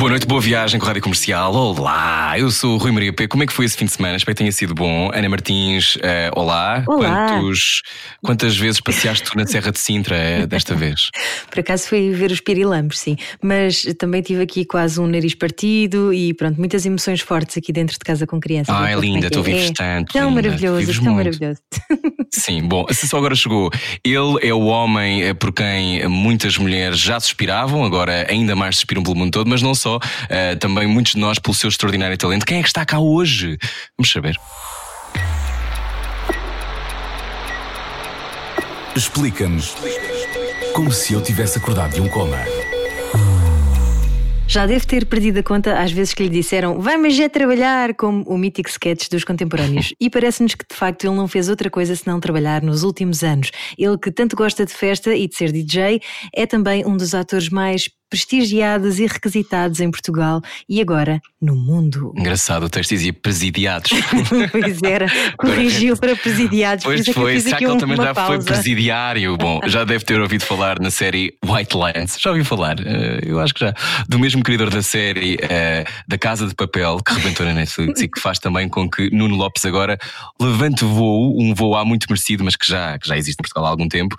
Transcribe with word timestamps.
Boa 0.00 0.08
noite, 0.08 0.26
boa 0.26 0.40
viagem 0.40 0.80
com 0.80 0.86
a 0.86 0.88
Rádio 0.88 1.02
Comercial. 1.02 1.54
Olá, 1.54 2.32
eu 2.38 2.50
sou 2.50 2.76
o 2.76 2.78
Rui 2.78 2.90
Maria 2.90 3.12
P. 3.12 3.28
Como 3.28 3.42
é 3.42 3.46
que 3.46 3.52
foi 3.52 3.66
esse 3.66 3.76
fim 3.76 3.84
de 3.84 3.92
semana? 3.92 4.16
Espero 4.16 4.34
que 4.34 4.38
tenha 4.38 4.50
sido 4.50 4.74
bom. 4.74 5.10
Ana 5.12 5.28
Martins, 5.28 5.98
eh, 6.00 6.30
olá. 6.34 6.82
Olá. 6.86 7.28
Quantos, 7.28 7.82
quantas 8.22 8.56
vezes 8.56 8.80
passeaste 8.80 9.30
tu 9.30 9.36
na 9.36 9.46
Serra 9.46 9.70
de 9.72 9.78
Sintra 9.78 10.16
eh, 10.16 10.46
desta 10.46 10.74
vez? 10.74 11.10
Por 11.50 11.60
acaso 11.60 11.88
fui 11.88 12.10
ver 12.10 12.30
os 12.30 12.40
pirilampos, 12.40 12.98
sim. 12.98 13.16
Mas 13.42 13.82
também 13.98 14.22
tive 14.22 14.42
aqui 14.42 14.64
quase 14.64 15.00
um 15.00 15.06
nariz 15.06 15.34
partido 15.34 16.12
e 16.12 16.34
pronto, 16.34 16.58
muitas 16.58 16.84
emoções 16.86 17.20
fortes 17.20 17.56
aqui 17.56 17.72
dentro 17.72 17.94
de 17.94 18.00
casa 18.04 18.26
com 18.26 18.38
crianças. 18.40 18.74
Ah, 18.74 18.88
é 18.90 18.94
como 18.94 19.04
linda, 19.04 19.28
que 19.28 19.32
tu 19.32 19.42
vives 19.42 19.70
é? 19.70 19.72
tanto, 19.72 20.12
Tão 20.12 20.28
linda, 20.28 20.42
maravilhoso, 20.42 20.92
tão 20.92 21.02
muito. 21.14 21.16
maravilhoso. 21.16 21.60
Sim, 22.32 22.62
bom, 22.62 22.86
se 22.90 23.08
só 23.08 23.18
agora 23.18 23.34
chegou. 23.34 23.70
Ele 24.04 24.38
é 24.48 24.54
o 24.54 24.66
homem 24.66 25.22
eh, 25.24 25.34
por 25.34 25.52
quem 25.52 26.06
muitas 26.08 26.56
mulheres 26.58 26.98
já 26.98 27.18
suspiravam, 27.18 27.84
agora 27.84 28.26
ainda 28.30 28.54
mais 28.54 28.76
suspiram 28.76 29.02
pelo 29.02 29.16
mundo 29.16 29.32
todo, 29.32 29.48
mas 29.48 29.62
não 29.62 29.74
só, 29.74 29.98
eh, 30.28 30.54
também 30.56 30.86
muitos 30.86 31.12
de 31.14 31.18
nós 31.18 31.38
pelo 31.38 31.54
seu 31.54 31.68
extraordinário 31.68 32.16
talento. 32.16 32.46
Quem 32.46 32.58
é 32.58 32.62
que 32.62 32.68
está 32.68 32.84
cá 32.84 32.98
hoje? 33.00 33.58
Vamos 33.98 34.12
saber. 34.12 34.36
Explica-nos 38.94 39.76
como 40.74 40.90
se 40.90 41.12
eu 41.12 41.22
tivesse 41.22 41.58
acordado 41.58 41.94
de 41.94 42.00
um 42.00 42.08
coma. 42.08 42.38
Já 44.48 44.66
deve 44.66 44.84
ter 44.84 45.06
perdido 45.06 45.38
a 45.38 45.42
conta 45.44 45.78
às 45.78 45.92
vezes 45.92 46.12
que 46.12 46.24
lhe 46.24 46.28
disseram 46.28 46.80
vai 46.80 46.96
mas 46.96 47.16
é 47.20 47.28
trabalhar, 47.28 47.94
como 47.94 48.24
o 48.24 48.36
mítico 48.36 48.68
sketch 48.68 49.08
dos 49.08 49.22
contemporâneos. 49.22 49.94
E 50.00 50.10
parece-nos 50.10 50.56
que 50.56 50.64
de 50.68 50.74
facto 50.74 51.04
ele 51.04 51.14
não 51.14 51.28
fez 51.28 51.48
outra 51.48 51.70
coisa 51.70 51.94
senão 51.94 52.18
trabalhar 52.18 52.62
nos 52.62 52.82
últimos 52.82 53.22
anos. 53.22 53.52
Ele 53.78 53.96
que 53.96 54.10
tanto 54.10 54.34
gosta 54.34 54.66
de 54.66 54.72
festa 54.72 55.14
e 55.14 55.28
de 55.28 55.36
ser 55.36 55.52
DJ, 55.52 56.00
é 56.34 56.46
também 56.46 56.84
um 56.84 56.96
dos 56.96 57.14
atores 57.14 57.48
mais 57.48 57.88
prestigiados 58.10 58.98
e 58.98 59.06
requisitados 59.06 59.78
em 59.78 59.90
Portugal 59.90 60.42
e 60.68 60.80
agora 60.80 61.22
no 61.40 61.54
mundo. 61.54 62.12
Engraçado, 62.16 62.64
o 62.64 62.68
texto 62.68 62.90
dizia 62.90 63.12
presidiados. 63.12 63.90
pois 64.50 64.82
era, 64.82 65.06
corrigiu 65.38 65.96
para 65.96 66.16
presidiados. 66.16 66.84
Pois 66.84 67.06
é 67.06 67.12
foi, 67.12 67.34
fiz 67.34 67.44
será 67.44 67.56
que 67.56 67.64
ele 67.64 67.78
também 67.78 67.96
já 67.96 68.14
foi 68.14 68.14
pausa. 68.14 68.44
presidiário? 68.44 69.36
Bom, 69.36 69.60
já 69.66 69.84
deve 69.84 70.04
ter 70.04 70.20
ouvido 70.20 70.44
falar 70.44 70.80
na 70.80 70.90
série 70.90 71.34
White 71.44 71.76
Lines. 71.76 72.18
Já 72.20 72.30
ouviu 72.30 72.44
falar? 72.44 72.76
Eh, 72.80 73.20
eu 73.24 73.38
acho 73.38 73.54
que 73.54 73.60
já. 73.60 73.72
Do 74.08 74.18
mesmo 74.18 74.42
criador 74.42 74.70
da 74.70 74.82
série 74.82 75.38
eh, 75.40 75.84
Da 76.06 76.18
Casa 76.18 76.46
de 76.46 76.54
Papel, 76.54 76.98
que 76.98 77.14
rebentou 77.14 77.46
na 77.46 77.54
Netflix 77.54 78.00
e 78.00 78.08
que 78.08 78.20
faz 78.20 78.38
também 78.38 78.68
com 78.68 78.90
que 78.90 79.08
Nuno 79.14 79.36
Lopes 79.36 79.64
agora 79.64 79.98
levante 80.40 80.84
voo, 80.84 81.40
um 81.40 81.54
voo 81.54 81.76
há 81.76 81.84
muito 81.84 82.06
merecido, 82.08 82.44
mas 82.44 82.56
que 82.56 82.66
já, 82.66 82.98
que 82.98 83.06
já 83.06 83.16
existe 83.16 83.38
em 83.38 83.42
Portugal 83.42 83.66
há 83.66 83.68
algum 83.68 83.88
tempo. 83.88 84.16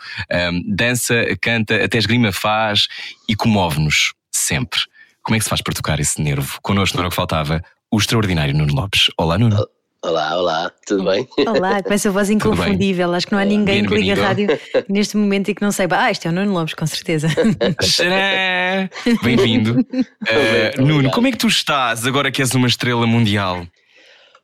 Dança, 0.65 1.25
canta, 1.41 1.83
até 1.83 1.97
esgrima 1.97 2.31
faz 2.31 2.87
e 3.31 3.35
comove-nos 3.35 4.13
sempre. 4.29 4.77
Como 5.23 5.37
é 5.37 5.39
que 5.39 5.45
se 5.45 5.49
faz 5.49 5.61
para 5.61 5.73
tocar 5.73 6.01
esse 6.01 6.21
nervo? 6.21 6.59
Connosco, 6.61 6.97
na 6.97 7.03
hora 7.03 7.09
que 7.09 7.15
faltava, 7.15 7.63
o 7.89 7.97
extraordinário 7.97 8.53
Nuno 8.53 8.73
Lopes. 8.73 9.09
Olá, 9.17 9.37
Nuno. 9.37 9.65
Olá, 10.03 10.37
olá, 10.37 10.71
tudo 10.85 11.05
bem? 11.05 11.25
Olá, 11.47 11.81
com 11.81 11.93
essa 11.93 12.11
voz 12.11 12.29
inconfundível. 12.29 13.13
Acho 13.13 13.27
que 13.27 13.31
não 13.31 13.39
há 13.39 13.45
ninguém 13.45 13.85
que 13.85 13.93
liga 13.95 14.21
a 14.21 14.27
rádio 14.27 14.47
neste 14.89 15.15
momento 15.15 15.49
e 15.49 15.55
que 15.55 15.61
não 15.61 15.71
saiba. 15.71 15.97
Ah, 15.97 16.11
isto 16.11 16.27
é 16.27 16.29
o 16.29 16.33
Nuno 16.33 16.51
Lopes, 16.51 16.73
com 16.73 16.85
certeza. 16.85 17.29
Bem-vindo. 19.23 19.75
Muito 19.87 20.81
Nuno, 20.81 20.93
obrigado. 20.95 21.13
como 21.13 21.27
é 21.27 21.31
que 21.31 21.37
tu 21.37 21.47
estás 21.47 22.05
agora 22.05 22.29
que 22.31 22.41
és 22.41 22.53
uma 22.53 22.67
estrela 22.67 23.07
mundial? 23.07 23.65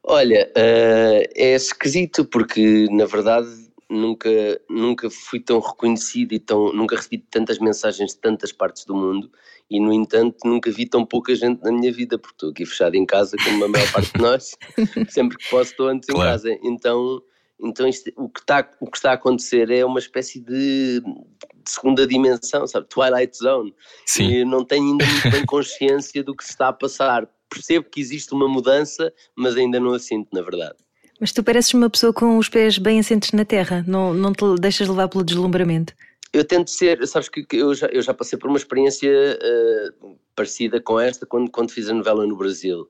Olha, 0.01 0.49
eh, 0.55 1.29
é 1.35 1.55
esquisito 1.55 2.23
porque 2.23 2.87
na 2.89 3.05
verdade 3.05 3.66
nunca, 3.89 4.29
nunca 4.69 5.09
fui 5.09 5.39
tão 5.39 5.59
reconhecido 5.59 6.33
e 6.33 6.39
tão, 6.39 6.73
nunca 6.73 6.95
recebi 6.95 7.17
tantas 7.19 7.59
mensagens 7.59 8.11
de 8.13 8.17
tantas 8.19 8.51
partes 8.51 8.85
do 8.85 8.95
mundo 8.95 9.31
e 9.69 9.79
no 9.79 9.91
entanto 9.93 10.37
nunca 10.45 10.69
vi 10.71 10.85
tão 10.87 11.05
pouca 11.05 11.33
gente 11.35 11.61
na 11.63 11.71
minha 11.71 11.91
vida 11.91 12.17
porque 12.17 12.35
estou 12.35 12.49
aqui 12.49 12.65
fechado 12.65 12.95
em 12.95 13.05
casa 13.05 13.35
como 13.43 13.65
a 13.65 13.67
maior 13.67 13.91
parte 13.91 14.11
de 14.13 14.21
nós, 14.21 14.51
sempre 15.09 15.37
que 15.37 15.49
posso 15.49 15.71
estou 15.71 15.87
antes 15.87 16.07
em 16.09 16.13
Claro. 16.13 16.31
casa, 16.31 16.57
então, 16.63 17.21
então 17.59 17.87
isto- 17.87 18.11
o, 18.15 18.29
que 18.29 18.39
está, 18.39 18.69
o 18.79 18.89
que 18.89 18.97
está 18.97 19.11
a 19.11 19.15
acontecer 19.15 19.69
é 19.71 19.85
uma 19.85 19.99
espécie 19.99 20.39
de, 20.39 21.01
de 21.01 21.71
segunda 21.71 22.05
dimensão, 22.07 22.65
sabe, 22.67 22.87
Twilight 22.89 23.37
Zone, 23.37 23.73
Sim. 24.05 24.29
e 24.29 24.45
não 24.45 24.63
tenho 24.63 24.91
ainda 24.91 25.05
muito 25.05 25.29
bem 25.31 25.45
consciência 25.47 26.23
do 26.23 26.35
que 26.35 26.43
se 26.43 26.51
está 26.51 26.69
a 26.69 26.73
passar. 26.73 27.27
Percebo 27.49 27.89
que 27.89 28.01
existe 28.01 28.33
uma 28.33 28.47
mudança, 28.47 29.13
mas 29.35 29.55
ainda 29.55 29.79
não 29.79 29.93
a 29.93 29.99
sinto, 29.99 30.27
na 30.33 30.41
verdade. 30.41 30.75
Mas 31.19 31.31
tu 31.31 31.43
pareces 31.43 31.73
uma 31.73 31.89
pessoa 31.89 32.13
com 32.13 32.37
os 32.37 32.49
pés 32.49 32.77
bem 32.77 32.99
assentes 32.99 33.31
na 33.31 33.43
terra, 33.45 33.83
não, 33.87 34.13
não 34.13 34.33
te 34.33 34.43
deixas 34.59 34.87
levar 34.87 35.07
pelo 35.07 35.23
deslumbramento. 35.23 35.93
Eu 36.33 36.43
tento 36.43 36.69
ser, 36.69 37.05
sabes 37.07 37.29
que 37.29 37.45
eu 37.53 37.73
já, 37.73 37.87
eu 37.87 38.01
já 38.01 38.13
passei 38.13 38.37
por 38.37 38.49
uma 38.49 38.57
experiência 38.57 39.09
eh, 39.09 39.89
parecida 40.35 40.79
com 40.81 40.99
esta 40.99 41.25
quando, 41.25 41.49
quando 41.49 41.71
fiz 41.71 41.89
a 41.89 41.93
novela 41.93 42.27
no 42.27 42.35
Brasil. 42.37 42.87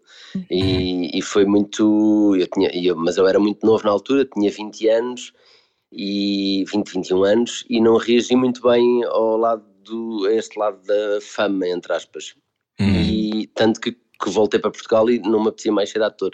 E, 0.50 1.18
e 1.18 1.22
foi 1.22 1.46
muito. 1.46 2.36
Eu 2.36 2.48
tinha, 2.48 2.70
eu- 2.74 2.96
mas 2.96 3.16
eu 3.16 3.28
era 3.28 3.40
muito 3.40 3.66
novo 3.66 3.84
na 3.86 3.92
altura, 3.92 4.26
tinha 4.26 4.50
20 4.52 4.90
anos, 4.90 5.34
e 5.92 6.66
20, 6.72 6.92
21 6.94 7.24
anos, 7.24 7.64
e 7.70 7.80
não 7.80 7.98
reagi 7.98 8.36
muito 8.36 8.62
bem 8.62 9.04
ao 9.06 9.38
lado 9.38 9.64
do, 9.84 10.26
a 10.26 10.34
este 10.34 10.58
lado 10.60 10.82
da 10.86 11.22
fama, 11.22 11.68
entre 11.68 11.94
aspas. 11.94 12.36
Hum. 12.80 12.94
e 13.02 13.48
tanto 13.56 13.82
que, 13.82 13.92
que 13.92 14.30
voltei 14.30 14.60
para 14.60 14.70
Portugal 14.70 15.10
e 15.10 15.18
não 15.20 15.42
me 15.42 15.48
apetecia 15.48 15.72
mais 15.72 15.90
ser 15.90 16.04
ator 16.04 16.32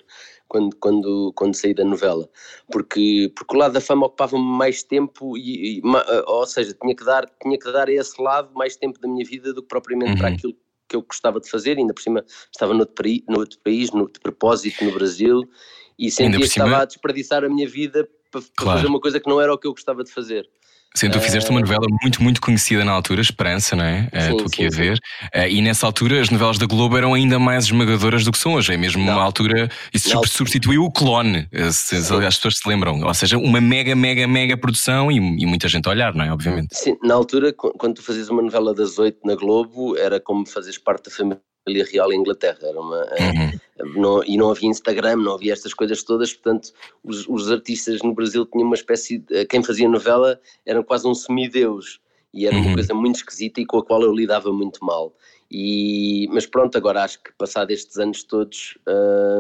quando, 0.54 0.76
quando, 0.76 1.34
quando 1.36 1.56
saí 1.56 1.74
da 1.74 1.84
novela 1.84 2.30
porque, 2.72 3.32
porque 3.36 3.56
o 3.56 3.58
lado 3.60 3.74
da 3.74 3.82
fama 3.82 4.06
ocupava-me 4.06 4.44
mais 4.44 4.84
tempo 4.84 5.36
e, 5.36 5.80
e 5.80 5.82
ma- 5.82 6.06
ou 6.28 6.46
seja, 6.46 6.78
tinha 6.80 6.96
que, 6.96 7.04
dar, 7.04 7.26
tinha 7.42 7.58
que 7.58 7.72
dar 7.72 7.90
a 7.90 7.92
esse 7.92 8.22
lado 8.22 8.54
mais 8.54 8.76
tempo 8.76 9.00
da 9.00 9.08
minha 9.08 9.26
vida 9.26 9.52
do 9.52 9.64
que 9.64 9.68
propriamente 9.68 10.16
para 10.16 10.28
Uhum. 10.30 10.34
aquilo 10.36 10.54
que 10.88 10.96
eu 10.96 11.02
gostava 11.02 11.40
de 11.40 11.50
fazer, 11.50 11.78
ainda 11.78 11.92
por 11.92 12.02
cima 12.02 12.24
estava 12.52 12.72
noutro, 12.72 12.94
paí- 12.94 13.24
noutro 13.28 13.58
país, 13.64 13.92
no, 13.92 14.08
propósito 14.08 14.86
no 14.86 14.92
Brasil 14.94 15.50
e 15.98 16.12
sentia 16.12 16.38
que 16.38 16.46
estava 16.46 16.78
a 16.78 16.86
desperdiçar 16.86 17.44
a 17.44 17.50
minha 17.50 17.68
vida 17.68 18.08
para, 18.30 18.42
para 18.42 18.52
Claro. 18.56 18.78
fazer 18.78 18.88
uma 18.88 19.00
coisa 19.00 19.20
que 19.20 19.28
não 19.30 19.42
era 19.42 19.52
o 19.52 19.58
que 19.58 19.66
eu 19.66 19.72
gostava 19.72 20.04
de 20.04 20.12
fazer 20.12 20.48
Sendo 20.96 21.14
tu 21.14 21.22
fizeste 21.22 21.50
uma 21.50 21.60
novela 21.60 21.88
muito, 22.04 22.22
muito 22.22 22.40
conhecida 22.40 22.86
na 22.86 22.92
altura, 22.92 23.20
Esperança, 23.20 23.76
não 23.76 23.84
é? 23.84 24.08
Eh, 24.12 24.22
Sim, 24.28 24.32
Estou 24.34 24.46
aqui 24.46 24.66
a 24.68 24.70
sim, 24.72 24.78
ver. 24.78 25.00
Eh, 25.34 25.50
e 25.50 25.62
nessa 25.62 25.88
altura 25.88 26.22
as 26.22 26.30
novelas 26.30 26.60
da 26.60 26.68
Globo 26.68 26.96
eram 26.96 27.16
ainda 27.16 27.40
mais 27.40 27.66
esmagadoras 27.66 28.24
do 28.24 28.32
que 28.32 28.38
são 28.38 28.54
hoje. 28.54 28.74
É 28.74 28.78
mesmo 28.78 29.04
Não. 29.04 29.14
uma 29.14 29.24
altura. 29.24 29.70
Isso 29.92 30.10
altura- 30.10 30.30
substituiu 30.30 30.84
o 30.84 30.92
clone, 30.92 31.48
eh, 31.52 31.72
se, 31.72 31.96
se 32.00 32.04
Sim. 32.04 32.24
as 32.24 32.36
pessoas 32.36 32.58
se 32.62 32.70
lembram. 32.70 33.02
Ou 33.02 33.14
seja, 33.16 33.40
uma 33.40 33.60
mega, 33.60 33.96
mega, 33.96 34.28
mega 34.28 34.56
produção 34.56 35.12
e, 35.12 35.16
e 35.16 35.46
muita 35.48 35.68
gente 35.68 35.88
a 35.88 35.92
olhar, 35.92 36.14
não 36.14 36.24
é? 36.26 36.32
Obviamente. 36.32 36.68
Sim, 36.78 36.96
na 37.04 37.16
altura, 37.16 37.52
qu- 37.52 37.74
quando 37.78 37.96
tu 37.96 38.04
fazias 38.04 38.30
uma 38.30 38.44
novela 38.44 38.72
das 38.74 39.00
oito 39.00 39.18
na 39.26 39.36
Globo, 39.36 39.98
era 39.98 40.20
como 40.20 40.46
fazeres 40.48 40.78
parte 40.78 41.10
da 41.10 41.16
família 41.16 41.42
real 41.68 42.12
em 42.12 42.18
Inglaterra. 42.20 42.60
Era 42.62 42.80
uma, 42.80 43.02
eh, 43.12 43.32
Uhum. 43.32 44.02
não- 44.02 44.24
e 44.24 44.38
não 44.38 44.52
havia 44.52 44.70
Instagram, 44.70 45.18
não 45.18 45.34
havia 45.36 45.54
estas 45.54 45.74
coisas 45.74 46.04
todas, 46.04 46.34
portanto, 46.34 46.72
os, 47.04 47.28
os 47.28 47.52
artistas 47.52 48.02
no 48.02 48.14
Brasil 48.14 48.46
tinham 48.46 48.66
uma 48.68 48.76
espécie 48.76 49.20
de. 49.20 49.46
Quem 49.46 49.64
fazia 49.64 49.88
novela 49.88 50.40
era 50.66 50.84
quase 50.84 51.08
um 51.08 51.14
semideus. 51.16 52.02
E 52.36 52.48
era 52.48 52.56
Uhum. 52.56 52.64
uma 52.66 52.74
coisa 52.74 52.96
muito 52.96 53.18
esquisita 53.18 53.62
e 53.62 53.66
com 53.66 53.78
a 53.78 53.86
qual 53.86 54.02
eu 54.02 54.12
lidava 54.12 54.52
muito 54.52 54.84
mal. 54.84 55.16
E, 55.52 56.28
mas 56.32 56.48
pronto, 56.48 56.76
agora 56.76 57.04
acho 57.04 57.22
que 57.22 57.32
passado 57.38 57.70
estes 57.70 57.96
anos 58.00 58.24
todos 58.24 58.76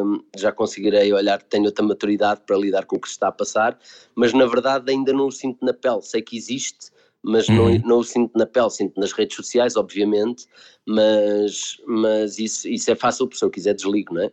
hum, 0.05 0.19
já 0.37 0.51
conseguirei 0.51 1.11
olhar, 1.11 1.41
tenho 1.41 1.65
outra 1.65 1.83
maturidade 1.83 2.41
para 2.45 2.55
lidar 2.55 2.85
com 2.85 2.97
o 2.97 2.99
que 2.99 3.07
se 3.07 3.13
está 3.15 3.29
a 3.29 3.31
passar, 3.31 3.79
mas 4.13 4.31
na 4.31 4.45
verdade 4.45 4.91
ainda 4.91 5.11
não 5.11 5.25
o 5.25 5.31
sinto 5.31 5.65
na 5.65 5.73
pele. 5.73 6.03
Sei 6.03 6.21
que 6.21 6.37
existe, 6.37 6.91
mas 7.23 7.47
não, 7.47 7.65
Uhum. 7.65 7.81
não 7.85 7.97
o 7.99 8.03
sinto 8.03 8.37
na 8.37 8.45
pele, 8.45 8.69
sinto 8.69 8.99
nas 8.99 9.13
redes 9.13 9.35
sociais, 9.35 9.75
obviamente, 9.77 10.45
mas, 10.85 11.77
mas 11.87 12.37
isso, 12.37 12.67
isso 12.67 12.91
é 12.91 12.95
fácil, 12.95 13.25
porque 13.27 13.39
se 13.39 13.45
eu 13.45 13.49
quiser 13.49 13.73
desligo, 13.73 14.13
não 14.13 14.23
é? 14.23 14.31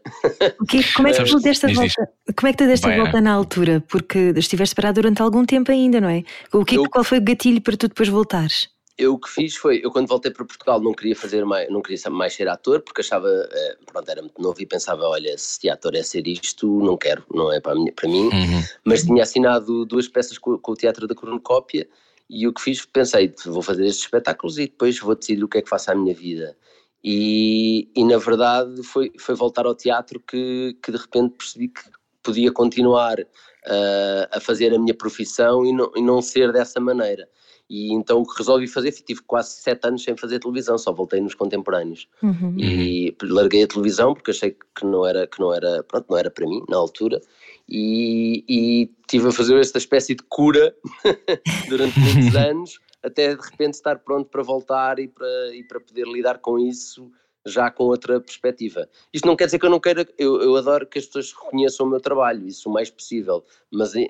O 0.61 0.65
que- 0.67 0.93
como 0.93 1.09
é 1.09 1.13
que 1.13 1.25
tu 1.25 1.39
deste 1.41 1.67
a 1.67 1.69
diz, 1.69 1.79
diz. 1.79 1.95
volta? 1.97 2.13
Como 2.37 2.49
é 2.49 2.53
que 2.53 2.59
tu 2.59 2.67
deste 2.67 2.87
Bem, 2.89 2.97
volta 3.01 3.21
na 3.21 3.33
altura? 3.33 3.83
Porque 3.89 4.33
estiveste 4.37 4.75
parado 4.75 5.01
durante 5.01 5.23
algum 5.23 5.45
tempo 5.47 5.71
ainda, 5.71 6.01
não 6.01 6.09
é? 6.09 6.25
O 6.53 6.65
que, 6.65 6.77
Eu- 6.77 6.89
Qual 6.91 7.05
foi 7.05 7.19
o 7.19 7.23
gatilho 7.25 7.61
para 7.63 7.77
tu 7.77 7.89
depois 7.89 8.09
voltares? 8.09 8.69
Eu 8.99 9.15
o 9.15 9.19
que 9.19 9.31
fiz 9.31 9.57
foi, 9.57 9.81
eu 9.83 9.91
quando 9.91 10.07
voltei 10.09 10.31
para 10.31 10.45
Portugal 10.45 10.79
não 10.79 10.93
queria 10.93 11.17
fazer 11.17 11.43
mais, 11.47 11.71
não 11.71 11.81
queria 11.81 11.97
ser- 11.97 12.11
mais 12.11 12.35
ser 12.35 12.47
ator, 12.49 12.83
porque 12.83 13.01
achava, 13.01 13.29
eh, 13.29 13.77
pronto, 13.87 14.07
era 14.11 14.21
muito 14.21 14.43
novo 14.43 14.61
e 14.61 14.67
pensava, 14.67 15.05
olha, 15.09 15.39
se 15.39 15.71
ator 15.71 15.95
é 15.95 16.03
ser 16.03 16.27
isto, 16.27 16.67
não 16.81 16.99
quero, 16.99 17.25
não 17.33 17.51
é 17.51 17.61
para, 17.61 17.75
mim- 17.77 17.93
para 17.93 18.07
mim, 18.09 18.25
Uhum. 18.25 18.63
mas 18.85 19.03
tinha 19.05 19.23
assinado 19.23 19.87
duas 19.87 20.07
peças 20.07 20.37
com, 20.37 20.59
com 20.59 20.73
o 20.73 20.77
Teatro 20.77 21.07
da 21.07 21.15
Cornucópia 21.15 21.89
e 22.31 22.47
o 22.47 22.53
que 22.53 22.63
fiz, 22.63 22.87
pensei, 22.87 23.35
vou 23.45 23.61
fazer 23.61 23.85
estes 23.85 24.05
espetáculos 24.05 24.57
e 24.57 24.67
depois 24.67 24.99
vou 25.01 25.17
decidir 25.17 25.43
o 25.43 25.49
que 25.49 25.59
é 25.59 25.63
que 25.63 25.69
faço 25.69 25.91
à 25.91 25.95
minha 25.95 26.15
vida. 26.15 26.57
E, 27.03 27.91
e 27.97 28.05
na 28.05 28.19
verdade 28.19 28.83
foi, 28.85 29.11
foi 29.19 29.35
voltar 29.35 29.67
ao 29.67 29.75
teatro 29.75 30.21
que, 30.21 30.77
que 30.83 30.93
de 30.93 30.99
repente 30.99 31.35
percebi 31.37 31.69
que 31.69 31.83
podia 32.23 32.53
continuar 32.53 33.19
uh, 33.19 34.27
a 34.31 34.39
fazer 34.39 34.73
a 34.73 34.79
minha 34.79 34.95
profissão 34.95 35.65
e 35.67 35.73
não, 35.73 35.91
e 35.97 36.03
não 36.03 36.23
ser 36.23 36.53
dessa 36.53 36.79
maneira. 36.79 37.29
E 37.69 37.93
então 37.93 38.21
o 38.21 38.27
que 38.27 38.37
resolvi 38.37 38.67
fazer, 38.67 38.91
tive 38.93 39.23
quase 39.23 39.53
sete 39.53 39.87
anos 39.87 40.03
sem 40.03 40.17
fazer 40.17 40.41
televisão, 40.41 40.77
só 40.77 40.93
voltei 40.93 41.21
nos 41.21 41.35
contemporâneos. 41.35 42.09
Uhum. 42.23 42.57
E 42.59 43.17
larguei 43.23 43.63
a 43.63 43.69
televisão 43.69 44.13
porque 44.13 44.33
achei 44.33 44.51
que 44.51 44.85
não 44.85 45.07
era, 45.07 45.27
que 45.27 45.41
não 45.41 45.55
era, 45.55 45.83
pronto, 45.85 46.07
não 46.11 46.19
era 46.19 46.31
para 46.31 46.47
mim 46.47 46.63
na 46.69 46.77
altura. 46.77 47.21
E, 47.71 48.45
e 48.49 48.91
tive 49.07 49.29
a 49.29 49.33
fazer 49.33 49.59
esta 49.59 49.79
espécie 49.79 50.15
de 50.15 50.23
cura 50.25 50.75
durante 51.69 51.99
muitos 52.01 52.35
anos, 52.37 52.81
até 53.03 53.35
de 53.35 53.41
repente 53.41 53.75
estar 53.75 53.99
pronto 54.01 54.29
para 54.29 54.43
voltar 54.43 54.99
e 54.99 55.07
para, 55.09 55.55
e 55.55 55.63
para 55.63 55.81
poder 55.81 56.07
lidar 56.07 56.39
com 56.39 56.59
isso 56.59 57.11
já 57.47 57.71
com 57.71 57.85
outra 57.85 58.21
perspectiva. 58.21 58.89
Isto 59.13 59.27
não 59.27 59.37
quer 59.37 59.47
dizer 59.47 59.59
que 59.59 59.67
eu 59.67 59.71
não 59.71 59.81
queira, 59.81 60.07
eu, 60.19 60.41
eu 60.43 60.57
adoro 60.57 60.87
que 60.87 60.99
as 60.99 61.07
pessoas 61.07 61.33
reconheçam 61.33 61.87
o 61.87 61.91
meu 61.91 62.01
trabalho, 62.01 62.47
isso 62.47 62.69
o 62.69 62.73
mais 62.73 62.91
possível, 62.91 63.45
mas 63.71 63.95
eh, 63.95 64.07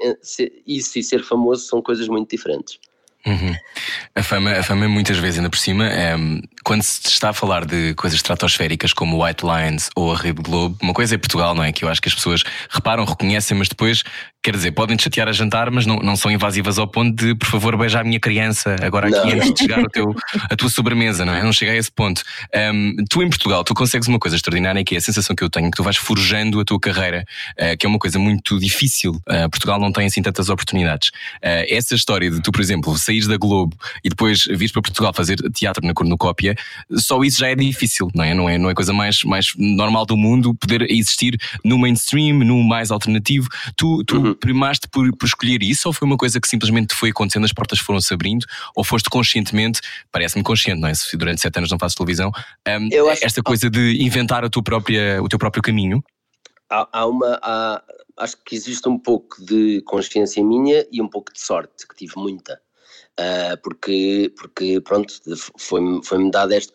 isso 0.66 0.98
e 0.98 1.02
ser 1.02 1.22
famoso 1.22 1.66
são 1.66 1.80
coisas 1.80 2.08
muito 2.08 2.30
diferentes. 2.30 2.80
Uhum. 3.26 3.54
A, 4.14 4.22
fama, 4.22 4.52
a 4.52 4.62
fama, 4.62 4.88
muitas 4.88 5.18
vezes, 5.18 5.38
ainda 5.38 5.50
por 5.50 5.58
cima, 5.58 5.86
é, 5.86 6.14
quando 6.64 6.82
se 6.82 7.06
está 7.06 7.30
a 7.30 7.32
falar 7.32 7.66
de 7.66 7.94
coisas 7.94 8.16
estratosféricas 8.18 8.92
como 8.92 9.22
White 9.22 9.44
Lines 9.44 9.90
ou 9.94 10.12
a 10.12 10.16
Rede 10.16 10.40
Globo, 10.42 10.78
uma 10.80 10.94
coisa 10.94 11.14
é 11.14 11.18
Portugal, 11.18 11.54
não 11.54 11.62
é? 11.62 11.70
Que 11.70 11.84
eu 11.84 11.88
acho 11.88 12.00
que 12.00 12.08
as 12.08 12.14
pessoas 12.14 12.42
reparam, 12.70 13.04
reconhecem, 13.04 13.56
mas 13.56 13.68
depois, 13.68 14.02
quer 14.42 14.52
dizer, 14.52 14.72
podem 14.72 14.96
te 14.96 15.04
chatear 15.04 15.28
a 15.28 15.32
jantar, 15.32 15.70
mas 15.70 15.84
não, 15.84 15.96
não 15.96 16.16
são 16.16 16.30
invasivas 16.30 16.78
ao 16.78 16.88
ponto 16.88 17.14
de, 17.14 17.34
por 17.34 17.46
favor, 17.46 17.76
beijar 17.76 18.00
a 18.00 18.04
minha 18.04 18.18
criança 18.18 18.76
agora 18.80 19.08
aqui 19.08 19.34
não. 19.34 19.42
antes 19.42 19.52
de 19.52 19.60
chegar 19.60 19.84
teu, 19.90 20.14
a 20.48 20.56
tua 20.56 20.70
sobremesa, 20.70 21.24
não 21.24 21.34
é? 21.34 21.42
Não 21.42 21.52
chega 21.52 21.72
a 21.72 21.76
esse 21.76 21.92
ponto. 21.92 22.22
Um, 22.72 22.96
tu, 23.08 23.22
em 23.22 23.28
Portugal, 23.28 23.62
tu 23.64 23.74
consegues 23.74 24.08
uma 24.08 24.18
coisa 24.18 24.36
extraordinária 24.36 24.82
que 24.82 24.94
é 24.94 24.98
a 24.98 25.00
sensação 25.00 25.36
que 25.36 25.44
eu 25.44 25.50
tenho, 25.50 25.70
que 25.70 25.76
tu 25.76 25.82
vais 25.82 25.96
forjando 25.96 26.58
a 26.58 26.64
tua 26.64 26.80
carreira, 26.80 27.24
uh, 27.58 27.76
que 27.76 27.84
é 27.84 27.88
uma 27.88 27.98
coisa 27.98 28.18
muito 28.18 28.58
difícil. 28.58 29.12
Uh, 29.28 29.50
Portugal 29.50 29.78
não 29.78 29.92
tem 29.92 30.06
assim 30.06 30.22
tantas 30.22 30.48
oportunidades. 30.48 31.08
Uh, 31.36 31.68
essa 31.68 31.94
história 31.94 32.30
de 32.30 32.40
tu, 32.40 32.50
por 32.50 32.62
exemplo, 32.62 32.96
saís 32.96 33.26
da 33.26 33.36
Globo 33.36 33.76
e 34.02 34.08
depois 34.08 34.44
vires 34.44 34.72
para 34.72 34.82
Portugal 34.82 35.12
fazer 35.12 35.36
teatro 35.52 35.86
na 35.86 35.92
cornucópia, 35.92 36.56
só 36.92 37.22
isso 37.22 37.40
já 37.40 37.48
é 37.48 37.54
difícil, 37.54 38.08
não 38.14 38.24
é? 38.24 38.32
Não 38.32 38.48
é, 38.48 38.56
não 38.56 38.70
é 38.70 38.74
coisa 38.74 38.92
mais, 38.92 39.22
mais 39.22 39.52
normal 39.58 40.06
do 40.06 40.16
mundo 40.16 40.54
poder 40.54 40.90
existir 40.90 41.38
no 41.62 41.76
mainstream, 41.78 42.38
no 42.38 42.62
mais 42.62 42.90
alternativo. 42.90 43.46
Tu, 43.76 44.02
tu 44.04 44.29
uhum. 44.30 44.38
primaste 44.38 44.88
por, 44.88 45.10
por 45.16 45.26
escolher 45.26 45.62
isso 45.62 45.88
ou 45.88 45.92
foi 45.92 46.06
uma 46.06 46.16
coisa 46.16 46.40
que 46.40 46.48
simplesmente 46.48 46.94
foi 46.94 47.10
acontecendo, 47.10 47.44
as 47.44 47.52
portas 47.52 47.78
foram 47.78 48.00
se 48.00 48.12
abrindo 48.12 48.44
ou 48.74 48.84
foste 48.84 49.08
conscientemente, 49.10 49.80
parece-me 50.10 50.42
consciente, 50.42 50.80
não 50.80 50.88
é? 50.88 50.94
Se 50.94 51.16
durante 51.16 51.40
sete 51.40 51.58
anos 51.58 51.70
não 51.70 51.78
fazes 51.78 51.94
televisão, 51.94 52.30
um, 52.68 53.08
acho... 53.10 53.24
esta 53.24 53.42
coisa 53.42 53.70
de 53.70 54.02
inventar 54.02 54.44
a 54.44 54.50
tua 54.50 54.62
própria, 54.62 55.22
o 55.22 55.28
teu 55.28 55.38
próprio 55.38 55.62
caminho? 55.62 56.02
Há, 56.68 56.88
há 56.92 57.06
uma. 57.06 57.38
Há, 57.42 57.82
acho 58.16 58.36
que 58.44 58.54
existe 58.54 58.88
um 58.88 58.98
pouco 58.98 59.44
de 59.44 59.82
consciência 59.82 60.44
minha 60.44 60.86
e 60.92 61.00
um 61.00 61.08
pouco 61.08 61.32
de 61.32 61.40
sorte, 61.40 61.86
que 61.88 61.96
tive 61.96 62.12
muita. 62.16 62.60
Uh, 63.18 63.60
porque, 63.62 64.32
porque 64.38 64.80
pronto, 64.80 65.12
foi-me 65.58 66.02
foi 66.04 66.30
dado 66.30 66.52
este 66.52 66.72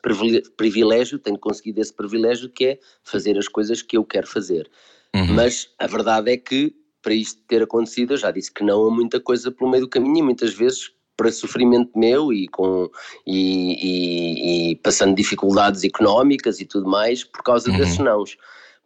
privilégio, 0.56 1.18
tenho 1.18 1.40
conseguido 1.40 1.82
esse 1.82 1.94
privilégio 1.94 2.50
que 2.50 2.66
é 2.66 2.80
fazer 3.04 3.38
as 3.38 3.48
coisas 3.48 3.82
que 3.82 3.98
eu 3.98 4.04
quero 4.04 4.28
fazer. 4.28 4.70
Uhum. 5.16 5.34
Mas 5.34 5.70
a 5.80 5.88
verdade 5.88 6.32
é 6.32 6.38
que 6.38 6.76
para 7.06 7.14
isto 7.14 7.40
ter 7.48 7.62
acontecido, 7.62 8.14
eu 8.14 8.18
já 8.18 8.32
disse 8.32 8.52
que 8.52 8.64
não 8.64 8.88
há 8.88 8.90
muita 8.90 9.20
coisa 9.20 9.52
pelo 9.52 9.70
meio 9.70 9.84
do 9.84 9.90
caminho 9.90 10.18
e 10.18 10.22
muitas 10.24 10.56
vezes 10.56 10.92
para 11.16 11.32
sofrimento 11.32 11.92
meu 11.96 12.34
e, 12.34 12.48
com, 12.48 12.90
e, 13.28 14.72
e, 14.72 14.72
e 14.72 14.76
passando 14.78 15.16
dificuldades 15.16 15.84
económicas 15.84 16.60
e 16.60 16.66
tudo 16.66 16.90
mais 16.90 17.24
por 17.24 17.44
causa 17.44 17.70
uhum. 17.70 17.78
desses 17.78 18.00
nãos. 18.00 18.36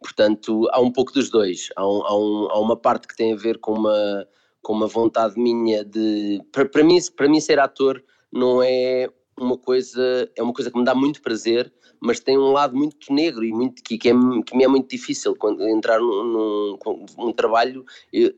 Portanto, 0.02 0.68
há 0.70 0.82
um 0.82 0.92
pouco 0.92 1.14
dos 1.14 1.30
dois. 1.30 1.68
Há, 1.74 1.88
um, 1.88 2.02
há, 2.04 2.18
um, 2.18 2.48
há 2.50 2.60
uma 2.60 2.76
parte 2.76 3.08
que 3.08 3.16
tem 3.16 3.32
a 3.32 3.36
ver 3.36 3.58
com 3.58 3.72
uma 3.72 4.26
com 4.62 4.74
uma 4.74 4.86
vontade 4.86 5.40
minha 5.40 5.82
de. 5.82 6.42
Para, 6.52 6.66
para, 6.66 6.84
mim, 6.84 6.98
para 7.16 7.26
mim, 7.26 7.40
ser 7.40 7.58
ator 7.58 8.04
não 8.30 8.62
é 8.62 9.08
uma 9.42 9.56
coisa. 9.56 10.30
É 10.36 10.42
uma 10.42 10.52
coisa 10.52 10.70
que 10.70 10.78
me 10.78 10.84
dá 10.84 10.94
muito 10.94 11.22
prazer, 11.22 11.72
mas 12.00 12.20
tem 12.20 12.38
um 12.38 12.52
lado 12.52 12.76
muito 12.76 13.12
negro 13.12 13.44
e 13.44 13.52
muito, 13.52 13.82
que, 13.82 13.98
que, 13.98 14.08
é, 14.08 14.12
que 14.46 14.56
me 14.56 14.64
é 14.64 14.68
muito 14.68 14.88
difícil 14.88 15.34
quando 15.36 15.66
entrar 15.68 15.98
num, 15.98 16.24
num, 16.24 17.06
num 17.18 17.32
trabalho. 17.32 17.84
Eu, 18.12 18.32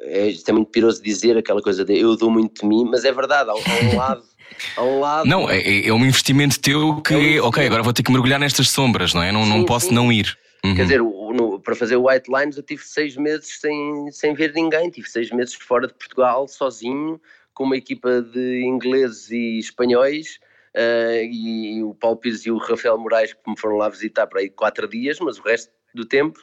é, 0.00 0.28
isto 0.28 0.48
é 0.48 0.52
muito 0.52 0.70
piroso 0.70 1.02
dizer 1.02 1.36
aquela 1.36 1.60
coisa 1.60 1.84
de 1.84 1.98
eu 1.98 2.16
dou 2.16 2.30
muito 2.30 2.62
de 2.62 2.66
mim, 2.66 2.86
mas 2.90 3.04
é 3.04 3.12
verdade, 3.12 3.50
há, 3.50 3.52
há 3.52 3.92
um 3.92 3.96
lado. 3.96 4.22
Há 4.76 4.82
um 4.82 5.00
lado. 5.00 5.28
Não, 5.28 5.48
é, 5.48 5.86
é 5.86 5.92
um 5.92 6.04
investimento 6.04 6.58
teu 6.58 7.00
que, 7.02 7.12
é 7.12 7.16
um 7.16 7.20
investimento. 7.20 7.46
ok, 7.48 7.66
agora 7.66 7.82
vou 7.82 7.92
ter 7.92 8.02
que 8.02 8.10
mergulhar 8.10 8.40
nestas 8.40 8.68
sombras, 8.68 9.14
não 9.14 9.22
é? 9.22 9.30
Não, 9.30 9.44
sim, 9.44 9.50
não 9.50 9.64
posso 9.64 9.86
sim. 9.88 9.94
não 9.94 10.12
ir. 10.12 10.36
Uhum. 10.64 10.74
Quer 10.74 10.82
dizer, 10.82 11.00
no, 11.00 11.60
para 11.60 11.74
fazer 11.74 11.96
o 11.96 12.08
White 12.08 12.30
Lines 12.30 12.56
eu 12.56 12.62
tive 12.62 12.82
seis 12.82 13.16
meses 13.16 13.60
sem, 13.60 14.10
sem 14.10 14.34
ver 14.34 14.52
ninguém, 14.52 14.90
tive 14.90 15.08
seis 15.08 15.30
meses 15.30 15.54
fora 15.54 15.86
de 15.86 15.94
Portugal, 15.94 16.46
sozinho, 16.48 17.20
com 17.60 17.64
uma 17.64 17.76
equipa 17.76 18.22
de 18.22 18.62
ingleses 18.64 19.30
e 19.30 19.58
espanhóis, 19.58 20.40
uh, 20.74 21.22
e 21.30 21.82
o 21.82 21.94
Paulo 21.94 22.16
Pires 22.16 22.46
e 22.46 22.50
o 22.50 22.56
Rafael 22.56 22.96
Moraes 22.96 23.34
que 23.34 23.50
me 23.50 23.60
foram 23.60 23.76
lá 23.76 23.90
visitar 23.90 24.26
para 24.28 24.40
aí 24.40 24.48
quatro 24.48 24.88
dias, 24.88 25.20
mas 25.20 25.38
o 25.38 25.42
resto 25.42 25.70
do 25.94 26.06
tempo 26.06 26.40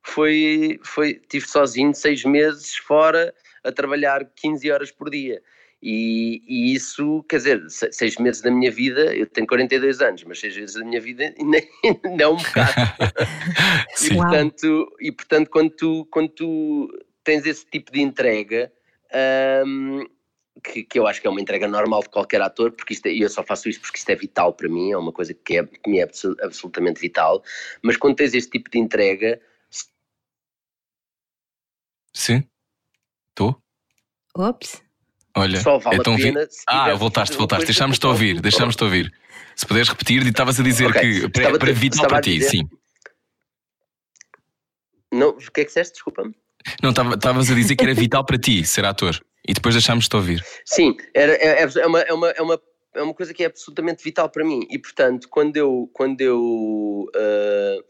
foi, 0.00 0.78
foi 0.84 1.14
tive 1.28 1.44
sozinho 1.44 1.92
seis 1.92 2.24
meses 2.24 2.76
fora 2.76 3.34
a 3.64 3.72
trabalhar 3.72 4.24
15 4.36 4.70
horas 4.70 4.92
por 4.92 5.10
dia. 5.10 5.42
E, 5.82 6.40
e, 6.46 6.72
isso, 6.72 7.24
quer 7.28 7.38
dizer, 7.38 7.64
seis 7.68 8.16
meses 8.18 8.40
da 8.40 8.50
minha 8.52 8.70
vida, 8.70 9.12
eu 9.12 9.26
tenho 9.26 9.48
42 9.48 10.00
anos, 10.00 10.22
mas 10.22 10.38
seis 10.38 10.56
meses 10.56 10.76
da 10.76 10.84
minha 10.84 11.00
vida 11.00 11.34
ainda, 11.36 11.58
é 12.22 12.28
um 12.28 12.36
bocado. 12.36 12.72
e, 14.08 14.14
portanto, 14.14 14.96
e 15.00 15.10
portanto, 15.10 15.50
quando 15.50 15.70
tu, 15.70 16.06
quando 16.12 16.28
tu 16.28 16.88
tens 17.24 17.44
esse 17.44 17.66
tipo 17.66 17.90
de 17.90 18.00
entrega, 18.00 18.72
que, 20.62 20.82
que, 20.82 20.98
eu 20.98 21.06
acho 21.06 21.20
que 21.20 21.26
é 21.26 21.30
uma 21.30 21.40
entrega 21.40 21.68
normal 21.68 22.02
de 22.02 22.08
qualquer 22.08 22.42
ator, 22.42 22.72
porque 22.72 22.94
isto 22.94 23.06
é, 23.06 23.14
eu 23.14 23.28
só 23.28 23.42
faço 23.42 23.68
isto 23.68 23.80
porque 23.80 23.98
isto 23.98 24.10
é 24.10 24.16
vital 24.16 24.52
para 24.52 24.68
mim, 24.68 24.90
é 24.90 24.96
uma 24.96 25.12
coisa 25.12 25.32
que, 25.32 25.58
é, 25.58 25.64
que 25.64 25.88
me 25.88 26.00
é 26.00 26.08
absolutamente 26.42 27.00
vital, 27.00 27.42
mas 27.82 27.96
quando 27.96 28.16
tens 28.16 28.34
este 28.34 28.50
tipo 28.50 28.70
de 28.70 28.78
entrega. 28.78 29.40
Sim, 32.12 32.42
estou. 33.30 33.62
Ops. 34.34 34.82
Olha, 35.36 35.60
só 35.60 35.78
vale 35.78 35.98
então 35.98 36.14
a 36.14 36.16
pena. 36.16 36.40
Vi... 36.40 36.48
Ah, 36.66 36.94
voltaste, 36.94 37.36
voltaste. 37.36 37.66
Deixámos-te 37.66 38.04
ouvir, 38.06 38.40
deixámos-te 38.40 38.82
ouvir. 38.82 39.12
Se 39.54 39.64
puderes 39.64 39.88
repetir, 39.88 40.26
estavas 40.26 40.58
a 40.58 40.62
dizer 40.62 40.90
okay. 40.90 41.20
que 41.20 41.28
para, 41.28 41.58
para 41.58 41.72
vital 41.72 42.08
para 42.08 42.20
ti, 42.20 42.38
dizer... 42.38 42.50
sim. 42.50 42.68
Não, 45.12 45.30
o 45.30 45.36
que 45.36 45.60
é 45.60 45.64
que 45.64 45.66
disseste? 45.66 45.94
Desculpa-me. 45.94 46.34
Não, 46.82 46.90
estavas 46.90 47.50
a 47.50 47.54
dizer 47.54 47.76
que 47.76 47.84
era 47.84 47.94
vital 47.94 48.24
para 48.24 48.38
ti 48.38 48.64
ser 48.64 48.84
ator 48.84 49.20
e 49.46 49.52
depois 49.52 49.74
deixámos-te 49.74 50.14
ouvir. 50.16 50.44
Sim, 50.64 50.96
era, 51.14 51.32
é, 51.32 51.62
é, 51.62 51.86
uma, 51.86 52.00
é, 52.00 52.12
uma, 52.12 52.30
é, 52.30 52.42
uma, 52.42 52.62
é 52.94 53.02
uma 53.02 53.14
coisa 53.14 53.32
que 53.32 53.42
é 53.42 53.46
absolutamente 53.46 54.02
vital 54.02 54.28
para 54.28 54.44
mim 54.44 54.66
e, 54.70 54.78
portanto, 54.78 55.28
quando 55.28 55.56
eu, 55.56 55.90
quando 55.92 56.20
eu, 56.20 57.08
uh, 57.14 57.84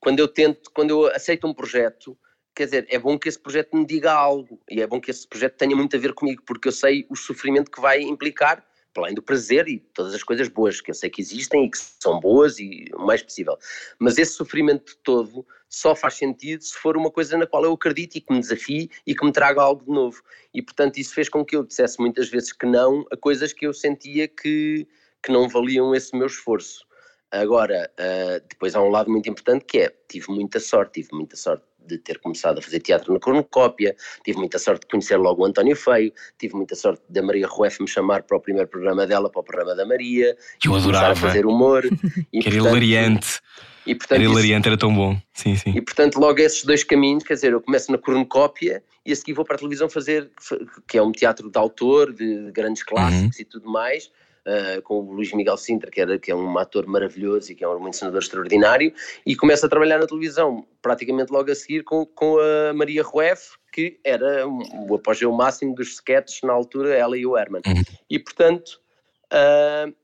quando 0.00 0.20
eu 0.20 0.28
tento, 0.28 0.70
quando 0.72 0.90
eu 0.90 1.06
aceito 1.14 1.46
um 1.46 1.54
projeto, 1.54 2.16
quer 2.54 2.64
dizer, 2.64 2.86
é 2.88 2.98
bom 2.98 3.18
que 3.18 3.28
esse 3.28 3.38
projeto 3.38 3.76
me 3.76 3.86
diga 3.86 4.12
algo 4.12 4.60
e 4.70 4.80
é 4.80 4.86
bom 4.86 5.00
que 5.00 5.10
esse 5.10 5.28
projeto 5.28 5.56
tenha 5.56 5.76
muito 5.76 5.94
a 5.96 5.98
ver 5.98 6.14
comigo, 6.14 6.42
porque 6.46 6.68
eu 6.68 6.72
sei 6.72 7.06
o 7.10 7.16
sofrimento 7.16 7.70
que 7.70 7.80
vai 7.80 8.00
implicar, 8.00 8.64
para 8.94 9.04
além 9.04 9.14
do 9.14 9.22
prazer 9.22 9.68
e 9.68 9.78
todas 9.78 10.14
as 10.14 10.22
coisas 10.22 10.48
boas 10.48 10.80
que 10.80 10.90
eu 10.90 10.94
sei 10.94 11.10
que 11.10 11.20
existem 11.20 11.66
e 11.66 11.70
que 11.70 11.76
são 11.76 12.18
boas 12.18 12.58
e 12.58 12.86
o 12.94 13.04
mais 13.04 13.22
possível. 13.22 13.58
Mas 13.98 14.16
esse 14.16 14.32
sofrimento 14.32 14.96
todo 15.02 15.46
só 15.68 15.94
faz 15.94 16.14
sentido 16.14 16.62
se 16.62 16.74
for 16.74 16.96
uma 16.96 17.10
coisa 17.10 17.36
na 17.36 17.46
qual 17.46 17.64
eu 17.64 17.72
acredito 17.72 18.16
e 18.16 18.20
que 18.20 18.32
me 18.32 18.40
desafie 18.40 18.90
e 19.06 19.14
que 19.14 19.24
me 19.24 19.32
traga 19.32 19.60
algo 19.60 19.84
de 19.84 19.90
novo. 19.90 20.22
E 20.54 20.62
portanto 20.62 20.98
isso 20.98 21.14
fez 21.14 21.28
com 21.28 21.44
que 21.44 21.56
eu 21.56 21.64
dissesse 21.64 21.98
muitas 22.00 22.28
vezes 22.28 22.52
que 22.52 22.66
não 22.66 23.04
a 23.10 23.16
coisas 23.16 23.52
que 23.52 23.66
eu 23.66 23.72
sentia 23.72 24.28
que, 24.28 24.86
que 25.22 25.32
não 25.32 25.48
valiam 25.48 25.94
esse 25.94 26.16
meu 26.16 26.26
esforço. 26.26 26.86
Agora, 27.30 27.90
uh, 27.98 28.46
depois 28.48 28.74
há 28.74 28.80
um 28.80 28.88
lado 28.88 29.10
muito 29.10 29.28
importante 29.28 29.64
que 29.64 29.78
é, 29.78 29.92
tive 30.08 30.30
muita 30.30 30.60
sorte, 30.60 31.02
tive 31.02 31.08
muita 31.12 31.36
sorte 31.36 31.64
de 31.86 31.98
ter 31.98 32.18
começado 32.18 32.58
a 32.58 32.62
fazer 32.62 32.80
teatro 32.80 33.12
na 33.12 33.20
cornucópia, 33.20 33.94
tive 34.24 34.38
muita 34.38 34.58
sorte 34.58 34.82
de 34.82 34.88
conhecer 34.88 35.16
logo 35.16 35.42
o 35.42 35.46
António 35.46 35.76
Feio, 35.76 36.12
tive 36.38 36.54
muita 36.54 36.74
sorte 36.74 37.02
da 37.08 37.22
Maria 37.22 37.46
Rueff 37.46 37.80
me 37.80 37.88
chamar 37.88 38.22
para 38.22 38.36
o 38.36 38.40
primeiro 38.40 38.68
programa 38.68 39.06
dela, 39.06 39.30
para 39.30 39.40
o 39.40 39.44
programa 39.44 39.74
da 39.74 39.86
Maria, 39.86 40.36
eu 40.64 40.74
adorava. 40.74 41.12
a 41.12 41.16
fazer 41.16 41.46
humor. 41.46 41.84
e, 42.32 42.40
que 42.40 42.48
era 42.48 42.56
hilariante. 42.56 43.40
E, 43.86 43.94
portanto, 43.94 44.20
era 44.20 44.30
hilariante, 44.30 44.68
era 44.68 44.76
tão 44.76 44.94
bom. 44.94 45.16
Sim, 45.32 45.54
sim. 45.56 45.70
E 45.70 45.80
portanto, 45.80 46.18
logo 46.18 46.40
esses 46.40 46.64
dois 46.64 46.82
caminhos, 46.82 47.22
quer 47.24 47.34
dizer, 47.34 47.52
eu 47.52 47.60
começo 47.60 47.92
na 47.92 47.98
cornucópia 47.98 48.82
e 49.04 49.12
a 49.12 49.16
seguir 49.16 49.32
vou 49.32 49.44
para 49.44 49.54
a 49.54 49.58
televisão 49.58 49.88
fazer, 49.88 50.30
que 50.88 50.98
é 50.98 51.02
um 51.02 51.12
teatro 51.12 51.48
de 51.48 51.58
autor, 51.58 52.12
de 52.12 52.50
grandes 52.50 52.82
clássicos 52.82 53.36
uhum. 53.36 53.42
e 53.42 53.44
tudo 53.44 53.70
mais, 53.70 54.10
uh, 54.46 54.82
com 54.82 55.00
o 55.00 55.12
Luís 55.12 55.32
Miguel 55.32 55.56
Sintra, 55.56 55.90
que, 55.90 56.00
era, 56.00 56.18
que 56.18 56.30
é 56.30 56.34
um 56.34 56.58
ator 56.58 56.86
maravilhoso 56.86 57.52
e 57.52 57.54
que 57.54 57.62
é 57.62 57.68
um 57.68 57.88
ensinador 57.88 58.20
extraordinário, 58.20 58.92
e 59.24 59.36
começa 59.36 59.66
a 59.66 59.68
trabalhar 59.68 59.98
na 59.98 60.06
televisão 60.06 60.66
praticamente 60.82 61.32
logo 61.32 61.50
a 61.50 61.54
seguir 61.54 61.84
com, 61.84 62.04
com 62.06 62.38
a 62.38 62.72
Maria 62.74 63.04
Rueff, 63.04 63.52
que 63.72 64.00
era 64.02 64.46
o 64.48 64.94
apogeu 64.94 65.30
máximo 65.32 65.74
dos 65.74 65.94
sketches 65.94 66.40
na 66.42 66.52
altura, 66.52 66.94
ela 66.94 67.16
e 67.16 67.24
o 67.24 67.36
Herman. 67.36 67.62
Uhum. 67.66 67.82
E 68.10 68.18
portanto. 68.18 68.84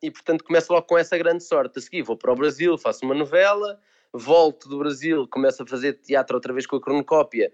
E 0.03 0.11
portanto 0.11 0.45
começo 0.45 0.73
logo 0.73 0.87
com 0.87 0.99
essa 0.99 1.17
grande 1.17 1.45
sorte. 1.45 1.79
A 1.79 1.83
seguir 1.83 2.03
vou 2.03 2.17
para 2.17 2.33
o 2.33 2.37
Brasil, 2.37 2.77
faço 2.77 3.05
uma 3.05 3.15
novela, 3.15 3.79
volto 4.13 4.69
do 4.69 4.79
Brasil, 4.79 5.27
começo 5.29 5.63
a 5.63 5.67
fazer 5.67 5.95
teatro 5.95 6.37
outra 6.37 6.53
vez 6.53 6.67
com 6.67 6.77
a 6.77 6.81
cronocópia, 6.81 7.53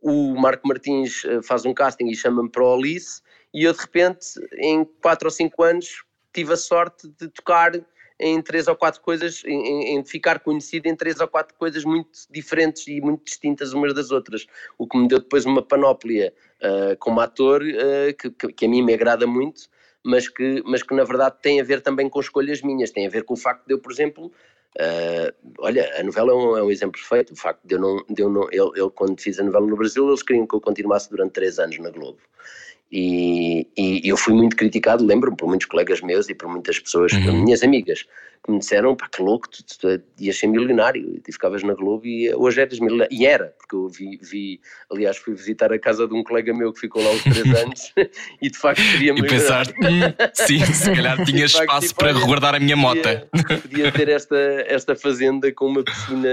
o 0.00 0.34
Marco 0.34 0.66
Martins 0.66 1.24
eh, 1.24 1.42
faz 1.42 1.64
um 1.64 1.74
casting 1.74 2.06
e 2.06 2.16
chama-me 2.16 2.48
para 2.48 2.64
o 2.64 2.74
Alice, 2.74 3.20
e 3.52 3.64
eu 3.64 3.72
de 3.72 3.80
repente, 3.80 4.26
em 4.54 4.84
4 5.02 5.26
ou 5.26 5.30
5 5.30 5.62
anos, 5.62 6.04
tive 6.32 6.52
a 6.52 6.56
sorte 6.56 7.08
de 7.18 7.28
tocar 7.28 7.72
em 8.20 8.42
três 8.42 8.66
ou 8.66 8.74
quatro 8.74 9.00
coisas, 9.00 9.44
em, 9.44 9.96
em, 9.96 10.04
ficar 10.04 10.40
conhecido 10.40 10.88
em 10.88 10.96
três 10.96 11.20
ou 11.20 11.28
quatro 11.28 11.54
coisas 11.56 11.84
muito 11.84 12.10
diferentes 12.28 12.86
e 12.88 13.00
muito 13.00 13.24
distintas 13.24 13.72
umas 13.72 13.94
das 13.94 14.10
outras, 14.10 14.44
o 14.76 14.88
que 14.88 14.98
me 14.98 15.06
deu 15.06 15.20
depois 15.20 15.46
uma 15.46 15.62
panóplia 15.62 16.34
uh, 16.60 16.96
como 16.98 17.20
ator 17.20 17.62
uh, 17.62 18.14
que, 18.16 18.52
que, 18.52 18.64
a 18.64 18.68
mim 18.68 18.82
me 18.82 18.92
agrada 18.92 19.24
muito, 19.24 19.68
mas 20.08 20.26
que, 20.26 20.62
mas 20.64 20.82
que 20.82 20.94
na 20.94 21.04
verdade 21.04 21.36
tem 21.42 21.60
a 21.60 21.64
ver 21.64 21.82
também 21.82 22.08
com 22.08 22.18
escolhas 22.18 22.62
minhas, 22.62 22.90
tem 22.90 23.06
a 23.06 23.10
ver 23.10 23.24
com 23.24 23.34
o 23.34 23.36
facto 23.36 23.66
de 23.66 23.74
eu, 23.74 23.78
por 23.78 23.92
exemplo, 23.92 24.32
uh, 24.78 25.50
olha, 25.58 26.00
a 26.00 26.02
novela 26.02 26.32
é 26.32 26.34
um, 26.34 26.56
é 26.56 26.62
um, 26.62 26.70
exemplo 26.70 26.98
perfeito, 26.98 27.34
o 27.34 27.36
facto 27.36 27.62
de 27.62 27.74
eu 27.74 27.78
não, 27.78 28.02
de 28.08 28.22
eu 28.22 28.30
não 28.30 28.48
ele, 28.50 28.70
ele, 28.74 28.90
quando 28.94 29.20
fiz 29.20 29.38
a 29.38 29.42
novela 29.42 29.66
no 29.66 29.76
Brasil, 29.76 30.08
eles 30.08 30.22
queriam 30.22 30.46
que 30.46 30.54
eu 30.54 30.62
continuasse 30.62 31.10
durante 31.10 31.32
três 31.32 31.58
anos 31.58 31.78
na 31.78 31.90
Globo. 31.90 32.18
E, 32.90 33.66
e, 33.76 34.08
eu 34.08 34.16
fui 34.16 34.32
muito 34.32 34.56
criticado, 34.56 35.04
lembro-me, 35.04 35.36
por 35.36 35.46
muitos 35.46 35.66
colegas 35.66 36.00
meus 36.00 36.28
e 36.28 36.34
por 36.34 36.48
muitas 36.48 36.78
pessoas, 36.78 37.12
uhum. 37.12 37.44
minhas 37.44 37.62
amigas, 37.62 38.06
que 38.44 38.50
me 38.50 38.58
disseram, 38.58 38.96
pá, 38.96 39.08
que 39.08 39.20
louco, 39.20 39.48
tu, 39.48 39.62
tu, 39.62 39.98
tu 39.98 40.04
ias 40.18 40.38
ser 40.38 40.46
milionário, 40.46 41.20
e 41.26 41.32
ficavas 41.32 41.62
na 41.62 41.74
Globo 41.74 42.06
e 42.06 42.32
hoje 42.34 42.60
eras 42.60 42.78
milionário. 42.80 43.14
E 43.14 43.26
era, 43.26 43.54
porque 43.58 43.76
eu 43.76 43.88
vi, 43.88 44.18
vi, 44.22 44.60
aliás, 44.90 45.18
fui 45.18 45.34
visitar 45.34 45.72
a 45.72 45.78
casa 45.78 46.08
de 46.08 46.14
um 46.14 46.22
colega 46.22 46.54
meu 46.54 46.72
que 46.72 46.80
ficou 46.80 47.02
lá 47.02 47.10
uns 47.10 47.22
três 47.22 47.46
anos 47.62 47.92
e 48.40 48.50
de 48.50 48.58
facto 48.58 48.80
seria 48.80 49.12
milionário. 49.12 49.36
E 49.36 49.40
pensaste, 49.40 49.74
hum, 49.74 50.24
sim, 50.32 50.64
se 50.64 50.90
calhar 50.94 51.24
tinha 51.24 51.44
espaço 51.44 51.88
tipo, 51.88 52.00
para 52.00 52.12
guardar 52.12 52.54
a 52.54 52.60
minha 52.60 52.76
mota. 52.76 53.28
Podia, 53.30 53.58
podia, 53.58 53.92
ter 53.92 54.08
esta, 54.08 54.36
esta 54.66 54.96
fazenda 54.96 55.52
com 55.52 55.66
uma 55.66 55.84
piscina 55.84 56.28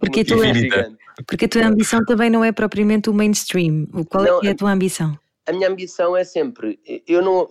porque, 0.00 0.20
uma 0.20 0.42
piscina 0.42 0.54
gigante. 0.54 0.96
Porque 1.26 1.44
a 1.46 1.48
tua 1.48 1.66
ambição 1.66 2.04
também 2.04 2.30
não 2.30 2.44
é 2.44 2.52
propriamente 2.52 3.10
o 3.10 3.14
mainstream. 3.14 3.86
Qual 4.08 4.24
é 4.24 4.28
não, 4.28 4.40
é 4.42 4.50
a 4.50 4.54
tua 4.54 4.70
ambição? 4.70 5.17
A 5.48 5.52
minha 5.52 5.68
ambição 5.68 6.14
é 6.14 6.24
sempre, 6.24 6.78
eu 7.06 7.22
não, 7.22 7.48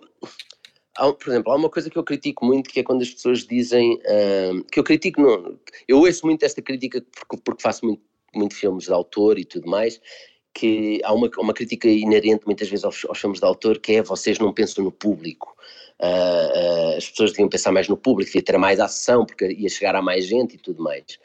por 1.13 1.30
exemplo, 1.30 1.51
há 1.51 1.56
uma 1.56 1.68
coisa 1.68 1.89
que 1.89 1.98
eu 1.98 2.04
critico 2.04 2.46
muito 2.46 2.70
que 2.70 2.80
é 2.80 2.84
quando 2.84 3.01
as 3.01 3.10
pessoas 3.10 3.39
dizem 3.39 3.96
uh, 3.96 4.63
que 4.72 4.80
eu 4.80 4.84
critico, 4.84 5.20
não, 5.20 5.60
eu 5.88 5.98
ouço 6.00 6.24
muito 6.24 6.44
esta 6.44 6.62
crítica 6.62 7.04
porque, 7.12 7.38
porque 7.44 7.62
faço 7.63 7.84
muito, 7.84 8.04
muito 8.36 8.54
filmes 8.54 8.84
de 8.84 8.94
autor 8.94 9.39
e 9.39 9.46
tudo 9.46 9.68
mais, 9.68 10.00
que 10.54 11.01
há 11.04 11.12
uma, 11.12 11.27
uma 11.39 11.56
crítica 11.56 11.88
inerente 11.88 12.46
muitas 12.46 12.70
vezes 12.70 12.86
aos, 12.86 13.04
aos 13.06 13.20
filmes 13.20 13.39
de 13.39 13.46
autor 13.48 13.80
que 13.80 13.94
é 13.94 14.04
vocês 14.04 14.38
não 14.38 14.54
pensam 14.54 14.84
no 14.84 14.92
público. 14.92 15.56
Uh, 16.00 16.94
uh, 16.94 16.98
as 16.98 17.10
pessoas 17.10 17.32
deviam 17.32 17.50
pensar 17.50 17.72
mais 17.72 17.88
no 17.88 17.98
público, 17.98 18.30
devia 18.30 18.44
ter 18.44 18.58
mais 18.60 18.80
ação 18.80 19.25
porque 19.25 19.48
ia 19.48 19.70
chegar 19.70 19.96
a 19.96 20.04
mais 20.04 20.27
gente 20.27 20.54
e 20.54 20.60
tudo 20.60 20.84
mais. 20.84 21.18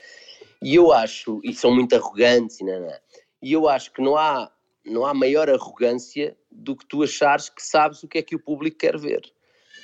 E 0.62 0.75
eu 0.75 0.91
acho, 0.91 1.38
e 1.45 1.52
são 1.52 1.75
muito 1.75 1.95
arrogantes, 1.95 2.61
e, 2.61 2.64
não, 2.64 2.81
não, 2.81 2.95
e 3.43 3.52
eu 3.52 3.69
acho 3.69 3.93
que 3.93 4.00
não 4.00 4.17
há, 4.17 4.50
não 4.87 5.05
há 5.05 5.12
maior 5.12 5.50
arrogância 5.50 6.35
do 6.54 6.76
que 6.76 6.87
tu 6.87 7.02
achares 7.02 7.49
que 7.49 7.62
sabes 7.62 8.02
o 8.02 8.09
que 8.09 8.18
é 8.18 8.23
que 8.23 8.37
o 8.37 8.40
público 8.40 8.78
quer 8.78 8.99
ver. 8.99 9.23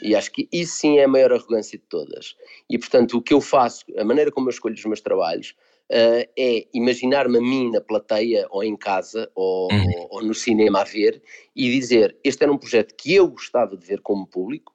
E 0.02 0.14
acho 0.14 0.30
que 0.30 0.48
isso 0.52 0.74
sim 0.74 0.98
é 0.98 1.04
a 1.04 1.08
maior 1.08 1.32
arrogância 1.32 1.78
de 1.78 1.84
todas. 1.84 2.36
E 2.70 2.78
portanto, 2.78 3.16
o 3.16 3.22
que 3.22 3.34
eu 3.34 3.40
faço, 3.40 3.84
a 3.96 4.04
maneira 4.04 4.30
como 4.30 4.48
eu 4.48 4.50
escolho 4.50 4.74
os 4.74 4.84
meus 4.84 5.00
trabalhos, 5.00 5.54
uh, 5.90 6.28
é 6.38 6.66
imaginar-me 6.72 7.38
a 7.38 7.40
mim 7.40 7.70
na 7.70 7.80
plateia, 7.80 8.46
ou 8.50 8.62
em 8.62 8.76
casa, 8.76 9.30
ou, 9.34 9.68
uhum. 9.72 9.90
ou, 9.96 10.08
ou, 10.12 10.22
no 10.22 10.34
cinema 10.34 10.82
a 10.82 10.84
ver, 10.84 11.22
e 11.54 11.70
dizer: 11.70 12.16
este 12.22 12.42
era 12.42 12.52
um 12.52 12.58
projeto 12.58 12.94
que 12.94 13.14
eu 13.14 13.28
gostava 13.28 13.76
de 13.76 13.86
ver 13.86 14.00
como 14.00 14.26
público, 14.26 14.72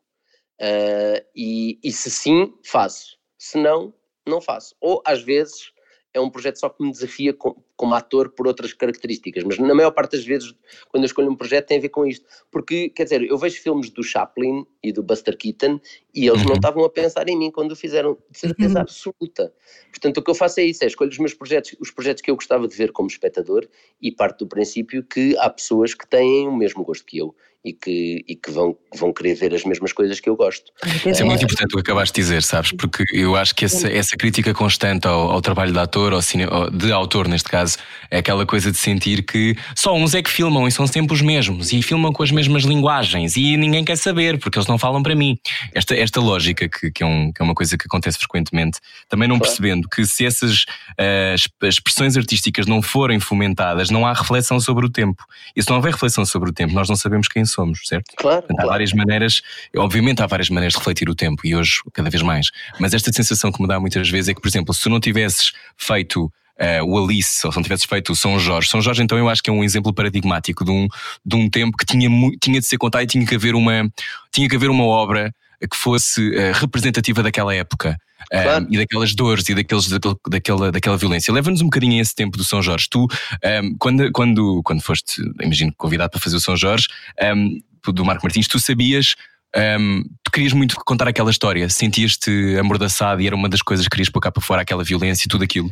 uh, 0.62 1.26
e, 1.36 1.80
e 1.84 1.92
se 1.92 2.12
sim, 2.12 2.54
faço. 2.66 3.18
Se 3.38 3.58
não, 3.58 3.94
não 4.28 4.42
faço. 4.42 4.76
Ou 4.82 5.02
às 5.06 5.22
vezes 5.22 5.72
é 6.14 6.20
um 6.20 6.30
projeto 6.30 6.60
só 6.60 6.70
que 6.70 6.84
me 6.84 6.92
desafia 6.92 7.34
como 7.76 7.96
ator 7.96 8.30
por 8.30 8.48
outras 8.48 8.74
características, 8.74 9.44
mas 9.44 9.58
na 9.58 9.74
maior 9.74 9.92
parte 9.92 10.12
das 10.16 10.26
vezes, 10.26 10.54
quando 10.90 11.04
eu 11.04 11.08
escolho 11.08 11.32
um 11.32 11.36
projeto, 11.36 11.68
tem 11.68 11.78
a 11.78 11.82
ver 11.82 11.90
com 11.90 12.06
isto. 12.06 12.26
Porque, 12.52 12.90
quer 12.90 13.04
dizer, 13.04 13.24
eu 13.24 13.38
vejo 13.38 13.62
filmes 13.62 13.90
do 13.90 14.04
Chaplin 14.04 14.66
e 14.84 14.92
do 14.92 15.02
Buster 15.02 15.38
Keaton 15.38 15.80
e 16.14 16.28
eles 16.28 16.42
uhum. 16.42 16.50
não 16.50 16.56
estavam 16.56 16.84
a 16.84 16.90
pensar 16.90 17.28
em 17.28 17.38
mim 17.38 17.52
quando 17.52 17.72
o 17.72 17.76
fizeram, 17.76 18.18
de 18.30 18.40
certeza 18.40 18.76
uhum. 18.76 18.82
absoluta. 18.82 19.54
Portanto, 19.90 20.18
o 20.18 20.24
que 20.24 20.30
eu 20.30 20.36
faço 20.36 20.60
é 20.60 20.64
isso: 20.64 20.84
é 20.84 20.88
escolho 20.88 21.10
os 21.10 21.18
meus 21.18 21.34
projetos, 21.34 21.76
os 21.80 21.92
projetos 21.92 22.22
que 22.22 22.30
eu 22.30 22.36
gostava 22.36 22.68
de 22.68 22.76
ver 22.76 22.92
como 22.92 23.08
espectador 23.08 23.68
e 24.02 24.12
parto 24.12 24.46
do 24.46 24.50
princípio 24.50 25.04
que 25.04 25.36
há 25.38 25.50
pessoas 25.50 25.94
que 25.94 26.08
têm 26.08 26.48
o 26.48 26.56
mesmo 26.56 26.84
gosto 26.84 27.06
que 27.06 27.18
eu 27.18 27.36
e 27.66 27.72
que, 27.72 28.26
e 28.28 28.36
que 28.36 28.52
vão, 28.52 28.78
vão 28.94 29.14
querer 29.14 29.36
ver 29.36 29.54
as 29.54 29.64
mesmas 29.64 29.94
coisas 29.94 30.20
que 30.20 30.30
eu 30.30 30.36
gosto. 30.36 30.72
Isso 31.06 31.22
é 31.22 31.24
muito 31.24 31.44
importante 31.44 31.72
o 31.74 31.76
que 31.76 31.80
acabaste 31.80 32.14
de 32.14 32.22
dizer, 32.22 32.44
sabes? 32.44 32.74
Porque 32.74 33.06
eu 33.14 33.36
acho 33.38 33.56
que 33.56 33.64
essa, 33.66 33.88
essa 33.90 34.18
crítica 34.18 34.54
constante 34.54 35.08
ao, 35.08 35.32
ao 35.32 35.42
trabalho 35.42 35.72
de 35.72 35.80
ator, 35.80 36.12
ao 36.12 36.22
cine, 36.22 36.46
de 36.74 36.92
autor 36.92 37.28
neste 37.28 37.50
caso, 37.50 37.63
é 38.10 38.20
aquela 38.20 38.46
coisa 38.46 38.72
de 38.72 38.78
sentir 38.78 39.24
que 39.24 39.56
só 39.76 39.96
uns 39.96 40.14
é 40.14 40.22
que 40.22 40.30
filmam 40.30 40.68
e 40.68 40.72
são 40.72 40.86
sempre 40.88 41.14
os 41.14 41.22
mesmos 41.22 41.72
e 41.72 41.82
filmam 41.82 42.12
com 42.12 42.24
as 42.24 42.32
mesmas 42.32 42.64
linguagens 42.64 43.36
e 43.36 43.58
ninguém 43.58 43.84
quer 43.84 43.98
saber 43.98 44.40
porque 44.40 44.58
eles 44.58 44.68
não 44.68 44.78
falam 44.78 45.02
para 45.02 45.16
mim. 45.16 45.38
Esta, 45.74 45.96
esta 45.96 46.20
lógica, 46.20 46.68
que, 46.68 46.92
que, 46.92 47.04
é 47.04 47.06
um, 47.06 47.32
que 47.32 47.42
é 47.42 47.46
uma 47.46 47.56
coisa 47.56 47.78
que 47.78 47.86
acontece 47.86 48.18
frequentemente, 48.18 48.80
também 49.10 49.28
não 49.28 49.38
claro. 49.38 49.50
percebendo 49.50 49.88
que 49.88 50.06
se 50.06 50.26
essas 50.26 50.64
uh, 51.00 51.66
expressões 51.68 52.18
artísticas 52.18 52.66
não 52.66 52.82
forem 52.82 53.20
fomentadas, 53.20 53.90
não 53.90 54.06
há 54.06 54.14
reflexão 54.14 54.60
sobre 54.60 54.86
o 54.86 54.90
tempo. 54.90 55.24
E 55.56 55.62
se 55.62 55.70
não 55.70 55.78
houver 55.78 55.94
reflexão 55.94 56.26
sobre 56.26 56.50
o 56.50 56.54
tempo, 56.54 56.74
nós 56.74 56.90
não 56.90 56.96
sabemos 56.96 57.28
quem 57.28 57.46
somos, 57.46 57.82
certo? 57.86 58.14
Claro. 58.18 58.42
Portanto, 58.42 58.66
há 58.66 58.72
várias 58.72 58.94
maneiras, 58.94 59.42
obviamente 59.76 60.22
há 60.22 60.28
várias 60.28 60.50
maneiras 60.50 60.74
de 60.74 60.80
refletir 60.80 61.10
o 61.10 61.16
tempo 61.16 61.46
e 61.46 61.56
hoje 61.56 61.80
cada 61.94 62.10
vez 62.10 62.22
mais. 62.22 62.48
Mas 62.80 62.94
esta 62.94 63.12
sensação 63.12 63.52
que 63.52 63.62
me 63.62 63.68
dá 63.68 63.80
muitas 63.80 64.10
vezes 64.10 64.30
é 64.30 64.34
que, 64.34 64.42
por 64.42 64.48
exemplo, 64.48 64.74
se 64.74 64.82
tu 64.82 64.90
não 64.90 65.00
tivesses 65.00 65.52
feito 65.78 66.32
Uh, 66.60 66.86
o 66.86 67.04
Alice, 67.04 67.46
ou 67.46 67.52
se 67.52 67.58
não 67.58 67.64
tivesses 67.64 67.86
feito 67.86 68.12
o 68.12 68.16
São 68.16 68.38
Jorge. 68.38 68.70
São 68.70 68.82
Jorge, 68.82 69.02
então, 69.02 69.18
eu 69.18 69.28
acho 69.28 69.42
que 69.42 69.50
é 69.50 69.54
um 69.54 69.64
exemplo 69.64 69.94
paradigmático 69.94 70.64
de 70.64 70.72
um, 70.72 70.88
de 71.26 71.36
um 71.36 71.50
tempo 71.50 71.76
que 71.76 71.86
tinha, 71.86 72.08
tinha 72.42 72.60
de 72.60 72.66
ser 72.66 72.78
contado 72.78 73.04
e 73.04 73.08
tinha 73.08 73.26
que 73.26 73.36
haver 73.36 73.56
uma, 73.56 73.90
tinha 74.32 74.48
que 74.48 74.56
haver 74.56 74.70
uma 74.70 74.84
obra 74.84 75.34
que 75.70 75.76
fosse 75.76 76.22
uh, 76.22 76.54
representativa 76.54 77.24
daquela 77.24 77.54
época. 77.56 77.98
Claro. 78.30 78.66
Um, 78.66 78.74
e 78.74 78.78
daquelas 78.78 79.14
dores 79.14 79.48
e 79.50 79.56
daqueles, 79.56 79.90
daquela, 80.30 80.72
daquela 80.72 80.98
violência. 80.98 81.34
Leva-nos 81.34 81.62
um 81.62 81.66
bocadinho 81.66 82.00
a 82.00 82.02
esse 82.02 82.16
tempo 82.16 82.38
do 82.38 82.44
São 82.44 82.62
Jorge. 82.62 82.88
Tu, 82.90 83.04
um, 83.04 83.76
quando, 83.78 84.12
quando, 84.12 84.62
quando 84.64 84.82
foste, 84.82 85.22
imagino, 85.42 85.74
convidado 85.78 86.12
para 86.12 86.22
fazer 86.22 86.38
o 86.38 86.40
São 86.40 86.56
Jorge, 86.56 86.88
um, 87.22 87.60
do 87.92 88.06
Marco 88.06 88.24
Martins, 88.26 88.48
tu 88.48 88.60
sabias 88.60 89.16
um, 89.56 90.04
tu 90.24 90.32
querias 90.32 90.54
muito 90.54 90.76
contar 90.86 91.08
aquela 91.08 91.30
história, 91.30 91.70
sentias-te 91.70 92.58
amordaçado 92.60 93.22
e 93.22 93.28
era 93.28 93.36
uma 93.36 93.48
das 93.48 93.62
coisas 93.62 93.86
que 93.86 93.92
querias 93.92 94.10
pôr 94.10 94.20
cá 94.20 94.32
para 94.32 94.42
fora 94.42 94.62
aquela 94.62 94.84
violência 94.84 95.26
e 95.26 95.30
tudo 95.30 95.44
aquilo. 95.44 95.70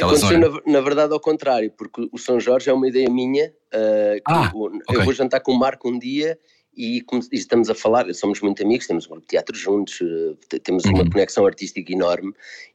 Aconteceu 0.00 0.38
na, 0.38 0.60
na, 0.66 0.80
verdade 0.80 1.12
ao 1.12 1.20
contrário, 1.20 1.70
porque 1.70 2.08
o 2.10 2.18
São 2.18 2.40
Jorge 2.40 2.68
é 2.68 2.72
uma 2.72 2.88
ideia 2.88 3.08
minha. 3.08 3.52
Uh, 3.72 4.20
ah, 4.26 4.50
eu, 4.52 4.60
okay. 4.60 4.96
eu, 4.96 5.04
vou 5.04 5.12
jantar 5.12 5.40
com 5.40 5.52
o 5.52 5.58
Marco 5.58 5.88
um 5.88 5.98
dia 5.98 6.38
e, 6.76 6.98
e, 6.98 7.04
estamos 7.32 7.70
a 7.70 7.74
falar, 7.74 8.12
somos 8.12 8.40
muito 8.40 8.62
amigos, 8.62 8.88
temos 8.88 9.06
um 9.06 9.10
grupo 9.10 9.22
de 9.22 9.28
teatro 9.28 9.56
juntos, 9.56 10.00
uh, 10.00 10.36
temos 10.62 10.84
uma 10.84 11.04
uhum. 11.04 11.10
conexão 11.10 11.46
artística 11.46 11.92
enorme. 11.92 12.32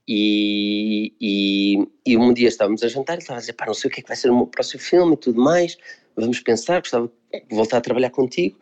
E, 0.08 1.14
e, 1.20 1.88
e, 2.06 2.18
um 2.18 2.34
dia 2.34 2.48
estávamos 2.48 2.84
a 2.84 2.88
jantar 2.88 3.18
e 3.18 3.20
estava 3.20 3.38
a 3.38 3.42
dizer: 3.42 3.54
pá, 3.54 3.66
não 3.66 3.74
sei 3.74 3.90
o 3.90 3.94
que 3.94 4.00
é 4.00 4.04
que 4.04 4.08
vai 4.08 4.18
ser 4.18 4.32
o 4.32 4.36
meu 4.36 4.48
próximo 4.48 4.82
filme 4.82 5.14
e 5.14 5.18
tudo 5.18 5.42
mais, 5.42 5.78
vamos 6.16 6.40
pensar, 6.40 6.80
gostava 6.80 7.12
de 7.32 7.56
voltar 7.56 7.78
a 7.78 7.82
trabalhar 7.82 8.12
contigo. 8.12 8.58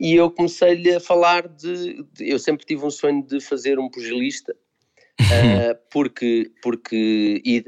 E 0.00 0.14
eu 0.14 0.30
comecei-lhe 0.30 0.94
a 0.94 1.00
falar 1.00 1.46
de, 1.46 2.02
de. 2.12 2.28
Eu 2.28 2.38
sempre 2.40 2.66
tive 2.66 2.84
um 2.84 2.90
sonho 2.90 3.22
de 3.22 3.40
fazer 3.40 3.78
um 3.78 3.88
pugilista 3.88 4.56
Uh, 5.20 5.78
porque, 5.90 6.50
porque, 6.62 7.42
e 7.44 7.62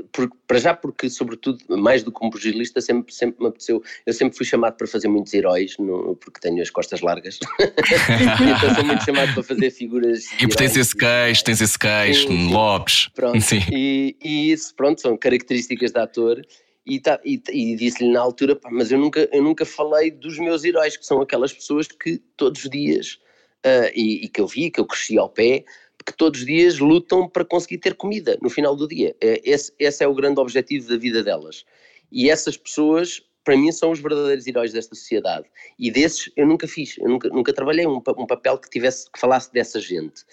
para 0.46 0.58
já 0.58 0.74
porque, 0.74 1.10
sobretudo, 1.10 1.58
mais 1.76 2.02
do 2.02 2.10
que 2.10 2.24
um 2.24 2.30
pugilista, 2.30 2.80
sempre, 2.80 3.12
sempre 3.12 3.42
me 3.42 3.48
apeteceu, 3.48 3.82
eu 4.06 4.12
sempre 4.12 4.36
fui 4.36 4.46
chamado 4.46 4.76
para 4.76 4.86
fazer 4.86 5.08
muitos 5.08 5.34
heróis, 5.34 5.76
no, 5.78 6.16
porque 6.16 6.40
tenho 6.40 6.62
as 6.62 6.70
costas 6.70 7.00
largas, 7.02 7.38
então 7.60 8.74
sou 8.74 8.84
muito 8.84 9.04
chamado 9.04 9.34
para 9.34 9.42
fazer 9.42 9.70
figuras. 9.70 10.24
E 10.40 10.46
porque 10.46 10.56
tens 10.56 10.76
esse 10.76 10.96
queixo, 10.96 11.44
tens 11.44 11.60
esse 11.60 11.78
queixo, 11.78 12.28
sim, 12.28 12.52
Lopes. 12.52 13.08
Pronto, 13.14 13.40
sim. 13.40 13.60
E, 13.70 14.16
e 14.22 14.52
isso, 14.52 14.74
pronto, 14.74 15.00
são 15.00 15.16
características 15.16 15.92
de 15.92 16.00
ator. 16.00 16.42
E, 16.84 16.98
tá, 16.98 17.20
e, 17.24 17.40
e 17.50 17.76
disse-lhe 17.76 18.10
na 18.10 18.20
altura, 18.20 18.56
pá, 18.56 18.68
mas 18.72 18.90
eu 18.90 18.98
nunca, 18.98 19.28
eu 19.32 19.40
nunca 19.40 19.64
falei 19.64 20.10
dos 20.10 20.36
meus 20.38 20.64
heróis, 20.64 20.96
que 20.96 21.06
são 21.06 21.20
aquelas 21.20 21.52
pessoas 21.52 21.86
que 21.86 22.20
todos 22.36 22.64
os 22.64 22.70
dias, 22.70 23.20
uh, 23.64 23.90
e, 23.94 24.24
e 24.24 24.28
que 24.28 24.40
eu 24.40 24.48
vi, 24.48 24.68
que 24.68 24.80
eu 24.80 24.86
cresci 24.86 25.16
ao 25.16 25.28
pé, 25.28 25.64
que 26.04 26.16
todos 26.16 26.40
os 26.40 26.46
dias 26.46 26.78
lutam 26.78 27.28
para 27.28 27.44
conseguir 27.44 27.78
ter 27.78 27.94
comida 27.94 28.38
no 28.42 28.50
final 28.50 28.74
do 28.74 28.88
dia. 28.88 29.14
É, 29.20 29.40
esse, 29.44 29.72
esse 29.78 30.04
é 30.04 30.08
o 30.08 30.14
grande 30.14 30.40
objetivo 30.40 30.88
da 30.88 30.96
vida 30.96 31.22
delas. 31.22 31.64
E 32.10 32.30
essas 32.30 32.56
pessoas, 32.56 33.22
para 33.44 33.56
mim, 33.56 33.72
são 33.72 33.90
os 33.90 34.00
verdadeiros 34.00 34.46
heróis 34.46 34.72
desta 34.72 34.94
sociedade. 34.94 35.46
E 35.78 35.90
desses 35.90 36.30
eu 36.36 36.46
nunca 36.46 36.68
fiz, 36.68 36.96
eu 36.98 37.08
nunca, 37.08 37.28
nunca 37.28 37.52
trabalhei 37.52 37.86
um, 37.86 37.96
um 37.96 38.26
papel 38.26 38.58
que 38.58 38.68
tivesse 38.68 39.10
que 39.10 39.18
falasse 39.18 39.52
dessa 39.52 39.80
gente. 39.80 40.24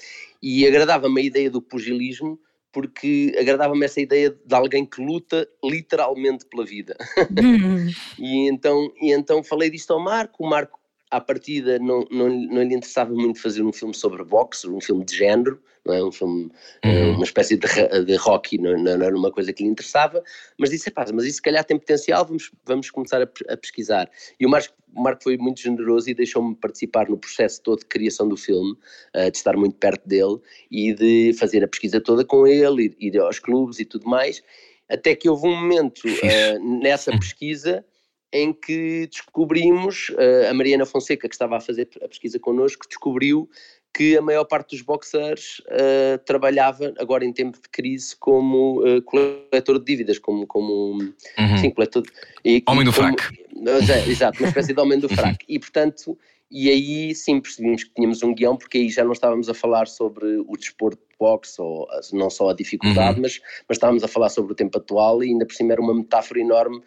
E 0.42 0.66
agradava-me 0.66 1.22
a 1.22 1.24
ideia 1.24 1.50
do 1.50 1.62
pugilismo 1.62 2.40
porque 2.72 3.36
agradava-me 3.40 3.84
essa 3.84 4.00
ideia 4.00 4.30
de 4.30 4.56
alguém 4.56 4.86
que 4.86 5.02
luta 5.04 5.48
literalmente 5.64 6.46
pela 6.46 6.66
vida. 6.66 6.96
Uhum. 7.42 7.88
e, 8.20 8.48
então, 8.48 8.92
e 9.02 9.12
então 9.12 9.44
falei 9.44 9.70
disto 9.70 9.92
ao 9.92 10.00
Marco, 10.00 10.44
o 10.44 10.50
Marco 10.50 10.79
à 11.12 11.20
partida 11.20 11.80
não, 11.80 12.06
não, 12.12 12.30
não 12.30 12.62
lhe 12.62 12.76
interessava 12.76 13.14
muito 13.14 13.42
fazer 13.42 13.64
um 13.64 13.74
filme 13.74 13.94
sobre 13.96 14.24
boxe, 14.24 14.70
um 14.70 14.80
filme 14.80 15.04
de 15.04 15.18
género, 15.18 15.60
não 15.86 15.94
é? 15.94 16.04
Um 16.04 16.12
filme, 16.12 16.52
eh, 16.84 17.06
uhum. 17.06 17.16
uma 17.16 17.24
espécie 17.24 17.58
de, 17.58 17.68
de 18.06 18.16
rock, 18.16 18.58
não, 18.60 18.78
não, 18.78 18.92
era 18.92 19.16
uma 19.16 19.32
coisa 19.32 19.52
que 19.52 19.64
lhe 19.64 19.70
interessava, 19.70 20.24
mas 20.58 20.70
disse, 20.70 20.92
mas 21.14 21.26
isso 21.26 21.38
se 21.38 21.42
calhar 21.42 21.64
tem 21.64 21.80
potencial, 21.80 22.26
vamos, 22.26 22.52
vamos 22.66 22.92
começar 22.92 23.22
a, 23.22 23.54
a 23.54 23.58
pesquisar. 23.58 24.10
E 24.40 24.46
o 24.46 24.50
Marco, 24.50 24.74
o 24.94 25.02
Marco 25.02 25.24
foi 25.24 25.38
muito 25.38 25.62
generoso 25.62 26.10
e 26.10 26.14
deixou-me 26.14 26.56
participar 26.56 27.10
no 27.10 27.18
processo 27.18 27.62
todo 27.64 27.80
de 27.80 27.86
criação 27.86 28.28
do 28.28 28.38
filme, 28.38 28.74
uh, 29.16 29.32
de 29.32 29.38
estar 29.38 29.58
muito 29.58 29.78
perto 29.78 30.08
dele 30.08 30.38
e 30.70 30.94
de 30.94 31.34
fazer 31.40 31.64
a 31.64 31.68
pesquisa 31.68 32.00
toda 32.00 32.24
com 32.24 32.46
ele, 32.46 32.84
ir, 32.86 32.96
ir 33.00 33.20
aos 33.20 33.40
clubes 33.40 33.80
e 33.80 33.86
tudo 33.86 34.08
mais, 34.08 34.44
até 34.88 35.16
que 35.16 35.28
houve 35.28 35.48
um 35.48 35.56
momento 35.56 36.04
uh, 36.06 36.80
nessa 36.82 37.12
pesquisa 37.18 37.84
em 38.32 38.54
que 38.54 39.08
descobrimos, 39.08 40.10
uh, 40.10 40.50
a 40.50 40.54
Mariana 40.54 40.86
Fonseca, 40.86 41.28
que 41.28 41.36
estava 41.36 41.58
a 41.58 41.60
fazer 41.60 41.90
a 42.02 42.08
pesquisa 42.08 42.40
connosco, 42.40 42.88
descobriu 42.88 43.50
que 43.94 44.16
a 44.16 44.22
maior 44.22 44.46
parte 44.46 44.76
dos 44.76 44.82
boxers 44.82 45.60
uh, 45.62 46.18
trabalhava, 46.26 46.94
agora 47.00 47.26
em 47.26 47.34
tempo 47.34 47.58
de 47.62 47.68
crise, 47.70 48.16
como 48.16 48.82
uh, 48.82 49.02
coletor 49.02 49.80
de 49.80 49.86
dívidas, 49.86 50.20
como, 50.20 50.46
como 50.46 50.94
uhum. 50.94 51.58
sim, 51.60 51.72
coletor 51.72 52.04
de, 52.04 52.10
e, 52.46 52.64
Homem 52.68 52.86
do 52.86 52.94
como, 52.94 53.08
fraco. 53.08 53.34
É, 53.66 54.10
exato, 54.10 54.40
uma 54.40 54.48
espécie 54.48 54.74
de 54.74 54.80
homem 54.80 55.00
do 55.00 55.10
fraco. 55.10 55.40
E 55.48 55.58
portanto, 55.58 56.18
e 56.52 56.70
aí 56.70 57.16
sim 57.16 57.42
percebemos 57.42 57.84
que 57.84 57.94
tínhamos 57.94 58.22
um 58.24 58.34
guião, 58.34 58.56
porque 58.56 58.78
aí 58.78 58.90
já 58.90 59.04
não 59.04 59.12
estávamos 59.12 59.50
a 59.50 59.54
falar 59.54 59.88
sobre 59.88 60.26
o 60.48 60.56
desporto 60.56 60.98
de 60.98 61.18
boxe, 61.20 61.60
ou 61.60 61.88
não 62.14 62.30
só 62.30 62.50
a 62.50 62.54
dificuldade, 62.56 63.16
uhum. 63.16 63.24
mas, 63.24 63.42
mas 63.68 63.76
estávamos 63.78 64.04
a 64.04 64.08
falar 64.08 64.30
sobre 64.30 64.54
o 64.54 64.56
tempo 64.56 64.78
atual 64.78 65.24
e 65.24 65.30
ainda 65.30 65.46
por 65.46 65.54
cima 65.54 65.74
era 65.74 65.82
uma 65.82 65.94
metáfora 65.94 66.40
enorme 66.40 66.82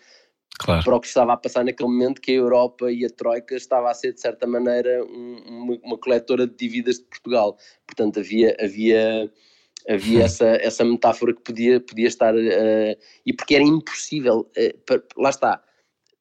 claro. 0.58 0.84
para 0.84 0.96
o 0.96 1.00
que 1.00 1.06
estava 1.06 1.32
a 1.32 1.36
passar 1.36 1.64
naquele 1.64 1.88
momento, 1.88 2.20
que 2.20 2.32
a 2.32 2.34
Europa 2.34 2.90
e 2.90 3.04
a 3.04 3.10
Troika 3.10 3.54
estava 3.54 3.90
a 3.90 3.94
ser, 3.94 4.12
de 4.12 4.20
certa 4.20 4.46
maneira, 4.46 5.04
um, 5.04 5.36
uma, 5.46 5.78
uma, 5.82 5.98
coletora 5.98 6.46
de 6.46 6.54
dívidas 6.54 6.98
de 6.98 7.04
Portugal. 7.04 7.56
Portanto, 7.86 8.20
havia, 8.20 8.56
havia, 8.60 9.32
havia 9.88 10.20
hum. 10.20 10.22
essa, 10.22 10.46
essa 10.46 10.84
metáfora 10.84 11.34
que 11.34 11.42
podia, 11.42 11.80
podia 11.80 12.08
estar. 12.08 12.34
Uh, 12.34 12.96
e 13.24 13.32
porque 13.32 13.54
era 13.54 13.64
impossível. 13.64 14.50
Uh, 14.56 14.78
para, 14.86 15.02
lá 15.16 15.30
está. 15.30 15.62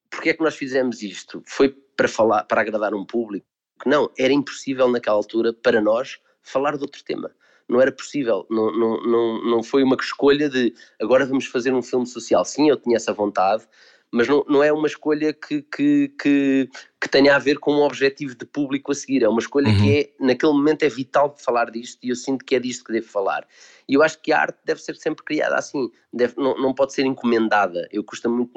Porque 0.10 0.30
é 0.30 0.34
que 0.34 0.44
nós 0.44 0.56
fizemos 0.56 1.02
isto? 1.02 1.42
Foi 1.46 1.70
para 1.70 2.08
falar, 2.08 2.44
para 2.44 2.62
agradar 2.62 2.94
um 2.94 3.06
público? 3.06 3.46
Não, 3.86 4.12
era 4.18 4.34
impossível 4.34 4.90
naquela 4.90 5.16
altura 5.16 5.54
para 5.54 5.82
nós 5.82 6.20
falar 6.42 6.76
de 6.76 6.84
outro 6.84 7.04
tema 7.04 7.32
não 7.72 7.80
era 7.80 7.92
possível, 7.92 8.46
não, 8.50 8.70
não, 8.78 9.02
não, 9.02 9.46
não 9.46 9.64
foi 9.64 9.82
uma 9.82 9.96
escolha 9.96 10.50
de 10.50 10.74
agora 11.00 11.26
vamos 11.26 11.46
fazer 11.46 11.74
um 11.74 11.82
filme 11.82 12.06
social. 12.06 12.44
Sim, 12.44 12.68
eu 12.68 12.76
tinha 12.76 12.98
essa 12.98 13.14
vontade, 13.14 13.66
mas 14.12 14.28
não, 14.28 14.44
não 14.48 14.62
é 14.62 14.72
uma 14.74 14.88
escolha 14.88 15.32
que, 15.32 15.62
que, 15.62 16.14
que, 16.22 16.70
que, 17.00 17.10
tenha 17.10 17.36
a 17.36 17.40
ver 17.40 17.60
com 17.60 17.74
um 17.74 17.82
objetivo 17.82 18.36
de 18.36 18.46
público 18.46 18.92
a 18.92 18.96
seguir, 18.96 19.24
é 19.24 19.30
uma 19.30 19.40
escolha 19.40 19.70
uhum. 19.70 19.82
que 19.82 19.98
é, 19.98 20.10
naquele 20.20 20.52
momento 20.52 20.84
é 20.84 20.90
vital 20.90 21.34
falar 21.38 21.72
disto 21.72 21.98
e 22.04 22.10
eu 22.10 22.16
sinto 22.16 22.44
que 22.44 22.56
é 22.56 22.60
disto 22.60 22.84
que 22.84 22.92
devo 22.92 23.08
falar. 23.08 23.48
E 23.88 23.94
eu 23.94 24.04
acho 24.04 24.22
que 24.22 24.34
a 24.34 24.42
arte 24.42 24.60
deve 24.66 24.82
ser 24.82 24.96
sempre 24.98 25.24
criada 25.24 25.56
assim, 25.56 25.90
deve, 26.12 26.34
não, 26.38 26.58
não 26.58 26.74
pode 26.74 26.94
ser 26.94 27.06
encomendada. 27.06 27.88
Eu 27.92 28.04
custa 28.04 28.28
muito 28.28 28.52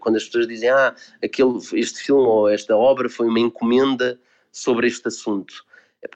quando 0.00 0.16
as 0.16 0.24
pessoas 0.24 0.46
dizem, 0.46 0.68
ah, 0.68 0.94
aquele, 1.24 1.56
este 1.72 2.02
filme 2.02 2.22
ou 2.22 2.48
esta 2.48 2.76
obra 2.76 3.08
foi 3.08 3.26
uma 3.26 3.40
encomenda 3.40 4.20
sobre 4.50 4.86
este 4.86 5.08
assunto 5.08 5.64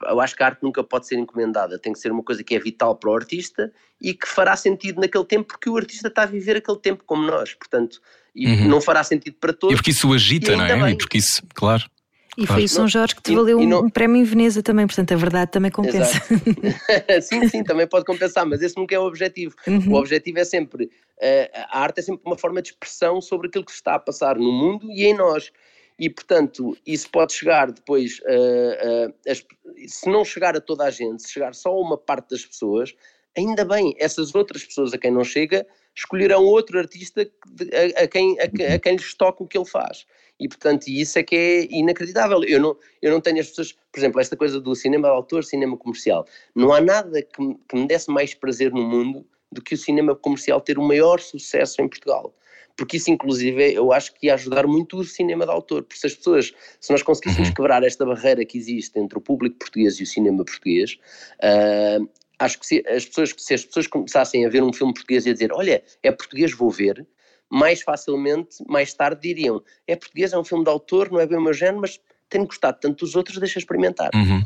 eu 0.05 0.19
acho 0.19 0.35
que 0.35 0.43
a 0.43 0.47
arte 0.47 0.63
nunca 0.63 0.83
pode 0.83 1.07
ser 1.07 1.17
encomendada, 1.17 1.79
tem 1.79 1.93
que 1.93 1.99
ser 1.99 2.11
uma 2.11 2.23
coisa 2.23 2.43
que 2.43 2.55
é 2.55 2.59
vital 2.59 2.95
para 2.95 3.09
o 3.09 3.15
artista 3.15 3.71
e 4.01 4.13
que 4.13 4.27
fará 4.27 4.55
sentido 4.55 4.99
naquele 4.99 5.23
tempo, 5.23 5.47
porque 5.47 5.69
o 5.69 5.77
artista 5.77 6.09
está 6.09 6.23
a 6.23 6.25
viver 6.25 6.57
aquele 6.57 6.77
tempo 6.77 7.03
como 7.05 7.23
nós, 7.23 7.53
portanto, 7.53 8.01
e 8.37 8.45
uhum. 8.45 8.67
não 8.67 8.79
fará 8.79 9.03
sentido 9.03 9.35
para 9.39 9.51
todos. 9.51 9.73
E 9.73 9.75
porque 9.75 9.89
isso 9.89 10.07
o 10.07 10.13
agita, 10.13 10.55
não 10.55 10.63
é? 10.63 10.77
Bem. 10.77 10.93
E 10.93 10.97
porque 10.97 11.17
isso, 11.17 11.41
claro. 11.55 11.83
E 12.37 12.45
claro. 12.45 12.53
foi 12.53 12.65
o 12.65 12.69
São 12.69 12.87
Jorge 12.87 13.15
que 13.15 13.23
te 13.23 13.33
valeu 13.33 13.59
não... 13.63 13.85
um 13.85 13.89
prémio 13.89 14.17
em 14.17 14.23
Veneza 14.23 14.61
também, 14.61 14.85
portanto 14.85 15.11
a 15.11 15.17
verdade 15.17 15.51
também 15.51 15.71
compensa. 15.71 16.21
sim, 17.19 17.49
sim, 17.49 17.63
também 17.63 17.87
pode 17.87 18.05
compensar, 18.05 18.45
mas 18.45 18.61
esse 18.61 18.77
nunca 18.77 18.93
é 18.93 18.99
o 18.99 19.07
objetivo. 19.07 19.55
Uhum. 19.65 19.93
O 19.93 19.95
objetivo 19.95 20.37
é 20.37 20.45
sempre, 20.45 20.85
uh, 20.85 20.89
a 21.71 21.81
arte 21.81 21.99
é 21.99 22.03
sempre 22.03 22.21
uma 22.23 22.37
forma 22.37 22.61
de 22.61 22.69
expressão 22.69 23.19
sobre 23.21 23.47
aquilo 23.47 23.65
que 23.65 23.71
se 23.71 23.77
está 23.77 23.95
a 23.95 23.99
passar 23.99 24.37
no 24.37 24.51
mundo 24.51 24.87
e 24.91 25.03
em 25.05 25.15
nós 25.15 25.51
e 25.99 26.11
portanto 26.11 26.77
isso 26.85 27.09
pode 27.09 27.33
chegar 27.33 27.71
depois, 27.71 28.19
uh, 28.19 29.09
uh, 29.09 29.87
se 29.87 30.07
não 30.07 30.23
chegar 30.23 30.55
a 30.55 30.61
toda 30.61 30.83
a 30.83 30.91
gente, 30.91 31.23
se 31.23 31.31
chegar 31.33 31.55
só 31.55 31.69
a 31.69 31.81
uma 31.81 31.97
parte 31.97 32.29
das 32.29 32.45
pessoas, 32.45 32.93
ainda 33.35 33.65
bem, 33.65 33.95
essas 33.97 34.35
outras 34.35 34.63
pessoas 34.63 34.93
a 34.93 34.97
quem 34.99 35.09
não 35.09 35.23
chega 35.23 35.65
escolherão 35.97 36.45
outro 36.45 36.77
artista 36.77 37.21
a, 37.21 38.03
a 38.03 38.07
quem, 38.07 38.37
a, 38.39 38.75
a, 38.75 38.79
quem 38.79 38.95
lhes 38.95 39.13
toca 39.15 39.43
o 39.43 39.47
que 39.47 39.57
ele 39.57 39.65
faz. 39.65 40.05
E 40.39 40.47
portanto 40.47 40.87
isso 40.87 41.17
é 41.17 41.23
que 41.23 41.35
é 41.35 41.67
inacreditável. 41.69 42.43
Eu 42.43 42.61
não, 42.61 42.77
eu 43.01 43.11
não 43.11 43.19
tenho 43.19 43.39
as 43.39 43.47
pessoas, 43.47 43.71
por 43.91 43.99
exemplo, 43.99 44.21
esta 44.21 44.37
coisa 44.37 44.61
do 44.61 44.75
cinema 44.75 45.07
de 45.07 45.13
autor, 45.15 45.43
cinema 45.43 45.75
comercial. 45.75 46.25
Não 46.55 46.71
há 46.71 46.79
nada 46.79 47.21
que, 47.21 47.55
que 47.67 47.75
me 47.75 47.87
desse 47.87 48.11
mais 48.11 48.33
prazer 48.33 48.71
no 48.71 48.83
mundo 48.83 49.25
do 49.51 49.61
que 49.61 49.73
o 49.73 49.77
cinema 49.77 50.15
comercial 50.15 50.61
ter 50.61 50.77
o 50.77 50.83
maior 50.83 51.19
sucesso 51.19 51.81
em 51.81 51.87
Portugal 51.87 52.33
porque 52.77 52.97
isso 52.97 53.09
inclusive 53.09 53.73
eu 53.73 53.91
acho 53.91 54.13
que 54.13 54.27
ia 54.27 54.35
ajudar 54.35 54.67
muito 54.67 54.99
o 54.99 55.03
cinema 55.03 55.45
de 55.45 55.51
autor, 55.51 55.81
porque 55.81 55.99
se 55.99 56.05
as 56.05 56.13
pessoas, 56.13 56.53
se 56.79 56.91
nós 56.91 57.01
conseguíssemos 57.01 57.49
uhum. 57.49 57.55
quebrar 57.55 57.83
esta 57.83 58.05
barreira 58.05 58.45
que 58.45 58.55
existe 58.55 58.99
entre 58.99 59.17
o 59.17 59.21
público 59.21 59.57
português 59.57 59.99
e 59.99 60.03
o 60.03 60.05
cinema 60.05 60.45
português, 60.45 60.99
uh, 61.39 62.07
acho 62.39 62.59
que 62.59 62.65
se 62.65 62.83
as, 62.87 63.05
pessoas, 63.05 63.33
se 63.37 63.53
as 63.53 63.65
pessoas 63.65 63.87
começassem 63.87 64.45
a 64.45 64.49
ver 64.49 64.63
um 64.63 64.73
filme 64.73 64.93
português 64.93 65.25
e 65.25 65.29
a 65.29 65.33
dizer, 65.33 65.51
olha, 65.53 65.83
é 66.03 66.11
português, 66.11 66.53
vou 66.53 66.69
ver, 66.69 67.05
mais 67.49 67.81
facilmente, 67.81 68.57
mais 68.67 68.93
tarde 68.93 69.21
diriam, 69.21 69.63
é 69.87 69.95
português, 69.95 70.33
é 70.33 70.37
um 70.37 70.43
filme 70.43 70.63
de 70.63 70.69
autor, 70.69 71.11
não 71.11 71.19
é 71.19 71.25
bem 71.25 71.37
o 71.37 71.41
meu 71.41 71.53
género, 71.53 71.81
mas 71.81 71.99
tenho 72.29 72.45
gostado 72.45 72.79
tanto 72.79 73.05
dos 73.05 73.15
outros, 73.15 73.37
deixa 73.37 73.59
experimentar. 73.59 74.09
Uhum. 74.13 74.43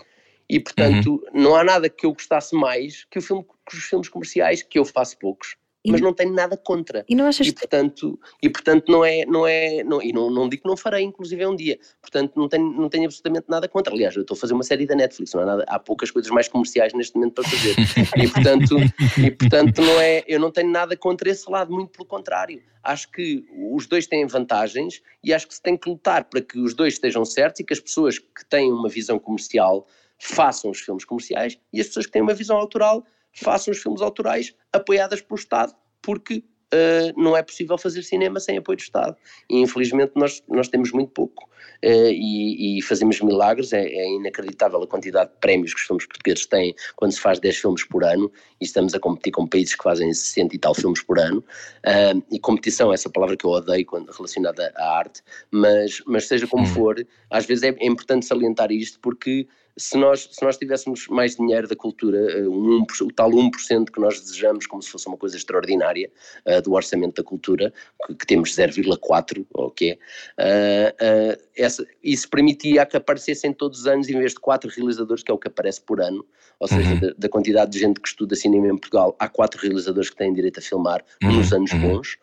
E 0.50 0.60
portanto, 0.60 1.12
uhum. 1.12 1.42
não 1.42 1.56
há 1.56 1.64
nada 1.64 1.90
que 1.90 2.06
eu 2.06 2.14
gostasse 2.14 2.56
mais 2.56 3.06
que, 3.06 3.20
o 3.20 3.22
filme, 3.22 3.46
que 3.70 3.76
os 3.76 3.84
filmes 3.84 4.10
comerciais, 4.10 4.62
que 4.62 4.78
eu 4.78 4.86
faço 4.86 5.18
poucos, 5.18 5.56
mas 5.90 6.02
não 6.02 6.14
tenho 6.14 6.34
nada 6.34 6.56
contra. 6.56 7.04
E 7.10 7.16
não 7.16 7.26
achas 7.26 7.48
e, 7.48 7.54
portanto, 7.54 8.20
e 8.42 8.50
portanto 8.50 8.92
não 8.92 9.04
é, 9.04 9.26
não 9.26 9.48
é, 9.48 9.84
não, 9.84 10.02
e 10.02 10.14
não, 10.14 10.30
não 10.30 10.48
digo 10.48 10.64
que 10.64 10.70
não 10.70 10.78
farei, 10.78 11.04
inclusive 11.04 11.42
é 11.42 11.48
um 11.48 11.56
dia. 11.56 11.80
Portanto, 12.02 12.34
não 12.36 12.48
tenho, 12.48 12.72
não 12.72 12.90
tenho 12.90 13.06
absolutamente 13.06 13.46
nada 13.50 13.68
contra. 13.68 13.94
Aliás, 13.94 14.16
eu 14.16 14.22
estou 14.22 14.36
a 14.36 14.38
fazer 14.38 14.54
uma 14.54 14.64
série 14.64 14.86
da 14.86 14.96
Netflix, 14.96 15.34
não 15.34 15.42
há 15.42 15.46
nada, 15.46 15.66
há 15.68 15.80
poucas 15.80 16.12
coisas 16.12 16.32
mais 16.32 16.48
comerciais 16.48 16.94
neste 16.94 17.16
momento 17.16 17.34
para 17.34 17.50
fazer. 17.50 17.76
e 18.18 18.28
portanto, 18.28 18.76
e 19.18 19.32
portanto 19.32 19.82
não 19.82 20.00
é, 20.00 20.24
eu 20.28 20.40
não 20.40 20.52
tenho 20.52 20.70
nada 20.70 20.96
contra 20.96 21.30
esse 21.30 21.50
lado, 21.50 21.72
muito 21.74 21.92
pelo 21.92 22.06
contrário. 22.06 22.62
Acho 22.84 23.12
que 23.12 23.46
os 23.72 23.86
dois 23.86 24.08
têm 24.08 24.26
vantagens 24.26 25.02
e 25.24 25.34
acho 25.34 25.48
que 25.48 25.54
se 25.54 25.62
tem 25.62 25.78
que 25.78 25.90
lutar 25.90 26.26
para 26.26 26.42
que 26.42 26.60
os 26.60 26.74
dois 26.74 26.94
estejam 26.94 27.24
certos 27.24 27.60
e 27.60 27.64
que 27.64 27.74
as 27.74 27.80
pessoas 27.80 28.18
que 28.18 28.46
têm 28.50 28.72
uma 28.72 28.90
visão 28.90 29.20
comercial 29.20 29.88
façam 30.18 30.70
os 30.70 30.80
filmes 30.80 31.06
comerciais 31.06 31.60
e 31.74 31.82
as 31.82 31.88
pessoas 31.88 32.06
que 32.06 32.12
têm 32.12 32.22
uma 32.22 32.34
visão 32.34 32.58
autoral 32.58 33.04
façam 33.32 33.72
os 33.72 33.82
filmes 33.82 34.02
autorais 34.02 34.54
apoiadas 34.72 35.22
pelo 35.22 35.40
Estado, 35.40 35.74
porque 36.02 36.44
uh, 36.74 37.22
não 37.22 37.36
é 37.36 37.44
possível 37.44 37.78
fazer 37.78 38.02
cinema 38.04 38.40
sem 38.40 38.58
apoio 38.58 38.78
do 38.78 38.82
Estado. 38.82 39.16
E 39.50 39.60
infelizmente 39.60 40.14
nós, 40.16 40.44
nós 40.48 40.68
temos 40.68 40.92
muito 40.92 41.12
pouco. 41.12 41.50
Uh, 41.84 42.12
e, 42.12 42.78
e, 42.78 42.82
fazemos 42.82 43.20
milagres, 43.22 43.74
é, 43.74 43.84
é, 43.84 44.16
inacreditável 44.16 44.82
a 44.82 44.88
quantidade 44.88 45.32
de 45.32 45.38
prémios 45.40 45.74
que 45.74 45.80
os 45.80 45.88
filmes 45.88 46.06
portugueses 46.06 46.46
têm 46.46 46.76
quando 46.96 47.12
se 47.12 47.20
faz 47.20 47.40
10 47.40 47.58
filmes 47.58 47.84
por 47.84 48.04
ano 48.04 48.32
e 48.60 48.66
estamos 48.66 48.94
a 48.94 49.00
competir 49.00 49.32
com 49.32 49.48
países 49.48 49.76
que 49.76 49.84
fazem 49.84 50.12
60 50.14 50.56
e 50.56 50.60
tal 50.60 50.76
filmes 50.76 51.02
por 51.02 51.20
ano. 51.20 51.44
Uh, 51.86 52.24
e 52.32 52.40
competição 52.40 52.92
é 52.92 52.94
essa 52.94 53.10
palavra 53.10 53.36
que 53.36 53.46
eu 53.46 53.50
odeio 53.50 53.86
quando 53.86 54.12
relacionada 54.12 54.72
à 54.76 54.98
arte, 54.98 55.24
mas, 55.50 56.02
mas 56.06 56.28
seja 56.28 56.48
como 56.48 56.66
for, 56.66 56.96
às 57.30 57.46
vezes 57.46 57.64
é, 57.64 57.70
é 57.70 57.86
importante 57.86 58.26
salientar 58.26 58.72
isto 58.72 59.00
porque 59.00 59.48
se 59.78 59.98
nós, 59.98 60.30
se 60.32 60.44
nós 60.44 60.58
tivéssemos 60.58 61.08
mais 61.08 61.36
dinheiro 61.36 61.68
da 61.68 61.76
cultura, 61.76 62.18
eh, 62.18 62.48
um, 62.48 62.84
o 62.84 63.14
tal 63.14 63.30
1% 63.32 63.90
que 63.92 64.00
nós 64.00 64.20
desejamos 64.20 64.68
como 64.68 64.82
se 64.82 64.90
fosse 64.90 65.08
uma 65.08 65.18
coisa 65.18 65.38
extraordinária 65.38 66.12
uh, 66.46 66.62
do 66.62 66.74
orçamento 66.74 67.22
da 67.22 67.28
cultura, 67.28 67.74
que, 68.06 68.16
que 68.16 68.28
temos 68.28 68.56
0,4, 68.56 69.46
ok, 69.54 69.94
uh, 69.94 69.96
uh, 69.96 71.44
essa, 71.56 71.86
isso 72.04 72.30
permitia 72.30 72.86
que 72.86 72.98
aparecessem 72.98 73.54
todos 73.54 73.82
os 73.82 73.88
anos, 73.88 74.10
em 74.10 74.18
vez 74.18 74.34
de 74.34 74.40
quatro 74.40 74.70
realizadores, 74.70 75.24
que 75.24 75.32
é 75.32 75.34
o 75.34 75.38
que 75.38 75.48
aparece 75.48 75.82
por 75.82 76.02
ano, 76.02 76.26
ou 76.60 76.68
seja, 76.68 76.90
uhum. 76.90 77.00
da, 77.00 77.14
da, 77.18 77.30
quantidade 77.30 77.72
de 77.72 77.80
gente 77.80 78.00
que 78.00 78.08
estuda 78.08 78.36
cinema 78.36 78.68
em 78.68 78.78
Portugal, 78.78 79.16
há 79.20 79.28
quatro 79.28 79.60
realizadores 79.62 80.10
que 80.10 80.16
têm 80.16 80.34
direito 80.34 80.60
a 80.60 80.62
filmar 80.62 81.04
uhum. 81.24 81.34
nos 81.34 81.52
anos 81.54 81.72
uhum. 81.72 81.82
bons, 81.82 82.18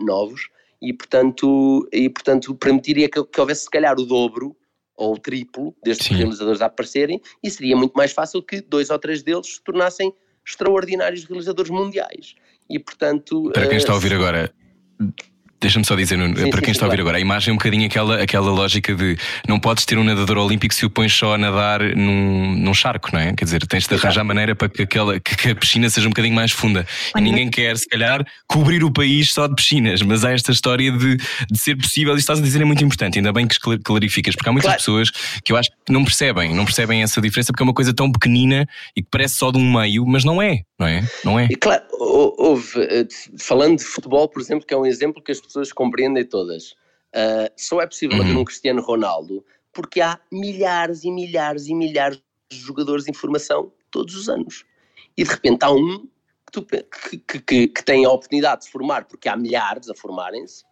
novos, 0.00 0.48
e 0.80 0.92
portanto, 0.92 1.88
e 1.92 2.08
portanto 2.08 2.54
permitiria 2.54 3.08
que, 3.08 3.22
que 3.22 3.40
houvesse 3.40 3.64
se 3.64 3.70
calhar 3.70 3.98
o 4.00 4.06
dobro 4.06 4.56
ou 5.02 5.14
o 5.14 5.18
triplo 5.18 5.74
destes 5.82 6.06
Sim. 6.06 6.14
realizadores 6.14 6.62
a 6.62 6.66
aparecerem 6.66 7.20
e 7.42 7.50
seria 7.50 7.76
muito 7.76 7.92
mais 7.94 8.12
fácil 8.12 8.40
que 8.40 8.60
dois 8.60 8.88
ou 8.88 8.98
três 8.98 9.22
deles 9.22 9.54
se 9.54 9.62
tornassem 9.62 10.14
extraordinários 10.46 11.24
realizadores 11.24 11.70
mundiais. 11.70 12.36
E 12.70 12.78
portanto. 12.78 13.50
Para 13.52 13.66
quem 13.66 13.78
está 13.78 13.92
a 13.92 13.96
ouvir 13.96 14.14
agora, 14.14 14.54
Deixa-me 15.62 15.84
só 15.84 15.94
dizer, 15.94 16.18
Nuno, 16.18 16.36
Sim, 16.36 16.50
para 16.50 16.58
sim, 16.58 16.64
quem 16.64 16.72
está 16.72 16.84
a 16.84 16.88
ouvir 16.88 17.00
agora, 17.00 17.16
a 17.16 17.20
imagem 17.20 17.50
é 17.50 17.52
um 17.52 17.56
bocadinho 17.56 17.86
aquela, 17.86 18.20
aquela 18.22 18.50
lógica 18.50 18.94
de 18.94 19.16
não 19.48 19.58
podes 19.60 19.84
ter 19.86 19.96
um 19.96 20.04
nadador 20.04 20.36
olímpico 20.38 20.74
se 20.74 20.84
o 20.84 20.90
pões 20.90 21.12
só 21.14 21.34
a 21.34 21.38
nadar 21.38 21.80
num, 21.96 22.56
num 22.56 22.74
charco, 22.74 23.10
não 23.12 23.20
é? 23.20 23.32
Quer 23.32 23.44
dizer, 23.44 23.66
tens 23.66 23.86
de 23.86 23.94
arranjar 23.94 24.24
maneira 24.24 24.54
para 24.56 24.68
que, 24.68 24.82
aquela, 24.82 25.18
que, 25.20 25.50
a 25.50 25.54
piscina 25.54 25.88
seja 25.88 26.08
um 26.08 26.10
bocadinho 26.10 26.34
mais 26.34 26.50
funda. 26.50 26.84
E 27.16 27.20
ninguém 27.20 27.48
quer, 27.48 27.78
se 27.78 27.88
calhar, 27.88 28.24
cobrir 28.48 28.82
o 28.82 28.90
país 28.90 29.32
só 29.32 29.46
de 29.46 29.54
piscinas, 29.54 30.02
mas 30.02 30.24
há 30.24 30.32
esta 30.32 30.50
história 30.50 30.90
de, 30.90 31.16
de 31.16 31.58
ser 31.58 31.76
possível, 31.76 32.14
e 32.14 32.18
estás 32.18 32.40
a 32.40 32.42
dizer 32.42 32.60
é 32.60 32.64
muito 32.64 32.84
importante, 32.84 33.18
ainda 33.18 33.32
bem 33.32 33.46
que 33.46 33.56
clarificas, 33.84 34.34
porque 34.34 34.48
há 34.48 34.52
muitas 34.52 34.66
Claro. 34.68 34.78
pessoas 34.80 35.10
que 35.44 35.52
eu 35.52 35.56
acho 35.56 35.70
que 35.86 35.92
não 35.92 36.04
percebem, 36.04 36.54
não 36.54 36.64
percebem 36.64 37.02
essa 37.02 37.20
diferença 37.20 37.52
porque 37.52 37.62
é 37.62 37.66
uma 37.66 37.74
coisa 37.74 37.94
tão 37.94 38.10
pequenina 38.10 38.66
e 38.96 39.02
que 39.02 39.08
parece 39.10 39.34
só 39.36 39.52
de 39.52 39.58
um 39.58 39.72
meio, 39.72 40.04
mas 40.06 40.24
não 40.24 40.42
é, 40.42 40.62
não 40.78 40.86
é? 40.88 41.04
Não 41.24 41.38
é? 41.38 41.46
E 41.50 41.54
claro, 41.56 41.82
hou- 41.92 42.34
houve, 42.38 42.68
eh, 42.80 43.06
falando 43.38 43.78
de 43.78 43.84
futebol, 43.84 44.28
por 44.28 44.40
exemplo, 44.42 44.66
que 44.66 44.72
é 44.74 44.76
um 44.76 44.86
exemplo 44.86 45.22
que 45.22 45.30
as 45.30 45.40
pessoas 45.40 45.51
compreendem 45.72 46.24
todas, 46.24 46.74
ah, 47.14 47.50
só 47.56 47.80
é 47.80 47.86
possível 47.86 48.16
Uhum. 48.16 48.22
haver 48.22 48.36
um 48.36 48.44
Cristiano 48.44 48.82
Ronaldo 48.82 49.44
porque 49.72 50.00
há 50.00 50.20
milhares 50.30 51.02
e 51.04 51.10
milhares 51.10 51.66
e 51.66 51.74
milhares 51.74 52.20
de 52.50 52.58
jogadores 52.58 53.04
de 53.04 53.10
informação 53.10 53.72
todos 53.90 54.14
os 54.14 54.28
anos. 54.28 54.64
E 55.16 55.24
de 55.24 55.30
repente 55.30 55.62
há 55.64 55.70
um 55.70 56.00
que, 56.00 56.52
tu 56.52 56.62
que, 56.64 57.18
que- 57.40 57.68
que- 57.68 57.82
tem 57.84 58.04
a 58.04 58.10
oportunidade 58.10 58.60
de 58.60 58.64
se 58.66 58.70
formar, 58.70 59.06
porque 59.06 59.28
há 59.28 59.36
milhares 59.36 59.88
a 59.88 59.94
formarem-se, 59.94 60.62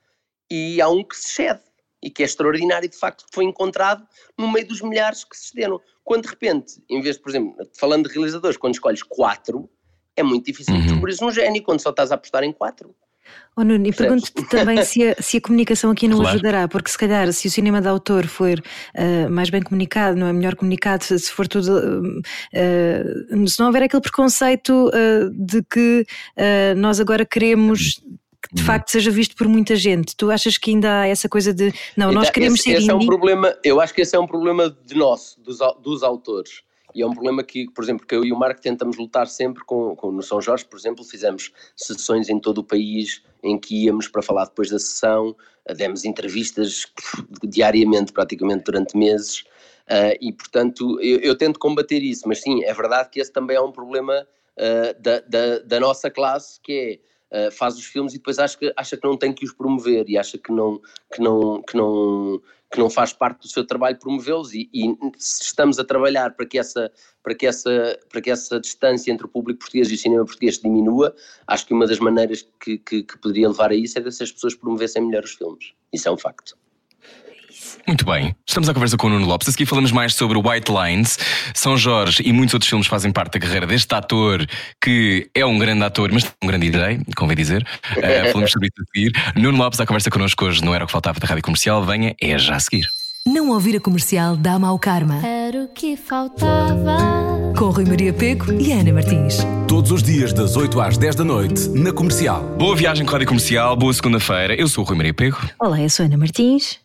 e 0.51 0.81
há 0.81 0.89
um 0.89 1.03
que 1.03 1.17
se 1.17 1.43
excede 1.43 1.63
e 2.03 2.11
que 2.11 2.23
é 2.23 2.27
extraordinário, 2.27 2.89
de 2.89 2.97
facto, 2.97 3.25
que 3.27 3.35
foi 3.35 3.45
encontrado 3.45 4.07
no 4.39 4.51
meio 4.51 4.67
dos 4.67 4.81
milhares 4.83 5.25
que 5.25 5.37
se 5.37 5.45
excederam. 5.47 5.81
Quando 6.05 6.23
de 6.25 6.29
repente, 6.31 6.83
em 6.89 7.01
vez 7.01 7.17
de, 7.17 7.23
por 7.23 7.31
exemplo, 7.31 7.57
falando 7.79 8.09
de 8.09 8.15
realizadores, 8.15 8.57
quando 8.57 8.75
escolhes 8.75 9.03
quatro, 9.03 9.69
é 10.17 10.23
muito 10.23 10.47
difícil 10.47 10.75
Uhum. 10.75 10.83
descobrir 10.85 11.17
um 11.23 11.31
gênio 11.31 11.63
quando 11.63 11.81
só 11.81 11.91
estás 11.91 12.11
a 12.11 12.15
apostar 12.17 12.43
em 12.43 12.53
quatro. 12.53 12.95
Oh, 13.57 13.65
Nuno, 13.65 13.87
e 13.87 13.93
pergunto-te 13.93 14.45
também 14.49 14.83
se 14.83 15.03
a, 15.09 15.21
se 15.21 15.37
a 15.37 15.41
comunicação 15.41 15.91
aqui 15.91 16.07
não 16.09 16.19
Claro. 16.19 16.31
ajudará, 16.37 16.69
porque 16.69 16.91
se 16.91 16.97
calhar 16.97 17.31
se 17.33 17.49
o 17.49 17.51
cinema 17.51 17.81
de 17.83 17.89
autor 17.89 18.27
for 18.27 18.63
ah, 18.97 19.29
mais 19.29 19.51
bem 19.51 19.61
comunicado, 19.61 20.17
não 20.17 20.27
é 20.29 20.33
melhor 20.33 20.55
comunicado, 20.55 21.05
se 21.05 21.31
for 21.31 21.47
tudo. 21.47 21.71
ah, 22.55 23.47
se 23.47 23.59
não 23.59 23.67
houver 23.67 23.83
aquele 23.83 24.01
preconceito 24.03 24.91
ah, 24.95 25.31
de 25.33 25.63
que 25.65 26.07
nós 26.77 27.01
agora 27.01 27.25
queremos 27.27 28.01
que 28.43 28.55
de 28.55 28.63
Uhum. 28.63 28.67
facto 28.67 28.89
seja 28.89 29.11
visto 29.11 29.37
por 29.37 29.47
muita 29.47 29.77
gente, 29.77 30.17
tu 30.17 30.31
achas 30.31 30.57
que 30.57 30.71
ainda 30.71 31.01
há 31.03 31.07
essa 31.07 31.29
coisa 31.29 31.53
de 31.53 31.71
não, 31.95 32.11
nós 32.11 32.23
Então, 32.29 32.33
queremos 32.33 32.61
esse, 32.61 32.71
ser 32.71 32.79
esse 32.79 32.91
é 32.91 32.95
um 32.95 32.97
indie? 32.97 33.07
problema, 33.07 33.55
eu 33.63 33.81
acho 33.83 33.93
que 33.93 34.01
esse 34.01 34.17
é 34.17 34.19
um 34.19 34.27
problema 34.27 34.75
de 34.87 34.95
nós, 34.97 35.37
dos, 35.45 35.59
dos 35.83 36.03
autores. 36.03 36.63
E 36.95 37.03
é 37.03 37.07
um 37.07 37.13
problema 37.13 37.43
que, 37.43 37.69
por 37.71 37.85
exemplo, 37.85 38.07
que 38.07 38.15
eu 38.15 38.25
e 38.25 38.33
o 38.33 38.39
Marco 38.39 38.61
tentamos 38.61 38.97
lutar 38.97 39.27
sempre 39.27 39.65
com, 39.65 39.95
com 39.97 40.11
no 40.11 40.23
São 40.23 40.41
Jorge, 40.41 40.65
por 40.65 40.79
exemplo, 40.79 41.05
fizemos 41.05 41.53
sessões 41.77 42.29
em 42.29 42.39
todo 42.39 42.59
o 42.59 42.65
país 42.65 43.23
em 43.43 43.59
que 43.59 43.85
íamos 43.85 44.09
para 44.09 44.23
falar 44.23 44.47
depois 44.47 44.71
da 44.71 44.79
sessão, 44.79 45.37
eh, 45.67 45.75
demos 45.75 46.05
entrevistas 46.05 46.87
diariamente, 47.43 48.13
praticamente 48.13 48.65
durante 48.65 48.97
meses, 48.97 49.45
eh, 49.87 50.19
e 50.21 50.33
portanto 50.33 51.01
eu, 51.01 51.19
eu 51.21 51.37
tento 51.37 51.59
combater 51.59 52.03
isso, 52.03 52.27
mas 52.27 52.41
sim, 52.41 52.63
é 52.65 52.73
verdade 52.75 53.11
que 53.11 53.21
esse 53.21 53.33
também 53.33 53.57
é 53.57 53.61
um 53.61 53.73
problema 53.73 54.27
eh, 54.57 54.95
da, 54.95 55.21
da, 55.21 55.59
da 55.61 55.81
nossa 55.81 56.11
classe, 56.11 56.61
que 56.61 56.73
é 56.73 57.10
Uh, 57.33 57.51
faz 57.53 57.77
os 57.77 57.85
filmes 57.85 58.13
e 58.13 58.19
depois 58.19 58.39
acha 58.39 58.59
que, 58.59 58.73
acha 58.77 58.97
que 58.97 59.07
não 59.07 59.17
tem 59.17 59.33
que 59.33 59.45
os 59.45 59.53
promover 59.53 60.09
e 60.09 60.19
acha 60.19 60.37
que 60.37 60.51
não, 60.51 60.81
que 61.15 61.21
não, 61.21 61.63
que 61.63 61.77
não, 61.77 62.43
que 62.73 62.79
não 62.79 62.89
faz 62.89 63.13
parte 63.13 63.43
do 63.43 63.49
seu 63.49 63.65
trabalho 63.65 63.99
promovê-los 63.99 64.53
e, 64.53 64.69
e 64.73 64.97
se 65.19 65.45
estamos 65.45 65.79
a 65.79 65.85
trabalhar 65.85 66.35
para 66.35 66.47
que, 66.47 66.59
essa, 66.59 66.91
para, 67.23 67.35
que 67.35 67.47
essa, 67.47 67.99
para 68.09 68.21
que 68.21 68.31
essa 68.31 68.61
distância 68.61 69.11
entre 69.13 69.27
o 69.27 69.29
público 69.29 69.61
português 69.61 69.91
e 69.91 69.95
o 69.95 69.99
cinema 69.99 70.25
português 70.25 70.59
diminua, 70.59 71.15
acho 71.47 71.67
que 71.67 71.75
uma 71.75 71.87
das 71.87 71.99
maneiras 71.99 72.47
que, 72.61 72.79
que, 72.79 73.03
que 73.03 73.19
poderia 73.19 73.49
levar 73.49 73.71
a 73.71 73.75
isso 73.75 73.99
é 73.99 74.11
se 74.11 74.23
as 74.23 74.33
pessoas 74.33 74.55
promovessem 74.55 75.05
melhor 75.05 75.25
os 75.25 75.33
filmes. 75.33 75.73
Isso 75.93 76.09
é 76.09 76.13
um 76.13 76.19
facto. 76.19 76.60
Muito 77.87 78.05
bem, 78.05 78.35
estamos 78.47 78.69
à 78.69 78.75
conversa 78.75 78.97
com 78.97 79.07
o 79.07 79.11
Nuno 79.11 79.27
Lopes. 79.27 79.49
A 79.49 79.53
seguir 79.53 79.67
falamos 79.67 79.93
mais 79.93 80.15
sobre 80.15 80.39
White 80.39 80.71
Lines. 80.71 81.19
São 81.55 81.77
Jorge 81.77 82.23
e 82.25 82.33
muitos 82.33 82.55
outros 82.55 82.69
filmes 82.69 82.87
fazem 82.87 83.13
parte 83.13 83.33
da 83.33 83.41
carreira 83.41 83.67
deste 83.67 83.93
ator, 83.95 84.47
que 84.83 85.29
é 85.35 85.45
um 85.45 85.59
grande 85.59 85.83
ator, 85.85 86.11
mas 86.13 86.25
um 86.43 86.47
grande 86.47 86.71
DJ, 86.71 87.01
convém 87.17 87.37
dizer. 87.37 87.67
Uh, 87.97 88.31
falamos 88.33 88.53
sobre 88.53 88.69
isso 88.69 88.83
a 88.83 88.85
seguir. 88.95 89.13
Nuno 89.37 89.59
Lopes 89.59 89.81
à 89.81 89.87
conversa 89.87 90.11
connosco 90.11 90.45
hoje 90.45 90.65
não 90.65 90.75
era 90.75 90.85
o 90.85 90.87
que 90.87 90.93
faltava 90.93 91.19
da 91.19 91.27
Rádio 91.27 91.43
Comercial. 91.43 91.85
Venha, 91.85 92.15
é 92.21 92.39
já 92.39 92.57
a 92.57 92.61
seguir. 92.61 92.87
Não 93.27 93.51
ouvir 93.51 93.77
a 93.77 93.81
comercial 93.81 94.35
dá 94.35 94.59
mau 94.59 94.79
karma. 94.79 95.25
Era 95.27 95.65
o 95.65 95.69
que 95.69 95.95
faltava. 95.97 96.97
Com 97.57 97.69
Rui 97.69 97.85
Maria 97.85 98.15
Peco 98.15 98.51
e 98.53 98.73
Ana 98.73 98.95
Martins. 98.95 99.39
Todos 99.69 99.91
os 99.91 100.03
dias, 100.03 100.33
das 100.33 100.57
8 100.57 100.81
às 100.81 100.97
10 100.97 101.17
da 101.17 101.25
noite, 101.25 101.69
na 101.69 101.93
comercial. 101.93 102.43
Boa 102.57 102.75
viagem 102.75 103.05
com 103.05 103.11
a 103.11 103.13
Rádio 103.13 103.29
Comercial, 103.29 103.77
boa 103.77 103.93
segunda-feira. 103.93 104.55
Eu 104.55 104.69
sou 104.69 104.85
o 104.85 104.87
Rui 104.87 104.97
Maria 104.97 105.13
Pego. 105.13 105.39
Olá, 105.61 105.81
eu 105.81 105.91
sou 105.91 106.05
a 106.05 106.07
Ana 106.07 106.17
Martins. 106.17 106.81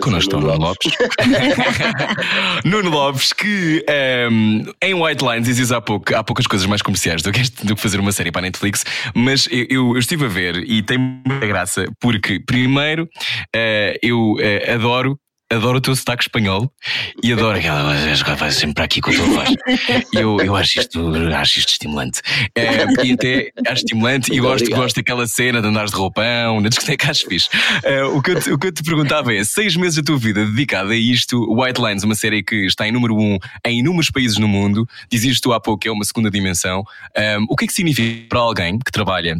Connosco 0.00 0.38
Nuno 0.38 0.56
Lopes. 0.56 0.92
Nuno 2.64 2.90
Lopes, 2.90 3.32
que 3.32 3.84
ehm, 3.88 4.62
em 4.82 4.94
White 4.94 5.24
Lines 5.24 5.44
dizes 5.46 5.72
há 5.72 5.80
pouco, 5.80 6.14
há 6.14 6.22
poucas 6.22 6.46
coisas 6.46 6.66
mais 6.66 6.82
comerciais 6.82 7.22
do 7.22 7.32
que, 7.32 7.40
este- 7.40 7.64
do 7.66 7.74
que 7.74 7.80
fazer 7.80 8.00
uma 8.00 8.12
série 8.12 8.30
para 8.30 8.40
a 8.40 8.42
Netflix, 8.42 8.84
mas 9.14 9.46
eu, 9.50 9.66
eu- 9.70 9.92
eu 9.94 9.98
estive 9.98 10.24
a 10.24 10.28
ver 10.28 10.56
e 10.68 10.82
tem 10.82 10.98
muita 10.98 11.46
graça, 11.46 11.86
porque 12.00 12.40
primeiro 12.40 13.08
eh, 13.54 13.98
eu 14.02 14.36
eh, 14.40 14.72
adoro. 14.74 15.18
Adoro 15.48 15.78
o 15.78 15.80
teu 15.80 15.94
sotaque 15.94 16.24
espanhol 16.24 16.72
e 17.22 17.32
adoro 17.32 17.56
aquela 17.56 17.94
faz 18.36 18.56
sempre 18.56 18.74
para 18.74 18.84
aqui 18.84 19.00
com 19.00 19.10
a 19.10 19.14
tua 19.14 19.26
voz. 19.26 19.54
Eu, 20.12 20.38
eu 20.40 20.56
acho, 20.56 20.80
isto, 20.80 21.12
acho 21.34 21.58
isto 21.60 21.68
estimulante. 21.68 22.20
Eh, 22.56 22.84
e 23.04 23.12
até 23.12 23.52
acho 23.64 23.84
estimulante 23.84 24.28
e 24.28 24.40
Muito 24.40 24.42
gosto, 24.42 24.62
obrigado. 24.62 24.80
gosto 24.80 24.96
daquela 24.96 25.26
cena 25.28 25.62
de 25.62 25.68
andares 25.68 25.92
de 25.92 25.96
roupão, 25.96 26.60
na 26.60 26.68
discoteca, 26.68 27.10
acho 27.10 27.26
fixe. 27.26 27.48
Eh, 27.84 28.02
o, 28.02 28.20
que 28.20 28.32
eu 28.32 28.40
te, 28.40 28.50
o 28.50 28.58
que 28.58 28.66
eu 28.66 28.72
te 28.72 28.82
perguntava 28.82 29.32
é: 29.32 29.44
seis 29.44 29.76
meses 29.76 29.96
da 29.96 30.02
tua 30.02 30.18
vida 30.18 30.44
dedicada 30.44 30.92
a 30.92 30.96
isto, 30.96 31.40
White 31.48 31.80
Lines, 31.80 32.02
uma 32.02 32.16
série 32.16 32.42
que 32.42 32.66
está 32.66 32.88
em 32.88 32.90
número 32.90 33.16
um 33.16 33.38
em 33.64 33.78
inúmeros 33.78 34.10
países 34.10 34.38
no 34.38 34.48
mundo, 34.48 34.84
dizias 35.08 35.38
tu 35.38 35.52
há 35.52 35.60
pouco 35.60 35.80
que 35.80 35.88
é 35.88 35.92
uma 35.92 36.04
segunda 36.04 36.28
dimensão. 36.28 36.82
Um, 37.16 37.46
o 37.50 37.56
que 37.56 37.66
é 37.66 37.68
que 37.68 37.74
significa 37.74 38.26
para 38.28 38.40
alguém 38.40 38.78
que 38.78 38.90
trabalha 38.90 39.36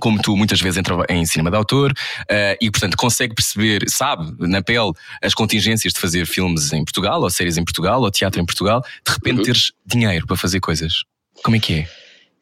como 0.00 0.20
tu 0.20 0.36
muitas 0.36 0.60
vezes 0.60 0.78
em, 0.78 0.82
traba- 0.82 1.06
em 1.08 1.24
cinema 1.26 1.50
de 1.50 1.56
autor 1.56 1.92
eh, 2.28 2.56
e 2.60 2.70
portanto 2.70 2.96
consegue 2.96 3.34
perceber, 3.34 3.84
sabe 3.88 4.34
na 4.48 4.62
pele 4.62 4.92
as 5.22 5.34
contingências 5.34 5.92
de 5.92 6.00
fazer 6.00 6.26
filmes 6.26 6.72
em 6.72 6.84
Portugal 6.84 7.20
ou 7.20 7.30
séries 7.30 7.56
em 7.56 7.64
Portugal 7.64 8.00
ou 8.00 8.10
teatro 8.10 8.40
em 8.40 8.44
Portugal, 8.46 8.82
de 9.06 9.12
repente 9.12 9.38
Uhum. 9.38 9.42
teres 9.44 9.72
dinheiro 9.86 10.26
para 10.26 10.36
fazer 10.36 10.60
coisas. 10.60 10.92
Como 11.42 11.56
é 11.56 11.60
que 11.60 11.74
é? 11.74 11.88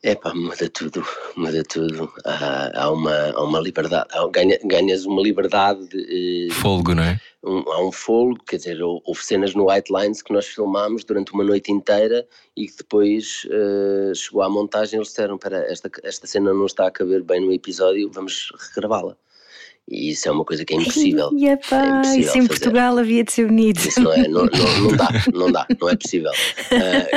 É 0.02 0.14
pá, 0.14 0.32
muda 0.32 0.66
tudo, 0.70 1.04
muda 1.36 1.62
tudo. 1.62 2.10
Há, 2.24 2.84
há 2.84 2.90
uma, 2.90 3.14
há 3.32 3.44
uma 3.44 3.60
liberdade, 3.60 4.08
há- 4.12 4.26
ganha- 4.28 4.58
ganhas 4.64 5.04
uma 5.04 5.20
liberdade, 5.20 5.86
de, 5.88 6.48
eh, 6.48 6.54
Folgo, 6.54 6.94
não 6.94 7.02
é? 7.02 7.20
um- 7.44 7.70
há 7.70 7.82
um 7.86 7.92
folgo, 7.92 8.42
quer 8.46 8.56
dizer, 8.56 8.82
hou- 8.82 9.02
houve 9.04 9.22
cenas 9.22 9.54
no 9.54 9.70
White 9.70 9.92
Lines 9.92 10.22
que 10.22 10.32
nós 10.32 10.46
filmámos 10.46 11.04
durante 11.04 11.32
uma 11.34 11.44
noite 11.44 11.70
inteira 11.70 12.26
e 12.56 12.66
que 12.66 12.78
depois 12.78 13.46
eh, 13.50 14.12
chegou 14.14 14.40
à 14.40 14.48
montagem 14.48 14.94
e 14.94 14.98
eles 15.00 15.08
disseram, 15.08 15.34
espera, 15.34 15.58
esta, 15.70 15.90
esta 16.02 16.26
cena 16.26 16.54
não 16.54 16.64
está 16.64 16.86
a 16.86 16.90
caber 16.90 17.22
bem 17.22 17.40
no 17.42 17.52
episódio, 17.52 18.10
vamos 18.10 18.50
regravá-la. 18.74 19.14
E 19.90 20.10
isso 20.10 20.28
é 20.28 20.30
uma 20.30 20.44
coisa 20.44 20.64
que 20.64 20.72
é 20.72 20.76
impossível. 20.76 21.30
E 21.36 21.46
epá, 21.46 21.84
É 21.84 21.88
impossível 21.88 22.20
isso 22.20 22.38
em 22.38 22.42
fazer. 22.42 22.48
Portugal 22.48 22.98
havia 22.98 23.24
de 23.24 23.32
ser 23.32 23.46
bonito. 23.46 23.78
Isso 23.78 24.00
não, 24.00 24.12
é, 24.12 24.28
não, 24.28 24.44
não, 24.46 24.80
não 24.82 24.96
dá, 24.96 25.08
não 25.34 25.52
dá, 25.52 25.66
não 25.80 25.88
é 25.88 25.96
possível. 25.96 26.30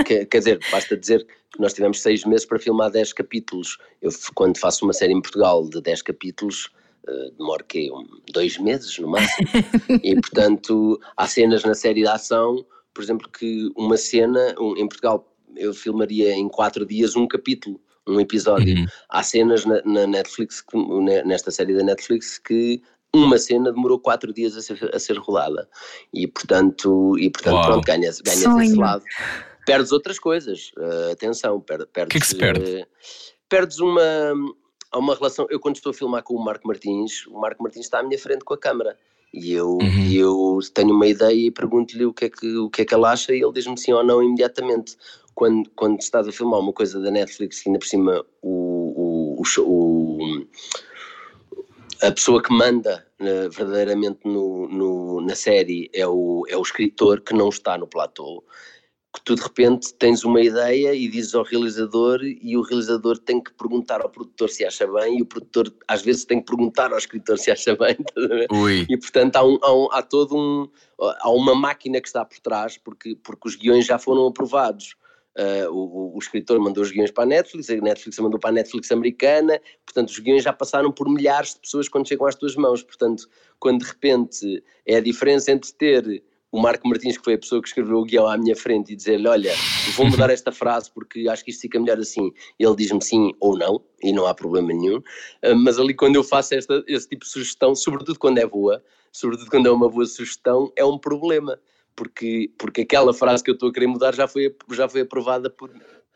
Que- 0.05 0.25
quer 0.25 0.37
dizer, 0.39 0.59
basta 0.71 0.97
dizer 0.97 1.25
que 1.53 1.61
nós 1.61 1.73
tivemos 1.73 2.01
seis 2.01 2.25
meses 2.25 2.45
para 2.45 2.57
filmar 2.57 2.89
10 2.89 3.13
capítulos. 3.13 3.77
Eu, 4.01 4.09
quando 4.33 4.57
faço 4.57 4.83
uma 4.85 4.93
série 4.93 5.13
em 5.13 5.21
Portugal 5.21 5.69
de 5.69 5.79
10 5.81 6.01
capítulos, 6.01 6.71
ah, 7.07 7.29
demoro 7.37 7.63
que 7.65 7.91
um, 7.91 8.05
dois 8.31 8.57
meses 8.57 8.97
no 8.97 9.07
máximo. 9.09 9.47
e 10.03 10.15
portanto, 10.15 10.99
há 11.15 11.27
cenas 11.27 11.63
na 11.63 11.75
série 11.75 12.01
de 12.01 12.07
ação, 12.07 12.65
por 12.93 13.03
exemplo, 13.03 13.29
que 13.29 13.69
uma 13.75 13.97
cena 13.97 14.55
um, 14.59 14.75
em 14.77 14.87
Portugal 14.87 15.29
eu 15.55 15.73
filmaria 15.73 16.33
em 16.33 16.47
quatro 16.49 16.85
dias 16.85 17.15
um 17.15 17.27
capítulo. 17.27 17.79
Um 18.07 18.19
episódio. 18.19 18.75
Uhum. 18.75 18.85
Há 19.09 19.23
cenas 19.23 19.65
na, 19.65 19.81
na 19.85 20.05
Netflix, 20.07 20.61
que- 20.61 20.77
nesta 21.25 21.51
série 21.51 21.73
da 21.75 21.83
Netflix, 21.83 22.37
que 22.37 22.81
uma 23.15 23.37
cena 23.37 23.71
demorou 23.71 23.99
quatro 23.99 24.33
dias 24.33 24.57
a 24.57 24.61
ser, 24.61 24.89
a 24.93 24.99
ser 24.99 25.17
rodada. 25.17 25.69
E 26.13 26.27
portanto, 26.27 27.17
e, 27.17 27.29
portanto 27.29 27.53
Uau. 27.55 27.65
pronto, 27.65 27.85
ganhas, 27.85 28.19
ganhas 28.21 28.41
esse 28.61 28.75
lado. 28.75 29.03
Perdes 29.65 29.91
outras 29.93 30.19
coisas, 30.19 30.71
eh, 30.77 31.11
atenção, 31.13 31.61
per, 31.61 31.87
perdes. 31.87 32.11
que 32.11 32.17
é 32.17 32.19
que 32.19 32.27
se 32.27 32.35
perde? 32.35 32.79
eh, 32.81 32.87
perdes 33.47 33.79
uma, 33.79 34.01
há 34.91 34.97
uma 34.99 35.15
relação. 35.15 35.47
Eu, 35.49 35.59
quando 35.59 35.75
estou 35.77 35.91
a 35.91 35.93
filmar 35.93 36.23
com 36.23 36.33
o 36.35 36.43
Marco 36.43 36.67
Martins, 36.67 37.25
o 37.27 37.39
Marco 37.39 37.63
Martins 37.63 37.85
está 37.85 37.99
à 37.99 38.03
minha 38.03 38.19
frente 38.19 38.43
com 38.43 38.53
a 38.53 38.57
câmara. 38.57 38.97
E 39.33 39.51
eu, 39.53 39.77
Uhum. 39.81 40.05
e 40.05 40.17
eu 40.17 40.59
tenho 40.75 40.93
uma 40.93 41.07
ideia 41.07 41.33
e 41.47 41.49
pergunto-lhe 41.49 42.05
o 42.05 42.13
que, 42.13 42.25
é 42.25 42.29
que, 42.29 42.55
o 42.57 42.69
que 42.69 42.81
é 42.83 42.85
que 42.85 42.93
ele 42.93 43.05
acha 43.05 43.33
e 43.33 43.41
ele 43.41 43.51
diz-me 43.53 43.75
sim 43.79 43.91
ou 43.93 44.03
não 44.03 44.21
imediatamente. 44.21 44.95
Quando, 45.35 45.69
quando 45.75 45.99
estás 45.99 46.27
a 46.27 46.31
filmar 46.31 46.59
uma 46.59 46.73
coisa 46.73 46.99
da 46.99 47.09
Netflix, 47.11 47.61
que 47.61 47.69
ainda 47.69 47.79
por 47.79 47.87
cima 47.87 48.25
o, 48.41 49.35
o, 49.39 49.61
o, 49.61 50.45
a 52.01 52.11
pessoa 52.11 52.41
que 52.41 52.53
manda 52.53 53.05
eh, 53.19 53.49
verdadeiramente 53.49 54.19
no, 54.25 54.67
no- 54.67 55.21
na 55.21 55.35
série 55.35 55.89
é 55.93 56.05
o, 56.07 56.43
é 56.49 56.57
o 56.57 56.61
escritor 56.61 57.21
que 57.21 57.33
não 57.33 57.49
está 57.49 57.77
no 57.77 57.87
platô. 57.87 58.43
que 59.15 59.21
tu 59.23 59.35
de 59.35 59.41
repente 59.41 59.93
tens 59.93 60.23
uma 60.23 60.41
ideia 60.41 60.93
e 60.93 61.07
dizes 61.07 61.33
ao 61.35 61.43
realizador 61.43 62.19
e 62.23 62.57
o 62.57 62.61
realizador 62.61 63.17
tem 63.17 63.41
que 63.41 63.53
perguntar 63.53 64.01
ao 64.01 64.09
produtor 64.09 64.49
se 64.49 64.65
acha 64.65 64.85
bem 64.87 65.19
e 65.19 65.21
o 65.21 65.25
produtor 65.25 65.71
às 65.87 66.01
vezes 66.01 66.25
tem 66.25 66.39
que 66.41 66.45
perguntar 66.47 66.91
ao 66.91 66.97
escritor 66.97 67.37
se 67.37 67.51
acha 67.51 67.75
bem 67.75 67.95
e 68.89 68.97
portanto 68.97 69.35
há, 69.37 69.43
um, 69.45 69.57
há, 69.61 69.73
um, 69.73 69.87
há 69.91 70.01
todo 70.01 70.35
um 70.35 70.67
há 70.99 71.29
uma 71.29 71.53
máquina 71.55 72.01
que 72.01 72.07
está 72.07 72.25
por 72.25 72.39
trás 72.39 72.77
porque, 72.77 73.15
porque 73.23 73.47
os 73.47 73.55
guiões 73.55 73.85
já 73.85 73.97
foram 73.99 74.25
aprovados 74.27 74.95
Uh, 75.35 75.67
o, 75.71 76.15
o, 76.15 76.19
escritor 76.19 76.59
mandou 76.59 76.83
os 76.83 76.91
guiões 76.91 77.09
para 77.09 77.23
a 77.23 77.27
Netflix, 77.27 77.69
a 77.69 77.75
Netflix 77.75 78.19
mandou 78.19 78.39
para 78.39 78.51
a 78.51 78.53
Netflix 78.53 78.91
americana, 78.91 79.59
portanto 79.83 80.09
os 80.09 80.19
guiões 80.19 80.43
já 80.43 80.53
passaram 80.53 80.91
por 80.91 81.09
milhares 81.09 81.55
de 81.55 81.61
pessoas 81.61 81.89
quando 81.89 82.07
chegam 82.07 82.27
às 82.27 82.35
tuas 82.35 82.55
mãos, 82.55 82.83
portanto 82.83 83.27
quando 83.59 83.79
de 83.79 83.85
repente 83.85 84.63
é 84.85 84.97
a 84.97 85.01
diferença 85.01 85.51
entre 85.51 85.73
ter 85.73 86.23
o 86.53 86.61
Marco 86.61 86.87
Martins, 86.87 87.17
que 87.17 87.23
foi 87.23 87.33
a 87.33 87.37
pessoa 87.39 87.59
que 87.59 87.67
escreveu 87.67 87.97
o 87.97 88.05
guião 88.05 88.27
à 88.27 88.37
minha 88.37 88.55
frente, 88.55 88.93
e 88.93 88.95
dizer-lhe: 88.95 89.27
Olha, 89.27 89.51
vou 89.97 90.05
mudar 90.05 90.29
esta 90.29 90.51
frase 90.51 90.91
porque 90.91 91.27
acho 91.27 91.43
que 91.43 91.49
isto 91.49 91.61
fica 91.61 91.79
melhor 91.79 91.97
assim. 91.97 92.31
Ele 92.59 92.75
diz-me 92.75 93.03
sim 93.03 93.31
ou 93.39 93.57
não, 93.57 93.81
e 94.03 94.13
não 94.13 94.27
há 94.27 94.35
problema 94.35 94.67
nenhum. 94.67 94.97
Uh, 94.97 95.55
mas 95.55 95.79
ali, 95.79 95.95
quando 95.95 96.15
eu 96.15 96.23
faço 96.23 96.53
esta, 96.53 96.83
esse 96.87 97.09
tipo 97.09 97.25
de 97.25 97.31
sugestão, 97.31 97.73
sobretudo 97.73 98.19
quando 98.19 98.37
é 98.37 98.45
boa, 98.45 98.83
sobretudo 99.11 99.49
quando 99.49 99.65
é 99.65 99.71
uma 99.71 99.89
boa 99.89 100.05
sugestão, 100.05 100.71
é 100.75 100.85
um 100.85 100.99
problema. 100.99 101.59
Porque, 101.95 102.51
porque 102.57 102.81
aquela 102.81 103.13
frase 103.13 103.43
que 103.43 103.51
eu 103.51 103.53
estou 103.53 103.69
a 103.69 103.73
querer 103.73 103.87
mudar 103.87 104.15
já 104.15 104.27
foi, 104.27 104.55
já 104.71 104.89
foi 104.89 105.01
aprovada 105.01 105.49
por 105.49 105.71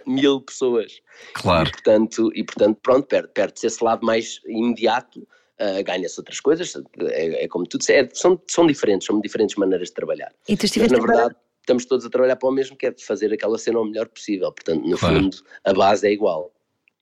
mil 0.06 0.42
pessoas. 0.42 1.02
Claro. 1.34 1.68
E 1.68 1.72
portanto, 1.72 2.32
e, 2.34 2.44
portanto 2.44 2.80
pronto, 2.82 3.08
perde-se 3.08 3.34
perde 3.34 3.66
esse 3.66 3.84
lado 3.84 4.06
mais 4.06 4.40
imediato 4.46 5.28
uh, 5.60 5.84
ganha-se 5.84 6.20
outras 6.20 6.40
coisas, 6.40 6.74
é, 7.02 7.46
é 7.46 7.48
como 7.48 7.66
tudo, 7.66 7.84
é, 7.90 8.08
são, 8.14 8.42
são 8.48 8.66
diferentes, 8.66 9.06
são 9.06 9.20
diferentes 9.20 9.56
maneiras 9.56 9.90
de 9.90 9.94
trabalhar. 9.94 10.32
E 10.48 10.56
tu 10.56 10.66
estiveste 10.66 10.96
Mas, 10.96 11.02
na 11.02 11.08
verdade, 11.08 11.36
estamos 11.60 11.86
todos 11.86 12.06
a 12.06 12.10
trabalhar 12.10 12.36
para 12.36 12.50
o 12.50 12.52
mesmo, 12.52 12.78
que 12.78 12.88
é 12.88 12.96
fazer 13.00 13.34
aquela 13.34 13.58
cena 13.58 13.80
o 13.80 13.86
melhor 13.86 14.08
possível, 14.08 14.52
portanto, 14.52 14.88
no 14.88 14.98
claro. 14.98 15.16
fundo, 15.16 15.38
a 15.64 15.74
base 15.74 16.08
é 16.08 16.12
igual. 16.12 16.52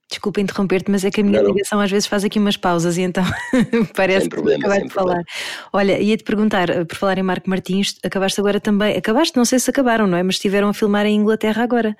Desculpa 0.09 0.39
interromper-te, 0.39 0.91
mas 0.91 1.03
é 1.03 1.09
que 1.09 1.21
a 1.21 1.23
minha 1.23 1.41
não, 1.41 1.51
ligação 1.51 1.79
às 1.79 1.89
vezes 1.89 2.07
faz 2.07 2.23
aqui 2.23 2.37
umas 2.37 2.55
pausas 2.55 2.95
e 2.97 3.01
então 3.01 3.23
parece 3.95 4.29
que 4.29 4.53
acabaste 4.53 4.87
de 4.87 4.93
falar. 4.93 5.23
Problema. 5.23 5.25
Olha, 5.73 5.99
ia-te 5.99 6.23
perguntar, 6.23 6.69
eh, 6.69 6.85
por 6.85 6.95
falar 6.95 7.17
em 7.17 7.23
Marco 7.23 7.49
Martins, 7.49 7.97
acabaste 8.03 8.39
agora 8.39 8.59
também, 8.59 8.95
acabaste, 8.95 9.35
não 9.35 9.45
sei 9.45 9.57
se 9.57 9.69
acabaram, 9.69 10.05
não 10.05 10.17
é? 10.17 10.21
Mas 10.21 10.35
estiveram 10.35 10.69
a 10.69 10.73
filmar 10.73 11.07
em 11.07 11.15
Inglaterra 11.15 11.63
agora. 11.63 11.97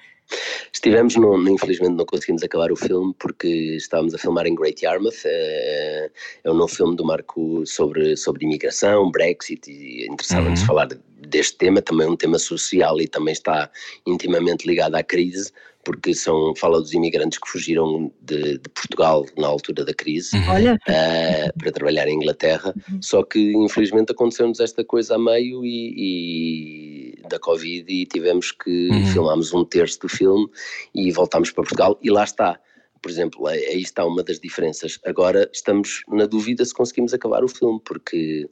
Estivemos, 0.73 1.15
não, 1.15 1.37
infelizmente 1.47 1.95
não 1.95 2.05
conseguimos 2.05 2.43
acabar 2.43 2.71
o 2.71 2.75
filme 2.75 3.13
porque 3.19 3.47
estávamos 3.77 4.13
a 4.13 4.17
filmar 4.17 4.45
em 4.47 4.55
Great 4.55 4.83
Yarmouth, 4.83 5.23
é, 5.25 6.09
é 6.43 6.51
um 6.51 6.55
novo 6.55 6.73
filme 6.73 6.95
do 6.95 7.05
Marco 7.05 7.65
sobre, 7.65 8.17
sobre 8.17 8.45
imigração, 8.45 9.11
Brexit 9.11 9.69
e 9.69 10.07
interessava-nos 10.07 10.61
uhum. 10.61 10.67
falar 10.67 10.87
deste 11.27 11.57
tema, 11.57 11.81
também 11.81 12.07
um 12.07 12.15
tema 12.15 12.39
social 12.39 12.99
e 12.99 13.07
também 13.07 13.33
está 13.33 13.69
intimamente 14.05 14.67
ligado 14.67 14.95
à 14.95 15.03
crise, 15.03 15.51
porque 15.85 16.15
são, 16.15 16.53
fala 16.55 16.81
dos 16.81 16.93
imigrantes 16.93 17.37
que 17.37 17.47
fugiram 17.47 18.11
de, 18.19 18.57
de 18.57 18.69
Portugal 18.69 19.23
na 19.37 19.47
altura 19.47 19.85
da 19.85 19.93
crise 19.93 20.35
uhum. 20.35 20.73
uh, 20.73 21.59
para 21.59 21.71
trabalhar 21.71 22.07
em 22.07 22.15
Inglaterra, 22.15 22.73
uhum. 22.89 23.01
só 23.01 23.23
que 23.23 23.53
infelizmente 23.53 24.11
aconteceu-nos 24.11 24.59
esta 24.59 24.83
coisa 24.83 25.15
a 25.15 25.19
meio 25.19 25.63
e, 25.63 27.13
e 27.21 27.27
da 27.29 27.39
Covid 27.39 27.91
e 27.91 28.05
tivemos 28.07 28.51
que 28.51 28.89
uhum. 28.89 29.05
filmámos 29.05 29.53
um 29.53 29.63
terço 29.63 29.99
do 30.01 30.09
filme 30.09 30.49
e 30.93 31.11
voltámos 31.11 31.51
para 31.51 31.63
Portugal 31.63 31.99
e 32.01 32.09
lá 32.09 32.23
está. 32.23 32.59
Por 32.99 33.11
exemplo, 33.11 33.45
aí 33.45 33.81
está 33.81 34.03
uma 34.03 34.23
das 34.23 34.39
diferenças. 34.39 34.99
Agora 35.05 35.47
estamos 35.53 36.01
na 36.07 36.25
dúvida 36.25 36.65
se 36.65 36.73
conseguimos 36.73 37.13
acabar 37.13 37.43
o 37.43 37.47
filme, 37.47 37.79
porque 37.85 38.49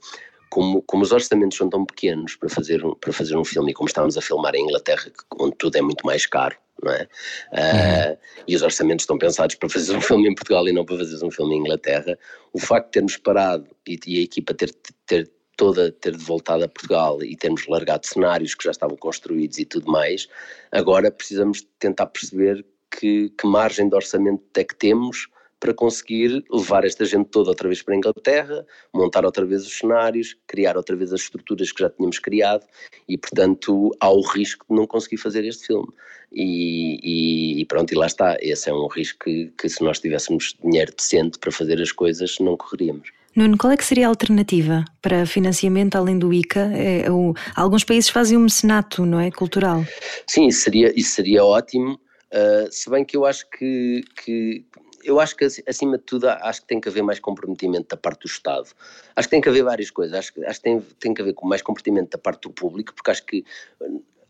como, 0.53 0.83
como 0.83 1.01
os 1.01 1.11
orçamentos 1.11 1.57
são 1.57 1.67
tão 1.67 1.83
pequenos 1.83 2.35
para 2.35 2.47
fazer, 2.47 2.79
para 3.01 3.11
fazer 3.11 3.35
um 3.35 3.43
filme 3.43 3.71
e 3.71 3.73
como 3.73 3.87
estávamos 3.87 4.15
a 4.15 4.21
filmar 4.21 4.53
em 4.53 4.65
Inglaterra, 4.65 5.11
onde 5.39 5.55
tudo 5.55 5.75
é 5.77 5.81
muito 5.81 6.05
mais 6.05 6.27
caro, 6.27 6.55
não 6.83 6.91
é? 6.91 7.07
Uh, 7.51 8.17
e 8.47 8.55
os 8.55 8.61
orçamentos 8.61 9.01
estão 9.01 9.17
pensados 9.17 9.55
para 9.55 9.67
fazer 9.67 9.95
um 9.95 10.01
filme 10.01 10.29
em 10.29 10.35
Portugal 10.35 10.67
e 10.67 10.71
não 10.71 10.85
para 10.85 10.99
fazer 10.99 11.25
um 11.25 11.31
filme 11.31 11.55
em 11.55 11.59
Inglaterra, 11.61 12.15
o 12.53 12.59
facto 12.59 12.85
de 12.85 12.91
termos 12.91 13.17
parado 13.17 13.67
e, 13.87 13.99
e 14.05 14.19
a 14.19 14.21
equipa 14.21 14.53
ter, 14.53 14.71
ter 15.07 15.31
toda 15.57 15.91
ter 15.91 16.15
voltado 16.15 16.63
a 16.63 16.67
Portugal 16.67 17.23
e 17.23 17.35
termos 17.35 17.65
largado 17.67 18.05
cenários 18.05 18.53
que 18.53 18.63
já 18.63 18.71
estavam 18.71 18.95
construídos 18.95 19.57
e 19.57 19.65
tudo 19.65 19.91
mais, 19.91 20.27
agora 20.71 21.09
precisamos 21.09 21.65
tentar 21.79 22.05
perceber 22.05 22.63
que, 22.91 23.29
que 23.29 23.47
margem 23.47 23.89
de 23.89 23.95
orçamento 23.95 24.43
é 24.55 24.63
que 24.63 24.75
temos 24.75 25.29
para 25.63 25.73
conseguir 25.73 26.43
levar 26.51 26.83
esta 26.83 27.05
gente 27.05 27.29
toda 27.29 27.49
outra 27.49 27.69
vez 27.69 27.81
para 27.81 27.93
a 27.93 27.97
Inglaterra, 27.97 28.65
montar 28.93 29.23
outra 29.23 29.45
vez 29.45 29.65
os 29.65 29.77
cenários, 29.77 30.35
criar 30.45 30.75
outra 30.75 30.93
vez 30.93 31.13
as 31.13 31.21
estruturas 31.21 31.71
que 31.71 31.81
já 31.81 31.89
tínhamos 31.89 32.19
criado 32.19 32.65
e, 33.07 33.17
portanto, 33.17 33.89
há 33.97 34.09
o 34.09 34.19
risco 34.19 34.65
de 34.69 34.75
não 34.75 34.85
conseguir 34.85 35.15
fazer 35.15 35.45
este 35.45 35.67
filme. 35.67 35.87
E, 36.33 37.61
e 37.61 37.65
pronto, 37.65 37.93
e 37.93 37.95
lá 37.95 38.07
está. 38.07 38.35
Esse 38.41 38.69
é 38.69 38.73
um 38.73 38.87
risco 38.87 39.23
que, 39.23 39.53
que, 39.57 39.69
se 39.69 39.81
nós 39.81 40.01
tivéssemos 40.01 40.53
dinheiro 40.61 40.91
decente 40.93 41.39
para 41.39 41.49
fazer 41.49 41.81
as 41.81 41.93
coisas, 41.93 42.35
não 42.41 42.57
correríamos. 42.57 43.07
Nuno, 43.33 43.57
qual 43.57 43.71
é 43.71 43.77
que 43.77 43.85
seria 43.85 44.07
a 44.07 44.09
alternativa 44.09 44.83
para 45.01 45.25
financiamento 45.25 45.95
além 45.95 46.19
do 46.19 46.33
ICA? 46.33 46.71
É, 46.73 47.09
o, 47.09 47.33
alguns 47.55 47.85
países 47.85 48.09
fazem 48.09 48.37
um 48.37 48.41
mecenato, 48.41 49.05
não 49.05 49.17
é? 49.17 49.31
Cultural. 49.31 49.85
Sim, 50.27 50.47
isso 50.47 50.59
seria, 50.59 50.91
isso 50.93 51.11
seria 51.11 51.45
ótimo. 51.45 51.97
Uh, 52.33 52.67
se 52.69 52.89
bem 52.89 53.05
que 53.05 53.15
eu 53.15 53.25
acho 53.25 53.47
que, 53.49 54.03
que 54.25 54.65
eu 55.03 55.19
acho 55.19 55.35
que 55.35 55.45
acima 55.45 55.97
de 55.97 56.03
tudo 56.03 56.29
acho 56.29 56.61
que 56.61 56.67
tem 56.67 56.79
que 56.79 56.89
haver 56.89 57.03
mais 57.03 57.19
comprometimento 57.19 57.87
da 57.89 57.97
parte 57.97 58.21
do 58.21 58.27
Estado. 58.27 58.69
Acho 59.15 59.27
que 59.27 59.31
tem 59.31 59.41
que 59.41 59.49
haver 59.49 59.63
várias 59.63 59.91
coisas. 59.91 60.17
Acho, 60.17 60.33
acho 60.45 60.59
que 60.59 60.63
tem, 60.63 60.81
tem 60.99 61.13
que 61.13 61.21
haver 61.21 61.33
com 61.33 61.47
mais 61.47 61.61
comprometimento 61.61 62.11
da 62.11 62.17
parte 62.17 62.43
do 62.43 62.49
público, 62.51 62.93
porque 62.93 63.11
acho 63.11 63.25
que 63.25 63.45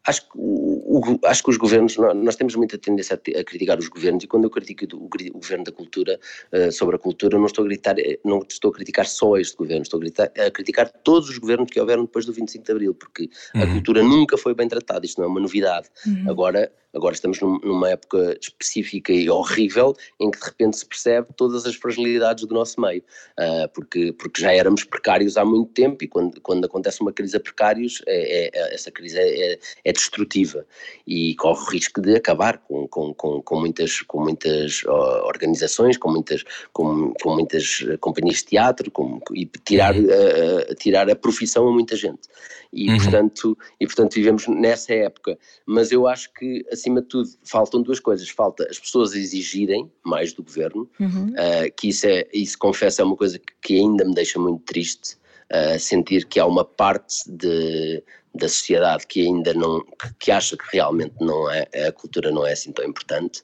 acho 0.05 0.21
que, 0.21 0.35
o, 0.35 0.99
o, 0.99 1.19
acho 1.25 1.43
que 1.43 1.49
os 1.49 1.57
governos, 1.57 1.97
nós 1.97 2.35
temos 2.35 2.55
muita 2.55 2.77
tendência 2.77 3.15
a, 3.15 3.39
a, 3.39 3.43
criticar 3.43 3.79
os 3.79 3.87
governos 3.87 4.23
e 4.23 4.27
quando 4.27 4.43
eu 4.43 4.49
critico 4.49 4.85
o, 4.95 5.05
o 5.05 5.39
governo 5.39 5.63
da 5.63 5.71
cultura, 5.71 6.19
uh, 6.51 6.71
sobre 6.71 6.95
a 6.95 6.99
cultura, 6.99 7.37
não 7.37 7.45
estou 7.45 7.63
a 7.63 7.67
gritar, 7.67 7.97
eh, 7.99 8.19
não 8.23 8.45
estou 8.47 8.71
a 8.71 8.73
criticar 8.73 9.05
só 9.05 9.37
este 9.37 9.55
governo, 9.55 9.83
estou 9.83 9.97
a, 9.97 10.01
gritar, 10.01 10.31
a 10.37 10.51
criticar 10.51 10.89
todos 11.03 11.29
os 11.29 11.37
governos 11.37 11.69
que 11.69 11.79
houveram 11.79 12.03
depois 12.03 12.25
do 12.25 12.33
25 12.33 12.65
de 12.65 12.71
Abril, 12.71 12.93
porque 12.93 13.29
uhum. 13.55 13.61
a 13.61 13.67
cultura 13.67 14.03
nunca 14.03 14.37
foi 14.37 14.53
bem 14.53 14.67
tratada, 14.67 15.05
isto 15.05 15.19
não 15.19 15.27
é 15.27 15.31
uma 15.31 15.39
novidade. 15.39 15.87
Uhum. 16.05 16.29
Agora, 16.29 16.71
agora 16.93 17.13
estamos 17.13 17.39
num, 17.39 17.59
numa 17.59 17.89
época 17.89 18.37
específica 18.39 19.11
e 19.11 19.29
horrível 19.29 19.95
em 20.19 20.29
que 20.29 20.39
de 20.39 20.45
repente 20.45 20.77
se 20.77 20.85
percebe 20.85 21.27
todas 21.35 21.65
as 21.65 21.75
fragilidades 21.75 22.45
do 22.45 22.53
nosso 22.53 22.79
meio, 22.79 23.03
uh, 23.39 23.67
porque, 23.73 24.13
porque 24.13 24.41
já 24.41 24.53
éramos 24.53 24.83
precários 24.83 25.37
há 25.37 25.45
muito 25.45 25.71
tempo 25.71 26.03
e 26.03 26.07
quando, 26.07 26.39
quando 26.41 26.65
acontece 26.65 27.01
uma 27.01 27.11
crise 27.11 27.37
a 27.37 27.39
precários, 27.39 28.01
é, 28.07 28.47
é, 28.47 28.73
essa 28.73 28.91
crise 28.91 29.17
é, 29.17 29.53
é, 29.53 29.59
é 29.85 29.92
destrutiva 29.93 30.65
e 31.07 31.35
corre 31.35 31.61
o 31.61 31.69
risco 31.69 32.01
de 32.01 32.15
acabar 32.15 32.57
com, 32.57 32.87
com, 32.87 33.13
com, 33.13 33.41
com 33.41 33.59
muitas, 33.59 34.01
com 34.01 34.21
muitas 34.21 34.83
organizações, 34.85 35.97
com 35.97 36.11
muitas, 36.11 36.43
com, 36.71 37.13
com 37.21 37.33
muitas 37.33 37.85
companhias 37.99 38.37
de 38.37 38.45
teatro 38.45 38.91
com, 38.91 39.19
e 39.33 39.45
tirar, 39.45 39.95
uhum. 39.95 40.05
uh, 40.05 40.75
tirar 40.75 41.09
a 41.09 41.15
profissão 41.15 41.67
a 41.67 41.71
muita 41.71 41.95
gente. 41.95 42.27
E, 42.71 42.89
uhum. 42.89 42.97
portanto, 42.97 43.57
e 43.79 43.85
portanto 43.85 44.15
vivemos 44.15 44.47
nessa 44.47 44.93
época. 44.93 45.37
Mas 45.65 45.91
eu 45.91 46.07
acho 46.07 46.33
que, 46.33 46.65
acima 46.71 47.01
de 47.01 47.07
tudo, 47.07 47.29
faltam 47.43 47.81
duas 47.81 47.99
coisas. 47.99 48.27
Falta 48.29 48.67
as 48.69 48.79
pessoas 48.79 49.13
exigirem 49.13 49.91
mais 50.03 50.33
do 50.33 50.43
governo, 50.43 50.89
uhum. 50.99 51.29
uh, 51.29 51.71
que 51.77 51.89
isso, 51.89 52.07
é, 52.07 52.27
isso 52.33 52.57
confesso 52.57 53.01
é 53.01 53.05
uma 53.05 53.15
coisa 53.15 53.37
que, 53.37 53.53
que 53.61 53.79
ainda 53.79 54.03
me 54.03 54.15
deixa 54.15 54.39
muito 54.39 54.63
triste, 54.63 55.17
uh, 55.51 55.79
sentir 55.79 56.25
que 56.25 56.39
há 56.39 56.45
uma 56.45 56.65
parte 56.65 57.29
de, 57.29 58.03
da 58.33 58.47
sociedade 58.47 59.07
que 59.07 59.25
ainda 59.25 59.53
não, 59.53 59.83
que 60.19 60.31
acha 60.31 60.57
que 60.57 60.65
realmente 60.71 61.15
não 61.19 61.49
é, 61.49 61.67
a 61.87 61.91
cultura 61.91 62.31
não 62.31 62.45
é 62.45 62.53
assim 62.53 62.71
tão 62.71 62.85
importante, 62.85 63.41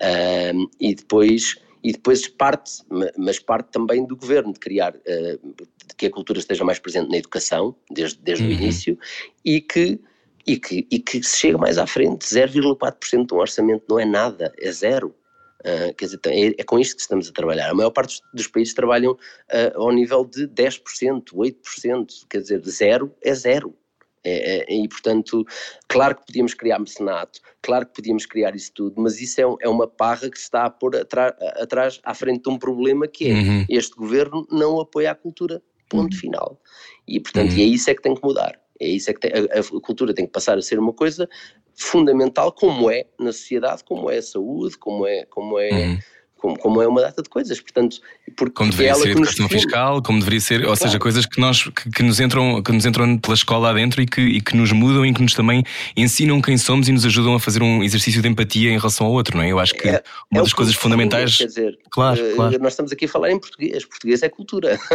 uh, 0.00 0.70
e 0.80 0.94
depois 0.94 1.56
e 1.82 1.92
depois 1.92 2.28
parte, 2.28 2.82
mas 3.16 3.38
parte 3.38 3.70
também 3.70 4.04
do 4.04 4.16
governo, 4.16 4.52
de 4.52 4.58
criar, 4.58 4.94
uh, 4.94 5.66
que 5.96 6.06
a 6.06 6.10
cultura 6.10 6.38
esteja 6.38 6.64
mais 6.64 6.78
presente 6.78 7.10
na 7.10 7.16
educação, 7.16 7.74
desde, 7.90 8.18
desde 8.18 8.44
uhum. 8.44 8.50
o 8.50 8.52
início, 8.52 8.98
e 9.44 9.60
que, 9.60 9.98
e, 10.46 10.58
que, 10.58 10.86
e 10.90 10.98
que 10.98 11.22
se 11.22 11.38
chega 11.38 11.58
mais 11.58 11.78
à 11.78 11.86
frente, 11.86 12.26
0,4% 12.26 13.26
do 13.26 13.36
orçamento 13.36 13.84
não 13.88 13.98
é 13.98 14.04
nada, 14.04 14.52
é 14.58 14.70
zero. 14.70 15.14
Uh, 15.60 15.94
quer 15.94 16.06
dizer, 16.06 16.20
é, 16.26 16.46
é, 16.58 16.64
com 16.64 16.78
isto 16.78 16.96
que 16.96 17.02
estamos 17.02 17.28
a 17.28 17.32
trabalhar. 17.32 17.70
A 17.70 17.74
maior 17.74 17.90
parte 17.90 18.20
dos 18.32 18.46
países 18.46 18.72
trabalham 18.72 19.12
uh, 19.12 19.80
ao 19.82 19.92
nível 19.92 20.24
de 20.24 20.48
10%, 20.48 21.34
8%, 21.34 22.06
quer 22.28 22.40
dizer, 22.40 22.62
zero 22.64 23.14
é 23.22 23.34
zero. 23.34 23.74
É, 24.22 24.58
é, 24.58 24.74
e 24.74 24.86
portanto, 24.86 25.46
claro 25.88 26.14
que 26.14 26.26
podíamos 26.26 26.52
criar 26.52 26.78
mecenato, 26.78 27.40
claro 27.62 27.86
que 27.86 27.94
podíamos 27.94 28.26
criar 28.26 28.54
isso 28.54 28.70
tudo, 28.74 29.00
mas 29.00 29.18
isso 29.18 29.40
é, 29.40 29.44
é 29.60 29.68
uma 29.68 29.86
parra 29.86 30.30
que 30.30 30.36
se 30.36 30.44
está 30.44 30.66
a 30.66 30.70
pôr 30.70 30.94
atrás, 30.94 31.34
atrás, 31.56 32.00
à 32.04 32.12
frente 32.12 32.42
de 32.42 32.50
um 32.50 32.58
problema 32.58 33.08
que 33.08 33.30
é 33.30 33.32
uhum. 33.32 33.64
este 33.68 33.96
governo 33.96 34.46
não 34.50 34.78
apoia 34.78 35.10
a 35.12 35.14
cultura, 35.14 35.62
ponto 35.88 36.12
uhum. 36.12 36.20
final. 36.20 36.60
E 37.08 37.18
portanto, 37.18 37.52
uhum. 37.52 37.58
e 37.58 37.62
é 37.62 37.64
isso 37.64 37.88
é 37.88 37.94
que 37.94 38.02
tem 38.02 38.14
que 38.14 38.22
mudar. 38.22 38.60
É 38.80 38.88
isso 38.88 39.10
é 39.10 39.14
que 39.14 39.20
tem, 39.20 39.30
a, 39.32 39.60
a, 39.60 39.80
cultura 39.80 40.14
tem 40.14 40.26
que 40.26 40.32
passar 40.32 40.56
a 40.56 40.62
ser 40.62 40.78
uma 40.78 40.92
coisa 40.92 41.28
fundamental, 41.74 42.50
como 42.52 42.90
é 42.90 43.04
na 43.18 43.32
sociedade, 43.32 43.84
como 43.84 44.10
é 44.10 44.18
a 44.18 44.22
saúde, 44.22 44.78
como 44.78 45.06
é, 45.06 45.26
como 45.26 45.58
é, 45.58 45.70
uhum. 45.70 45.98
Como, 46.40 46.58
como 46.58 46.82
é 46.82 46.88
uma 46.88 47.02
data 47.02 47.22
de 47.22 47.28
coisas. 47.28 47.60
Portanto, 47.60 48.00
porque, 48.36 48.52
como 48.54 48.70
deveria 48.70 48.94
ser 48.94 49.10
educação 49.10 49.48
fiscal, 49.48 50.02
como 50.02 50.18
deveria 50.18 50.40
ser, 50.40 50.66
ou 50.66 50.74
seja, 50.74 50.98
coisas 50.98 51.26
que 51.26 51.40
nós 51.40 51.64
que, 51.64 51.90
que, 51.90 52.02
nos 52.02 52.18
entram, 52.18 52.62
que 52.62 52.72
nos 52.72 52.86
entram 52.86 53.18
pela 53.18 53.34
escola 53.34 53.70
adentro 53.70 54.00
e 54.00 54.06
que, 54.06 54.20
e 54.20 54.40
que 54.40 54.56
nos 54.56 54.72
mudam 54.72 55.04
e 55.04 55.12
que 55.12 55.22
nos 55.22 55.34
também 55.34 55.62
ensinam 55.96 56.40
quem 56.40 56.56
somos 56.56 56.88
e 56.88 56.92
nos 56.92 57.04
ajudam 57.04 57.34
a 57.34 57.40
fazer 57.40 57.62
um 57.62 57.82
exercício 57.82 58.22
de 58.22 58.28
empatia 58.28 58.70
em 58.70 58.78
relação 58.78 59.06
ao 59.06 59.12
outro, 59.12 59.36
não 59.36 59.44
é? 59.44 59.52
Eu 59.52 59.58
acho 59.58 59.74
que 59.74 59.88
é, 59.88 60.02
uma 60.30 60.40
é 60.40 60.42
das 60.42 60.52
coisas 60.52 60.74
fundamentais. 60.74 61.36
Quer 61.36 61.46
dizer, 61.46 61.78
claro, 61.90 62.20
uh, 62.20 62.34
claro. 62.34 62.58
nós 62.58 62.72
estamos 62.72 62.92
aqui 62.92 63.04
a 63.04 63.08
falar 63.08 63.30
em 63.30 63.38
português, 63.38 63.84
português 63.84 64.22
é 64.22 64.28
cultura. 64.28 64.78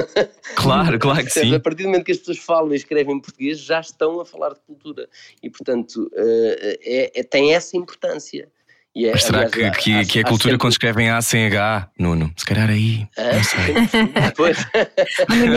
Claro, 0.55 0.97
claro 0.99 1.23
que 1.23 1.31
sim. 1.31 1.53
A 1.53 1.60
partir 1.60 1.84
do 1.84 1.89
momento 1.89 2.05
que 2.05 2.12
as 2.12 2.17
pessoas 2.17 2.38
falam 2.38 2.71
e 2.71 2.75
escrevem 2.75 3.15
em 3.15 3.19
português, 3.19 3.60
já 3.60 3.79
estão 3.79 4.19
a 4.19 4.25
falar 4.25 4.49
de 4.49 4.60
cultura. 4.62 5.08
E, 5.43 5.49
portanto, 5.49 6.10
uh, 6.13 6.77
é, 6.81 7.12
é, 7.19 7.23
tem 7.23 7.53
essa 7.53 7.75
importância. 7.77 8.47
É, 8.95 9.12
Mas 9.12 9.23
será 9.23 9.39
aliás, 9.39 9.75
que, 9.75 9.84
que, 9.84 9.93
há, 9.93 10.05
que 10.05 10.19
é 10.19 10.23
cultura 10.23 10.51
sempre... 10.51 10.58
quando 10.58 10.71
escrevem 10.71 11.10
A 11.10 11.21
sem 11.21 11.47
H, 11.47 11.91
Nuno? 11.99 12.31
Se 12.38 12.45
calhar 12.45 12.69
aí. 12.69 13.05
Ah, 13.17 13.34
não 13.34 13.43
sei. 13.43 13.75
pois. 14.38 14.58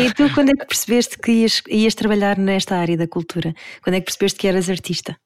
e 0.02 0.14
tu 0.14 0.34
quando 0.34 0.50
é 0.50 0.54
que 0.54 0.66
percebeste 0.66 1.16
que 1.16 1.30
ias, 1.30 1.62
ias 1.68 1.94
trabalhar 1.94 2.36
nesta 2.36 2.74
área 2.76 2.96
da 2.96 3.06
cultura? 3.06 3.54
Quando 3.80 3.94
é 3.94 4.00
que 4.00 4.06
percebeste 4.06 4.40
que 4.40 4.48
eras 4.48 4.68
artista? 4.68 5.16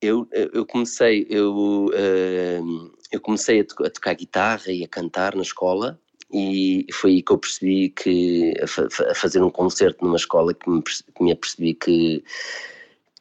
Eu, 0.00 0.26
eu 0.32 0.64
comecei, 0.64 1.26
eu, 1.28 1.90
uh, 1.90 2.90
eu 3.12 3.20
comecei 3.20 3.60
a, 3.60 3.64
to 3.64 3.84
a, 3.84 3.90
tocar 3.90 4.14
guitarra 4.14 4.72
e 4.72 4.82
a 4.82 4.88
cantar 4.88 5.34
na 5.34 5.42
escola 5.42 6.00
e 6.32 6.86
foi 6.92 7.10
aí 7.10 7.22
que 7.22 7.32
eu 7.32 7.38
percebi 7.38 7.90
que 7.90 8.54
a, 8.62 8.66
fa 8.66 8.86
a 9.10 9.14
fazer 9.14 9.42
um 9.42 9.50
concerto 9.50 10.04
numa 10.04 10.16
escola 10.16 10.54
que 10.54 10.70
me, 10.70 10.82
que 10.82 11.22
me 11.22 11.32
apercebi 11.32 11.74
que 11.74 12.22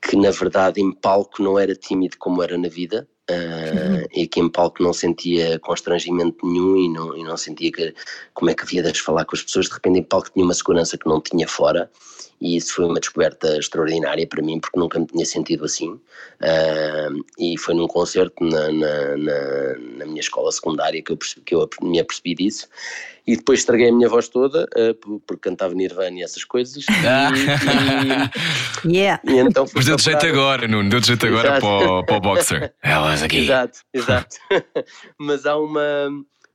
que 0.01 0.15
na 0.15 0.29
verdade 0.29 0.79
em 0.79 0.91
palco 0.91 1.41
não 1.41 1.57
era 1.57 1.73
tímido 1.73 2.17
como 2.19 2.43
era 2.43 2.57
na 2.57 2.67
vida 2.67 3.07
Uh, 3.29 4.07
e 4.13 4.25
que 4.25 4.39
em 4.39 4.47
palco 4.47 4.81
não 4.81 4.93
sentia 4.93 5.59
constrangimento 5.59 6.47
nenhum 6.47 6.77
e 6.77 6.89
não, 6.89 7.17
e 7.17 7.23
não 7.25 7.35
sentia 7.35 7.69
que, 7.69 7.93
como 8.33 8.49
é 8.49 8.53
que 8.53 8.63
havia 8.63 8.81
de 8.83 9.01
falar 9.01 9.25
com 9.25 9.35
as 9.35 9.43
pessoas, 9.43 9.65
de 9.67 9.73
repente 9.73 9.99
em 9.99 10.03
palco 10.03 10.29
tinha 10.31 10.45
uma 10.45 10.53
segurança 10.53 10.97
que 10.97 11.09
não 11.09 11.19
tinha 11.19 11.45
fora 11.45 11.91
e 12.39 12.55
isso 12.55 12.75
foi 12.75 12.85
uma 12.85 12.99
descoberta 12.99 13.57
extraordinária 13.57 14.27
para 14.27 14.43
mim 14.43 14.59
porque 14.59 14.79
nunca 14.79 14.99
me 14.99 15.07
tinha 15.07 15.25
sentido 15.25 15.65
assim. 15.65 15.89
Uh, 15.89 17.25
e 17.39 17.57
foi 17.57 17.73
num 17.73 17.87
concerto 17.87 18.43
na, 18.43 18.71
na, 18.71 19.17
na, 19.17 19.77
na, 19.97 20.05
minha 20.05 20.19
escola 20.19 20.51
secundária 20.51 21.01
que 21.01 21.11
eu, 21.11 21.17
que 21.17 21.55
eu 21.55 21.67
me 21.81 21.99
apercebi 21.99 22.35
disso. 22.35 22.67
E 23.25 23.35
depois 23.35 23.59
estraguei 23.59 23.89
a 23.89 23.91
minha 23.91 24.07
voz 24.07 24.29
toda 24.29 24.65
uh, 24.65 25.19
porque 25.21 25.49
cantava 25.49 25.73
Nirvana 25.73 26.19
e 26.19 26.23
essas 26.23 26.43
coisas. 26.43 26.85
E, 28.85 28.89
e, 28.89 28.97
yeah. 28.97 29.21
e 29.25 29.37
então 29.39 29.65
Mas 29.73 29.85
deu 29.85 29.95
de 29.95 30.03
jeito 30.03 30.25
agora 30.25 30.67
Nuno, 30.67 30.89
deu 30.89 30.99
de 30.99 31.07
jeito 31.07 31.25
agora 31.25 31.59
para 31.59 31.67
o, 31.67 32.05
para 32.05 32.17
o 32.17 32.21
boxer. 32.21 32.73
Elas 32.83 33.23
aqui 33.23 33.39
exato, 33.39 33.79
exato. 33.93 34.37
Mas 35.19 35.45
há 35.45 35.57
uma 35.57 36.09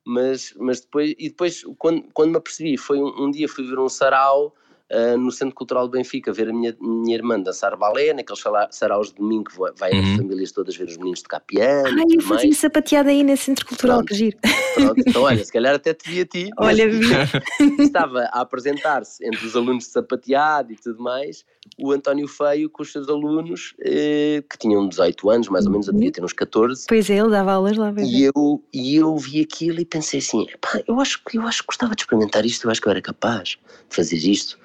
mas, 0.04 0.52
mas 0.58 0.80
depois, 0.80 1.14
e 1.16 1.28
depois 1.28 1.62
quando, 1.78 2.04
quando 2.12 2.32
me 2.32 2.36
apercebi, 2.36 2.76
foi 2.76 2.98
um, 2.98 3.24
um 3.24 3.30
dia 3.30 3.48
fui 3.48 3.64
ver 3.64 3.78
um 3.78 3.88
sarau 3.88 4.52
uh, 4.92 5.16
no 5.16 5.30
Centro 5.30 5.54
Cultural 5.54 5.86
de 5.88 5.92
Benfica, 5.92 6.32
ver 6.32 6.48
a 6.48 6.52
minha, 6.52 6.76
minha 6.80 7.16
irmã 7.16 7.40
dançar 7.40 7.76
balé, 7.76 8.12
naqueles 8.12 8.42
saraus 8.70 9.08
de 9.08 9.14
domingo, 9.14 9.50
vai 9.76 9.92
uhum. 9.92 10.12
as 10.12 10.16
famílias 10.16 10.52
todas 10.52 10.76
ver 10.76 10.88
os 10.88 10.96
meninos 10.96 11.22
tocar 11.22 11.40
piano. 11.40 11.98
Ai, 11.98 12.16
eu 12.16 12.22
fazia 12.22 12.48
mais. 12.48 12.58
sapateada 12.58 13.10
aí 13.10 13.22
nesse 13.22 13.44
Centro 13.44 13.66
Cultural, 13.66 13.98
pronto, 13.98 14.08
que 14.08 14.14
giro. 14.14 14.36
Pronto, 14.74 14.94
então 15.06 15.22
olha, 15.22 15.44
se 15.44 15.52
calhar 15.52 15.74
até 15.74 15.94
te 15.94 16.08
vi 16.08 16.20
a 16.20 16.26
ti. 16.26 16.50
Olha, 16.58 16.88
vi. 16.88 17.00
Estava 17.82 18.20
a 18.32 18.40
apresentar-se 18.40 19.24
entre 19.24 19.46
os 19.46 19.56
alunos 19.56 19.84
de 19.84 19.90
sapateado 19.90 20.72
e 20.72 20.76
tudo 20.76 21.02
mais, 21.02 21.44
o 21.78 21.92
António 21.92 22.28
Feio 22.28 22.68
com 22.68 22.82
os 22.82 22.92
seus 22.92 23.08
alunos, 23.08 23.74
eh, 23.80 24.42
que 24.48 24.58
tinham 24.58 24.88
18 24.88 25.30
anos, 25.30 25.48
mais 25.48 25.66
ou 25.66 25.72
menos, 25.72 25.86
eu 25.86 25.92
devia 25.92 26.10
ter 26.10 26.24
uns 26.24 26.32
14. 26.32 26.86
Pois 26.88 27.08
é, 27.08 27.18
ele 27.18 27.30
dava 27.30 27.52
aulas 27.52 27.76
lá. 27.76 27.92
E 27.98 28.24
eu, 28.24 28.62
e 28.72 28.96
eu 28.96 29.16
vi 29.16 29.40
aquilo 29.40 29.80
e 29.80 29.84
pensei 29.84 30.18
assim, 30.18 30.46
eu 30.86 31.00
acho, 31.00 31.20
eu 31.32 31.42
acho 31.42 31.62
que 31.62 31.66
gostava 31.66 31.94
de 31.94 32.02
experimentar 32.02 32.44
isto, 32.44 32.66
eu 32.66 32.70
acho 32.70 32.80
que 32.80 32.88
eu 32.88 32.90
era 32.90 33.02
capaz 33.02 33.50
de 33.50 33.58
fazer 33.88 34.16
isto. 34.16 34.58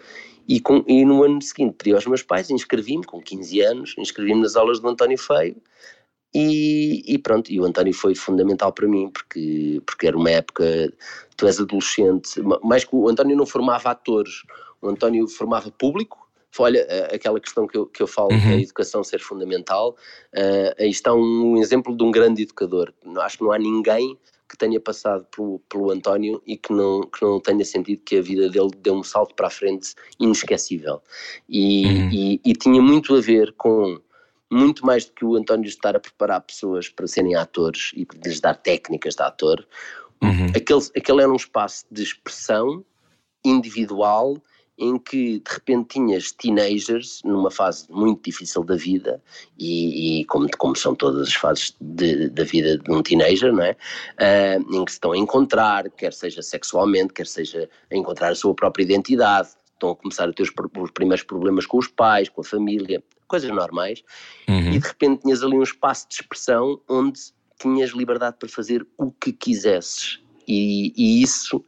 E, 0.47 0.59
com, 0.59 0.83
e 0.87 1.03
no 1.03 1.23
ano 1.23 1.41
seguinte 1.41 1.75
pedi 1.77 1.93
aos 1.93 2.05
meus 2.05 2.23
pais, 2.23 2.49
inscrevi-me 2.49 3.03
com 3.03 3.21
15 3.21 3.61
anos, 3.61 3.95
inscrevi-me 3.97 4.41
nas 4.41 4.55
aulas 4.55 4.79
do 4.79 4.87
António 4.87 5.17
Feio 5.17 5.61
e, 6.33 7.03
e, 7.05 7.17
pronto, 7.17 7.51
e 7.51 7.59
o 7.59 7.65
António 7.65 7.93
foi 7.93 8.15
fundamental 8.15 8.71
para 8.71 8.87
mim 8.87 9.09
porque, 9.09 9.81
porque 9.85 10.07
era 10.07 10.17
uma 10.17 10.29
época, 10.29 10.93
tu 11.35 11.47
és 11.47 11.59
adolescente, 11.59 12.41
mais 12.63 12.85
que 12.85 12.95
o 12.95 13.09
António 13.09 13.35
não 13.35 13.45
formava 13.45 13.89
atores, 13.89 14.43
o 14.81 14.89
António 14.89 15.27
formava 15.27 15.71
público, 15.71 16.27
Olha, 16.59 16.87
aquela 17.13 17.39
questão 17.39 17.67
que 17.67 17.77
eu, 17.77 17.85
que 17.85 18.01
eu 18.01 18.07
falo 18.07 18.31
uhum. 18.31 18.39
da 18.39 18.55
educação 18.55 19.03
ser 19.03 19.19
fundamental, 19.19 19.95
uh, 20.33 20.73
aí 20.79 20.89
está 20.89 21.13
um 21.13 21.57
exemplo 21.57 21.95
de 21.95 22.03
um 22.03 22.09
grande 22.09 22.41
educador. 22.41 22.91
Acho 23.17 23.37
que 23.37 23.43
não 23.43 23.51
há 23.51 23.59
ninguém 23.59 24.17
que 24.49 24.57
tenha 24.57 24.79
passado 24.79 25.25
pelo, 25.35 25.59
pelo 25.69 25.91
António 25.91 26.41
e 26.45 26.57
que 26.57 26.71
não, 26.71 27.01
que 27.01 27.21
não 27.21 27.39
tenha 27.39 27.65
sentido 27.65 28.01
que 28.03 28.17
a 28.17 28.21
vida 28.21 28.49
dele 28.49 28.71
deu 28.81 28.95
um 28.95 29.03
salto 29.03 29.35
para 29.35 29.47
a 29.47 29.51
frente 29.51 29.93
inesquecível. 30.19 31.01
E, 31.49 31.85
uhum. 31.85 32.09
e, 32.11 32.41
e 32.45 32.53
tinha 32.53 32.81
muito 32.81 33.15
a 33.15 33.21
ver 33.21 33.53
com 33.53 33.99
muito 34.49 34.85
mais 34.85 35.05
do 35.05 35.11
que 35.11 35.25
o 35.25 35.35
António 35.35 35.67
estar 35.67 35.95
a 35.95 35.99
preparar 35.99 36.41
pessoas 36.41 36.87
para 36.87 37.07
serem 37.07 37.35
atores 37.35 37.91
e 37.93 38.07
lhes 38.23 38.39
dar 38.39 38.55
técnicas 38.55 39.15
de 39.15 39.23
ator, 39.23 39.67
uhum. 40.23 40.47
aquele, 40.55 40.81
aquele 40.95 41.21
era 41.21 41.31
um 41.31 41.35
espaço 41.35 41.85
de 41.91 42.03
expressão 42.03 42.85
individual 43.43 44.41
em 44.77 44.97
que 44.99 45.39
de 45.39 45.51
repente 45.51 45.95
tinhas 45.95 46.31
teenagers 46.31 47.21
numa 47.23 47.49
fase 47.49 47.87
muito 47.89 48.23
difícil 48.23 48.63
da 48.63 48.75
vida 48.75 49.21
e, 49.57 50.21
e 50.21 50.25
como, 50.25 50.47
como, 50.57 50.75
são 50.75 50.93
todas 50.93 51.29
as 51.29 51.33
fases 51.33 51.75
de, 51.81 52.29
da 52.29 52.43
vida 52.43 52.77
de 52.77 52.91
um 52.91 53.01
teenager, 53.01 53.51
não 53.51 53.63
é? 53.63 53.75
Uh, 54.19 54.75
em 54.75 54.85
que 54.85 54.91
se 54.91 54.97
estão 54.97 55.13
a 55.13 55.17
encontrar, 55.17 55.89
quer 55.91 56.13
seja 56.13 56.41
sexualmente, 56.41 57.13
quer 57.13 57.25
seja 57.25 57.67
a 57.91 57.95
encontrar 57.95 58.31
a 58.31 58.35
sua 58.35 58.53
própria 58.53 58.83
identidade, 58.83 59.49
estão 59.73 59.91
a 59.91 59.95
começar 59.95 60.29
a 60.29 60.33
ter 60.33 60.43
os, 60.43 60.51
os 60.77 60.91
primeiros 60.91 61.23
problemas 61.23 61.65
com 61.65 61.77
os 61.77 61.87
pais, 61.87 62.29
com 62.29 62.41
a 62.41 62.43
família, 62.43 63.03
coisas 63.27 63.49
normais, 63.49 64.03
uhum. 64.47 64.73
e 64.73 64.79
de 64.79 64.87
repente 64.87 65.23
tinhas 65.23 65.43
ali 65.43 65.55
um 65.55 65.63
espaço 65.63 66.07
de 66.07 66.15
expressão 66.15 66.79
onde 66.87 67.19
tinhas 67.59 67.91
liberdade 67.91 68.37
para 68.39 68.47
fazer 68.47 68.85
o 68.97 69.11
que 69.11 69.31
quisesses. 69.31 70.19
E, 70.47 70.93
e 70.95 71.21
isso 71.21 71.63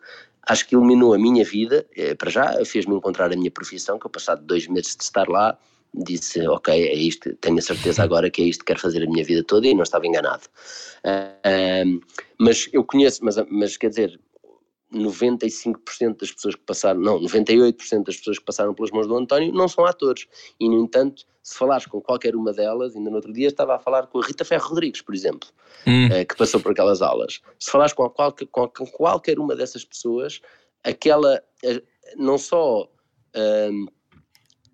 acho 0.50 0.68
que 0.68 0.74
iluminou 0.74 1.14
a 1.14 1.18
minha 1.18 1.46
vida, 1.46 1.86
eh, 1.96 2.16
para 2.16 2.32
já, 2.32 2.66
fez-me 2.66 2.96
encontrar 2.96 3.32
a 3.32 3.36
minha 3.36 3.52
profissão, 3.52 4.00
que 4.00 4.08
eu 4.08 4.10
passado 4.10 4.44
dois 4.44 4.68
meses 4.68 4.96
de 4.96 5.04
estar 5.04 5.30
lá, 5.30 5.56
disse, 5.94 6.46
ok, 6.48 6.74
é 6.74 6.96
isto, 6.96 7.36
tenho 7.36 7.60
a 7.60 7.62
certeza 7.62 8.04
agora 8.04 8.30
que 8.32 8.42
é 8.42 8.46
isto 8.46 8.62
que 8.62 8.66
quero 8.66 8.80
fazer 8.80 9.04
a 9.04 9.06
minha 9.06 9.24
vida 9.24 9.44
toda 9.44 9.68
e 9.68 9.76
não 9.76 9.84
estava 9.84 10.08
enganado. 10.08 10.44
Uh, 11.06 12.02
mas 12.40 12.68
eu 12.74 12.84
conheço, 12.84 13.24
mas, 13.24 13.36
mas 13.50 13.78
quer 13.78 13.90
dizer, 13.90 14.20
95% 14.94 16.20
das 16.20 16.32
pessoas 16.32 16.56
que 16.56 16.62
passaram, 16.62 17.00
não, 17.00 17.20
98% 17.22 18.04
das 18.04 18.18
pessoas 18.18 18.40
que 18.40 18.46
passaram 18.46 18.74
pelas 18.74 18.92
mãos 18.92 19.08
do 19.08 19.16
António 19.16 19.54
não 19.54 19.68
são 19.68 19.86
atores. 19.86 20.28
E, 20.60 20.68
no 20.68 20.80
entanto, 20.80 21.26
se 21.44 21.58
falares 21.58 21.86
com 21.86 22.02
qualquer 22.02 22.36
uma 22.36 22.52
delas, 22.52 22.96
ainda 22.96 23.10
no 23.10 23.16
outro 23.16 23.32
dia 23.32 23.48
estava 23.48 23.76
a 23.76 23.80
falar 23.80 24.08
com 24.08 24.20
a 24.20 24.26
Rita 24.26 24.44
Ferro 24.44 24.70
Rodrigues, 24.70 25.02
por 25.02 25.14
exemplo, 25.14 25.50
hum. 25.86 26.08
uh, 26.08 26.26
que 26.26 26.36
passou 26.36 26.60
por 26.60 26.72
aquelas 26.72 27.02
aulas. 27.02 27.42
Se 27.60 27.72
falares 27.72 27.94
com, 27.94 28.10
qualquer, 28.10 28.48
com, 28.48 28.68
qualquer 28.68 29.40
uma 29.40 29.56
dessas 29.56 29.86
pessoas, 29.86 30.42
aquela, 30.84 31.42
uh, 31.64 31.82
não 32.18 32.38
só. 32.38 32.90
Uh, 33.36 33.99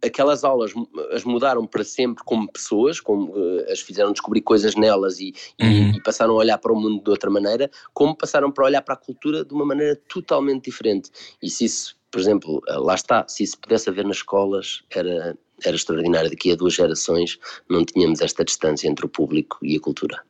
aquelas 0.05 0.43
aulas 0.43 0.71
as 1.11 1.23
mudaram 1.23 1.65
para 1.65 1.83
sempre 1.83 2.23
como 2.23 2.51
pessoas, 2.51 2.99
como 2.99 3.31
uh, 3.31 3.71
as 3.71 3.79
fizeram 3.79 4.11
descobrir 4.11 4.41
coisas 4.41 4.75
nelas 4.75 5.19
e, 5.19 5.33
uhum. 5.61 5.91
e, 5.91 5.97
e, 5.97 6.01
passaram 6.01 6.33
a 6.33 6.37
olhar 6.37 6.57
para 6.57 6.71
o 6.71 6.79
mundo 6.79 7.03
de 7.03 7.09
outra 7.09 7.29
maneira, 7.29 7.69
como 7.93 8.15
passaram 8.15 8.51
para 8.51 8.65
olhar 8.65 8.81
para 8.81 8.93
a 8.93 8.97
cultura 8.97 9.43
de 9.43 9.53
uma 9.53 9.65
maneira 9.65 9.99
totalmente 10.07 10.65
diferente. 10.65 11.09
E 11.41 11.49
se 11.49 11.65
isso, 11.65 11.95
por 12.11 12.19
exemplo, 12.19 12.61
uh, 12.69 12.79
lá 12.79 12.95
está, 12.95 13.25
se 13.27 13.43
isso 13.43 13.57
pudesse 13.57 13.89
haver 13.89 14.05
nas 14.05 14.17
escolas, 14.17 14.83
era, 14.89 15.37
era 15.63 15.75
extraordinário. 15.75 16.29
Daqui 16.29 16.51
a 16.51 16.55
duas 16.55 16.73
gerações 16.73 17.37
não 17.69 17.83
tínhamos 17.83 18.21
esta 18.21 18.43
distância 18.43 18.87
entre 18.87 19.05
o 19.05 19.09
público 19.09 19.57
e 19.61 19.75
a 19.75 19.79
cultura. 19.79 20.21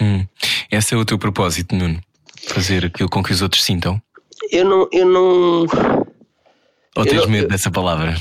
Hum. 0.00 0.26
Esse 0.70 0.94
é 0.94 0.96
o 0.96 1.04
teu 1.04 1.18
propósito, 1.18 1.74
Nuno? 1.74 2.00
Fazer 2.46 2.86
aquilo 2.86 3.08
com 3.08 3.22
que 3.22 3.32
os 3.32 3.40
outros 3.40 3.62
sintam? 3.62 4.00
Eu 4.50 4.64
não, 4.64 4.88
eu 4.92 5.06
não 5.06 5.66
ou 6.96 7.04
tens 7.04 7.22
não, 7.22 7.28
medo 7.28 7.48
dessa 7.48 7.70
palavra? 7.70 8.14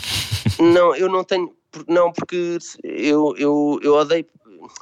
Não, 0.60 0.96
eu 0.96 1.10
não 1.10 1.24
tenho. 1.24 1.54
Não, 1.88 2.12
porque 2.12 2.58
eu, 2.84 3.36
eu, 3.38 3.80
eu 3.82 3.94
odeio. 3.96 4.26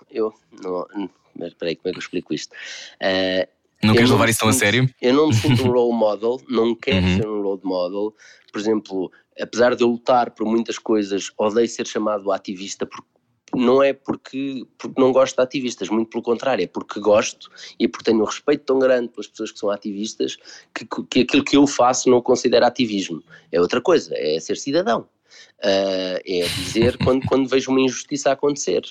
Eu. 0.09 0.33
Não, 0.63 0.85
mas 1.35 1.49
espera 1.49 1.71
aí, 1.71 1.75
como 1.75 1.89
é 1.89 1.91
que 1.91 1.97
eu 1.97 2.01
explico 2.01 2.33
isto? 2.33 2.53
Uh, 3.01 3.47
não 3.83 3.93
queres 3.95 4.11
levar 4.11 4.29
isso 4.29 4.39
tão 4.39 4.49
a 4.49 4.53
sério? 4.53 4.89
Eu 5.01 5.13
não 5.13 5.27
me 5.27 5.33
sinto 5.33 5.63
um 5.63 5.71
role 5.71 5.93
model, 5.93 6.39
não 6.47 6.75
quero 6.75 7.05
uhum. 7.05 7.17
ser 7.17 7.27
um 7.27 7.41
role 7.41 7.61
model. 7.63 8.15
Por 8.51 8.59
exemplo, 8.59 9.11
apesar 9.39 9.75
de 9.75 9.83
eu 9.83 9.87
lutar 9.87 10.31
por 10.31 10.45
muitas 10.45 10.77
coisas, 10.77 11.31
odeio 11.37 11.67
ser 11.67 11.87
chamado 11.87 12.31
ativista 12.31 12.85
porque 12.85 13.07
não 13.53 13.83
é 13.83 13.91
porque, 13.91 14.65
porque 14.77 15.01
não 15.01 15.11
gosto 15.11 15.35
de 15.35 15.41
ativistas, 15.41 15.89
muito 15.89 16.09
pelo 16.09 16.23
contrário, 16.23 16.63
é 16.63 16.67
porque 16.67 16.99
gosto 16.99 17.49
e 17.77 17.87
porque 17.87 18.05
tenho 18.05 18.21
um 18.21 18.25
respeito 18.25 18.63
tão 18.63 18.79
grande 18.79 19.09
pelas 19.09 19.27
pessoas 19.27 19.51
que 19.51 19.59
são 19.59 19.69
ativistas 19.69 20.37
que, 20.73 20.85
que 21.09 21.19
aquilo 21.21 21.43
que 21.43 21.57
eu 21.57 21.67
faço 21.67 22.09
não 22.09 22.21
considero 22.21 22.65
ativismo. 22.65 23.21
É 23.51 23.59
outra 23.59 23.81
coisa, 23.81 24.13
é 24.15 24.39
ser 24.39 24.55
cidadão. 24.55 25.07
Uh, 25.59 26.19
é 26.25 26.41
dizer 26.57 26.97
quando, 26.97 27.25
quando 27.25 27.47
vejo 27.47 27.71
uma 27.71 27.81
injustiça 27.81 28.31
acontecer. 28.31 28.81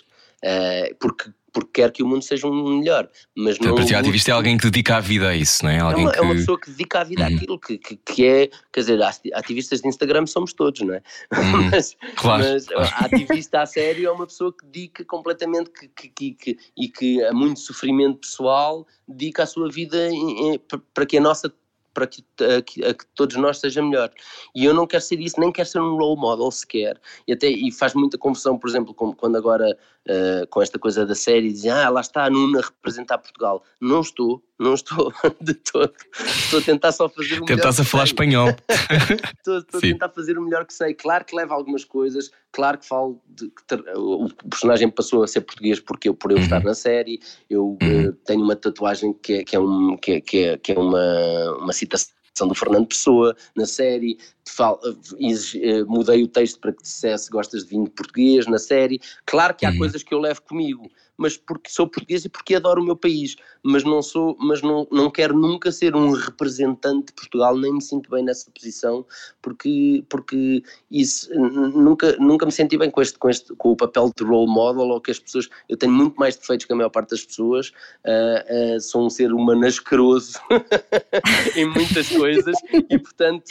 Uh, 0.43 0.95
porque 0.99 1.31
porque 1.53 1.83
quer 1.83 1.91
que 1.91 2.01
o 2.01 2.07
mundo 2.07 2.23
seja 2.23 2.47
um 2.47 2.79
melhor. 2.79 3.11
Mas 3.37 3.57
Então, 3.57 3.71
não 3.71 3.75
para 3.75 3.85
ti, 3.85 3.93
ativista 3.93 4.31
é 4.31 4.35
alguém 4.35 4.57
que 4.57 4.63
dedica 4.71 4.99
a 4.99 5.01
vida 5.01 5.31
a 5.31 5.35
isso, 5.35 5.65
não 5.65 5.71
é? 5.73 5.79
é 5.79 5.81
Alguém 5.81 6.05
uma, 6.05 6.13
que. 6.13 6.19
é 6.19 6.23
uma 6.23 6.35
pessoa 6.37 6.61
que 6.61 6.71
dedica 6.71 7.01
a 7.01 7.03
vida 7.05 7.27
Uhum. 7.29 7.35
àquilo, 7.35 7.59
que, 7.59 7.77
que, 7.77 7.97
que 7.97 8.25
é, 8.25 8.51
quer 8.73 8.81
dizer, 8.83 9.03
ati- 9.03 9.35
ativistas 9.35 9.81
de 9.81 9.89
Instagram 9.89 10.27
somos 10.27 10.53
todos, 10.53 10.81
não 10.83 10.95
é? 10.95 11.03
Uhum. 11.37 11.69
mas 11.73 11.97
Claro, 12.15 12.45
mas 12.45 12.67
claro. 12.67 12.89
ativista 13.05 13.63
a 13.63 13.67
sério 13.67 14.07
é 14.07 14.13
uma 14.13 14.29
pessoa 14.29 14.55
que 14.57 14.65
dedica 14.65 15.05
completamente 15.05 15.71
que, 15.73 15.89
que, 16.09 16.31
que, 16.35 16.57
e 16.77 16.87
que 16.89 17.21
a 17.25 17.33
muito 17.33 17.59
sofrimento 17.59 18.19
pessoal 18.19 18.87
dedica 19.09 19.43
a 19.43 19.47
sua 19.47 19.69
vida 19.69 20.09
em- 20.09 20.53
em- 20.55 20.59
pa- 20.61 20.81
para 20.95 21.05
que 21.05 21.17
a 21.19 21.21
nossa 21.21 21.53
para 21.93 22.07
que, 22.07 22.25
a, 22.57 22.63
que- 22.63 22.85
a 22.85 22.95
que 22.95 23.05
todos 23.15 23.37
nós 23.37 23.59
seja 23.59 23.83
melhor. 23.83 24.11
E 24.55 24.65
eu 24.65 24.73
não 24.75 24.87
quero 24.87 25.03
ser 25.03 25.21
isso, 25.21 25.39
nem 25.41 25.51
quero 25.53 25.69
ser 25.69 25.81
um 25.81 25.97
role 25.97 26.21
model 26.21 26.51
sequer. 26.51 27.01
E, 27.27 27.33
até, 27.33 27.49
e 27.49 27.71
faz 27.73 27.95
muita 27.95 28.17
confusão, 28.19 28.59
por 28.59 28.69
exemplo, 28.69 28.95
com- 28.95 29.13
quando 29.15 29.37
agora 29.37 29.77
eh, 30.09 30.47
com 30.51 30.63
esta 30.63 30.79
coisa 30.79 31.05
da 31.07 31.15
série 31.15 31.53
dizem, 31.53 31.71
ah, 31.71 31.89
lá 31.91 32.01
está 32.01 32.25
a 32.25 32.31
Nuna 32.31 32.59
a 32.61 32.63
representar 32.63 33.19
Portugal. 33.19 33.63
Não 33.81 34.01
estou, 34.01 34.43
não 34.59 34.75
estou 34.75 35.13
de 35.41 35.55
todo. 35.55 35.93
Estou 36.19 36.59
a 36.59 36.63
tentar 36.63 36.93
só 36.93 37.09
fazer 37.09 37.35
o 37.35 37.45
melhor 37.45 37.47
Tentasse 37.57 37.81
a 37.83 37.85
falar 37.85 38.07
sei. 38.07 38.13
espanhol. 38.13 38.49
Estou, 39.39 39.59
estou 39.59 39.79
a 39.79 39.81
tentar 39.81 40.09
fazer 40.11 40.39
o 40.39 40.43
melhor 40.43 40.65
que 40.67 40.75
sei. 40.75 40.95
Claro 40.95 41.25
que 41.25 41.35
leva 41.37 41.55
algumas 41.55 41.85
coisas, 41.85 42.31
claro 42.53 42.79
que 42.79 42.87
falo 42.87 43.21
de 43.29 43.49
que 43.51 43.63
ter- 43.67 43.83
o 43.97 44.29
personagem 44.49 44.89
passou 44.91 45.23
a 45.23 45.27
ser 45.29 45.41
português 45.43 45.81
porque 45.81 46.09
eu, 46.09 46.15
por 46.15 46.31
eu 46.31 46.37
Uhum. 46.39 46.43
estar 46.45 46.63
na 46.65 46.75
série. 46.75 47.21
Eu 47.49 47.79
Uhum. 47.83 48.09
eh, 48.09 48.13
tenho 48.25 48.43
uma 48.43 48.57
tatuagem 48.57 49.13
que 49.15 49.35
é, 49.35 49.45
que 49.45 49.57
é, 49.57 49.61
um, 49.61 49.97
que 49.97 50.13
é, 50.13 50.21
que 50.21 50.39
é, 50.45 50.57
que 50.59 50.73
é 50.73 50.79
uma, 50.79 51.57
uma 51.59 51.73
citação 51.73 52.11
do 52.49 52.55
Fernando 52.55 52.87
Pessoa 52.87 53.35
na 53.57 53.67
série. 53.67 54.19
Fal- 54.51 54.81
eh, 54.85 55.85
mudei 55.85 56.23
o 56.25 56.29
texto 56.29 56.59
para 56.59 56.73
que 56.73 56.83
dissesse 56.83 57.31
gostas 57.31 57.63
de 57.63 57.71
vinho 57.71 57.89
português 57.89 58.47
na 58.47 58.59
série. 58.59 59.01
Claro 59.25 59.55
que 59.55 59.65
há 59.65 59.71
Uhum. 59.71 59.79
coisas 59.79 60.03
que 60.03 60.13
eu 60.13 60.19
levo 60.19 60.43
comigo, 60.43 60.91
mas 61.17 61.37
porque 61.37 61.71
sou 61.71 61.87
português 61.87 62.25
e 62.25 62.29
porque 62.29 62.55
adoro 62.55 62.81
o 62.81 62.85
meu 62.85 62.97
país, 62.97 63.37
mas 63.63 63.85
não 63.85 64.03
sou, 64.03 64.37
mas 64.41 64.61
não, 64.63 64.89
não 64.91 65.11
quero 65.11 65.39
nunca 65.39 65.71
ser 65.71 65.95
um 65.95 66.11
representante 66.13 67.07
de 67.09 67.13
Portugal, 67.13 67.57
nem 67.57 67.75
me 67.75 67.83
sinto 67.83 68.11
bem 68.11 68.25
nessa 68.25 68.51
posição, 68.51 69.07
porque, 69.43 70.03
porque 70.09 70.63
isso 70.91 71.31
nunca, 71.35 72.17
nunca 72.17 72.47
me 72.47 72.53
senti 72.53 72.77
bem 72.79 72.91
com 72.91 73.03
este, 73.03 73.19
com 73.19 73.29
este 73.29 73.55
com 73.57 73.71
o 73.73 73.77
papel 73.77 74.11
de 74.17 74.25
role 74.25 74.51
model 74.51 74.89
ou 74.89 75.01
que 75.01 75.11
as 75.11 75.19
pessoas, 75.19 75.49
eu 75.69 75.77
tenho 75.77 75.93
muito 75.93 76.17
mais 76.17 76.37
defeitos 76.37 76.67
que 76.67 76.73
a 76.73 76.77
maior 76.77 76.89
parte 76.91 77.11
das 77.11 77.25
pessoas, 77.25 77.71
ah, 78.05 78.45
ah, 78.77 78.81
sou 78.81 79.05
um 79.07 79.11
ser 79.11 79.33
humano 79.33 79.67
asqueroso 79.67 80.39
em 81.55 81.67
muitas 81.67 82.09
coisas 82.09 82.57
e 82.89 82.99
portanto 82.99 83.45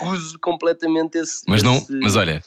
recuso 0.00 0.38
completamente 0.38 1.16
esse 1.18 1.42
Mas 1.46 1.62
não, 1.62 1.76
esse- 1.76 1.92
mas 2.00 2.16
olha, 2.16 2.42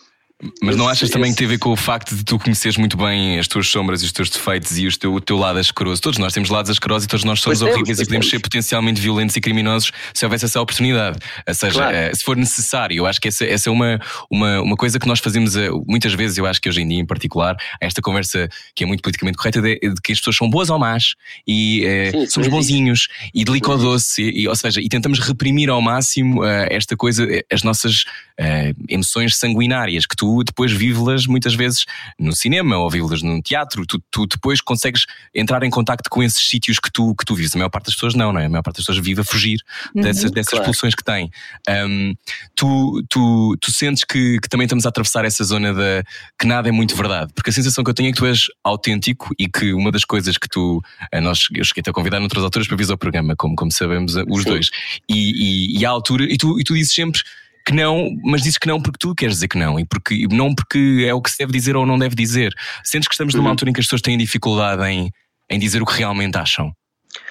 mas 0.62 0.76
não 0.76 0.88
achas 0.88 1.10
também 1.10 1.32
que 1.32 1.38
tem 1.38 1.46
a 1.48 1.50
ver 1.50 1.58
com 1.60 1.72
o 1.72 1.76
facto 1.76 2.16
de 2.16 2.24
tu 2.24 2.38
conheceres 2.40 2.78
muito 2.78 2.98
bem 2.98 3.40
as 3.40 3.48
tuas 3.48 3.68
sombras 3.68 4.02
e 4.02 4.06
os 4.06 4.12
teus 4.12 4.30
defeitos 4.30 4.78
e 4.78 4.86
os 4.88 4.98
teu, 4.98 5.14
o 5.14 5.22
teu 5.22 5.38
lado 5.38 5.60
asqueroso? 5.60 6.02
Todos 6.02 6.20
nós 6.20 6.34
temos 6.34 6.50
lados 6.50 6.70
asquerosos 6.72 7.06
e 7.06 7.08
todos 7.08 7.24
nós 7.24 7.40
somos 7.40 7.58
Pois 7.58 7.60
temos, 7.60 7.76
horríveis 7.76 7.98
e 7.98 8.02
pois 8.02 8.08
podemos 8.08 8.26
temos. 8.28 8.32
ser 8.32 8.40
potencialmente 8.40 9.02
violentos 9.02 9.36
e 9.36 9.42
criminosos 9.42 9.92
se 10.14 10.26
houvesse 10.26 10.46
essa 10.46 10.60
oportunidade. 10.62 11.18
Ou 11.48 11.54
seja, 11.54 11.74
Claro. 11.80 11.96
eh, 11.96 12.14
se 12.14 12.24
for 12.24 12.36
necessário, 12.38 12.96
eu 12.98 13.06
acho 13.06 13.20
que 13.22 13.28
essa, 13.28 13.46
essa 13.46 13.70
é 13.70 13.72
uma, 13.72 14.00
uma, 14.30 14.62
uma 14.62 14.76
coisa 14.76 15.00
que 15.00 15.08
nós 15.08 15.20
fazemos 15.20 15.56
eh, 15.56 15.70
muitas 15.88 16.14
vezes, 16.14 16.38
eu 16.38 16.46
acho 16.46 16.62
que 16.62 16.70
hoje 16.70 16.82
em 16.82 16.88
dia 16.88 17.00
em 17.00 17.06
particular, 17.06 17.56
esta 17.82 18.02
conversa 18.02 18.50
que 18.76 18.84
é 18.84 18.88
muito 18.88 19.02
politicamente 19.02 19.38
correta 19.38 19.62
de, 19.62 19.80
de 19.80 20.02
que 20.04 20.12
as 20.12 20.20
pessoas 20.20 20.36
são 20.36 20.50
boas 20.50 20.70
ou 20.70 20.80
más 20.80 21.16
e 21.48 21.84
eh, 21.86 22.06
Sim, 22.12 22.18
somos 22.28 22.28
existe. 22.36 22.50
bonzinhos 22.50 23.08
e 23.34 23.44
delico 23.44 23.72
ao 23.72 23.78
doce, 23.78 24.22
e, 24.22 24.42
e, 24.44 24.48
ou 24.48 24.56
seja, 24.56 24.82
e 24.82 24.88
tentamos 24.90 25.20
reprimir 25.20 25.70
ao 25.70 25.82
máximo 25.82 26.44
eh, 26.44 26.68
esta 26.72 26.96
coisa, 26.96 27.28
as 27.52 27.64
nossas 27.64 28.04
eh, 28.38 28.74
emoções 28.90 29.36
sanguinárias 29.38 30.06
que 30.06 30.16
tu 30.34 30.44
depois 30.44 30.72
vives 30.72 31.28
muitas 31.28 31.54
vezes 31.54 31.86
no 32.20 32.34
cinema 32.34 32.78
ou 32.78 32.90
vives 32.90 33.22
no 33.22 33.42
teatro, 33.42 33.86
tu, 33.86 34.02
tu 34.10 34.26
depois 34.26 34.62
consegues 34.62 35.06
entrar 35.34 35.64
em 35.64 35.70
contacto 35.70 36.10
com 36.10 36.24
esses 36.24 36.48
sítios 36.48 36.80
que 36.80 36.92
tu, 36.92 37.14
que 37.16 37.26
tu 37.26 37.36
vives. 37.36 37.54
A 37.56 37.58
maior 37.58 37.70
parte 37.70 37.86
das 37.86 37.96
pessoas 37.96 38.16
não, 38.16 38.32
não 38.32 38.40
é? 38.40 38.46
A 38.46 38.50
maior 38.50 38.64
parte 38.64 38.78
das 38.78 38.86
pessoas 38.86 39.04
vive 39.04 39.22
a 39.22 39.24
fugir 39.24 39.60
dessas, 39.94 40.32
dessas 40.32 40.52
claro. 40.52 40.66
pulsões 40.66 40.96
que 40.96 41.04
têm. 41.04 41.30
Um, 41.70 42.16
tu, 42.56 43.04
tu, 43.10 43.58
tu 43.60 43.72
sentes 43.72 44.04
que, 44.04 44.40
que 44.40 44.50
também 44.50 44.66
estamos 44.66 44.86
a 44.86 44.90
atravessar 44.90 45.26
essa 45.26 45.44
zona 45.44 45.74
da 45.74 46.04
que 46.40 46.48
nada 46.48 46.70
é 46.70 46.72
muito 46.72 46.96
verdade, 46.96 47.32
porque 47.34 47.50
a 47.50 47.54
sensação 47.54 47.84
que 47.84 47.90
eu 47.90 47.94
tenho 47.94 48.10
é 48.10 48.12
que 48.12 48.18
tu 48.18 48.26
és 48.26 48.46
autêntico 48.64 49.30
e 49.38 49.48
que 49.48 49.74
uma 49.74 49.92
das 49.92 50.04
coisas 50.04 50.38
que 50.38 50.48
tu, 50.48 50.82
a 51.12 51.22
nós, 51.22 51.48
eu 51.54 51.64
cheguei-te 51.64 51.90
a 51.90 51.94
convidar 51.94 52.20
noutras 52.20 52.44
alturas 52.44 52.68
para 52.68 52.78
vir 52.78 52.90
ao 52.90 52.98
programa, 52.98 53.36
como, 53.36 53.56
como 53.56 53.72
sabemos, 53.72 54.16
os 54.16 54.44
Sim. 54.44 54.50
dois, 54.50 54.70
e, 55.10 55.74
e, 55.76 55.80
e 55.80 55.86
à 55.86 55.90
altura, 55.90 56.26
e 56.26 56.38
tu, 56.38 56.60
e 56.60 56.64
tu 56.64 56.74
dizes 56.74 56.94
sempre 56.94 57.22
que 57.66 57.74
não, 57.74 58.10
mas 58.24 58.42
dizes 58.42 58.58
que 58.58 58.68
não 58.68 58.82
porque 58.82 58.98
tu 59.00 59.16
queres 59.16 59.36
dizer 59.36 59.48
que 59.48 59.58
não 59.58 59.80
e 59.80 59.86
porque, 59.86 60.28
não 60.30 60.54
porque 60.54 61.06
é 61.08 61.14
o 61.14 61.22
que 61.22 61.32
se 61.32 61.38
deve 61.38 61.52
dizer 61.54 61.76
ou 61.76 61.86
não 61.86 61.98
deve 61.98 62.16
dizer. 62.16 62.54
Sentes 62.84 63.08
que 63.08 63.14
estamos 63.14 63.34
numa 63.34 63.46
Uhum. 63.46 63.52
altura 63.52 63.70
em 63.70 63.74
que 63.74 63.80
as 63.80 63.86
pessoas 63.86 64.02
têm 64.02 64.18
dificuldade 64.18 64.84
em, 64.86 65.10
em 65.50 65.60
dizer 65.60 65.82
o 65.82 65.86
que 65.86 65.94
realmente 65.98 66.38
acham, 66.38 66.74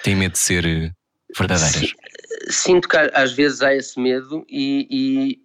têm 0.03 0.15
medo 0.15 0.31
de 0.33 0.39
ser 0.39 0.65
eh, 0.65 0.91
verdadeiras. 1.37 1.93
Sinto 2.53 2.87
que 2.87 2.95
às 2.97 3.33
vezes 3.33 3.61
há 3.61 3.73
esse 3.75 3.99
medo, 3.99 4.45
e, 4.49 4.87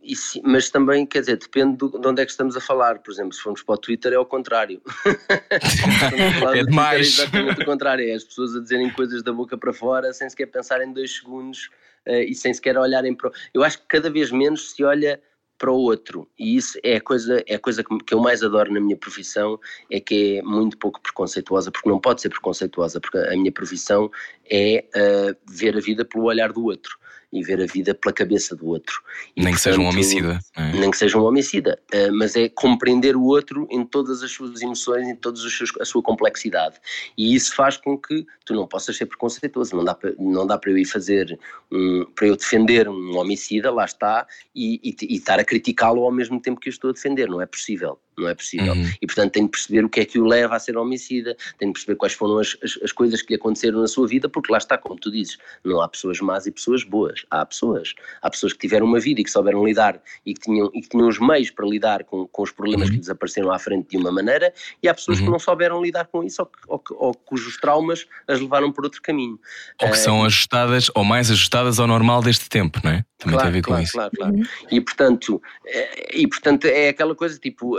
e- 0.04 0.12
e 0.12 0.42
mas 0.44 0.68
também, 0.70 1.06
quer 1.06 1.20
dizer, 1.20 1.36
depende 1.38 1.76
do- 1.78 1.98
de 1.98 2.06
onde 2.06 2.20
é 2.22 2.24
que 2.24 2.30
estamos 2.30 2.56
a 2.56 2.60
falar. 2.60 2.98
Por 2.98 3.10
exemplo, 3.10 3.32
se 3.32 3.40
formos 3.40 3.62
para 3.62 3.74
o 3.74 3.78
Twitter, 3.78 4.12
é 4.12 4.16
ao 4.16 4.26
contrário. 4.26 4.80
É 5.48 6.08
do 6.10 6.40
Twitter, 6.46 6.66
demais. 6.66 7.18
É 7.18 7.22
exatamente 7.22 7.62
o 7.62 7.64
contrário. 7.64 8.08
É 8.08 8.14
as 8.14 8.24
pessoas 8.24 8.54
a 8.56 8.60
dizerem 8.60 8.90
coisas 8.90 9.22
da 9.22 9.32
boca 9.32 9.56
para 9.56 9.72
fora 9.72 10.12
sem 10.12 10.28
sequer 10.28 10.46
pensar 10.46 10.82
em 10.82 10.92
dois 10.92 11.16
segundos 11.16 11.70
eh, 12.06 12.24
e 12.24 12.34
sem 12.34 12.52
sequer 12.54 12.76
olharem 12.78 13.14
para. 13.14 13.28
o- 13.30 13.32
Eu 13.54 13.62
acho 13.62 13.78
que 13.78 13.84
cada 13.88 14.10
vez 14.10 14.30
menos 14.30 14.72
se 14.72 14.84
olha 14.84 15.20
para 15.58 15.70
o 15.70 15.76
outro. 15.76 16.28
E 16.38 16.56
isso 16.56 16.78
é 16.82 16.96
a 16.96 17.00
coisa 17.00 17.42
é 17.46 17.56
a 17.56 17.58
coisa 17.58 17.82
que, 17.82 18.14
eu 18.14 18.20
mais 18.20 18.42
adoro 18.42 18.72
na 18.72 18.80
minha 18.80 18.96
profissão 18.96 19.58
é 19.90 20.00
que 20.00 20.38
é 20.38 20.42
muito 20.42 20.78
pouco 20.78 21.00
preconceituosa 21.02 21.70
porque 21.70 21.88
não 21.88 22.00
pode 22.00 22.22
ser 22.22 22.30
preconceituosa 22.30 23.00
porque 23.00 23.18
a 23.18 23.32
minha 23.32 23.52
profissão 23.52 24.10
é 24.48 24.84
eh, 24.94 25.36
ver 25.46 25.76
a 25.76 25.80
vida 25.80 26.04
pelo 26.04 26.24
olhar 26.24 26.52
do 26.52 26.64
outro 26.64 26.98
e 27.32 27.42
ver 27.42 27.60
a 27.60 27.66
vida 27.66 27.94
pela 27.94 28.12
cabeça 28.12 28.56
do 28.56 28.66
outro 28.68 29.02
E, 29.36 29.42
Nem 29.42 29.54
que 29.54 29.60
seja 29.60 29.78
um 29.78 29.86
homicida. 29.86 30.40
é? 30.56 30.72
nem 30.72 30.90
que 30.90 30.96
seja 30.96 31.18
um 31.18 31.24
homicida, 31.24 31.78
eh, 31.92 32.10
mas 32.10 32.34
é 32.36 32.48
compreender 32.48 33.16
o 33.16 33.24
outro 33.24 33.66
em 33.70 33.84
todas 33.84 34.22
as 34.22 34.30
suas 34.30 34.60
emoções, 34.62 35.06
em 35.06 35.16
toda 35.16 35.38
a 35.80 35.84
sua 35.84 36.02
complexidade. 36.02 36.76
E 37.16 37.34
isso 37.34 37.54
faz 37.54 37.76
com 37.76 37.98
que 37.98 38.26
tu 38.44 38.54
não 38.54 38.66
possas 38.66 38.96
ser 38.96 39.06
preconceituoso. 39.06 39.76
Não 39.76 39.84
dá 39.84 39.94
para, 39.94 40.14
não 40.18 40.46
dá 40.46 40.56
para 40.56 40.70
eu 40.70 40.78
ir 40.78 40.86
fazer, 40.86 41.38
um, 41.70 42.04
para 42.14 42.26
eu 42.26 42.36
defender 42.36 42.88
um 42.88 43.16
homicida, 43.16 43.70
lá 43.70 43.84
está, 43.84 44.26
e, 44.54 44.80
e, 44.82 44.96
e 45.14 45.16
estar 45.16 45.38
a 45.38 45.44
criticá-lo 45.44 46.02
ao 46.02 46.12
mesmo 46.12 46.40
tempo 46.40 46.60
que 46.60 46.68
eu 46.68 46.72
estou 46.72 46.90
a 46.90 46.92
defender. 46.92 47.28
Não 47.28 47.42
é 47.42 47.46
possível. 47.46 47.98
Não 48.18 48.28
é 48.28 48.34
possível. 48.34 48.72
Uhum. 48.74 48.90
E 49.00 49.06
portanto 49.06 49.32
tenho 49.32 49.46
de 49.46 49.50
perceber 49.52 49.84
o 49.84 49.88
que 49.88 50.00
é 50.00 50.04
que 50.04 50.18
o 50.18 50.24
leva 50.26 50.56
a 50.56 50.58
ser 50.58 50.76
homicida, 50.76 51.36
tenho 51.58 51.72
de 51.72 51.78
perceber 51.78 51.96
quais 51.96 52.12
foram 52.14 52.38
as, 52.38 52.56
as, 52.62 52.78
as 52.82 52.92
coisas 52.92 53.22
que 53.22 53.32
lhe 53.34 53.36
aconteceram 53.40 53.80
na 53.80 53.86
sua 53.86 54.06
vida, 54.06 54.28
porque 54.28 54.50
lá 54.52 54.58
está, 54.58 54.76
como 54.76 54.96
tu 54.96 55.10
dizes, 55.10 55.38
não 55.64 55.80
há 55.80 55.88
pessoas 55.88 56.20
más 56.20 56.46
e 56.46 56.50
pessoas 56.50 56.82
boas. 56.84 57.24
Há 57.30 57.44
pessoas. 57.46 57.94
Há 58.22 58.30
pessoas 58.30 58.52
que 58.52 58.58
tiveram 58.58 58.86
uma 58.86 58.98
vida 59.00 59.20
e 59.20 59.24
que 59.24 59.30
souberam 59.30 59.64
lidar 59.64 60.00
e 60.26 60.34
que 60.34 60.40
tinham, 60.40 60.70
e 60.74 60.80
que 60.80 60.88
tinham 60.88 61.08
os 61.08 61.18
meios 61.18 61.50
para 61.50 61.66
lidar 61.66 62.04
com, 62.04 62.26
com 62.26 62.42
os 62.42 62.50
problemas 62.50 62.86
Uhum. 62.88 62.92
que 62.94 62.98
lhes 62.98 63.08
apareceram 63.10 63.50
à 63.52 63.58
frente 63.58 63.88
de 63.90 63.96
uma 63.96 64.10
maneira, 64.12 64.52
e 64.82 64.88
há 64.88 64.94
pessoas 64.94 65.18
que 65.18 65.24
Uhum. 65.24 65.32
não 65.32 65.38
souberam 65.38 65.80
lidar 65.82 66.06
com 66.06 66.22
isso 66.24 66.42
ou, 66.42 66.46
que- 66.46 66.58
ou 66.66 66.78
que- 66.78 66.94
ou 66.94 67.14
cujos 67.14 67.56
traumas 67.58 68.06
as 68.26 68.40
levaram 68.40 68.70
por 68.72 68.84
outro 68.84 69.00
caminho. 69.02 69.38
Ou 69.82 69.90
que 69.90 69.98
são 69.98 70.24
ajustadas 70.24 70.90
ou 70.94 71.04
mais 71.04 71.30
ajustadas 71.30 71.78
ao 71.78 71.86
normal 71.86 72.22
deste 72.22 72.48
tempo, 72.48 72.80
não 72.82 72.90
é? 72.92 73.04
Também 73.18 73.34
claro, 73.34 73.40
tem 73.40 73.48
a 73.48 73.52
ver 73.52 73.62
com 73.62 73.68
claro, 73.68 73.82
isso. 73.82 73.92
Claro, 73.92 74.10
claro. 74.16 74.36
E 74.70 74.80
portanto, 74.80 75.42
eh, 75.66 76.18
e 76.18 76.26
portanto 76.28 76.64
é 76.66 76.88
aquela 76.88 77.14
coisa 77.14 77.38
tipo, 77.38 77.76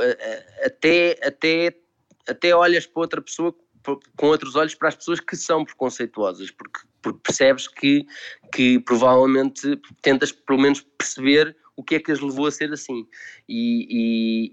até, 0.65 1.17
até, 1.23 1.75
até 2.27 2.55
olhas 2.55 2.85
para 2.85 3.01
outra 3.01 3.21
pessoa 3.21 3.55
com 4.15 4.27
outros 4.27 4.55
olhos 4.55 4.75
para 4.75 4.89
as 4.89 4.95
pessoas 4.95 5.19
que 5.19 5.35
são 5.35 5.63
preconceituosas, 5.63 6.51
porque, 6.51 6.81
porque 7.01 7.19
percebes 7.23 7.67
que, 7.67 8.05
que 8.53 8.79
provavelmente 8.79 9.79
tentas 10.01 10.31
pelo 10.31 10.59
menos 10.59 10.81
perceber 10.97 11.55
o 11.75 11.83
que 11.83 11.95
é 11.95 11.99
que 11.99 12.11
as 12.11 12.19
levou 12.19 12.47
a 12.47 12.51
ser 12.51 12.71
assim. 12.73 13.07
E, 13.47 13.87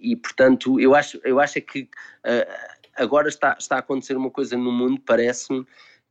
e, 0.01 0.12
e, 0.12 0.16
portanto, 0.16 0.78
eu 0.78 0.95
acho, 0.95 1.20
eu 1.24 1.41
acho 1.41 1.59
é 1.59 1.61
que 1.61 1.89
eh, 2.24 2.49
agora 2.95 3.28
está, 3.28 3.57
está 3.59 3.76
a 3.76 3.78
acontecer 3.80 4.16
uma 4.16 4.30
coisa 4.30 4.57
no 4.57 4.70
mundo, 4.70 5.01
parece-me, 5.05 5.66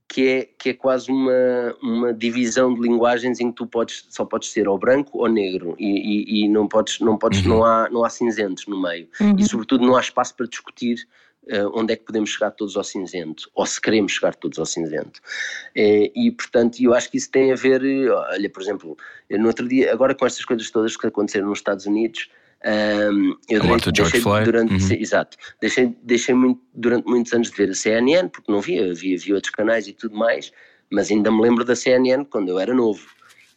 que 0.08 0.28
é, 0.28 0.50
que 0.60 0.70
é 0.70 0.74
quase 0.74 1.12
uma, 1.12 1.76
uma 1.82 2.14
divisão 2.14 2.74
de 2.74 2.80
linguagens 2.82 3.40
em 3.40 3.50
que 3.50 3.56
tu 3.56 3.66
podes, 3.68 4.06
só 4.10 4.24
podes 4.24 4.52
ser 4.52 4.68
ou 4.68 4.78
branco 4.78 5.18
ou 5.18 5.28
negro 5.28 5.76
e, 5.80 5.88
e, 5.88 6.44
e 6.46 6.48
não 6.48 6.68
podes, 6.68 7.00
não, 7.00 7.18
podes 7.18 7.42
Uhum. 7.44 7.50
não, 7.50 7.64
há, 7.66 7.90
não 7.90 8.04
há 8.06 8.10
cinzentos 8.10 8.68
no 8.68 8.82
meio 8.82 9.08
Uhum. 9.20 9.36
e 9.38 9.44
sobretudo 9.44 9.86
não 9.86 9.96
há 9.96 10.00
espaço 10.02 10.36
para 10.36 10.46
discutir 10.48 11.08
eh, 11.48 11.66
onde 11.74 11.94
é 11.94 11.96
que 11.96 12.06
podemos 12.06 12.30
chegar 12.30 12.52
todos 12.52 12.76
ao 12.78 12.84
cinzento 12.84 13.50
ou 13.54 13.66
se 13.66 13.80
queremos 13.82 14.12
chegar 14.14 14.36
todos 14.36 14.58
ao 14.60 14.66
cinzento 14.66 15.20
Eh, 15.76 16.12
e 16.16 16.32
portanto 16.32 16.80
eu 16.82 16.94
acho 16.94 17.10
que 17.10 17.18
isso 17.18 17.30
tem 17.32 17.52
a 17.52 17.56
ver 17.56 17.84
eh, 17.84 18.10
olha 18.10 18.50
por 18.50 18.62
exemplo 18.62 18.96
no 19.30 19.48
outro 19.48 19.68
dia 19.68 19.92
agora 19.92 20.14
com 20.16 20.26
estas 20.26 20.46
coisas 20.46 20.70
todas 20.72 20.96
que 20.96 21.08
aconteceram 21.08 21.50
nos 21.50 21.60
Estados 21.60 21.86
Unidos 21.88 22.30
ahm, 22.66 23.34
eu 23.50 23.62
A 23.62 23.66
morte 23.66 23.92
do 23.92 23.96
George 23.96 24.12
deixei 24.14 24.22
Floyd. 24.22 24.46
durante 24.46 24.74
Uhum. 24.74 24.80
sim, 24.80 24.96
exato 25.00 25.38
deixei, 25.62 25.96
deixei 26.04 26.34
muito, 26.36 26.62
durante 26.74 27.06
muitos 27.08 27.32
anos 27.34 27.50
de 27.52 27.56
ver 27.58 27.70
a 27.70 27.74
CNN 27.76 28.30
porque 28.30 28.52
não 28.52 28.60
via, 28.62 28.92
havia, 28.92 29.16
havia 29.16 29.36
outros 29.36 29.52
canais 29.54 29.88
e 29.88 29.94
tudo 29.94 30.16
mais 30.16 30.52
mas 30.92 31.10
ainda 31.12 31.32
me 31.32 31.42
lembro 31.42 31.64
da 31.64 31.76
CNN 31.76 32.26
quando 32.26 32.50
eu 32.50 32.60
era 32.60 32.74
novo 32.74 33.06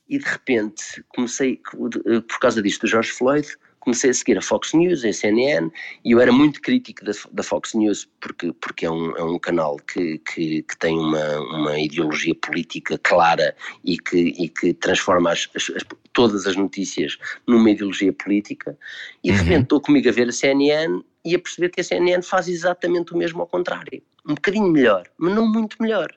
e 0.09 0.19
de 0.19 0.25
repente 0.25 1.05
comecei, 1.09 1.61
por 1.63 2.39
causa 2.41 2.63
disto 2.63 2.83
do 2.83 2.87
George 2.87 3.11
Floyd, 3.13 3.47
comecei 3.81 4.11
a 4.11 4.15
seguir 4.15 4.39
a 4.39 4.43
Fox 4.43 4.73
News, 4.75 5.05
a 5.05 5.13
CNN, 5.13 5.71
e 6.05 6.13
eu 6.13 6.21
era 6.21 6.33
muito 6.33 6.61
crítico 6.61 7.05
da, 7.05 7.13
da 7.33 7.43
Fox 7.43 7.75
News 7.75 8.09
porque, 8.21 8.53
porque 8.53 8.87
é, 8.87 8.91
um, 8.91 9.17
é 9.17 9.23
um 9.23 9.39
canal 9.39 9.77
que, 9.77 10.19
que, 10.19 10.63
que 10.63 10.79
tem 10.79 10.99
uma, 10.99 11.41
uma 11.41 11.79
ideologia 11.79 12.35
política 12.35 12.99
clara 12.99 13.55
e 13.85 13.99
que, 13.99 14.35
e 14.39 14.49
que 14.49 14.75
transforma 14.75 15.33
as, 15.33 15.49
as, 15.55 15.71
as, 15.71 15.83
todas 16.13 16.47
as 16.47 16.57
notícias 16.57 17.17
numa 17.47 17.71
ideologia 17.71 18.13
política, 18.13 18.77
e 19.23 19.31
de 19.31 19.39
uhum. 19.39 19.45
repente 19.45 19.63
estou 19.63 19.81
comigo 19.81 20.09
a 20.09 20.13
ver 20.13 20.29
a 20.29 20.33
CNN 20.33 21.03
e 21.25 21.35
a 21.35 21.39
perceber 21.39 21.71
que 21.71 21.81
a 21.81 21.85
CNN 21.85 22.23
faz 22.23 22.49
exatamente 22.49 23.13
o 23.13 23.17
mesmo 23.17 23.41
ao 23.41 23.47
contrário. 23.47 24.03
Um 24.27 24.35
bocadinho 24.35 24.71
melhor, 24.71 25.09
mas 25.17 25.35
não 25.35 25.47
muito 25.47 25.77
melhor. 25.81 26.13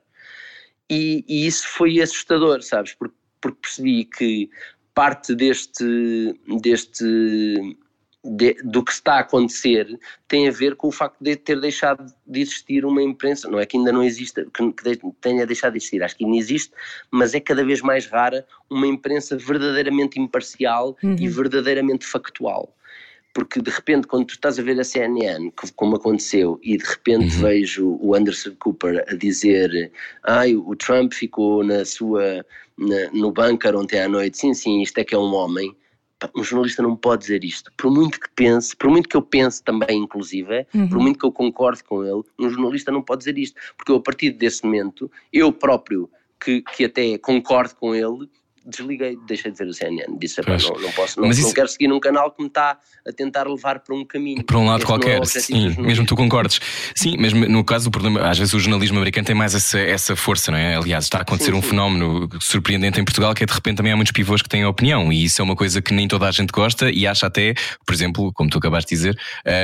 E, 0.90 1.24
e 1.28 1.48
isso 1.48 1.68
foi 1.68 2.02
assustador, 2.02 2.62
sabes? 2.62 2.94
Porque, 2.94 3.16
porque 3.40 3.58
percebi 3.62 4.06
que 4.06 4.50
parte 4.94 5.36
deste, 5.36 6.34
deste 6.60 7.78
de, 8.24 8.54
do 8.64 8.84
que 8.84 8.92
está 8.92 9.16
a 9.16 9.20
acontecer 9.20 10.00
tem 10.28 10.48
a 10.48 10.52
ver 10.52 10.76
com 10.76 10.88
o 10.88 10.92
facto 10.92 11.18
de 11.20 11.36
ter 11.36 11.60
deixado 11.60 12.14
de 12.26 12.42
existir 12.42 12.86
uma 12.86 13.02
imprensa, 13.02 13.50
não 13.50 13.60
é 13.60 13.66
que 13.66 13.78
ainda 13.78 13.92
não 13.92 14.04
exista, 14.04 14.46
que, 14.54 14.72
que 14.74 15.00
tenha 15.20 15.46
deixado 15.46 15.74
de 15.74 15.80
existir, 15.80 16.04
acho 16.04 16.16
que 16.16 16.24
ainda 16.24 16.38
existe, 16.38 16.72
mas 17.10 17.34
é 17.34 17.40
cada 17.40 17.66
vez 17.66 17.82
mais 17.82 18.06
rara 18.06 18.46
uma 18.70 18.86
imprensa 18.86 19.38
verdadeiramente 19.38 20.20
imparcial 20.20 20.96
uhum. 21.04 21.16
e 21.20 21.28
verdadeiramente 21.28 22.06
factual 22.06 22.76
porque 23.34 23.62
de 23.62 23.70
repente 23.70 24.08
quando 24.08 24.26
tu 24.26 24.34
estás 24.34 24.60
a 24.60 24.62
ver 24.62 24.80
a 24.80 24.84
CNN, 24.84 25.52
como 25.76 25.96
aconteceu, 25.96 26.60
e 26.64 26.78
de 26.78 26.84
repente 26.84 27.36
uhum. 27.36 27.42
vejo 27.42 27.98
o 28.02 28.16
Anderson 28.16 28.56
Cooper 28.60 29.06
a 29.08 29.16
dizer 29.16 29.92
ai, 30.24 30.56
o 30.56 30.76
Trump 30.76 31.14
ficou 31.14 31.64
na 31.64 31.86
sua, 31.86 32.46
na, 32.78 33.12
no 33.14 33.32
bunker 33.32 33.76
ontem 33.76 34.00
à 34.00 34.08
noite, 34.08 34.38
sim, 34.38 34.54
sim, 34.54 34.82
isto 34.82 34.98
é 34.98 35.04
que 35.04 35.16
é 35.16 35.18
um 35.18 35.34
homem, 35.34 35.76
um 36.36 36.44
jornalista 36.44 36.84
não 36.84 36.96
pode 36.96 37.22
dizer 37.22 37.44
isto, 37.44 37.72
por 37.78 37.90
muito 37.90 38.20
que 38.20 38.30
pense, 38.36 38.76
por 38.76 38.90
muito 38.90 39.10
que 39.10 39.18
eu 39.18 39.22
pense 39.22 39.64
também 39.64 40.00
inclusive, 40.00 40.66
uhum. 40.74 40.90
por 40.90 41.00
muito 41.00 41.20
que 41.20 41.26
eu 41.26 41.32
concorde 41.32 41.84
com 41.84 42.04
ele, 42.04 42.22
um 42.40 42.50
jornalista 42.50 42.92
não 42.92 43.02
pode 43.02 43.20
dizer 43.20 43.38
isto, 43.38 43.60
porque 43.78 43.92
eu 43.92 43.96
a 43.96 44.02
partir 44.02 44.32
desse 44.32 44.64
momento, 44.64 45.12
eu 45.32 45.52
próprio, 45.52 46.10
que, 46.44 46.62
que 46.62 46.86
até 46.86 47.18
concordo 47.20 47.76
com 47.76 47.94
ele, 47.96 48.28
desliguei, 48.66 49.18
deixei 49.28 49.52
de 49.52 49.58
ver 49.58 49.68
o 49.68 49.74
CNN. 49.74 50.18
Disse, 50.20 50.42
não, 50.46 50.82
não 50.82 50.92
posso, 50.92 51.20
não, 51.20 51.30
isso... 51.30 51.42
não, 51.42 51.54
quero 51.54 51.68
seguir 51.68 51.88
num 51.88 52.00
canal 52.00 52.32
que 52.32 52.42
me 52.42 52.48
está 52.48 52.78
a 53.08 53.12
tentar 53.12 53.48
levar 53.48 53.80
para 53.80 53.96
um 53.96 54.06
caminho. 54.06 54.44
Para 54.44 54.58
um 54.58 54.66
lado 54.66 54.82
este 54.82 54.84
é 54.84 54.88
qualquer, 54.88 55.22
é 55.22 55.26
sim, 55.26 55.76
mesmo 55.82 56.06
tu 56.06 56.16
concordes. 56.16 56.60
Sim, 56.96 57.18
mesmo 57.18 57.48
no 57.48 57.64
caso 57.64 57.86
do 57.86 57.92
problema, 57.92 58.30
às 58.30 58.38
vezes 58.38 58.54
o 58.54 58.60
jornalismo 58.60 58.98
americano 58.98 59.26
tem 59.26 59.36
mais 59.36 59.56
essa, 59.56 59.80
essa 59.80 60.16
força, 60.16 60.52
não 60.52 60.58
é? 60.58 60.76
Aliás, 60.76 61.06
está 61.06 61.20
a 61.20 61.22
acontecer 61.22 61.52
sim, 61.52 61.58
um 61.58 61.62
sim. 61.62 61.70
fenómeno 61.70 62.30
surpreendente 62.40 63.00
em 63.00 63.04
Portugal 63.04 63.34
que 63.34 63.44
é 63.44 63.48
de 63.48 63.54
repente 63.54 63.78
também 63.78 63.92
há 63.92 63.96
muitos 63.96 64.12
pivôs 64.12 64.42
que 64.42 64.50
têm 64.50 64.66
opinião 64.66 65.12
e 65.12 65.24
isso 65.24 65.42
é 65.42 65.44
uma 65.44 65.56
coisa 65.56 65.82
que 65.82 65.94
nem 65.94 66.08
toda 66.08 66.28
a 66.28 66.32
gente 66.32 66.52
gosta 66.52 66.92
e 66.92 67.08
acha 67.08 67.28
até, 67.28 67.54
por 67.86 67.94
exemplo, 67.94 68.32
como 68.34 68.50
tu 68.50 68.58
acabaste 68.58 68.90
de 68.90 68.96
dizer, 68.96 69.20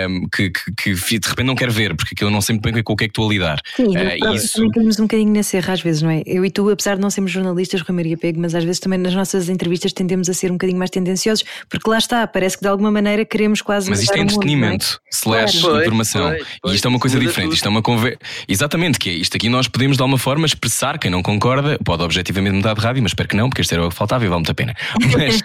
um, 0.09 0.27
que, 0.29 0.49
que, 0.49 0.71
que, 0.95 1.19
de 1.19 1.27
repente 1.27 1.45
não 1.45 1.55
quer 1.55 1.69
ver 1.69 1.95
porque 1.95 2.13
aquilo 2.13 2.31
não 2.31 2.41
sempre 2.41 2.71
bem 2.71 2.83
com 2.83 2.93
o 2.93 2.95
que 2.95 3.05
é 3.05 3.07
que 3.07 3.11
estou 3.11 3.27
a 3.27 3.31
lidar. 3.31 3.61
Sim, 3.75 3.95
uh, 3.95 4.33
isso... 4.33 4.53
também 4.53 4.71
temos 4.71 4.99
um 4.99 5.03
bocadinho 5.03 5.31
nesse 5.31 5.57
erro 5.57 5.71
às 5.71 5.81
vezes, 5.81 6.01
não 6.01 6.09
é? 6.09 6.23
Eu 6.25 6.43
e 6.45 6.49
tu, 6.49 6.69
apesar 6.69 6.95
de 6.95 7.01
não 7.01 7.09
sermos 7.09 7.31
jornalistas, 7.31 7.81
Rui 7.81 7.95
Maria 7.95 8.17
Pego, 8.17 8.39
mas 8.39 8.55
às 8.55 8.63
vezes 8.63 8.79
também 8.87 8.99
nas 8.99 9.13
nossas 9.13 9.49
entrevistas 9.49 9.91
tendemos 9.91 10.29
a 10.29 10.33
ser 10.33 10.49
um 10.49 10.53
bocadinho 10.53 10.79
mais 10.79 10.89
tendenciosos, 10.89 11.43
porque 11.69 11.89
lá 11.89 11.97
está, 11.97 12.25
parece 12.25 12.57
que 12.57 12.63
de 12.63 12.69
alguma 12.69 12.89
maneira 12.89 13.25
queremos 13.25 13.61
quase. 13.61 13.89
Mas 13.89 14.01
isto 14.01 14.13
é 14.13 14.21
entretenimento, 14.21 15.01
é? 15.05 15.09
slash 15.13 15.59
claro. 15.59 15.81
informação. 15.81 16.29
Pois, 16.29 16.47
pois, 16.61 16.73
e 16.73 16.75
isto 16.77 16.85
é 16.85 16.89
uma 16.89 16.99
coisa 16.99 17.19
diferente, 17.19 17.53
isto 17.53 17.65
é 17.65 17.69
uma 17.69 17.81
conversa. 17.81 18.17
Exatamente, 18.47 18.97
que 18.97 19.09
é 19.09 19.13
isto 19.13 19.35
aqui 19.35 19.49
nós 19.49 19.67
podemos 19.67 19.97
de 19.97 20.01
alguma 20.01 20.17
forma 20.17 20.45
expressar, 20.45 20.97
quem 20.97 21.11
não 21.11 21.21
concorda, 21.21 21.77
pode 21.83 22.01
objetivamente 22.01 22.55
mudar 22.55 22.73
de 22.73 22.81
rádio, 22.81 23.03
mas 23.03 23.11
espero 23.11 23.27
que 23.27 23.35
não, 23.35 23.49
porque 23.49 23.61
isto 23.61 23.73
era 23.73 23.85
o 23.85 23.89
que 23.89 23.95
faltava 23.95 24.23
e 24.23 24.27
vale 24.29 24.39
muito 24.39 24.51
a 24.51 24.55
pena. 24.55 24.73
Mas, 25.17 25.41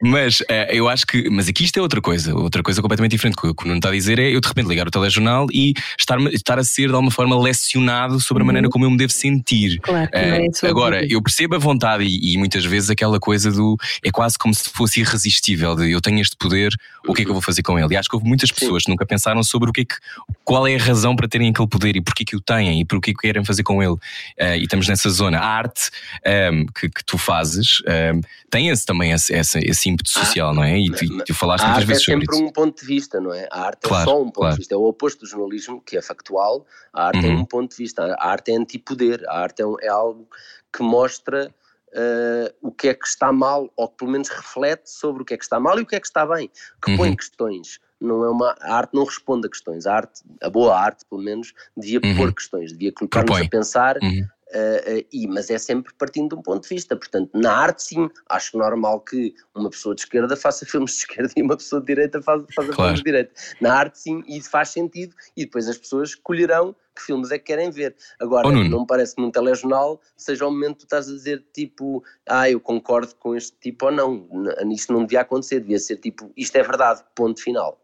mas 0.00 0.40
uh, 0.40 0.70
eu 0.70 0.88
acho 0.88 1.06
que. 1.06 1.28
Mas 1.30 1.48
aqui 1.48 1.64
isto 1.64 1.78
é 1.78 1.82
outra 1.82 2.00
coisa, 2.00 2.34
outra 2.34 2.62
coisa 2.62 2.80
completamente 2.80 3.12
diferente. 3.12 3.36
O 3.42 3.54
que 3.54 3.64
o 3.64 3.66
Nuno 3.66 3.78
está 3.78 3.88
a 3.88 3.92
dizer 3.92 4.18
é 4.18 4.34
eu 4.34 4.40
de 4.40 4.46
repente 4.46 4.68
ligar 4.68 4.86
o 4.86 4.90
telejornal 4.90 5.46
e 5.52 5.74
estar, 5.98 6.20
estar 6.32 6.58
a 6.58 6.64
ser 6.64 6.88
de 6.88 6.94
alguma 6.94 7.10
forma 7.10 7.38
lecionado 7.40 8.20
sobre 8.20 8.42
a 8.42 8.44
uhum. 8.44 8.46
maneira 8.46 8.68
como 8.68 8.84
eu 8.84 8.90
me 8.90 8.96
devo 8.96 9.12
sentir. 9.12 9.80
Claro, 9.80 10.08
uh, 10.08 10.66
agora, 10.66 11.04
eu 11.10 11.20
percebo 11.22 11.56
a 11.56 11.58
vontade 11.58 12.04
e, 12.04 12.34
e 12.34 12.38
muitas 12.38 12.64
vezes 12.64 12.85
aquela 12.90 13.18
coisa 13.18 13.50
do 13.50 13.76
é 14.04 14.10
quase 14.10 14.38
como 14.38 14.54
se 14.54 14.68
fosse 14.70 15.00
irresistível 15.00 15.74
de 15.74 15.90
eu 15.90 16.00
tenho 16.00 16.20
este 16.20 16.36
poder, 16.36 16.72
o 17.06 17.14
que 17.14 17.22
é 17.22 17.24
que 17.24 17.30
eu 17.30 17.34
vou 17.34 17.42
fazer 17.42 17.62
com 17.62 17.78
ele? 17.78 17.94
E 17.94 17.96
acho 17.96 18.08
que 18.08 18.16
houve 18.16 18.26
muitas 18.26 18.50
pessoas 18.50 18.84
que 18.84 18.90
nunca 18.90 19.06
pensaram 19.06 19.42
sobre 19.42 19.70
o 19.70 19.72
que 19.72 19.82
é 19.82 19.84
que, 19.84 19.96
qual 20.44 20.66
é 20.66 20.74
a 20.74 20.78
razão 20.78 21.14
para 21.14 21.28
terem 21.28 21.50
aquele 21.50 21.68
poder 21.68 21.96
e 21.96 22.00
porquê 22.00 22.24
que 22.24 22.36
o 22.36 22.40
têm 22.40 22.80
e 22.80 22.84
por 22.84 23.00
que 23.00 23.14
querem 23.14 23.44
fazer 23.44 23.62
com 23.62 23.82
ele. 23.82 23.92
Uh, 23.92 24.56
e 24.58 24.64
estamos 24.64 24.88
nessa 24.88 25.08
zona. 25.10 25.38
A 25.38 25.46
arte 25.46 25.90
um, 26.24 26.30
ehm, 26.30 26.66
que, 26.74 26.88
que, 26.88 27.04
tu 27.04 27.18
fazes 27.18 27.80
um, 27.86 27.90
ehm, 27.90 28.20
tem 28.50 28.68
esse, 28.68 28.84
também 28.86 29.12
esse, 29.12 29.32
esse, 29.34 29.58
esse 29.58 29.88
ímpeto 29.88 30.10
ah, 30.16 30.24
social, 30.24 30.54
não 30.54 30.62
é? 30.62 30.78
E 30.78 30.90
tu, 30.90 31.24
tu 31.24 31.34
falaste 31.34 31.64
muitas 31.64 31.84
vezes 31.84 32.04
sobre 32.04 32.24
isso. 32.24 32.32
é 32.32 32.34
sempre 32.34 32.48
um 32.48 32.52
ponto 32.52 32.80
de 32.80 32.86
vista, 32.86 33.20
não 33.20 33.32
é? 33.32 33.48
A 33.50 33.66
arte 33.66 33.84
é 33.84 33.88
claro, 33.88 34.02
é 34.02 34.12
só 34.12 34.20
um 34.20 34.24
ponto 34.24 34.34
claro. 34.34 34.54
de 34.54 34.58
vista, 34.58 34.74
é 34.74 34.78
o 34.78 34.84
oposto 34.84 35.20
do 35.20 35.26
jornalismo, 35.26 35.80
que 35.80 35.96
é 35.96 36.02
factual. 36.02 36.66
A 36.92 37.06
arte 37.06 37.24
é 37.24 37.28
uhum. 37.28 37.38
é 37.38 37.40
um 37.40 37.44
ponto 37.44 37.70
de 37.70 37.76
vista, 37.76 38.16
a 38.18 38.28
arte 38.28 38.52
é 38.52 38.56
antipoder, 38.56 39.24
a 39.28 39.38
arte 39.38 39.62
é, 39.62 39.66
um, 39.66 39.76
é 39.80 39.88
algo 39.88 40.26
que 40.72 40.82
mostra 40.82 41.52
uh, 41.96 42.54
o 42.60 42.70
que 42.70 42.88
é 42.88 42.94
que 42.94 43.06
está 43.06 43.32
mal, 43.32 43.72
ou 43.76 43.88
que 43.88 43.96
pelo 43.96 44.10
menos 44.10 44.28
reflete 44.28 44.90
sobre 44.90 45.22
o 45.22 45.24
que 45.24 45.34
é 45.34 45.36
que 45.36 45.44
está 45.44 45.58
mal 45.58 45.78
e 45.78 45.82
o 45.82 45.86
que 45.86 45.96
é 45.96 46.00
que 46.00 46.06
está 46.06 46.26
bem, 46.26 46.50
que 46.82 46.90
uhum. 46.92 46.96
põe 46.96 47.16
questões. 47.16 47.80
Não 47.98 48.24
é 48.24 48.30
uma, 48.30 48.54
a 48.60 48.76
arte 48.76 48.94
não 48.94 49.04
responde 49.04 49.46
a 49.46 49.50
questões, 49.50 49.86
a 49.86 49.94
arte, 49.94 50.22
a 50.42 50.50
boa 50.50 50.78
arte, 50.78 51.04
pelo 51.08 51.22
menos, 51.22 51.54
devia 51.74 52.00
uhum. 52.04 52.16
pôr 52.16 52.34
questões, 52.34 52.72
devia 52.72 52.92
colocar-nos 52.92 53.40
a 53.40 53.48
pensar 53.48 53.96
uhum. 54.02 54.28
Uh, 54.54 54.98
uh, 54.98 55.06
e, 55.12 55.26
mas 55.26 55.50
é 55.50 55.58
sempre 55.58 55.92
partindo 55.94 56.28
de 56.30 56.34
um 56.36 56.42
ponto 56.42 56.62
de 56.62 56.68
vista. 56.68 56.96
Portanto, 56.96 57.30
na 57.34 57.52
arte, 57.52 57.82
sim, 57.82 58.08
acho 58.28 58.56
normal 58.56 59.00
que 59.00 59.34
uma 59.54 59.68
pessoa 59.68 59.94
de 59.94 60.02
esquerda 60.02 60.36
faça 60.36 60.64
filmes 60.66 60.92
de 60.92 60.98
esquerda 60.98 61.32
e 61.36 61.42
uma 61.42 61.56
pessoa 61.56 61.80
de 61.80 61.86
direita 61.86 62.22
faça, 62.22 62.46
faça 62.54 62.72
claro. 62.72 62.74
filmes 62.74 62.98
de 62.98 63.04
direita. 63.04 63.32
Na 63.60 63.74
arte, 63.74 63.98
sim, 63.98 64.22
isso 64.26 64.48
faz 64.48 64.68
sentido 64.68 65.14
e 65.36 65.44
depois 65.44 65.68
as 65.68 65.76
pessoas 65.76 66.10
escolherão 66.10 66.74
que 66.94 67.02
filmes 67.02 67.30
é 67.30 67.38
que 67.38 67.44
querem 67.44 67.70
ver. 67.70 67.94
Agora, 68.18 68.48
oh, 68.48 68.52
não 68.52 68.80
me 68.80 68.86
parece 68.86 69.14
que 69.14 69.20
num 69.20 69.30
telejornal 69.30 70.00
seja 70.16 70.46
o 70.46 70.50
momento 70.50 70.74
que 70.74 70.78
tu 70.80 70.84
estás 70.84 71.08
a 71.08 71.12
dizer 71.12 71.44
tipo, 71.52 72.02
ah, 72.26 72.48
eu 72.50 72.58
concordo 72.58 73.14
com 73.16 73.34
este 73.34 73.54
tipo 73.60 73.86
ou 73.86 73.92
não. 73.92 74.26
Isto 74.72 74.92
não 74.92 75.04
devia 75.04 75.20
acontecer, 75.20 75.60
devia 75.60 75.78
ser 75.78 75.96
tipo, 75.98 76.32
isto 76.36 76.56
é 76.56 76.62
verdade, 76.62 77.04
ponto 77.14 77.42
final. 77.42 77.78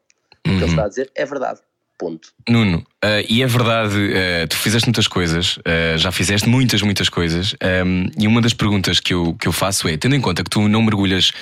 Uhum. 0.46 0.54
O 0.54 0.58
que 0.58 0.64
ele 0.64 0.64
uhum. 0.64 0.70
está 0.70 0.84
a 0.84 0.88
dizer 0.88 1.12
é 1.14 1.24
verdade. 1.26 1.60
Ponto. 1.98 2.28
Nuno, 2.48 2.78
uh, 3.04 3.24
e 3.28 3.42
é 3.42 3.46
verdade, 3.46 3.94
uh, 3.96 4.48
tu 4.48 4.56
fizeste 4.56 4.88
muitas 4.88 5.06
coisas, 5.06 5.56
uh, 5.58 5.96
já 5.96 6.10
fizeste 6.10 6.48
muitas, 6.48 6.82
muitas 6.82 7.08
coisas, 7.08 7.52
um, 7.52 7.66
ehm, 7.66 8.10
e 8.18 8.26
uma 8.26 8.40
das 8.40 8.52
perguntas 8.52 8.98
que 8.98 9.14
eu, 9.14 9.34
que 9.34 9.46
eu 9.46 9.52
faço 9.52 9.86
é: 9.86 9.96
tendo 9.96 10.16
em 10.16 10.20
conta 10.20 10.42
que 10.42 10.50
tu 10.50 10.66
não 10.68 10.82
mergulhas, 10.82 11.32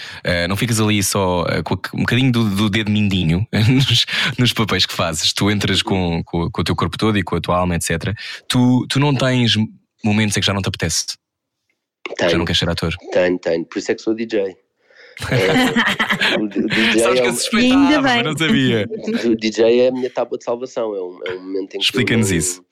não 0.48 0.56
ficas 0.56 0.78
ali 0.78 1.02
só 1.02 1.46
com 1.64 1.74
um 1.94 2.00
bocadinho 2.00 2.30
do, 2.30 2.44
do 2.44 2.68
dedo 2.68 2.90
mindinho 2.90 3.46
nos, 3.52 4.06
nos, 4.38 4.52
papéis 4.52 4.84
que 4.84 4.92
fazes, 4.92 5.32
tu 5.32 5.50
entras 5.50 5.80
com, 5.80 6.22
com, 6.24 6.50
com, 6.50 6.60
o 6.60 6.64
teu 6.64 6.76
corpo 6.76 6.98
todo 6.98 7.16
e 7.16 7.22
com 7.22 7.36
a 7.36 7.40
tua 7.40 7.56
alma, 7.56 7.76
etc. 7.76 8.14
Tu, 8.46 8.86
tu 8.88 9.00
não 9.00 9.14
tens 9.14 9.56
momentos 10.04 10.36
em 10.36 10.40
que 10.40 10.46
já 10.46 10.52
não 10.52 10.60
te 10.60 10.68
apetece? 10.68 11.06
Tenho, 12.16 12.30
já 12.30 12.38
não 12.38 12.44
queres 12.44 12.58
ser 12.58 12.68
ator? 12.68 12.94
Tenho, 13.12 13.38
tenho, 13.38 13.64
por 13.64 13.78
isso 13.78 13.92
é 13.92 13.94
que 13.94 14.02
sou 14.02 14.14
DJ. 14.14 14.56
É, 15.30 16.36
o, 16.40 16.48
DJ 16.48 17.00
Sabes 17.00 17.18
é 17.18 17.22
que 17.22 17.28
eu 17.28 17.32
suspeitava, 17.32 18.02
mas 18.02 18.24
não 18.24 18.36
sabia. 18.36 18.88
O 19.30 19.36
DJ 19.36 19.80
é 19.80 19.88
a 19.88 19.92
minha 19.92 20.10
tábua 20.10 20.38
de 20.38 20.44
salvação, 20.44 20.94
é 20.94 21.02
um, 21.02 21.20
é 21.26 21.34
um 21.34 21.42
momento 21.42 21.74
em 21.74 21.78
que. 21.78 21.84
Explica-nos 21.84 22.30
isso. 22.30 22.64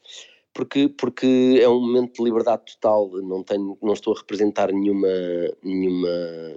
Porque, 0.53 0.89
porque 0.89 1.61
é 1.63 1.69
um 1.69 1.81
momento 1.81 2.15
de 2.15 2.25
liberdade 2.25 2.63
total, 2.75 3.09
não, 3.23 3.45
tenho, 3.45 3.79
não 3.81 3.93
estou 3.93 4.13
a 4.13 4.19
representar 4.19 4.73
nenhuma, 4.73 5.07
nenhuma, 5.63 6.09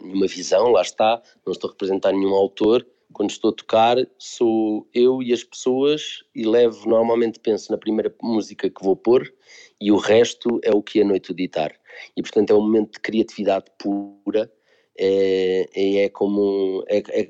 nenhuma 0.02 0.28
visão, 0.28 0.72
lá 0.72 0.82
está, 0.82 1.22
não 1.46 1.54
estou 1.54 1.70
a 1.70 1.74
representar 1.74 2.12
nenhum 2.12 2.34
autor. 2.34 2.86
Quando 3.14 3.30
estou 3.30 3.52
a 3.52 3.54
tocar, 3.54 3.98
sou 4.18 4.88
eu 4.94 5.22
e 5.22 5.34
as 5.34 5.44
pessoas 5.44 6.24
e 6.34 6.46
levo, 6.46 6.90
normalmente 6.90 7.40
penso 7.40 7.72
na 7.72 7.78
primeira 7.78 8.12
música 8.24 8.70
que 8.70 8.84
vou 8.84 8.96
pôr 8.96 9.32
e 9.80 9.92
o 9.92 9.98
resto 9.98 10.60
é 10.64 10.72
o 10.72 10.82
que 10.82 11.02
a 11.02 11.06
noite 11.06 11.32
editar. 11.32 11.72
E 12.16 12.22
portanto 12.22 12.52
é 12.52 12.56
um 12.56 12.62
momento 12.62 12.94
de 12.94 13.00
criatividade 13.02 13.66
pura 13.78 14.50
é, 14.98 16.04
é, 16.04 16.10
como 16.10 16.84
é, 16.88 16.98
é, 17.10 17.30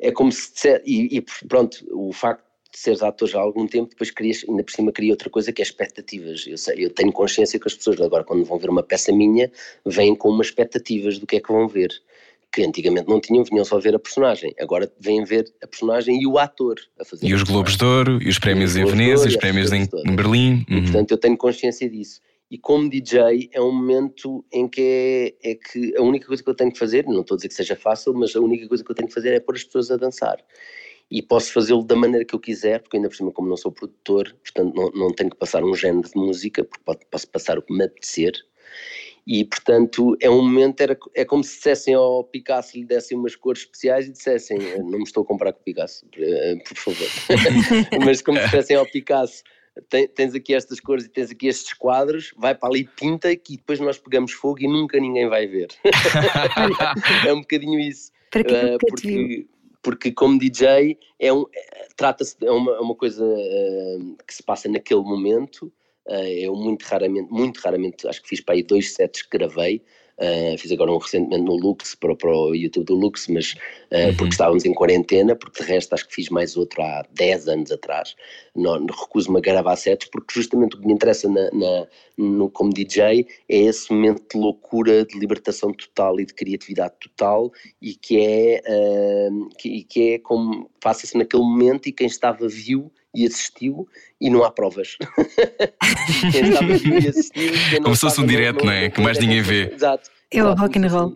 é, 0.00 0.12
como 0.12 0.32
se 0.32 0.52
disser, 0.52 0.82
e, 0.84 1.16
e, 1.16 1.24
pronto, 1.46 1.84
o 1.92 2.12
facto 2.12 2.44
de 2.72 2.78
seres 2.78 3.02
ator 3.02 3.28
já 3.28 3.38
há 3.38 3.42
algum 3.42 3.66
tempo, 3.66 3.90
depois 3.90 4.10
querias, 4.10 4.44
ainda 4.48 4.62
por 4.62 4.72
cima 4.72 4.92
queria 4.92 5.12
outra 5.12 5.28
coisa 5.28 5.52
que 5.52 5.60
é 5.60 5.64
expectativas. 5.64 6.46
Eu, 6.46 6.56
sei, 6.56 6.84
eu 6.84 6.90
tenho 6.90 7.12
consciência 7.12 7.58
que 7.58 7.66
as 7.66 7.74
pessoas 7.74 8.00
agora 8.00 8.24
quando 8.24 8.44
vão 8.44 8.58
ver 8.58 8.70
uma 8.70 8.82
peça 8.82 9.12
minha, 9.12 9.50
vêm 9.84 10.14
com 10.14 10.30
umas 10.30 10.48
expectativas 10.48 11.18
do 11.18 11.26
que 11.26 11.36
é 11.36 11.40
que 11.40 11.52
vão 11.52 11.66
ver. 11.66 11.90
Que 12.52 12.64
antigamente 12.64 13.08
não 13.08 13.20
tinham, 13.20 13.44
vinham 13.44 13.64
só 13.64 13.78
ver 13.78 13.94
a 13.94 13.98
personagem. 13.98 14.52
Agora 14.58 14.90
vêm 14.98 15.22
ver 15.24 15.52
a 15.62 15.66
personagem 15.68 16.20
e 16.20 16.26
o 16.26 16.36
ator 16.38 16.76
a 16.98 17.04
fazer. 17.04 17.26
E 17.26 17.34
os 17.34 17.44
Globos 17.44 17.76
de 17.76 17.84
Ouro, 17.84 18.20
e 18.20 18.28
os 18.28 18.38
prémios 18.40 18.76
em 18.76 18.84
Veneza, 18.84 19.26
e 19.26 19.28
os 19.28 19.36
prémios 19.36 19.72
em, 19.72 19.82
em 19.82 20.16
Berlim. 20.16 20.64
E, 20.68 20.74
uhum. 20.74 20.82
portanto, 20.82 21.10
eu 21.12 21.18
tenho 21.18 21.36
consciência 21.36 21.88
disso. 21.88 22.20
E 22.50 22.58
como 22.58 22.90
DJ 22.90 23.48
é 23.52 23.60
um 23.60 23.70
momento 23.70 24.44
em 24.52 24.68
que 24.68 25.36
é, 25.40 25.50
é, 25.50 25.54
que 25.54 25.96
a 25.96 26.02
única 26.02 26.26
coisa 26.26 26.42
que 26.42 26.50
eu 26.50 26.54
tenho 26.54 26.72
que 26.72 26.78
fazer, 26.78 27.06
não 27.06 27.20
estou 27.20 27.36
a 27.36 27.36
dizer 27.36 27.48
que 27.48 27.54
seja 27.54 27.76
fácil, 27.76 28.12
mas 28.12 28.34
a 28.34 28.40
única 28.40 28.66
coisa 28.66 28.82
que 28.82 28.90
eu 28.90 28.94
tenho 28.94 29.06
que 29.06 29.14
fazer 29.14 29.34
é 29.34 29.40
pôr 29.40 29.54
as 29.54 29.62
pessoas 29.62 29.90
a 29.92 29.96
dançar. 29.96 30.44
E 31.08 31.22
posso 31.22 31.52
fazê-lo 31.52 31.84
da 31.84 31.94
maneira 31.94 32.24
que 32.24 32.34
eu 32.34 32.40
quiser, 32.40 32.80
porque 32.82 32.96
ainda 32.96 33.08
por 33.08 33.14
cima, 33.14 33.30
como 33.30 33.48
não 33.48 33.56
sou 33.56 33.70
produtor, 33.70 34.34
portanto 34.42 34.74
não, 34.74 34.90
não 34.90 35.14
tenho 35.14 35.30
que 35.30 35.36
passar 35.36 35.62
um 35.62 35.74
género 35.74 36.08
de 36.08 36.16
música, 36.16 36.64
porque 36.64 37.06
posso 37.08 37.28
passar 37.28 37.56
o 37.56 37.62
que 37.62 37.72
me 37.72 37.84
apetecer. 37.84 38.32
e 39.24 39.44
portanto 39.44 40.16
é 40.20 40.28
um 40.28 40.42
momento, 40.42 40.80
era, 40.80 40.98
é 41.14 41.24
como 41.24 41.44
se 41.44 41.56
dissessem 41.56 41.94
ao 41.94 42.24
Picasso, 42.24 42.76
lhe 42.76 42.84
dessem 42.84 43.16
umas 43.16 43.36
cores 43.36 43.62
especiais 43.62 44.08
e 44.08 44.12
dissessem, 44.12 44.58
não 44.78 44.98
me 44.98 45.04
estou 45.04 45.22
a 45.22 45.26
comparar 45.26 45.52
com 45.52 45.60
o 45.60 45.64
Picasso, 45.64 46.04
eh, 46.16 46.56
por 46.66 46.76
favor, 46.76 47.08
mas 48.04 48.22
como 48.22 48.38
se 48.38 48.44
dissessem 48.46 48.76
ao 48.76 48.86
Picasso, 48.86 49.42
tens 50.14 50.34
aqui 50.34 50.54
estas 50.54 50.80
cores 50.80 51.04
e 51.04 51.08
tens 51.08 51.30
aqui 51.30 51.46
estes 51.46 51.72
quadros, 51.74 52.32
vai 52.36 52.54
para 52.54 52.68
ali, 52.68 52.88
pinta 52.96 53.34
que 53.36 53.56
depois 53.56 53.78
nós 53.80 53.98
pegamos 53.98 54.32
fogo 54.32 54.60
e 54.60 54.66
nunca 54.66 54.98
ninguém 54.98 55.28
vai 55.28 55.46
ver. 55.46 55.68
é 57.26 57.32
um 57.32 57.40
bocadinho 57.40 57.78
isso. 57.78 58.10
Para 58.30 58.44
que 58.44 58.54
uh, 58.54 58.78
porque, 58.78 59.46
porque 59.82 60.12
como 60.12 60.38
DJ 60.38 60.98
é 61.18 61.32
um, 61.32 61.44
trata-se 61.96 62.36
é 62.42 62.50
uma, 62.50 62.72
é 62.72 62.80
uma 62.80 62.94
coisa 62.94 63.24
uh, 63.24 64.16
que 64.26 64.34
se 64.34 64.42
passa 64.42 64.68
naquele 64.68 65.02
momento. 65.02 65.72
Uh, 66.06 66.26
eu 66.38 66.54
muito 66.54 66.82
raramente, 66.82 67.30
muito 67.30 67.58
raramente, 67.58 68.08
acho 68.08 68.22
que 68.22 68.28
fiz 68.28 68.40
para 68.40 68.54
aí 68.54 68.62
dois 68.62 68.94
sets 68.94 69.22
que 69.22 69.38
gravei, 69.38 69.82
Uh, 70.20 70.58
fiz 70.58 70.70
agora 70.70 70.92
um 70.92 70.98
recentemente 70.98 71.44
no 71.44 71.56
Lux, 71.56 71.94
para, 71.94 72.14
para 72.14 72.30
o 72.30 72.54
YouTube 72.54 72.84
do 72.84 72.94
Lux, 72.94 73.26
mas 73.28 73.54
uh, 73.90 74.08
uhum. 74.08 74.16
porque 74.16 74.32
estávamos 74.32 74.66
em 74.66 74.74
quarentena, 74.74 75.34
porque 75.34 75.62
de 75.62 75.68
resto 75.70 75.94
acho 75.94 76.06
que 76.06 76.14
fiz 76.14 76.28
mais 76.28 76.58
outro 76.58 76.82
há 76.82 77.06
10 77.14 77.48
anos 77.48 77.72
atrás. 77.72 78.14
Não, 78.54 78.84
recuso-me 78.84 79.38
a 79.38 79.40
gravar 79.40 79.76
sets, 79.76 80.10
porque 80.10 80.34
justamente 80.34 80.76
o 80.76 80.80
que 80.80 80.86
me 80.86 80.92
interessa 80.92 81.26
na, 81.26 81.50
na, 81.52 81.86
no, 82.18 82.50
como 82.50 82.70
DJ 82.70 83.26
é 83.48 83.56
esse 83.56 83.90
momento 83.90 84.22
de 84.30 84.38
loucura, 84.38 85.06
de 85.06 85.18
libertação 85.18 85.72
total 85.72 86.20
e 86.20 86.26
de 86.26 86.34
criatividade 86.34 86.94
total, 87.00 87.50
e 87.80 87.94
que 87.94 88.20
é, 88.20 88.62
uh, 88.68 89.48
que, 89.56 89.84
que 89.84 90.12
é 90.12 90.18
como 90.18 90.70
passa-se 90.82 91.16
naquele 91.16 91.42
momento 91.42 91.88
e 91.88 91.92
quem 91.92 92.06
estava 92.06 92.46
viu 92.46 92.92
e 93.14 93.26
assistiu 93.26 93.88
e 94.20 94.30
não 94.30 94.44
há 94.44 94.50
provas. 94.50 94.96
quem 96.32 96.48
estava 96.48 96.74
viu 96.74 96.98
e 96.98 97.08
assistiu. 97.08 97.82
Como 97.82 97.94
se 97.94 98.00
fosse 98.00 98.20
um 98.20 98.26
direto, 98.26 98.64
não, 98.64 98.72
é? 98.72 98.90
Que 98.90 99.00
mais 99.00 99.18
ninguém 99.18 99.42
vê. 99.42 99.72
Exato. 99.72 100.10
É 100.32 100.44
o 100.44 100.54
rock 100.54 100.78
and 100.78 100.86
roll. 100.86 101.12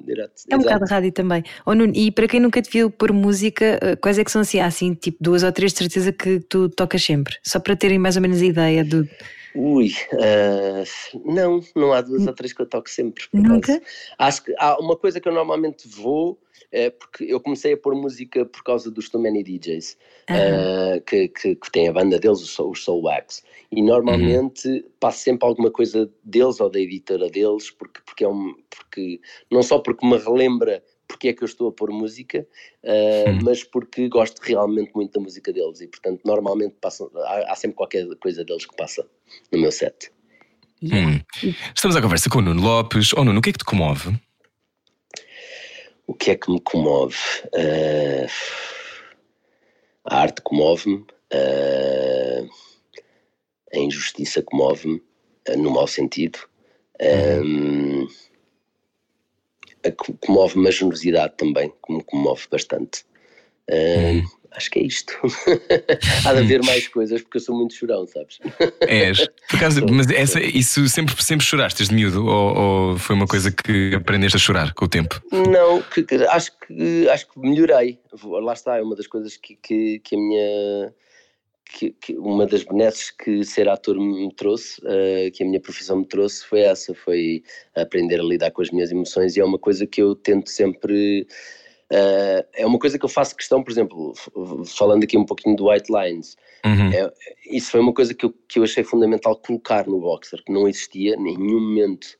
É 0.50 0.56
um 0.56 0.58
bocado 0.58 0.84
de 0.84 0.90
rádio 0.90 1.12
também. 1.12 1.44
Oh, 1.64 1.72
Nuno, 1.72 1.92
e 1.94 2.10
para 2.10 2.26
quem 2.26 2.40
nunca 2.40 2.60
te 2.60 2.68
viu 2.68 2.90
por 2.90 3.12
música, 3.12 3.78
eh, 3.80 3.94
quais 3.94 4.18
é 4.18 4.24
que 4.24 4.30
são 4.30 4.40
assim, 4.42 4.58
assim, 4.58 4.92
tipo 4.92 5.18
duas 5.20 5.44
ou 5.44 5.52
três 5.52 5.72
de 5.72 5.78
certeza 5.78 6.12
que 6.12 6.40
tu 6.40 6.68
tocas 6.68 7.04
sempre? 7.04 7.36
Só 7.40 7.60
para 7.60 7.76
terem 7.76 7.96
mais 7.96 8.16
ou 8.16 8.22
menos 8.22 8.42
a 8.42 8.44
ideia 8.44 8.84
do. 8.84 9.08
Ui, 9.54 9.92
uh, 10.12 11.32
não, 11.32 11.60
não 11.76 11.92
há 11.92 12.00
duas 12.00 12.26
ou 12.26 12.32
três 12.32 12.52
que 12.52 12.60
eu 12.60 12.66
toco 12.66 12.90
sempre. 12.90 13.24
Nunca? 13.32 13.80
Acho 14.18 14.44
que 14.44 14.54
há 14.58 14.78
uma 14.80 14.96
coisa 14.96 15.20
que 15.20 15.28
eu 15.28 15.32
normalmente 15.32 15.88
vou 15.88 16.38
é 16.74 16.90
porque 16.90 17.24
eu 17.24 17.40
comecei 17.40 17.74
a 17.74 17.76
pôr 17.76 17.94
música 17.94 18.44
por 18.44 18.64
causa 18.64 18.90
dos 18.90 19.08
Too 19.08 19.20
Many 19.20 19.44
DJs, 19.44 19.96
uhum. 20.28 20.96
uh, 20.96 21.00
que, 21.02 21.28
que, 21.28 21.54
que 21.54 21.70
tem 21.70 21.88
a 21.88 21.92
banda 21.92 22.18
deles, 22.18 22.42
os 22.42 22.50
Soul, 22.50 22.74
Soul 22.74 23.04
Wax, 23.04 23.44
e 23.70 23.80
normalmente 23.80 24.68
uhum. 24.68 24.84
passo 24.98 25.22
sempre 25.22 25.46
alguma 25.46 25.70
coisa 25.70 26.10
deles 26.24 26.60
ou 26.60 26.68
da 26.68 26.80
editora 26.80 27.30
deles, 27.30 27.70
porque, 27.70 28.00
porque 28.04 28.24
é 28.24 28.28
um, 28.28 28.54
porque, 28.68 29.20
não 29.50 29.62
só 29.62 29.78
porque 29.78 30.04
me 30.04 30.16
relembra 30.16 30.82
porque 31.06 31.28
é 31.28 31.32
que 31.32 31.42
eu 31.42 31.46
estou 31.46 31.68
a 31.68 31.72
pôr 31.72 31.90
música, 31.90 32.46
uh, 32.82 33.30
hum. 33.30 33.38
mas 33.42 33.62
porque 33.62 34.08
gosto 34.08 34.40
realmente 34.40 34.92
muito 34.94 35.12
da 35.12 35.20
música 35.20 35.52
deles 35.52 35.80
e, 35.80 35.86
portanto, 35.86 36.20
normalmente 36.24 36.76
passam, 36.80 37.10
há, 37.14 37.52
há, 37.52 37.54
sempre 37.54 37.76
qualquer 37.76 38.06
coisa 38.16 38.44
deles 38.44 38.66
que 38.66 38.76
passa 38.76 39.06
no 39.52 39.58
meu 39.58 39.72
set. 39.72 40.10
Hum. 40.82 41.20
Estamos 41.74 41.96
à 41.96 42.02
conversa 42.02 42.28
com 42.28 42.38
o 42.38 42.42
Nuno 42.42 42.62
Lopes. 42.62 43.12
Oh, 43.14 43.24
Nuno, 43.24 43.38
o 43.38 43.42
que 43.42 43.50
é 43.50 43.52
que 43.52 43.58
te 43.58 43.64
comove? 43.64 44.18
O 46.06 46.14
que 46.14 46.32
é 46.32 46.34
que 46.34 46.50
me 46.50 46.60
comove? 46.60 47.16
Uh, 47.54 48.26
a 50.04 50.20
arte 50.20 50.42
comove-me, 50.42 51.06
uh, 51.32 52.48
a 53.72 53.78
injustiça 53.78 54.42
comove-me, 54.42 55.02
uh, 55.48 55.56
no 55.56 55.70
mau 55.70 55.86
sentido. 55.86 56.38
Um, 57.00 58.06
comove-me 60.20 60.68
a 60.68 60.70
generosidade 60.70 61.34
também, 61.36 61.72
que 61.84 61.92
me 61.92 62.02
comove 62.04 62.42
bastante. 62.50 63.04
Uh, 63.70 64.22
acho 64.56 64.70
que 64.70 64.78
é 64.78 64.82
isto. 64.82 65.12
Há 66.24 66.32
de 66.32 66.40
haver 66.40 66.62
mais 66.62 66.88
coisas 66.88 67.20
porque 67.22 67.38
eu 67.38 67.40
sou 67.40 67.56
muito 67.56 67.74
chorão, 67.74 68.06
sabes? 68.06 68.38
És. 68.82 69.26
Por 69.48 69.56
acaso, 69.56 69.84
mas 69.90 70.08
essa, 70.10 70.40
isso 70.40 70.88
sempre, 70.88 71.14
sempre 71.22 71.44
choraste 71.44 71.78
desde 71.78 71.94
miúdo? 71.94 72.24
Ou, 72.26 72.56
ou, 72.56 72.98
foi 72.98 73.16
uma 73.16 73.26
coisa 73.26 73.50
que 73.50 73.94
aprendeste 73.94 74.36
a 74.36 74.40
chorar 74.40 74.72
com 74.74 74.84
o 74.84 74.88
tempo? 74.88 75.20
Não, 75.32 75.82
que, 75.82 76.02
que, 76.02 76.14
acho, 76.14 76.52
que, 76.66 77.08
acho 77.08 77.28
que 77.28 77.38
melhorei. 77.38 77.98
Lá 78.22 78.52
está, 78.52 78.78
é 78.78 78.82
uma 78.82 78.96
das 78.96 79.06
coisas 79.06 79.36
que, 79.36 79.56
que, 79.56 79.98
que 80.00 80.14
a 80.14 80.18
minha. 80.18 80.94
Que, 81.76 81.90
que, 82.00 82.16
uma 82.16 82.46
das 82.46 82.62
benesses 82.62 83.10
que 83.10 83.42
ser 83.42 83.68
ator 83.68 83.98
me 83.98 84.32
trouxe, 84.32 84.80
uh, 84.82 85.28
que 85.32 85.42
a 85.42 85.46
minha 85.46 85.60
profissão 85.60 85.96
me 85.96 86.06
trouxe, 86.06 86.46
foi 86.46 86.60
essa: 86.60 86.94
foi 86.94 87.42
aprender 87.74 88.20
a 88.20 88.22
lidar 88.22 88.52
com 88.52 88.62
as 88.62 88.70
minhas 88.70 88.92
emoções, 88.92 89.36
e 89.36 89.40
é 89.40 89.44
uma 89.44 89.58
coisa 89.58 89.84
que 89.84 90.00
eu 90.00 90.14
tento 90.14 90.50
sempre 90.50 91.26
Uh, 91.92 92.42
é 92.54 92.66
uma 92.66 92.78
coisa 92.78 92.98
que 92.98 93.04
eu 93.04 93.08
faço 93.08 93.36
questão, 93.36 93.62
por 93.62 93.70
exemplo, 93.70 94.14
falando 94.66 95.04
aqui 95.04 95.18
um 95.18 95.24
pouquinho 95.24 95.54
do 95.54 95.68
White 95.68 95.92
Lines, 95.92 96.34
uhum. 96.64 96.92
é, 96.92 97.12
isso 97.50 97.70
foi 97.70 97.80
uma 97.80 97.92
coisa 97.92 98.14
que 98.14 98.24
eu, 98.24 98.34
que 98.48 98.58
eu 98.58 98.64
achei 98.64 98.82
fundamental 98.82 99.36
colocar 99.36 99.86
no 99.86 100.00
Boxer, 100.00 100.42
que 100.44 100.52
não 100.52 100.66
existia 100.66 101.14
em 101.14 101.22
nenhum 101.22 101.60
momento 101.60 102.18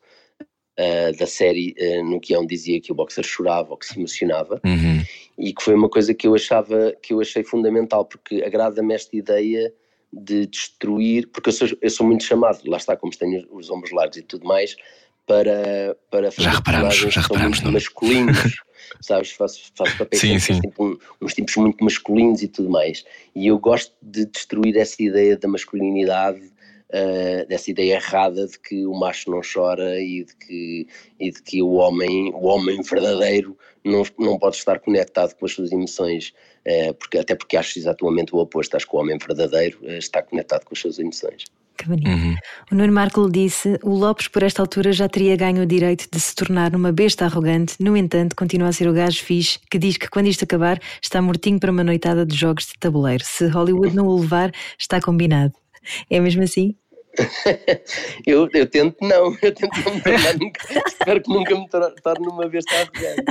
uh, 0.79 1.17
da 1.17 1.27
série 1.27 1.75
uh, 1.79 2.05
no 2.05 2.21
guião 2.21 2.47
dizia 2.47 2.81
que 2.81 2.93
o 2.93 2.95
Boxer 2.95 3.25
chorava 3.25 3.71
ou 3.71 3.77
que 3.77 3.87
se 3.87 3.99
emocionava, 3.99 4.61
uhum. 4.65 5.03
e 5.39 5.53
que 5.53 5.63
foi 5.63 5.75
uma 5.75 5.89
coisa 5.89 6.15
que 6.15 6.27
eu 6.27 6.35
achava, 6.35 6.95
que 7.03 7.13
eu 7.13 7.21
achei 7.21 7.45
fundamental, 7.45 8.05
porque 8.05 8.43
agrada-me 8.43 8.95
esta 8.95 9.17
ideia 9.17 9.73
de 10.13 10.47
destruir, 10.47 11.29
porque 11.29 11.49
eu 11.49 11.53
sou, 11.53 11.69
eu 11.81 11.91
sou 11.91 12.07
muito 12.07 12.25
chamado, 12.25 12.61
lá 12.67 12.77
está, 12.77 12.97
como 12.97 13.17
tenho 13.17 13.47
os 13.51 13.71
ombros 13.71 13.93
largos 13.93 14.17
e 14.17 14.23
tudo 14.23 14.47
mais, 14.47 14.77
para, 15.27 15.97
para 16.11 16.31
fazer 16.31 16.51
já 16.51 16.57
reparamos, 16.57 16.95
já 16.95 17.21
reparamos, 17.21 17.61
masculinos. 17.63 18.57
sabes? 19.01 19.33
Faço, 19.33 19.61
faço 19.75 19.97
papéis 19.97 20.21
sim, 20.21 20.39
sim. 20.39 20.61
Tipo, 20.61 20.99
uns 21.21 21.35
tipos 21.35 21.57
muito 21.57 21.83
masculinos 21.83 22.43
e 22.43 22.49
tudo 22.49 22.71
mais. 22.71 23.05
E 23.35 23.47
eu 23.47 23.59
gosto 23.59 23.93
de 24.03 24.27
destruir 24.27 24.77
essa 24.77 25.03
ideia 25.03 25.37
da 25.37 25.49
masculinidade, 25.49 26.53
uh, 26.95 27.47
dessa 27.49 27.71
ideia 27.71 27.95
errada 27.95 28.47
de 28.47 28.59
que 28.59 28.87
o 28.87 28.95
macho 28.95 29.31
não 29.31 29.41
chora 29.41 30.01
e 30.01 30.25
de 30.25 30.37
que, 30.37 30.87
e 31.19 31.31
de 31.31 31.43
que 31.43 31.63
o, 31.63 31.73
homem, 31.73 32.33
o 32.33 32.47
homem 32.47 32.81
verdadeiro 32.83 33.59
não, 33.85 34.03
não 34.19 34.39
pode 34.39 34.57
estar 34.57 34.79
conectado 34.79 35.35
com 35.35 35.45
as 35.45 35.53
suas 35.53 35.73
emoções. 35.73 36.33
Uh, 36.67 36.95
porque, 36.95 37.19
até 37.19 37.35
porque 37.35 37.57
acho 37.57 37.79
exatamente 37.79 38.35
o 38.35 38.39
oposto, 38.39 38.77
acho 38.77 38.89
que 38.89 38.97
o 38.97 39.01
homem 39.01 39.19
verdadeiro 39.19 39.79
uh, 39.83 39.99
está 39.99 40.23
conectado 40.23 40.65
com 40.65 40.75
as 40.75 40.79
suas 40.79 40.99
emoções. 40.99 41.45
Que 41.77 41.89
bonito. 41.89 42.09
Uhum. 42.09 42.37
O 42.71 42.75
Nuno 42.77 42.93
Marco 42.93 43.29
disse: 43.29 43.79
o 43.83 43.91
Lopes, 43.91 44.29
por 44.29 44.45
esta 44.45 44.63
altura, 44.63 44.93
já 44.93 45.09
teria 45.09 45.35
ganho 45.35 45.63
o 45.63 45.67
direito 45.67 46.07
de 46.11 46.21
se 46.21 46.33
tornar 46.33 46.75
uma 46.75 46.93
besta 46.93 47.25
arrogante. 47.25 47.75
No 47.81 47.97
entanto, 47.97 48.37
continua 48.37 48.69
a 48.69 48.73
ser 48.73 48.89
o 48.89 48.93
gajo 48.93 49.21
fixe 49.23 49.59
que 49.69 49.77
diz 49.77 49.97
que 49.97 50.09
quando 50.09 50.29
isto 50.29 50.45
acabar 50.45 50.81
está 51.03 51.21
mortinho 51.21 51.59
para 51.59 51.73
uma 51.73 51.83
noitada 51.83 52.25
de 52.25 52.37
jogos 52.37 52.67
de 52.67 52.75
tabuleiro. 52.79 53.25
Se 53.25 53.49
Hollywood 53.49 53.95
não 53.95 54.07
o 54.07 54.21
levar, 54.21 54.53
está 54.79 55.01
combinado. 55.01 55.53
É 56.09 56.21
mesmo 56.21 56.43
assim? 56.43 56.75
eu, 58.27 58.49
eu 58.53 58.67
tento 58.67 58.97
não, 59.01 59.37
eu 59.43 59.55
tento 59.55 59.77
não 59.85 59.95
me 59.95 60.03
tornar 60.03 60.39
nunca, 60.39 60.61
espero 60.87 61.23
que 61.23 61.31
nunca 61.31 61.55
me 61.55 61.69
torne 61.69 62.29
uma 62.29 62.49
besta 62.49 62.75
arrogante. 62.75 63.25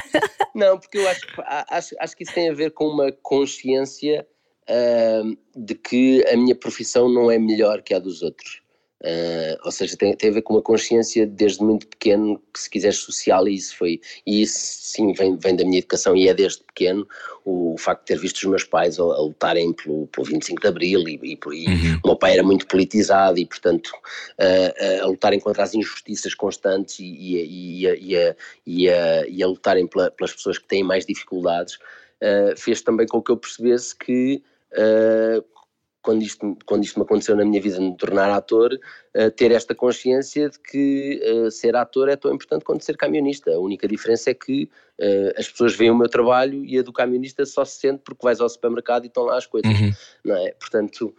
Não, 0.56 0.80
porque 0.80 0.98
eu 0.98 1.08
acho, 1.10 1.26
acho, 1.70 1.96
acho 2.00 2.16
que 2.16 2.24
isso 2.24 2.34
tem 2.34 2.50
a 2.50 2.54
ver 2.54 2.72
com 2.72 2.88
uma 2.88 3.12
consciência 3.12 4.26
uh, 4.70 5.38
de 5.56 5.76
que 5.76 6.26
a 6.28 6.38
minha 6.38 6.56
profissão 6.56 7.10
não 7.10 7.30
é 7.30 7.38
melhor 7.38 7.82
que 7.82 7.94
a 7.94 8.00
dos 8.00 8.22
outros. 8.22 8.63
Uh, 9.04 9.60
ou 9.66 9.72
seja, 9.72 9.98
tem, 9.98 10.16
tem, 10.16 10.30
a 10.30 10.34
ver 10.34 10.42
com 10.44 10.54
uma 10.54 10.62
consciência 10.62 11.28
desde 11.28 11.62
muito 11.62 11.86
pequeno, 11.88 12.42
que 12.54 12.60
se 12.62 12.70
quiser 12.70 12.94
social, 12.94 13.46
e 13.50 13.56
isso 13.56 13.76
foi, 13.76 14.00
e 14.26 14.42
isso 14.42 14.58
sim 14.58 15.12
vem, 15.12 15.36
vem 15.36 15.58
da 15.58 15.66
minha 15.66 15.80
educação 15.80 16.16
e 16.16 16.30
é 16.30 16.34
desde 16.34 16.64
pequeno, 16.64 17.06
o, 17.44 17.74
o 17.74 17.78
facto 17.78 18.00
de 18.02 18.06
ter 18.06 18.18
visto 18.18 18.38
os 18.38 18.46
meus 18.46 18.64
pais 18.64 18.98
a, 18.98 19.04
a 19.04 19.22
lutarem 19.22 19.74
pelo, 19.74 20.08
pelo 20.08 20.26
25 20.26 20.62
de 20.62 20.68
Abril 20.68 21.02
e, 21.02 21.20
e, 21.22 21.34
e 21.34 21.68
uhum. 21.68 22.00
o 22.02 22.08
meu 22.08 22.16
pai 22.16 22.34
era 22.34 22.44
muito 22.44 22.66
politizado 22.66 23.38
e 23.38 23.46
portanto 23.46 23.90
uh, 23.90 25.04
a 25.04 25.08
lutarem 25.08 25.40
contra 25.40 25.64
as 25.64 25.74
injustiças 25.74 26.34
constantes 26.34 27.00
e, 27.00 27.84
e, 28.66 28.88
a, 29.44 29.48
lutarem 29.48 29.86
pela, 29.86 30.12
pelas 30.12 30.32
pessoas 30.32 30.58
que 30.58 30.68
têm 30.68 30.82
mais 30.82 31.06
dificuldades, 31.06 31.76
uh, 31.76 32.56
fez 32.56 32.82
também 32.82 33.06
com 33.06 33.22
que 33.22 33.32
eu 33.32 33.38
percebesse 33.38 33.94
que 33.94 34.42
uh, 34.72 35.53
quando, 36.04 36.22
isto, 36.22 36.58
quando 36.66 36.84
isto 36.84 37.00
me 37.00 37.06
aconteceu 37.06 37.36
na 37.36 37.46
minha 37.46 37.60
vida 37.60 37.78
de 37.78 37.82
me 37.82 37.98
tornar 37.98 38.30
ator, 38.30 38.74
uh, 38.74 39.32
ter 39.32 39.52
esta 39.52 39.74
consciência 39.74 40.50
de 40.50 40.60
que 40.60 41.20
uh, 41.24 41.50
ser 41.50 41.76
ator 41.76 42.10
é 42.10 42.16
tão 42.16 42.32
importante 42.32 42.66
quanto 42.66 42.84
ser 42.84 42.98
camionista. 42.98 43.50
A 43.52 43.60
única 43.60 43.88
diferença 43.88 44.30
é 44.30 44.34
que 44.34 44.70
as 45.38 45.50
pessoas 45.50 45.76
veem 45.76 45.90
o 45.90 45.98
meu 45.98 46.08
trabalho 46.08 46.64
e 46.64 46.78
a 46.78 46.84
do 46.84 46.94
camionista 46.94 47.44
só 47.46 47.66
se 47.66 47.80
sente 47.80 48.04
porque 48.06 48.24
vais 48.24 48.40
ao 48.40 48.48
supermercado 48.48 49.04
e 49.04 49.08
estão 49.08 49.24
lá 49.24 49.38
as 49.38 49.46
coisas, 49.46 49.72
uhum. 49.78 49.92
não 50.24 50.38
é? 50.38 50.52
Portanto, 50.52 51.14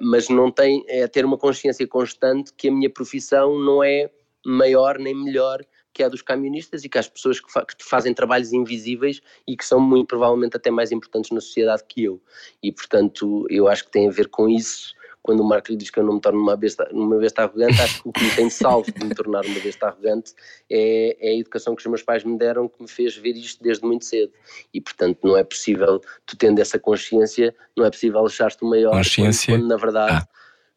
mas 0.00 0.28
não 0.28 0.52
tem, 0.52 0.84
é 0.86 1.06
ter 1.08 1.24
uma 1.24 1.36
consciência 1.36 1.86
constante 1.86 2.52
que 2.56 2.68
a 2.68 2.72
minha 2.72 2.88
profissão 2.88 3.58
não 3.58 3.82
é 3.82 4.08
maior 4.46 4.98
nem 5.00 5.14
melhor 5.14 5.62
que 5.92 6.02
é 6.02 6.06
a 6.06 6.08
dos 6.08 6.22
camionistas 6.22 6.84
e 6.84 6.88
que 6.88 6.98
as 6.98 7.08
pessoas 7.08 7.40
que, 7.40 7.50
fa 7.52 7.64
que, 7.64 7.84
fazem 7.84 8.14
trabalhos 8.14 8.52
invisíveis 8.52 9.20
e 9.46 9.56
que 9.56 9.64
são 9.64 9.80
muito 9.80 10.08
provavelmente 10.08 10.56
até 10.56 10.70
mais 10.70 10.92
importantes 10.92 11.30
na 11.30 11.40
sociedade 11.40 11.84
que 11.88 12.04
eu. 12.04 12.20
E 12.62 12.72
portanto 12.72 13.46
eu 13.50 13.68
acho 13.68 13.84
que 13.84 13.90
tem 13.90 14.08
a 14.08 14.10
ver 14.10 14.28
com 14.28 14.48
isso, 14.48 14.94
quando 15.22 15.40
o 15.40 15.44
Marco 15.44 15.70
lhe 15.70 15.76
diz 15.76 15.88
que 15.88 16.00
eu 16.00 16.04
não 16.04 16.14
me 16.14 16.20
torno 16.20 16.40
uma 16.40 16.56
besta, 16.56 16.88
uma 16.90 17.16
besta 17.16 17.42
arrogante, 17.42 17.80
acho 17.80 18.02
que 18.02 18.08
o 18.08 18.12
que 18.12 18.24
me 18.24 18.34
tem 18.34 18.50
salvo 18.50 18.90
de 18.90 19.04
me 19.04 19.14
tornar 19.14 19.44
uma 19.44 19.60
besta 19.60 19.86
arrogante 19.86 20.34
é, 20.68 21.16
é, 21.20 21.30
a 21.30 21.36
educação 21.36 21.76
que 21.76 21.82
os 21.82 21.86
meus 21.86 22.02
pais 22.02 22.24
me 22.24 22.36
deram 22.36 22.68
que 22.68 22.82
me 22.82 22.88
fez 22.88 23.16
ver 23.16 23.36
isto 23.36 23.62
desde 23.62 23.84
muito 23.84 24.04
cedo. 24.04 24.32
E 24.74 24.80
portanto 24.80 25.20
não 25.22 25.36
é 25.36 25.44
possível, 25.44 26.00
tu 26.26 26.36
tendo 26.36 26.58
essa 26.58 26.78
consciência, 26.78 27.54
não 27.76 27.86
é 27.86 27.90
possível 27.90 28.26
achar-te 28.26 28.64
o 28.64 28.68
maior 28.68 28.90
consciência. 28.90 29.52
Quando, 29.52 29.60
quando 29.60 29.68
na 29.68 29.76
verdade. 29.76 30.12
Ah. 30.12 30.28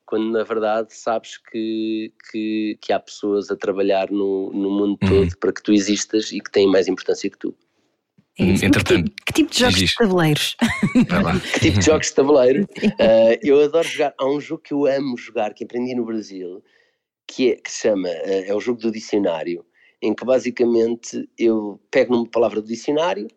Quando 0.05 0.31
na 0.31 0.43
verdade 0.43 0.93
sabes 0.93 1.37
que, 1.37 2.13
que, 2.31 2.77
que 2.79 2.93
há 2.93 2.99
pessoas 2.99 3.49
a 3.49 3.55
trabalhar 3.55 4.11
no, 4.11 4.51
no 4.53 4.69
mundo 4.69 4.97
uhum. 5.01 5.09
todo 5.09 5.37
para 5.39 5.51
que 5.51 5.63
tu 5.63 5.73
existas 5.73 6.31
e 6.31 6.39
que 6.39 6.51
têm 6.51 6.67
mais 6.67 6.87
importância 6.87 7.29
que 7.29 7.37
tu. 7.37 7.55
É 8.37 8.43
Entretanto, 8.43 8.85
que, 8.91 9.03
tipo, 9.03 9.23
que, 9.25 9.33
tipo 9.33 9.51
de 9.51 9.59
jogos 9.59 9.79
de 9.79 9.95
tabuleiros? 9.95 10.57
que 11.53 11.59
tipo 11.59 11.79
de 11.79 11.85
jogos 11.85 12.07
de 12.07 12.13
tabuleiro? 12.13 12.67
Uh, 12.95 13.37
eu 13.41 13.61
adoro 13.61 13.87
jogar. 13.87 14.13
Há 14.17 14.27
um 14.27 14.39
jogo 14.39 14.61
que 14.61 14.73
eu 14.73 14.85
amo 14.85 15.17
jogar, 15.17 15.53
que 15.53 15.63
aprendi 15.63 15.95
no 15.95 16.05
Brasil, 16.05 16.63
que, 17.27 17.51
é, 17.51 17.55
que 17.55 17.71
se 17.71 17.81
chama, 17.81 18.09
uh, 18.09 18.43
é 18.45 18.53
o 18.53 18.59
jogo 18.59 18.79
do 18.79 18.91
dicionário, 18.91 19.65
em 20.01 20.13
que 20.13 20.25
basicamente 20.25 21.27
eu 21.37 21.79
pego 21.89 22.13
numa 22.13 22.29
palavra 22.29 22.61
do 22.61 22.67
dicionário 22.67 23.27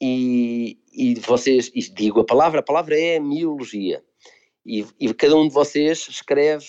e, 0.00 0.78
e 0.92 1.14
vocês, 1.14 1.70
e 1.74 1.80
digo 1.80 2.20
a 2.20 2.24
palavra, 2.24 2.60
a 2.60 2.62
palavra 2.62 2.98
é 2.98 3.18
miologia. 3.18 4.02
E, 4.64 4.86
e 5.00 5.12
cada 5.14 5.36
um 5.36 5.48
de 5.48 5.54
vocês 5.54 6.06
escreve 6.08 6.66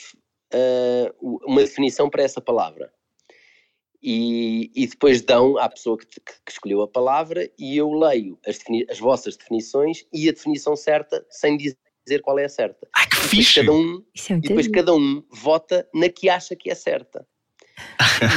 uh, 0.54 1.40
uma 1.46 1.62
definição 1.62 2.10
para 2.10 2.24
essa 2.24 2.42
palavra 2.42 2.92
e, 4.04 4.70
e 4.76 4.86
depois 4.86 5.22
dão 5.22 5.58
à 5.58 5.70
pessoa 5.70 5.98
que, 5.98 6.06
que, 6.06 6.20
que, 6.20 6.52
escolheu 6.52 6.82
a 6.82 6.88
palavra 6.88 7.50
e 7.58 7.78
eu 7.78 7.90
leio 7.94 8.38
as, 8.46 8.60
as, 8.90 9.00
vossas 9.00 9.38
definições 9.38 10.06
e 10.12 10.28
a 10.28 10.34
definição 10.34 10.76
certa 10.76 11.26
sem 11.30 11.56
dizer 11.56 12.22
qual 12.22 12.38
é 12.38 12.44
a 12.44 12.50
certa. 12.50 12.86
Ai, 12.98 13.08
que 13.08 13.16
fixe! 13.16 13.62
Cada 13.62 13.72
um, 13.72 14.04
é 14.30 14.34
e 14.34 14.42
depois 14.42 14.68
cada 14.68 14.94
um 14.94 15.24
vota 15.32 15.88
na 15.94 16.10
que 16.10 16.28
acha 16.28 16.54
que 16.54 16.70
é 16.70 16.76
certa. 16.76 17.26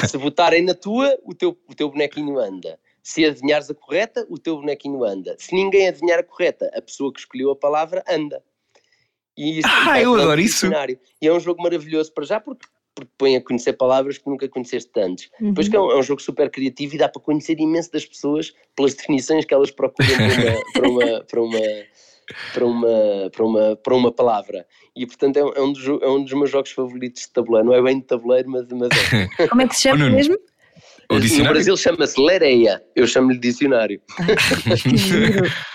e 0.05 0.09
se 0.09 0.17
votarem 0.17 0.63
na 0.63 0.75
tua, 0.75 1.19
o 1.25 1.35
teu, 1.35 1.59
o 1.69 1.75
teu 1.75 1.91
bonequinho 1.91 2.39
anda. 2.39 2.79
Se 3.03 3.25
adivinhares 3.25 3.69
a 3.69 3.75
correta, 3.75 4.25
o 4.31 4.39
teu 4.39 4.57
bonequinho 4.57 5.03
anda. 5.05 5.37
Se 5.39 5.55
ninguém 5.55 5.89
adivinhar 5.89 6.21
a 6.21 6.25
correta, 6.25 6.71
a 6.75 6.81
pessoa 6.81 7.13
que 7.13 7.21
escolheu 7.21 7.51
a 7.51 7.57
palavra 7.57 8.05
anda. 8.09 8.43
E 9.37 9.59
isso, 9.59 9.69
ah, 9.71 10.01
eu 10.01 10.15
adoro 10.15 10.41
isso! 10.41 10.67
E 11.21 11.29
é 11.29 11.33
um 11.33 11.41
jogo 11.41 11.63
maravilhoso 11.63 12.13
para 12.13 12.25
já, 12.25 12.41
porque 12.41 12.67
porque 12.97 13.13
põe 13.19 13.37
a 13.37 13.43
conhecer 13.43 13.75
palavras 13.75 14.17
que 14.17 14.27
nunca 14.27 14.49
conheceste 14.49 14.91
antes. 14.99 15.29
Uhum. 15.39 15.49
Depois 15.49 15.69
que 15.69 15.77
é 15.77 15.81
um, 15.81 15.91
é 15.91 15.99
um, 15.99 16.03
jogo 16.03 16.23
super 16.23 16.51
criativo 16.51 16.95
e 16.95 16.99
dá 16.99 17.09
para 17.09 17.21
conhecer 17.21 17.61
imenso 17.61 17.93
das 17.93 18.07
pessoas 18.07 18.55
pelas 18.75 18.95
definições 18.95 19.45
que 19.45 19.53
elas 19.53 19.71
procuram 19.71 20.11
para 20.73 20.89
uma, 20.89 21.21
para 21.29 21.43
uma, 21.43 21.61
para 22.55 22.65
uma, 22.65 23.31
para 23.31 23.45
uma, 23.45 23.77
para 23.77 23.95
uma, 23.95 24.11
palavra. 24.11 24.67
E 24.97 25.07
portanto 25.07 25.37
é 25.37 25.45
um, 25.45 25.53
é 25.53 25.61
um, 25.61 25.73
dos, 25.73 25.87
é 25.87 26.09
um 26.09 26.25
dos 26.25 26.33
meus 26.33 26.51
jogos 26.51 26.71
favoritos 26.71 27.25
de 27.25 27.33
tabuleiro. 27.35 27.67
Não 27.69 27.75
é 27.75 27.83
bem 27.83 28.01
de 28.01 28.07
tabuleiro, 28.07 28.49
mas, 28.49 28.67
mas 28.73 28.89
é. 29.13 29.47
Como 29.49 29.61
é 29.61 29.69
que 29.69 29.77
se 29.77 29.83
chama 29.83 30.09
mesmo? 30.09 30.39
O 31.11 31.21
dicionário? 31.21 31.49
No 31.49 31.55
Brasil 31.55 31.77
chama-se 31.77 32.21
Lereia, 32.21 32.83
eu 32.95 33.07
chamo-lhe 33.07 33.39
dicionário. 33.39 34.01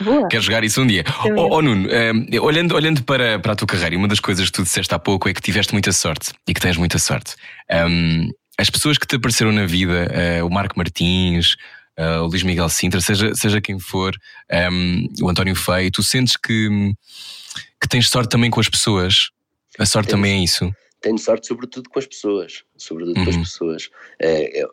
Ah, 0.01 0.27
Quero 0.29 0.43
jogar 0.43 0.63
isso 0.63 0.81
um 0.81 0.87
dia. 0.87 1.03
Oh, 1.37 1.57
oh 1.57 1.61
Nuno, 1.61 1.87
um, 1.87 2.43
olhando, 2.43 2.75
olhando 2.75 3.03
para, 3.03 3.39
para 3.39 3.53
a 3.53 3.55
tua 3.55 3.67
carreira, 3.67 3.95
uma 3.95 4.07
das 4.07 4.19
coisas 4.19 4.45
que 4.47 4.51
tu 4.51 4.63
disseste 4.63 4.93
há 4.93 4.99
pouco 4.99 5.29
é 5.29 5.33
que 5.33 5.41
tiveste 5.41 5.73
muita 5.73 5.91
sorte 5.91 6.31
e 6.47 6.53
que 6.53 6.59
tens 6.59 6.75
muita 6.75 6.97
sorte. 6.97 7.35
Um, 7.71 8.29
as 8.57 8.69
pessoas 8.69 8.97
que 8.97 9.05
te 9.05 9.15
apareceram 9.15 9.51
na 9.51 9.65
vida, 9.65 10.07
uh, 10.41 10.45
o 10.45 10.49
Marco 10.49 10.77
Martins, 10.77 11.55
uh, 11.99 12.23
o 12.23 12.27
Luís 12.27 12.43
Miguel 12.43 12.69
Sintra, 12.69 12.99
seja, 12.99 13.33
seja 13.35 13.61
quem 13.61 13.79
for, 13.79 14.13
um, 14.71 15.07
o 15.21 15.29
António 15.29 15.55
Feio, 15.55 15.91
tu 15.91 16.03
sentes 16.03 16.35
que, 16.35 16.93
que 17.79 17.87
tens 17.87 18.09
sorte 18.09 18.29
também 18.29 18.49
com 18.49 18.59
as 18.59 18.69
pessoas? 18.69 19.29
A 19.79 19.85
sorte 19.85 20.09
Temos. 20.09 20.21
também 20.21 20.41
é 20.41 20.43
isso? 20.43 20.71
tenho 21.01 21.17
sorte 21.17 21.47
sobretudo 21.47 21.89
com 21.89 21.99
as 21.99 22.05
pessoas, 22.05 22.63
sobretudo 22.77 23.17
uhum. 23.17 23.23
com 23.23 23.29
as 23.29 23.35
uhum. 23.35 23.41
pessoas. 23.41 23.89
É, 24.21 24.61
eu, 24.61 24.69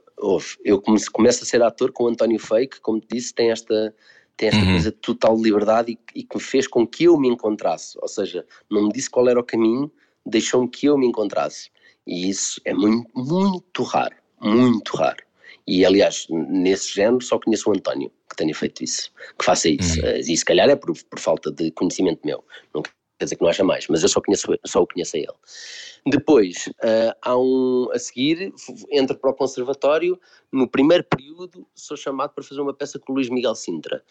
eu 0.65 0.83
começo 1.13 1.43
a 1.43 1.47
ser 1.47 1.63
ator 1.63 1.93
com 1.93 2.05
o 2.05 2.09
António 2.09 2.39
Fake, 2.39 2.81
como 2.81 3.01
te 3.01 3.07
disse, 3.11 3.33
tem 3.33 3.51
esta, 3.51 3.95
tem 4.37 4.49
esta 4.49 4.61
uhum. 4.61 4.73
coisa 4.73 4.91
de 4.91 4.97
total 4.99 5.37
liberdade 5.41 5.93
e, 5.93 6.21
e, 6.21 6.23
que 6.25 6.37
me 6.37 6.43
fez 6.43 6.67
com 6.67 6.87
que 6.87 7.05
eu 7.05 7.19
me 7.19 7.29
encontrasse, 7.29 7.99
ou 8.01 8.09
seja, 8.09 8.45
não 8.71 8.85
me 8.85 8.93
disse 8.93 9.11
qual 9.11 9.29
era 9.29 9.39
o 9.39 9.45
caminho, 9.45 9.91
deixou-me 10.27 10.69
que 10.69 10.87
eu 10.87 10.99
me 10.99 11.07
encontrasse. 11.07 11.71
E 12.07 12.29
isso 12.29 12.61
é 12.65 12.73
muito, 12.73 13.11
muito 13.15 13.83
raro, 13.83 14.17
muito 14.41 14.97
raro. 14.97 15.23
E 15.67 15.85
aliás, 15.85 16.27
nesse 16.31 16.95
género 16.95 17.21
só 17.21 17.39
conheço 17.39 17.69
o 17.69 17.75
António 17.75 18.11
que 18.29 18.37
tenha 18.37 18.55
feito 18.55 18.83
isso, 18.83 19.13
que 19.39 19.45
faça 19.45 19.69
isso. 19.69 20.01
Uhum. 20.01 20.17
E 20.17 20.37
se 20.37 20.45
calhar 20.45 20.69
é 20.69 20.77
por, 20.77 20.93
por 21.05 21.19
falta 21.19 21.51
de 21.51 21.71
conhecimento 21.73 22.21
meu. 22.25 22.43
Não 22.75 22.83
quer 23.19 23.25
dizer 23.25 23.37
que 23.37 23.43
não 23.43 23.51
haja 23.51 23.65
mais, 23.65 23.87
mas 23.89 24.03
eu 24.03 24.09
só, 24.09 24.21
conheço, 24.21 24.47
só 24.65 24.83
o 24.83 24.87
conheço 24.87 25.17
a 25.17 25.21
ele. 25.21 25.33
Depois, 26.07 26.69
uh, 26.69 27.13
há 27.21 27.37
um, 27.37 27.89
a 27.93 27.99
seguir, 27.99 28.53
entro 28.91 29.19
para 29.19 29.31
o 29.31 29.35
conservatório, 29.35 30.19
no 30.53 30.69
primeiro 30.69 31.05
período 31.05 31.67
sou 31.75 31.97
chamado 31.97 32.33
para 32.33 32.45
fazer 32.45 32.61
uma 32.61 32.73
peça 32.73 32.99
com 32.99 33.13
o 33.13 33.17
Luís 33.17 33.29
Miguel 33.29 33.55
Sintra, 33.55 34.03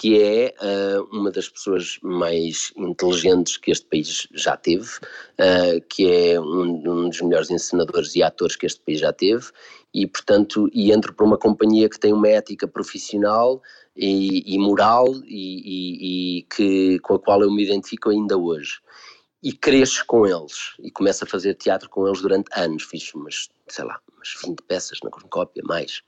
que 0.00 0.18
é 0.18 0.54
uh, 0.62 1.02
uma 1.14 1.30
das 1.30 1.46
pessoas 1.46 1.98
mais 2.02 2.72
inteligentes 2.74 3.58
que 3.58 3.70
este 3.70 3.84
país 3.84 4.26
já 4.32 4.56
teve, 4.56 4.86
uh, 4.86 5.78
que 5.90 6.10
é 6.10 6.40
um, 6.40 6.82
um, 6.88 7.08
dos 7.10 7.20
melhores 7.20 7.50
encenadores 7.50 8.16
e 8.16 8.22
atores 8.22 8.56
que 8.56 8.64
este 8.64 8.80
país 8.80 8.98
já 8.98 9.12
teve, 9.12 9.48
e 9.92 10.06
portanto, 10.06 10.70
e 10.72 10.90
entro 10.90 11.12
para 11.12 11.26
uma 11.26 11.36
companhia 11.36 11.86
que 11.86 12.00
tem 12.00 12.14
uma 12.14 12.28
ética 12.28 12.66
profissional 12.66 13.60
e, 13.94 14.54
e 14.54 14.58
moral 14.58 15.04
e, 15.26 15.28
e, 15.28 16.38
e, 16.38 16.42
que, 16.44 16.98
com 17.00 17.16
a 17.16 17.18
qual 17.18 17.42
eu 17.42 17.50
me 17.50 17.62
identifico 17.62 18.08
ainda 18.08 18.38
hoje. 18.38 18.80
E 19.42 19.52
cresço 19.52 20.02
com 20.06 20.26
eles 20.26 20.76
e 20.82 20.90
começo 20.90 21.24
a 21.24 21.26
fazer 21.26 21.56
teatro 21.56 21.90
com 21.90 22.06
eles 22.06 22.22
durante 22.22 22.48
anos. 22.54 22.84
Fiz 22.84 23.12
umas, 23.14 23.50
sei 23.68 23.84
lá, 23.84 24.00
umas 24.14 24.34
20 24.46 24.62
peças 24.62 24.98
na 25.04 25.10
cornucópia, 25.10 25.62
mais. 25.66 26.00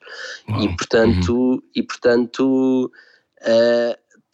E 0.61 0.77
portanto, 0.77 1.35
uhum. 1.35 1.63
e, 1.75 1.83
portanto 1.83 2.91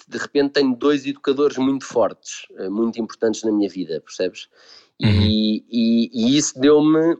de 0.09 0.19
repente 0.19 0.55
tenho 0.55 0.75
dois 0.75 1.07
educadores 1.07 1.57
muito 1.59 1.85
fortes, 1.85 2.47
uh, 2.59 2.71
muito 2.71 3.01
importantes 3.01 3.43
na 3.43 3.53
minha 3.53 3.69
vida, 3.69 4.01
percebes? 4.01 4.49
Uhum. 5.01 5.09
E, 5.09 5.65
e, 5.71 6.11
e 6.13 6.37
isso 6.37 6.59
deu-me, 6.59 7.17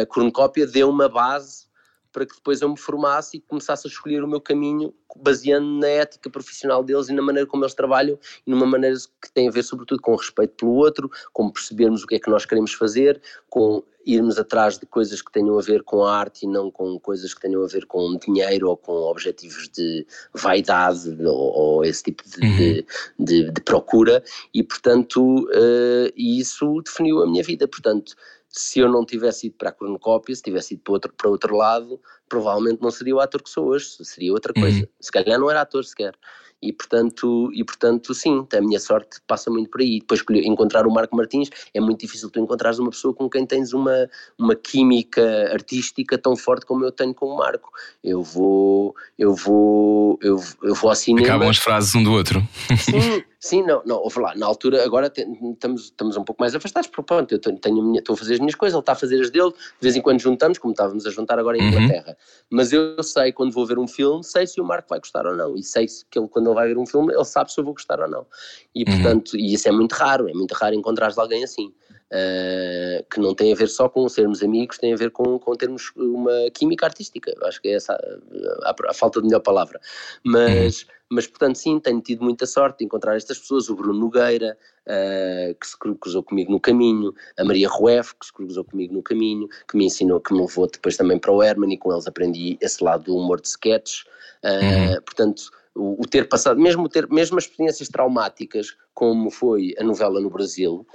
a 0.00 0.06
cornucópia 0.06 0.66
deu-me 0.66 1.04
a 1.04 1.08
base 1.08 1.66
para 2.14 2.24
que 2.24 2.36
depois 2.36 2.62
eu 2.62 2.68
me 2.68 2.78
formasse 2.78 3.36
e 3.36 3.40
começasse 3.40 3.88
a 3.88 3.90
escolher 3.90 4.22
o 4.22 4.28
meu 4.28 4.40
caminho 4.40 4.94
baseando 5.16 5.66
na 5.80 5.88
ética 5.88 6.30
profissional 6.30 6.82
deles 6.84 7.08
e 7.08 7.12
na 7.12 7.20
maneira 7.20 7.46
como 7.48 7.64
eles 7.64 7.74
trabalham 7.74 8.16
e 8.46 8.50
numa 8.50 8.64
maneira 8.64 8.96
que 9.20 9.32
tem 9.32 9.48
a 9.48 9.50
ver 9.50 9.64
sobretudo 9.64 10.00
com 10.00 10.12
o 10.12 10.16
respeito 10.16 10.54
pelo 10.54 10.72
outro, 10.74 11.10
com 11.32 11.50
percebermos 11.50 12.04
o 12.04 12.06
que 12.06 12.14
é 12.14 12.20
que 12.20 12.30
nós 12.30 12.46
queremos 12.46 12.72
fazer, 12.72 13.20
com 13.50 13.82
irmos 14.06 14.38
atrás 14.38 14.78
de 14.78 14.86
coisas 14.86 15.20
que 15.22 15.32
tenham 15.32 15.58
a 15.58 15.62
ver 15.62 15.82
com 15.82 16.04
a 16.04 16.16
arte 16.16 16.44
e 16.44 16.48
não 16.48 16.70
com 16.70 16.98
coisas 17.00 17.34
que 17.34 17.40
tenham 17.40 17.64
a 17.64 17.66
ver 17.66 17.86
com 17.86 18.16
dinheiro 18.16 18.68
ou 18.68 18.76
com 18.76 18.92
objetivos 18.92 19.68
de 19.68 20.06
vaidade 20.32 21.10
ou, 21.24 21.34
ou 21.34 21.84
esse 21.84 22.02
tipo 22.02 22.22
de, 22.28 22.46
uhum. 22.46 22.56
de, 22.56 22.86
de, 23.18 23.50
de, 23.50 23.60
procura 23.62 24.22
e 24.52 24.62
portanto 24.62 25.48
uh, 25.48 26.12
isso 26.14 26.80
definiu 26.82 27.22
a 27.22 27.26
minha 27.26 27.42
vida, 27.42 27.66
portanto 27.66 28.14
se 28.56 28.78
eu 28.78 28.88
não 28.88 29.04
tivesse 29.04 29.48
ido 29.48 29.56
para 29.56 29.70
a 29.70 29.72
cornucópia, 29.72 30.34
se 30.34 30.40
tivesse 30.40 30.74
ido 30.74 30.82
para 30.84 30.92
outro, 30.92 31.12
para 31.12 31.28
outro 31.28 31.56
lado, 31.56 32.00
provavelmente 32.28 32.80
não 32.80 32.90
seria 32.90 33.16
o 33.16 33.20
ator 33.20 33.42
que 33.42 33.50
sou 33.50 33.66
hoje, 33.66 33.88
seria 34.04 34.32
outra 34.32 34.52
uhum. 34.54 34.62
coisa. 34.62 34.78
Uhum. 34.78 34.86
Se 35.00 35.10
calhar 35.10 35.40
não 35.40 35.50
era 35.50 35.62
ator 35.62 35.84
sequer. 35.84 36.14
E 36.62 36.72
portanto, 36.72 37.50
e 37.52 37.64
portanto, 37.64 38.14
sim, 38.14 38.46
a 38.56 38.60
minha 38.60 38.78
sorte 38.78 39.20
passa 39.26 39.50
muito 39.50 39.68
por 39.68 39.80
aí. 39.80 39.98
Depois 39.98 40.24
encontrar 40.46 40.86
o 40.86 40.90
Marco 40.90 41.16
Martins 41.16 41.50
é 41.74 41.80
muito 41.80 42.00
difícil 42.00 42.30
tu 42.30 42.38
encontrares 42.38 42.78
uma 42.78 42.90
pessoa 42.90 43.12
com 43.12 43.28
quem 43.28 43.44
tens 43.44 43.72
uma, 43.72 44.08
uma 44.38 44.54
química 44.54 45.52
artística 45.52 46.16
tão 46.16 46.36
forte 46.36 46.64
como 46.64 46.84
eu 46.84 46.92
tenho 46.92 47.12
com 47.12 47.26
o 47.26 47.36
Marco. 47.36 47.70
Eu 48.04 48.22
vou, 48.22 48.94
eu 49.18 49.34
vou, 49.34 50.16
eu, 50.22 50.40
eu 50.62 50.74
vou 50.76 50.90
ao 50.90 50.96
cinema. 50.96 51.26
Acabam 51.26 51.50
as 51.50 51.58
frases 51.58 51.92
um 51.94 52.04
do 52.04 52.12
outro. 52.12 52.40
Sim, 52.78 53.24
Sim, 53.44 53.62
não, 53.62 53.82
não, 53.84 53.96
ouve 53.96 54.20
lá, 54.20 54.34
na 54.34 54.46
altura, 54.46 54.82
agora 54.82 55.12
estamos, 55.14 55.82
estamos 55.82 56.16
um 56.16 56.24
pouco 56.24 56.40
mais 56.40 56.54
afastados, 56.54 56.88
porque 56.88 57.02
pronto, 57.02 57.30
eu 57.30 57.38
tenho, 57.38 57.58
tenho 57.58 57.82
minha, 57.82 57.98
estou 57.98 58.14
a 58.14 58.16
fazer 58.16 58.32
as 58.32 58.38
minhas 58.40 58.54
coisas, 58.54 58.74
ele 58.74 58.80
está 58.80 58.92
a 58.92 58.94
fazer 58.94 59.20
as 59.20 59.28
dele, 59.28 59.50
de 59.50 59.82
vez 59.82 59.94
em 59.94 60.00
quando 60.00 60.18
juntamos, 60.18 60.56
como 60.56 60.72
estávamos 60.72 61.04
a 61.04 61.10
juntar 61.10 61.38
agora 61.38 61.58
em 61.58 61.60
uhum. 61.60 61.68
Inglaterra. 61.68 62.16
Mas 62.48 62.72
eu 62.72 63.02
sei, 63.02 63.32
quando 63.32 63.52
vou 63.52 63.66
ver 63.66 63.78
um 63.78 63.86
filme, 63.86 64.24
sei 64.24 64.46
se 64.46 64.62
o 64.62 64.64
Marco 64.64 64.88
vai 64.88 64.98
gostar 64.98 65.26
ou 65.26 65.36
não, 65.36 65.54
e 65.58 65.62
sei 65.62 65.86
que 66.10 66.18
ele, 66.18 66.26
quando 66.26 66.46
ele 66.46 66.54
vai 66.54 66.68
ver 66.68 66.78
um 66.78 66.86
filme, 66.86 67.12
ele 67.12 67.24
sabe 67.26 67.52
se 67.52 67.60
eu 67.60 67.64
vou 67.64 67.74
gostar 67.74 68.00
ou 68.00 68.08
não. 68.08 68.26
E 68.74 68.82
uhum. 68.82 68.94
portanto, 68.94 69.36
e 69.36 69.52
isso 69.52 69.68
é 69.68 69.72
muito 69.72 69.92
raro, 69.92 70.26
é 70.26 70.32
muito 70.32 70.52
raro 70.52 70.74
encontrares 70.74 71.18
alguém 71.18 71.44
assim. 71.44 71.70
Uh, 72.12 73.04
que 73.10 73.18
não 73.18 73.34
tem 73.34 73.52
a 73.52 73.56
ver 73.56 73.68
só 73.68 73.88
com 73.88 74.08
sermos 74.08 74.42
amigos, 74.42 74.78
tem 74.78 74.92
a 74.92 74.96
ver 74.96 75.10
com, 75.10 75.38
com 75.38 75.52
termos 75.56 75.90
uma 75.96 76.48
química 76.54 76.86
artística. 76.86 77.34
Acho 77.42 77.60
que 77.60 77.68
é 77.68 77.72
essa 77.72 77.92
a, 77.92 78.70
a, 78.70 78.90
a 78.90 78.94
falta 78.94 79.20
de 79.20 79.26
melhor 79.26 79.40
palavra. 79.40 79.80
Mas, 80.22 80.82
uhum. 80.82 80.93
Mas, 81.14 81.26
portanto, 81.26 81.56
sim, 81.56 81.78
tenho 81.78 82.00
tido 82.00 82.24
muita 82.24 82.44
sorte 82.44 82.78
de 82.78 82.84
encontrar 82.84 83.16
estas 83.16 83.38
pessoas. 83.38 83.68
O 83.68 83.76
Bruno 83.76 84.00
Nogueira, 84.00 84.56
uh, 84.86 85.54
que 85.54 85.66
se 85.66 85.78
cruzou 85.78 86.22
comigo 86.22 86.50
no 86.50 86.58
caminho, 86.58 87.14
a 87.38 87.44
Maria 87.44 87.68
Rueff, 87.68 88.14
que 88.18 88.26
se 88.26 88.32
cruzou 88.32 88.64
comigo 88.64 88.92
no 88.92 89.02
caminho, 89.02 89.48
que 89.68 89.76
me 89.76 89.86
ensinou, 89.86 90.20
que 90.20 90.34
me 90.34 90.40
levou 90.40 90.66
depois 90.66 90.96
também 90.96 91.18
para 91.18 91.30
o 91.30 91.42
Herman 91.42 91.72
e 91.72 91.78
com 91.78 91.92
eles 91.92 92.06
aprendi 92.06 92.58
esse 92.60 92.82
lado 92.82 93.04
do 93.04 93.16
humor 93.16 93.40
de 93.40 93.48
sketches. 93.48 94.04
Uh, 94.42 94.92
uhum. 94.92 95.02
Portanto, 95.02 95.42
o, 95.74 96.02
o, 96.02 96.06
ter 96.06 96.28
passado, 96.28 96.60
mesmo, 96.60 96.88
ter, 96.88 97.08
mesmo 97.08 97.38
as 97.38 97.44
experiências 97.44 97.88
traumáticas, 97.88 98.76
como 98.92 99.30
foi 99.30 99.74
a 99.78 99.84
novela 99.84 100.20
no 100.20 100.30
Brasil, 100.30 100.86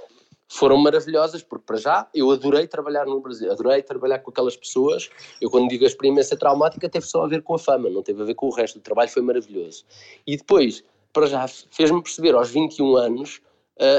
foram 0.52 0.76
maravilhosas, 0.76 1.44
porque 1.44 1.64
para 1.64 1.76
já 1.76 2.08
eu 2.12 2.28
adorei 2.32 2.66
trabalhar 2.66 3.06
no 3.06 3.20
Brasil, 3.20 3.52
adorei 3.52 3.82
trabalhar 3.84 4.18
com 4.18 4.32
aquelas 4.32 4.56
pessoas. 4.56 5.08
Eu, 5.40 5.48
quando 5.48 5.68
digo 5.68 5.84
a 5.84 5.86
experiência 5.86 6.36
traumática, 6.36 6.88
teve 6.88 7.06
só 7.06 7.22
a 7.22 7.28
ver 7.28 7.42
com 7.42 7.54
a 7.54 7.58
fama, 7.58 7.88
não 7.88 8.02
teve 8.02 8.20
a 8.20 8.24
ver 8.24 8.34
com 8.34 8.46
o 8.46 8.50
resto. 8.50 8.76
O 8.78 8.82
trabalho 8.82 9.08
foi 9.08 9.22
maravilhoso. 9.22 9.84
E 10.26 10.36
depois, 10.36 10.82
para 11.12 11.26
já, 11.26 11.46
fez-me 11.46 12.02
perceber 12.02 12.34
aos 12.34 12.50
21 12.50 12.96
anos 12.96 13.40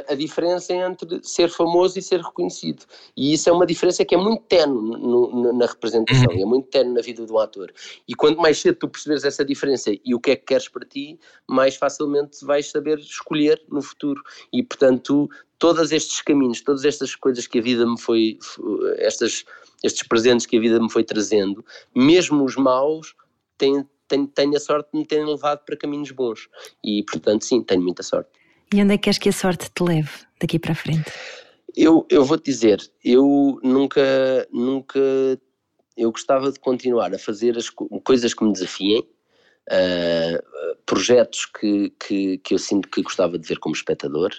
a 0.08 0.14
diferença 0.14 0.74
entre 0.74 1.20
ser 1.24 1.50
famoso 1.50 1.98
e 1.98 2.02
ser 2.02 2.22
reconhecido. 2.22 2.86
E 3.18 3.34
isso 3.34 3.50
é 3.50 3.52
uma 3.52 3.66
diferença 3.66 4.06
que 4.06 4.14
é 4.14 4.18
muito 4.18 4.44
tenue 4.44 5.54
na 5.54 5.66
representação, 5.66 6.32
uhum. 6.32 6.42
é 6.42 6.46
muito 6.46 6.68
tenue 6.68 6.94
na 6.94 7.02
vida 7.02 7.26
do 7.26 7.40
ator. 7.40 7.74
E 8.08 8.14
quanto 8.14 8.40
mais 8.40 8.60
cedo 8.60 8.76
tu 8.76 8.88
perceberes 8.88 9.24
essa 9.24 9.44
diferença 9.44 9.92
e 9.92 10.14
o 10.14 10.20
que 10.20 10.32
é 10.32 10.36
que 10.36 10.46
queres 10.46 10.68
para 10.68 10.86
ti, 10.86 11.20
mais 11.48 11.76
facilmente 11.76 12.46
vais 12.46 12.70
saber 12.70 13.00
escolher 13.00 13.60
no 13.70 13.82
futuro. 13.82 14.22
E, 14.54 14.62
portanto, 14.62 15.28
todos 15.62 15.92
estes 15.92 16.24
caminhos, 16.24 16.60
todas 16.62 16.84
estas 16.86 17.16
coisas 17.16 17.46
que 17.46 17.60
a 17.60 17.62
vida 17.62 17.86
me 17.86 17.98
foi, 17.98 18.40
estas, 18.98 19.46
estes 19.84 20.02
presentes 20.08 20.48
que 20.48 20.58
a 20.58 20.60
vida 20.60 20.82
me 20.82 20.92
foi 20.92 21.04
trazendo, 21.04 21.64
mesmo 21.96 22.44
os 22.44 22.56
maus, 22.56 23.14
têm, 23.60 23.88
tenho, 24.08 24.26
tenho 24.26 24.56
a 24.56 24.60
sorte 24.60 24.90
de 24.92 24.98
me 24.98 25.06
terem 25.06 25.28
levado 25.28 25.60
para 25.64 25.78
caminhos 25.78 26.10
bons. 26.10 26.50
E, 26.84 27.04
portanto, 27.04 27.46
sim, 27.46 27.62
tenho 27.62 27.84
muita 27.84 28.02
sorte. 28.02 28.32
E 28.74 28.82
onde 28.82 28.96
é 28.96 28.98
que 28.98 29.04
queres 29.04 29.20
que 29.20 29.30
a 29.30 29.32
sorte 29.32 29.70
te 29.70 29.84
leve 29.84 30.10
daqui 30.40 30.58
para 30.58 30.72
a 30.72 30.76
frente? 30.76 31.12
Eu, 31.78 32.08
eu 32.10 32.26
vou 32.26 32.40
te 32.40 32.46
dizer, 32.46 32.82
eu 33.06 33.60
nunca, 33.62 34.48
nunca, 34.52 35.00
eu 35.96 36.12
gostava 36.12 36.52
de 36.52 36.60
continuar 36.60 37.14
a 37.14 37.20
fazer 37.20 37.56
as 37.56 37.70
coisas 38.04 38.34
que 38.34 38.44
me 38.44 38.52
desafiem, 38.52 39.08
uh, 39.70 40.76
projetos 40.88 41.46
que, 41.46 41.94
que, 42.00 42.40
que 42.40 42.56
eu 42.56 42.58
sinto 42.58 42.90
que 42.90 43.04
gostava 43.04 43.38
de 43.38 43.48
ver 43.48 43.60
como 43.60 43.76
espectador 43.76 44.32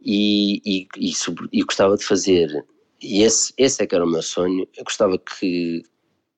e, 0.00 0.60
e, 0.64 0.88
e, 0.96 1.12
e 1.52 1.62
gostava 1.62 1.96
de 1.96 2.04
fazer, 2.04 2.64
e 3.02 3.22
esse, 3.22 3.52
esse 3.56 3.82
é 3.82 3.86
que 3.86 3.94
era 3.94 4.04
o 4.04 4.10
meu 4.10 4.22
sonho, 4.22 4.66
eu 4.76 4.84
gostava 4.84 5.18
que, 5.18 5.82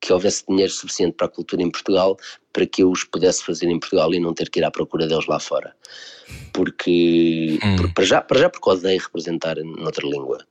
que 0.01 0.13
houvesse 0.13 0.45
dinheiro 0.49 0.73
suficiente 0.73 1.15
para 1.15 1.27
a 1.27 1.31
cultura 1.31 1.63
em 1.63 1.71
Portugal 1.71 2.17
para 2.53 2.67
que 2.67 2.83
eu 2.83 2.91
os 2.91 3.05
pudesse 3.05 3.45
fazer 3.45 3.69
em 3.69 3.79
Portugal 3.79 4.13
e 4.13 4.21
não 4.21 4.35
ter 4.35 4.51
que 4.51 4.61
ir 4.61 4.65
à 4.65 4.71
procura 4.71 5.07
deles 5.07 5.27
lá 5.27 5.39
fora. 5.39 5.75
Porque, 6.53 7.59
hum. 7.63 7.77
por, 7.77 7.95
para, 7.95 8.05
já, 8.05 8.21
para 8.21 8.41
já 8.41 8.51
porque 8.51 8.71
odeio 8.71 9.01
representar 9.01 9.57
noutra 9.57 10.07
língua. 10.07 10.47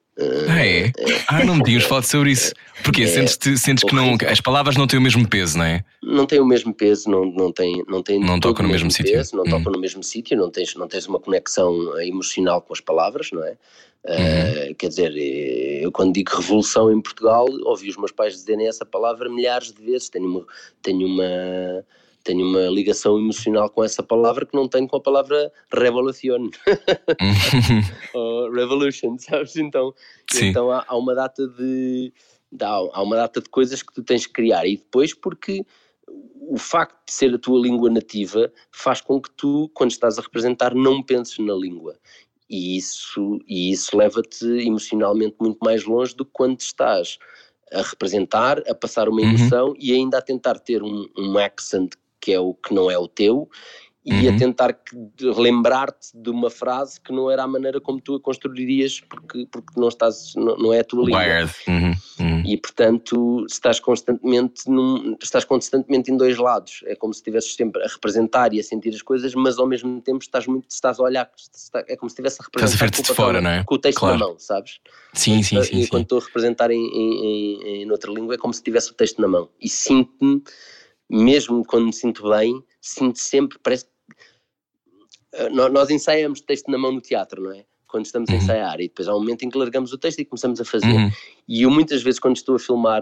Ah, 0.49 0.65
é? 0.65 0.88
é? 0.88 0.93
Ah, 1.28 1.43
não 1.45 1.55
me 1.55 1.63
tinhas 1.63 1.84
falado 1.84 2.05
sobre 2.05 2.32
isso. 2.32 2.53
Porque 2.84 3.03
é, 3.03 3.07
sentes, 3.07 3.61
sentes 3.61 3.84
que 3.84 3.93
não, 3.93 4.17
as 4.30 4.41
palavras 4.41 4.76
não 4.76 4.88
têm 4.88 4.99
o 4.99 5.01
mesmo 5.01 5.28
peso, 5.28 5.57
não 5.57 5.65
é? 5.65 5.84
Não 6.01 6.26
têm 6.26 6.39
o 6.39 6.45
mesmo 6.45 6.74
peso, 6.74 7.09
não, 7.09 7.26
não 7.26 7.51
têm. 7.51 7.84
Não, 7.88 8.01
têm 8.01 8.20
não 8.20 8.39
tocam 8.39 8.65
no 8.65 8.72
mesmo 8.72 8.89
sítio. 8.91 9.22
Não 9.34 9.43
hum. 9.43 9.49
tocam 9.49 9.72
no 9.72 9.80
mesmo 9.80 10.03
sítio, 10.03 10.38
não 10.38 10.49
tens, 10.49 10.76
não 10.76 10.88
tens 10.88 11.07
uma 11.07 11.20
conexão 11.20 11.99
emocional 12.01 12.61
com 12.61 12.74
as 12.74 12.80
palavras, 12.80 13.32
não 13.32 13.43
é? 13.43 13.57
Uhum. 14.07 14.72
Uh, 14.72 14.76
quer 14.76 14.88
dizer, 14.88 15.13
eh, 15.17 15.84
eu 15.84 15.91
quando 15.91 16.13
digo 16.13 16.34
revolução 16.34 16.91
em 16.91 17.01
Portugal, 17.01 17.45
ouvi 17.65 17.89
os 17.89 17.97
meus 17.97 18.13
pais 18.13 18.34
dizerem 18.34 18.65
essa 18.65 18.86
palavra 18.86 19.30
milhares 19.30 19.74
de 19.74 19.82
vezes. 19.82 20.09
Tenho 20.09 20.26
uma, 20.26 20.45
tenho 20.82 21.05
uma, 21.05 21.84
tenho 22.30 22.45
uma 22.45 22.69
ligação 22.69 23.17
emocional 23.17 23.71
com 23.71 23.84
essa 23.84 24.03
palavra 24.03 24.45
que 24.45 24.55
não 24.55 24.67
tenho 24.67 24.88
com 24.88 24.97
a 24.97 25.01
palavra 25.01 25.51
revolution 25.73 26.49
ou 28.13 28.51
revolution, 28.51 29.17
sabes? 29.17 29.55
Então, 29.55 29.95
então 30.39 30.69
há, 30.69 30.86
há, 30.88 30.95
uma 30.95 31.15
data 31.15 31.47
de 31.47 32.13
há, 32.61 32.67
há 32.67 33.01
uma 33.01 33.15
data 33.15 33.41
de 33.41 33.49
coisas 33.49 33.82
que 33.82 33.91
tu 33.91 34.03
tens 34.03 34.27
que 34.27 34.34
criar 34.34 34.67
e 34.67 34.77
depois 34.77 35.11
porque 35.11 35.65
o 36.07 36.57
facto 36.57 36.97
de 37.07 37.13
ser 37.13 37.34
a 37.34 37.39
tua 37.39 37.59
língua 37.59 37.89
nativa 37.89 38.51
faz 38.71 39.01
com 39.01 39.19
que 39.19 39.32
tu, 39.32 39.71
quando 39.73 39.89
estás 39.89 40.19
a 40.19 40.21
representar, 40.21 40.75
não 40.75 41.01
penses 41.01 41.39
na 41.39 41.53
língua 41.53 41.97
e 42.47 42.77
isso, 42.77 43.39
e 43.47 43.71
isso 43.71 43.97
leva-te 43.97 44.45
emocionalmente 44.45 45.36
muito 45.39 45.57
mais 45.63 45.84
longe 45.84 46.15
do 46.15 46.25
que 46.25 46.32
quando 46.32 46.59
estás 46.59 47.17
a 47.71 47.82
representar, 47.82 48.63
a 48.67 48.75
passar 48.75 49.09
uma 49.09 49.21
uhum. 49.21 49.30
emoção 49.30 49.67
uhum. 49.69 49.75
e 49.80 49.93
ainda 49.93 50.17
a 50.17 50.21
tentar 50.21 50.59
ter 50.59 50.84
um, 50.84 51.07
um 51.17 51.38
accent 51.38 51.93
que 52.20 52.32
é 52.32 52.39
o 52.39 52.53
que 52.53 52.74
não 52.74 52.89
é 52.89 52.97
o 52.97 53.07
teu 53.07 53.49
e 54.05 54.28
uhum. 54.28 54.36
a 54.36 54.38
tentar 54.39 54.80
lembrar-te 55.20 56.09
de 56.15 56.30
uma 56.30 56.49
frase 56.49 56.99
que 57.01 57.11
não 57.11 57.30
era 57.30 57.43
a 57.43 57.47
maneira 57.47 57.82
como 57.82 57.99
tu 57.99 58.15
a 58.15 58.20
construirias 58.20 59.01
porque, 59.01 59.45
porque 59.51 59.80
não, 59.80 59.89
estás, 59.89 60.34
não, 60.36 60.57
não 60.57 60.74
é 60.74 60.80
a 60.80 60.84
tua 60.84 61.05
língua. 61.05 61.22
Uhum. 61.67 61.93
Uhum. 62.20 62.43
E 62.45 62.57
portanto 62.57 63.45
estás 63.47 63.80
constantemente, 63.80 64.70
num, 64.70 65.17
estás 65.22 65.43
constantemente 65.43 66.11
em 66.11 66.17
dois 66.17 66.38
lados. 66.38 66.82
É 66.86 66.95
como 66.95 67.13
se 67.13 67.20
estivesses 67.20 67.53
sempre 67.53 67.84
a 67.84 67.88
representar 67.88 68.53
e 68.53 68.59
a 68.59 68.63
sentir 68.63 68.95
as 68.95 69.01
coisas, 69.01 69.36
mas 69.36 69.59
ao 69.59 69.67
mesmo 69.67 70.01
tempo 70.01 70.24
estás 70.24 70.47
muito 70.47 70.70
estás 70.70 70.99
a 70.99 71.03
olhar, 71.03 71.30
é 71.88 71.95
como 71.95 72.09
se 72.09 72.13
estivesse 72.13 72.41
a 72.41 72.45
representar 72.45 72.86
estás 72.86 72.99
a 72.99 73.03
de 73.03 73.15
fora, 73.15 73.41
não 73.41 73.49
é? 73.51 73.63
com 73.63 73.76
o 73.76 73.78
texto 73.78 73.99
claro. 73.99 74.17
na 74.17 74.26
mão, 74.26 74.39
sabes? 74.39 74.80
Sim, 75.13 75.43
sim, 75.43 75.61
sim. 75.61 75.82
E 75.82 75.88
quando 75.88 76.03
estou 76.03 76.20
a 76.20 76.24
representar 76.24 76.72
em, 76.72 76.80
em, 76.80 77.26
em, 77.26 77.84
em 77.84 77.91
outra 77.91 78.11
língua 78.11 78.36
é 78.36 78.38
como 78.38 78.53
se 78.53 78.63
tivesse 78.63 78.91
o 78.91 78.93
texto 78.93 79.22
na 79.22 79.28
mão. 79.28 79.49
E 79.61 79.67
sinto-me, 79.67 80.41
mesmo 81.10 81.66
quando 81.66 81.88
me 81.88 81.93
sinto 81.93 82.30
bem, 82.30 82.64
sinto 82.82 83.18
sempre, 83.18 83.57
parece 83.60 83.88
eh, 85.34 85.49
nós 85.49 85.89
ensaiamos 85.89 86.41
texto 86.41 86.70
na 86.70 86.78
mão 86.78 86.91
no 86.91 87.01
teatro, 87.01 87.41
não 87.41 87.51
é? 87.51 87.66
Quando 87.89 88.05
estamos 88.05 88.29
uhum. 88.29 88.35
a 88.35 88.37
ensaiar, 88.37 88.79
e 88.79 88.87
depois 88.87 89.07
há 89.07 89.15
um 89.15 89.19
momento 89.19 89.43
em 89.43 89.49
que 89.49 89.57
largamos 89.57 89.91
o 89.91 89.97
texto 89.97 90.19
e 90.19 90.25
começamos 90.25 90.61
a 90.61 90.65
fazer. 90.65 90.85
Uhum. 90.85 91.11
E 91.47 91.63
eu 91.63 91.71
muitas 91.71 92.03
vezes, 92.03 92.19
quando 92.19 92.37
estou 92.37 92.55
a 92.55 92.59
filmar 92.59 93.01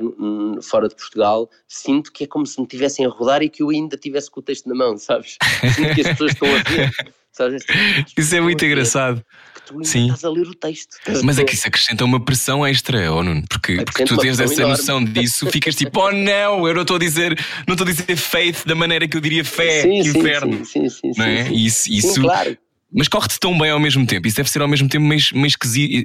fora 0.64 0.88
de 0.88 0.96
Portugal, 0.96 1.50
sinto 1.68 2.12
que 2.12 2.24
é 2.24 2.28
como 2.28 2.46
se 2.46 2.60
me 2.60 2.66
tivessem 2.66 3.06
a 3.06 3.10
rodar 3.10 3.44
e 3.44 3.50
que 3.50 3.62
eu 3.62 3.70
ainda 3.70 3.98
tivesse 3.98 4.32
com 4.32 4.40
o 4.40 4.44
texto 4.44 4.68
na 4.68 4.76
mão, 4.76 4.98
sabes? 4.98 5.38
Sinto 5.76 5.94
que 5.94 6.02
as 6.02 6.08
pessoas 6.08 6.32
estão 6.32 6.48
a 6.48 6.64
ver. 6.64 6.92
Sabes? 7.38 7.64
Isso 8.18 8.36
é 8.36 8.42
muito 8.42 8.66
engraçado. 8.66 9.24
tu 9.68 9.84
Sim. 9.84 10.06
estás 10.06 10.26
a 10.26 10.30
ler 10.30 10.48
o 10.48 10.56
texto. 10.56 10.98
Mas 11.24 11.38
é 11.38 11.44
que 11.44 11.54
isso 11.54 11.68
acrescenta 11.68 12.04
uma 12.04 12.20
pressão 12.20 12.66
extra, 12.66 13.14
oh 13.14 13.22
Nuno, 13.22 13.44
porque, 13.48 13.76
porque 13.86 14.06
tu 14.06 14.18
tens 14.18 14.40
essa 14.40 14.56
enorme. 14.56 14.72
noção 14.72 15.06
disso, 15.06 15.46
ficas 15.52 15.76
tipo, 15.76 16.00
oh 16.00 16.12
não, 16.12 16.68
eu 16.68 16.74
não 16.74 16.82
estou 16.82 16.96
a 16.96 17.00
dizer, 17.00 17.38
não 17.68 17.76
estou 17.76 17.88
a 17.88 17.92
dizer 17.92 18.16
faith 18.16 18.66
da 18.66 18.74
maneira 18.74 19.08
que 19.08 19.16
eu 19.16 19.22
diria 19.22 19.46
fé, 19.46 19.84
sim, 19.84 20.02
que 20.02 20.12
sim, 20.12 20.18
inferno. 20.18 20.66
Sim, 20.66 20.90
sim, 20.90 21.14
sim, 21.14 21.20
não 21.20 21.26
é? 21.26 21.52
Isso, 21.54 21.92
isso, 21.92 22.14
sim, 22.16 22.22
claro. 22.22 22.58
Mas 22.94 23.10
corre-te 23.10 23.38
tão 23.40 23.58
bem 23.58 23.70
ao 23.70 23.80
mesmo 23.80 24.06
tempo. 24.08 24.28
Isso 24.28 24.38
deve 24.38 24.50
ser 24.50 24.62
ao 24.62 24.68
mesmo 24.68 24.88
tempo 24.88 25.06
meio, 25.06 25.22
meio 25.34 25.48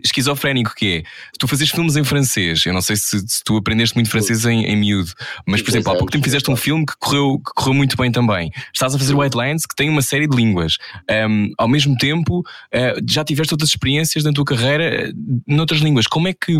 esquizofrénico, 0.02 0.74
que 0.74 0.96
é 0.96 1.02
tu 1.38 1.46
fazes 1.46 1.70
filmes 1.70 1.94
em 1.96 2.02
francês. 2.02 2.66
Eu 2.66 2.72
não 2.72 2.82
sei 2.82 2.96
se, 2.96 3.20
se 3.20 3.42
tu 3.44 3.56
aprendeste 3.56 3.94
muito 3.94 4.10
francês 4.10 4.44
em, 4.44 4.64
em 4.64 4.76
miúdo, 4.76 5.12
mas 5.46 5.62
por 5.62 5.70
exemplo, 5.70 5.92
há 5.92 5.96
pouco 5.96 6.10
tempo 6.10 6.24
fizeste 6.24 6.50
um 6.50 6.56
filme 6.56 6.84
que 6.84 6.94
correu, 6.98 7.38
que 7.38 7.52
correu 7.54 7.74
muito 7.74 7.96
bem 7.96 8.10
também. 8.10 8.50
Estás 8.74 8.94
a 8.94 8.98
fazer 8.98 9.14
White 9.14 9.36
Lines, 9.38 9.64
que 9.64 9.76
tem 9.76 9.88
uma 9.88 10.02
série 10.02 10.26
de 10.26 10.36
línguas. 10.36 10.76
Um, 11.08 11.52
ao 11.56 11.68
mesmo 11.68 11.96
tempo, 11.96 12.40
uh, 12.40 13.00
já 13.08 13.24
tiveste 13.24 13.54
outras 13.54 13.70
experiências 13.70 14.24
na 14.24 14.32
tua 14.32 14.44
carreira 14.44 15.08
uh, 15.08 15.42
noutras 15.46 15.80
línguas. 15.80 16.06
Como 16.06 16.26
é 16.28 16.32
que. 16.32 16.56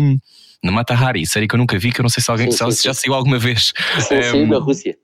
Na 0.63 0.71
Mata 0.71 0.93
Hari, 0.93 1.27
série 1.27 1.45
que 1.45 1.55
eu 1.55 1.57
nunca 1.57 1.77
vi, 1.77 1.91
que 1.91 1.99
eu 1.99 2.03
não 2.03 2.09
sei 2.09 2.23
se 2.23 2.31
alguém 2.31 2.49
sim, 2.49 2.57
sim, 2.57 2.71
se 2.71 2.83
já 2.85 2.93
saiu 2.93 3.13
alguma 3.13 3.37
vez. 3.37 3.73
Sim, 3.99 4.15
um, 4.15 4.23
sim, 4.31 4.45
na 4.45 4.59
Rússia. 4.59 4.95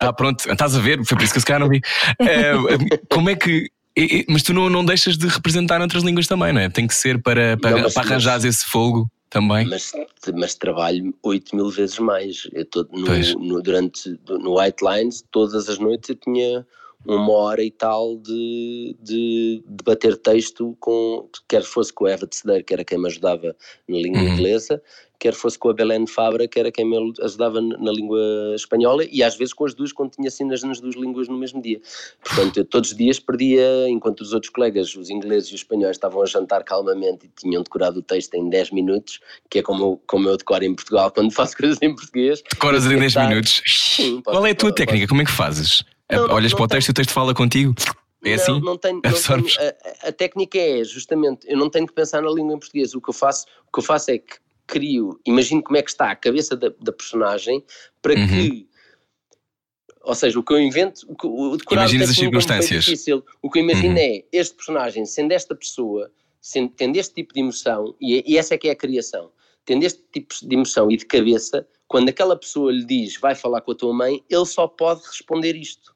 Ah, 0.00 0.12
pronto, 0.12 0.50
estás 0.50 0.74
a 0.74 0.80
ver, 0.80 1.04
foi 1.04 1.16
por 1.16 1.22
isso 1.22 1.32
que 1.32 1.38
eu 1.38 1.40
se 1.40 1.46
calhar 1.46 1.60
não 1.60 1.68
vi. 1.68 1.80
Uh, 2.20 2.98
como 3.08 3.30
é 3.30 3.36
que 3.36 3.70
e, 3.96 4.26
mas 4.28 4.42
tu 4.42 4.52
não, 4.52 4.68
não 4.68 4.84
deixas 4.84 5.16
de 5.16 5.26
representar 5.26 5.80
outras 5.80 6.02
línguas 6.02 6.26
também, 6.26 6.52
não 6.52 6.60
é? 6.60 6.68
Tem 6.68 6.86
que 6.86 6.94
ser 6.94 7.22
para, 7.22 7.56
para, 7.56 7.82
não, 7.82 7.90
para 7.90 8.02
arranjar 8.02 8.44
esse 8.44 8.64
fogo 8.64 9.08
também. 9.30 9.66
Mas, 9.66 9.92
mas 10.34 10.54
trabalho 10.54 11.14
8 11.22 11.54
mil 11.54 11.70
vezes 11.70 11.98
mais. 11.98 12.48
Eu 12.52 12.64
tô 12.64 12.86
no, 12.92 13.46
no, 13.46 13.62
durante 13.62 14.18
no 14.28 14.60
White 14.60 14.84
Lines, 14.84 15.24
todas 15.30 15.68
as 15.68 15.78
noites 15.78 16.10
eu 16.10 16.16
tinha 16.16 16.66
uma 17.06 17.32
hora 17.32 17.62
e 17.62 17.70
tal 17.70 18.16
de, 18.16 18.96
de, 19.00 19.62
de 19.66 19.84
bater 19.84 20.16
texto 20.16 20.76
com 20.80 21.28
quer 21.48 21.62
fosse 21.62 21.92
com 21.92 22.06
a 22.06 22.12
Eva 22.12 22.26
Tsedeiro, 22.26 22.64
que 22.64 22.72
era 22.72 22.84
quem 22.84 22.98
me 22.98 23.06
ajudava 23.06 23.54
na 23.88 23.96
língua 23.96 24.20
uhum. 24.20 24.28
inglesa, 24.28 24.82
quer 25.18 25.32
fosse 25.32 25.58
com 25.58 25.70
a 25.70 25.72
Belén 25.72 26.06
Fabra, 26.06 26.46
que 26.46 26.58
era 26.58 26.70
quem 26.70 26.84
me 26.84 27.14
ajudava 27.22 27.60
na 27.60 27.90
língua 27.90 28.20
espanhola, 28.54 29.04
e 29.10 29.22
às 29.22 29.34
vezes 29.36 29.54
com 29.54 29.64
as 29.64 29.74
duas, 29.74 29.92
quando 29.92 30.10
tinha 30.10 30.30
cenas 30.30 30.62
nas 30.62 30.80
duas 30.80 30.94
línguas 30.94 31.28
no 31.28 31.38
mesmo 31.38 31.62
dia. 31.62 31.80
Portanto, 32.22 32.58
eu 32.58 32.64
todos 32.64 32.90
os 32.90 32.96
dias 32.96 33.18
perdia, 33.18 33.88
enquanto 33.88 34.20
os 34.20 34.32
outros 34.32 34.52
colegas, 34.52 34.94
os 34.94 35.08
ingleses 35.08 35.48
e 35.50 35.54
os 35.54 35.60
espanhóis, 35.60 35.96
estavam 35.96 36.22
a 36.22 36.26
jantar 36.26 36.62
calmamente 36.62 37.26
e 37.26 37.30
tinham 37.40 37.62
decorado 37.62 38.00
o 38.00 38.02
texto 38.02 38.34
em 38.34 38.48
10 38.50 38.72
minutos, 38.72 39.20
que 39.48 39.60
é 39.60 39.62
como, 39.62 39.98
como 40.06 40.28
eu 40.28 40.36
decoro 40.36 40.64
em 40.64 40.74
Portugal 40.74 41.10
quando 41.14 41.32
faço 41.32 41.56
coisas 41.56 41.78
em 41.80 41.94
português. 41.94 42.42
Decoras 42.50 42.84
em 42.84 42.98
10 42.98 43.16
minutos? 43.16 43.62
Sim, 43.66 44.20
Qual 44.22 44.44
é 44.44 44.50
a 44.50 44.54
tua 44.54 44.74
técnica? 44.74 45.06
Como 45.08 45.22
é 45.22 45.24
que 45.24 45.32
fazes? 45.32 45.84
Não, 46.10 46.34
Olhas 46.34 46.52
não, 46.52 46.58
para 46.58 46.64
o 46.64 46.68
texto 46.68 46.88
e 46.88 46.90
o 46.90 46.94
texto 46.94 47.10
fala 47.10 47.34
contigo? 47.34 47.74
É 48.24 48.34
assim? 48.34 48.60
Não, 48.60 48.76
tenho, 48.78 49.00
tenho 49.02 49.46
a, 50.02 50.08
a, 50.08 50.12
técnica 50.12 50.58
é 50.58 50.82
justamente, 50.84 51.46
eu 51.48 51.56
não 51.56 51.68
tenho 51.68 51.86
que 51.86 51.92
pensar 51.92 52.22
na 52.22 52.30
língua 52.30 52.54
em 52.54 52.58
português. 52.58 52.94
O 52.94 53.00
que 53.00 53.10
eu 53.10 53.14
faço, 53.14 53.46
o 53.68 53.72
que 53.72 53.78
eu 53.80 53.82
faço 53.82 54.10
é 54.10 54.18
que 54.18 54.36
crio, 54.66 55.20
imagino 55.26 55.62
como 55.62 55.76
é 55.76 55.82
que 55.82 55.90
está 55.90 56.10
a 56.10 56.16
cabeça 56.16 56.56
da, 56.56 56.70
da 56.80 56.90
personagem 56.90 57.62
para 58.00 58.14
uhum. 58.14 58.26
que 58.26 58.68
ou 60.04 60.14
seja, 60.14 60.38
o 60.38 60.42
que 60.42 60.52
eu 60.52 60.60
invento, 60.60 61.00
o 61.08 61.56
decorar 61.56 61.82
Imaginas 61.82 62.10
as 62.10 62.16
circunstâncias. 62.16 62.84
Difícil. 62.84 63.24
O 63.40 63.50
que 63.50 63.58
eu 63.58 63.62
imagino 63.62 63.94
uhum. 63.94 64.00
é 64.00 64.22
este 64.32 64.54
personagem, 64.54 65.06
sendo 65.06 65.32
esta 65.32 65.54
pessoa, 65.54 66.10
sendo, 66.42 66.70
tendo 66.76 66.96
este 66.96 67.14
tipo 67.14 67.32
de 67.32 67.40
emoção, 67.40 67.94
e, 67.98 68.22
e, 68.30 68.36
essa 68.36 68.54
é 68.54 68.58
que 68.58 68.68
é 68.68 68.72
a 68.72 68.76
criação, 68.76 69.30
tendo 69.64 69.82
este 69.82 70.02
tipo 70.12 70.34
de 70.42 70.54
emoção 70.54 70.90
e 70.90 70.98
de 70.98 71.06
cabeça, 71.06 71.66
quando 71.88 72.10
aquela 72.10 72.36
pessoa 72.36 72.70
lhe 72.70 72.84
diz 72.84 73.16
vai 73.16 73.34
falar 73.34 73.62
com 73.62 73.72
a 73.72 73.74
tua 73.74 73.94
mãe, 73.94 74.22
ele 74.28 74.44
só 74.44 74.68
pode 74.68 75.00
responder 75.06 75.56
isto. 75.56 75.93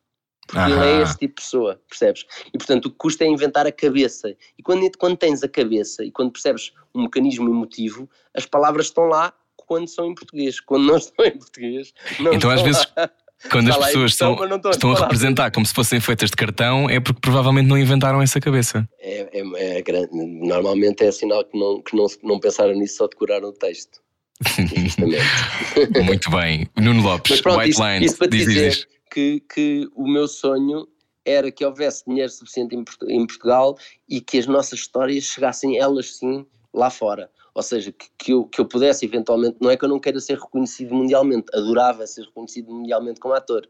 Porque 0.48 0.72
ele 0.72 0.84
é 0.84 1.02
este 1.02 1.18
tipo 1.18 1.34
de 1.36 1.42
pessoa, 1.42 1.80
percebes? 1.88 2.24
E 2.52 2.58
portanto 2.58 2.86
o 2.86 2.90
que 2.90 2.96
custa 2.96 3.24
é 3.24 3.28
inventar 3.28 3.66
a 3.66 3.72
cabeça. 3.72 4.34
E 4.58 4.62
quando, 4.62 4.90
quando 4.98 5.16
tens 5.16 5.42
a 5.42 5.48
cabeça 5.48 6.02
e 6.02 6.10
quando 6.10 6.32
percebes 6.32 6.72
um 6.94 7.02
mecanismo 7.02 7.48
emotivo, 7.48 8.08
as 8.34 8.46
palavras 8.46 8.86
estão 8.86 9.04
lá 9.04 9.32
quando 9.56 9.86
são 9.86 10.06
em 10.06 10.14
português. 10.14 10.58
Quando 10.58 10.86
não 10.86 10.96
estão 10.98 11.24
em 11.24 11.38
português, 11.38 11.92
não 12.18 12.32
Então 12.32 12.50
às 12.50 12.62
vezes. 12.62 12.84
Lá. 12.96 13.10
Quando 13.52 13.70
as 13.70 13.76
pessoas 13.76 14.10
estão, 14.10 14.32
estão, 14.32 14.70
estão 14.72 14.92
a 14.96 14.98
representar 14.98 15.52
como 15.52 15.64
se 15.64 15.72
fossem 15.72 16.00
feitas 16.00 16.28
de 16.28 16.34
cartão, 16.34 16.90
é 16.90 16.98
porque 16.98 17.20
provavelmente 17.20 17.68
não 17.68 17.78
inventaram 17.78 18.20
essa 18.20 18.40
cabeça. 18.40 18.88
É, 18.98 19.28
é, 19.32 19.78
é 19.78 20.08
normalmente 20.12 21.04
é 21.04 21.12
sinal 21.12 21.44
que 21.44 21.56
não, 21.56 21.80
que 21.80 21.96
não, 21.96 22.06
não 22.24 22.40
pensaram 22.40 22.74
nisso, 22.74 22.96
só 22.96 23.06
decoraram 23.06 23.50
o 23.50 23.52
texto. 23.52 24.00
Muito 26.04 26.30
bem. 26.30 26.68
Nuno 26.76 27.02
Lopes, 27.02 27.40
pronto, 27.40 27.60
White 27.60 27.80
Line, 27.80 28.06
isso, 28.06 28.18
para 28.18 28.26
diz, 28.26 28.44
dizer 28.44 28.70
diz. 28.70 28.86
Que, 29.10 29.40
que 29.40 29.88
o 29.94 30.06
meu 30.06 30.28
sonho 30.28 30.86
era 31.24 31.50
que 31.50 31.64
houvesse 31.64 32.04
dinheiro 32.06 32.30
suficiente 32.30 32.74
em, 32.74 32.84
em 33.08 33.26
Portugal 33.26 33.76
e 34.08 34.20
que 34.20 34.38
as 34.38 34.46
nossas 34.46 34.80
histórias 34.80 35.24
chegassem 35.24 35.78
elas 35.78 36.16
sim 36.16 36.46
lá 36.72 36.90
fora. 36.90 37.30
Ou 37.54 37.62
seja, 37.62 37.92
que, 37.92 38.06
que, 38.16 38.32
eu, 38.32 38.44
que 38.44 38.60
eu 38.60 38.64
pudesse 38.64 39.04
eventualmente, 39.04 39.56
não 39.60 39.70
é 39.70 39.76
que 39.76 39.84
eu 39.84 39.88
não 39.88 39.98
queira 39.98 40.20
ser 40.20 40.38
reconhecido 40.38 40.94
mundialmente, 40.94 41.46
adorava 41.52 42.06
ser 42.06 42.24
reconhecido 42.24 42.72
mundialmente 42.72 43.20
como 43.20 43.34
ator, 43.34 43.68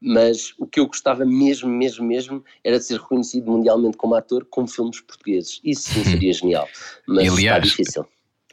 mas 0.00 0.54
o 0.58 0.66
que 0.66 0.80
eu 0.80 0.86
gostava 0.86 1.24
mesmo, 1.24 1.68
mesmo, 1.68 2.06
mesmo 2.06 2.44
era 2.64 2.78
de 2.78 2.84
ser 2.84 2.98
reconhecido 2.98 3.50
mundialmente 3.50 3.96
como 3.96 4.14
ator 4.14 4.46
com 4.46 4.66
filmes 4.66 5.00
portugueses. 5.00 5.60
Isso 5.62 5.90
sim 5.90 6.04
seria 6.08 6.32
genial, 6.32 6.68
mas 7.06 7.28
Aliás, 7.28 7.38
está 7.38 7.58
difícil. 7.58 8.06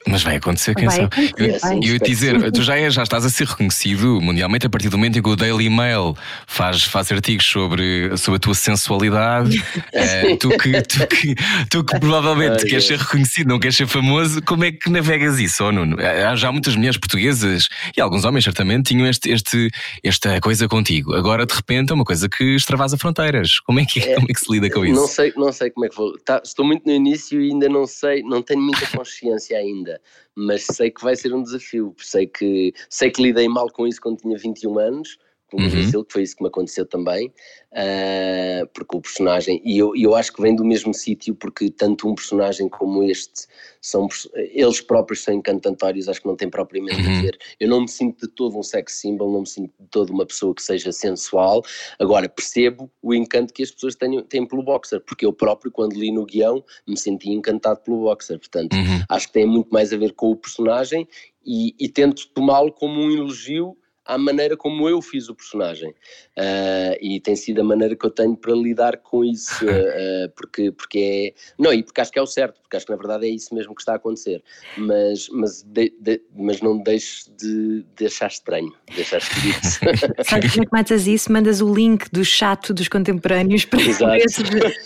Mas 0.08 0.22
vai 0.22 0.36
acontecer, 0.36 0.76
quem 0.76 0.86
vai 0.86 0.98
sabe? 0.98 1.28
Acontecer, 1.28 1.74
eu, 1.74 1.94
ia 1.94 2.00
te 2.00 2.06
dizer, 2.06 2.52
tu 2.52 2.62
já, 2.62 2.78
é, 2.78 2.90
já 2.92 3.02
estás 3.02 3.26
a 3.26 3.30
ser 3.30 3.48
reconhecido 3.48 4.22
mundialmente 4.22 4.68
a 4.68 4.70
partir 4.70 4.90
do 4.90 4.98
momento 4.98 5.18
em 5.18 5.22
que 5.22 5.30
o 5.30 5.36
Daily 5.36 5.68
Mail 5.68 6.16
faz, 6.46 6.84
faz 6.84 7.12
artigos 7.12 7.46
sobre, 7.46 8.16
sobre 8.16 8.38
a 8.38 8.40
tua 8.40 8.54
sensualidade. 8.54 9.64
é, 9.92 10.36
tu, 10.38 10.50
que, 10.50 10.82
tu, 10.84 11.08
que, 11.08 11.36
tu 11.72 11.84
que 11.84 12.00
provavelmente 12.00 12.64
Ai, 12.64 12.70
queres 12.70 12.86
é. 12.86 12.88
ser 12.88 13.00
reconhecido, 13.00 13.48
não 13.48 13.60
queres 13.60 13.76
ser 13.76 13.88
famoso, 13.88 14.44
como 14.44 14.64
é 14.64 14.72
que 14.72 14.92
navegas 14.92 15.40
isso, 15.40 15.64
oh, 15.64 15.72
Nuno? 15.72 15.98
Há 16.00 16.36
já 16.36 16.52
muitas 16.52 16.76
mulheres 16.76 16.98
portuguesas 16.98 17.68
e 17.98 18.00
alguns 18.00 18.26
homens 18.26 18.44
certamente 18.44 18.90
tinham 18.90 19.08
este, 19.08 19.32
este, 19.32 19.72
esta 20.04 20.40
coisa 20.40 20.68
contigo. 20.68 21.16
Agora 21.16 21.48
de 21.48 21.54
repente 21.54 21.92
é 21.92 21.96
uma 21.96 22.06
coisa 22.06 22.30
que 22.30 22.56
extravasa 22.56 22.96
fronteiras. 22.96 23.60
Como 23.62 23.80
é 23.80 23.86
que, 23.86 24.00
é, 24.00 24.16
como 24.16 24.28
é 24.30 24.34
que 24.34 24.40
se 24.40 24.52
lida 24.52 24.70
com 24.70 24.86
isso? 24.86 24.94
Não 24.94 25.08
sei, 25.08 25.34
não 25.36 25.52
sei 25.52 25.72
como 25.72 25.88
é 25.88 25.90
que 25.90 25.96
vou. 25.96 26.16
Tá, 26.20 26.42
estou 26.44 26.64
muito 26.64 26.86
no 26.86 26.92
início 26.92 27.42
e 27.42 27.52
ainda 27.52 27.68
não 27.68 27.88
sei, 27.88 28.22
não 28.22 28.44
tenho 28.44 28.62
muita 28.62 28.86
consciência 28.86 29.58
ainda 29.58 29.95
mas 30.36 30.66
sei 30.66 30.92
que 30.92 31.04
vai 31.04 31.16
ser 31.16 31.34
um 31.34 31.44
desafio, 31.44 31.96
sei 31.98 32.28
que, 32.28 32.74
sei 32.90 33.10
que 33.12 33.22
lidei 33.22 33.48
mal 33.48 33.70
com 33.70 33.88
isso 33.88 34.02
quando 34.02 34.20
tinha 34.20 34.38
21 34.38 34.80
anos, 34.80 35.18
o 35.54 35.62
uhum. 35.62 35.70
Brasil, 35.70 36.04
que 36.04 36.14
foi 36.14 36.24
isso 36.24 36.36
que 36.36 36.44
me 36.44 36.50
aconteceu 36.50 36.86
também, 36.86 37.28
uh, 37.28 38.68
porque 38.74 38.98
o 38.98 39.02
personagem, 39.02 39.62
e 39.64 39.78
eu, 39.78 39.96
eu 39.96 40.16
acho 40.16 40.34
que 40.34 40.42
vem 40.42 40.56
do 40.56 40.66
mesmo 40.66 40.94
sítio, 40.94 41.36
porque 41.36 41.70
tanto 41.70 42.10
um 42.10 42.16
personagem 42.16 42.68
como 42.68 43.04
este, 43.04 43.48
são, 43.80 44.08
eles 44.34 44.82
próprios 44.82 45.24
são 45.24 45.34
encantatórios, 45.34 46.10
acho 46.10 46.22
que 46.22 46.28
não 46.28 46.36
tem 46.36 46.50
propriamente 46.50 47.02
uhum. 47.02 47.20
a 47.20 47.22
ver. 47.22 47.38
Eu 47.60 47.70
não 47.70 47.82
me 47.82 47.88
sinto 47.88 48.28
de 48.28 48.34
todo 48.34 48.58
um 48.58 48.64
sex 48.64 48.94
symbol, 48.94 49.32
não 49.32 49.42
me 49.42 49.48
sinto 49.48 49.72
de 49.80 49.88
todo 49.90 50.12
uma 50.12 50.26
pessoa 50.26 50.56
que 50.56 50.64
seja 50.64 50.92
sensual, 50.92 51.64
agora 52.00 52.28
percebo 52.28 52.92
o 53.02 53.14
encanto 53.14 53.54
que 53.54 53.62
as 53.62 53.70
pessoas 53.70 53.96
têm, 53.96 54.24
têm 54.24 54.48
pelo 54.48 54.64
boxer, 54.64 55.00
porque 55.02 55.26
eu 55.26 55.32
próprio, 55.32 55.72
quando 55.72 55.94
li 55.94 56.12
no 56.12 56.26
guião, 56.26 56.64
me 56.88 56.98
senti 56.98 57.30
encantado 57.30 57.82
pelo 57.82 58.02
boxer, 58.02 58.40
portanto, 58.40 58.74
uhum. 58.74 59.04
acho 59.08 59.28
que 59.28 59.34
tem 59.34 59.46
muito 59.46 59.70
mais 59.70 59.94
a 59.94 59.98
ver 59.98 60.14
com 60.14 60.32
o 60.32 60.36
personagem 60.36 61.08
e, 61.46 61.76
e 61.80 61.88
tento 61.88 62.28
tomá-lo 62.30 62.72
como 62.72 63.00
um 63.00 63.12
elogio 63.12 63.78
à 64.06 64.18
maneira 64.18 64.56
como 64.56 64.88
eu 64.88 65.02
fiz 65.02 65.30
o 65.30 65.36
personagem. 65.36 65.90
Uh, 66.38 66.96
e 67.02 67.20
tem 67.20 67.36
sido 67.36 67.62
a 67.62 67.64
maneira 67.64 67.96
que 67.96 68.06
eu 68.06 68.12
tenho 68.12 68.38
para 68.38 68.54
lidar 68.54 68.98
com 68.98 69.24
isso, 69.24 69.66
uh, 69.66 70.30
porque, 70.36 70.72
porque 70.72 71.34
é. 71.36 71.42
Não, 71.58 71.74
e 71.74 71.84
porque 71.84 72.02
acho 72.02 72.12
que 72.12 72.20
é 72.20 72.22
o 72.22 72.28
certo, 72.28 72.62
porque 72.62 72.78
acho 72.78 72.86
que 72.86 72.92
na 72.92 72.98
verdade 72.98 73.26
é 73.26 73.30
isso 73.30 73.54
mesmo 73.56 73.74
que 73.74 73.82
está 73.82 73.94
a 73.94 73.96
acontecer. 73.96 74.44
Mas, 74.78 75.28
mas, 75.30 75.64
de, 75.64 75.94
de, 76.00 76.22
mas 76.36 76.62
não 76.62 76.78
deixes 76.78 77.32
de, 77.38 77.86
de 77.96 78.06
achar 78.06 78.28
estranho, 78.28 78.72
de 78.94 79.02
achar 79.02 79.18
esquisito. 79.18 79.62
Sabes 80.24 80.52
como 80.52 80.64
é 80.64 80.66
que 80.66 80.74
matas 80.74 81.08
isso? 81.08 81.32
Mandas 81.32 81.62
o 81.62 81.74
link 81.74 82.10
do 82.12 82.24
chato 82.24 82.74
dos 82.74 82.88
contemporâneos 82.88 83.66
para, 83.66 83.80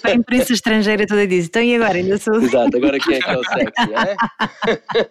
para 0.02 0.12
a 0.12 0.16
imprensa 0.16 0.54
estrangeira 0.54 1.06
toda 1.06 1.28
diz. 1.28 1.48
Então 1.48 1.62
e 1.62 1.76
agora? 1.76 1.98
Ainda 1.98 2.18
sou. 2.18 2.36
Exato, 2.36 2.78
agora 2.78 2.98
quem 3.00 3.16
é 3.16 3.20
que 3.20 3.30
é 3.30 3.38
o 3.38 3.44
sexy, 3.44 3.94
é? 4.96 5.10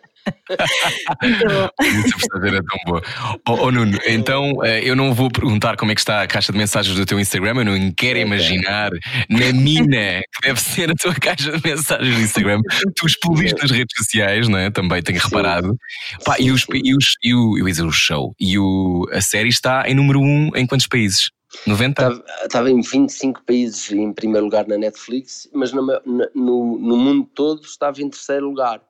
Essa 1.80 2.16
brincadeira 2.16 2.58
é 2.58 2.62
tão 2.62 2.78
boa. 2.86 3.02
Oh, 3.48 3.66
oh, 3.66 3.70
Nuno, 3.70 3.98
então 4.06 4.64
eh, 4.64 4.82
eu 4.84 4.96
não 4.96 5.12
vou 5.14 5.30
perguntar 5.30 5.76
como 5.76 5.92
é 5.92 5.94
que 5.94 6.00
está 6.00 6.22
a 6.22 6.26
caixa 6.26 6.52
de 6.52 6.58
mensagens 6.58 6.96
do 6.96 7.06
teu 7.06 7.18
Instagram, 7.18 7.58
eu 7.58 7.64
não 7.64 7.92
quero 7.92 8.18
imaginar 8.18 8.90
na 9.28 9.52
mina 9.52 10.20
que 10.20 10.48
deve 10.48 10.60
ser 10.60 10.90
a 10.90 10.94
tua 10.94 11.14
caixa 11.14 11.52
de 11.52 11.68
mensagens 11.68 12.14
do 12.14 12.22
Instagram. 12.22 12.60
Tu 12.96 13.06
explodiste 13.06 13.60
nas 13.60 13.70
redes 13.70 13.96
sociais, 13.96 14.48
não 14.48 14.58
é? 14.58 14.70
Também 14.70 15.02
tenho 15.02 15.20
reparado. 15.20 15.76
Pá, 16.24 16.36
e, 16.38 16.50
os, 16.50 16.66
e, 16.72 16.94
os, 16.94 17.14
e 17.22 17.34
o, 17.34 17.58
eu 17.58 17.66
ia 17.66 17.72
dizer 17.72 17.84
o 17.84 17.92
show, 17.92 18.34
e 18.38 18.58
o, 18.58 19.06
a 19.12 19.20
série 19.20 19.48
está 19.48 19.88
em 19.88 19.94
número 19.94 20.20
1 20.20 20.24
um 20.24 20.50
em 20.56 20.66
quantos 20.66 20.86
países? 20.86 21.30
90? 21.66 22.02
Estava, 22.02 22.24
estava 22.44 22.70
em 22.70 22.80
25 22.80 23.42
países 23.44 23.90
em 23.90 24.12
primeiro 24.12 24.44
lugar 24.44 24.66
na 24.66 24.76
Netflix, 24.76 25.48
mas 25.52 25.72
no, 25.72 25.82
no, 25.84 26.78
no 26.78 26.96
mundo 26.96 27.28
todo 27.34 27.62
estava 27.62 28.02
em 28.02 28.08
terceiro 28.10 28.46
lugar. 28.46 28.80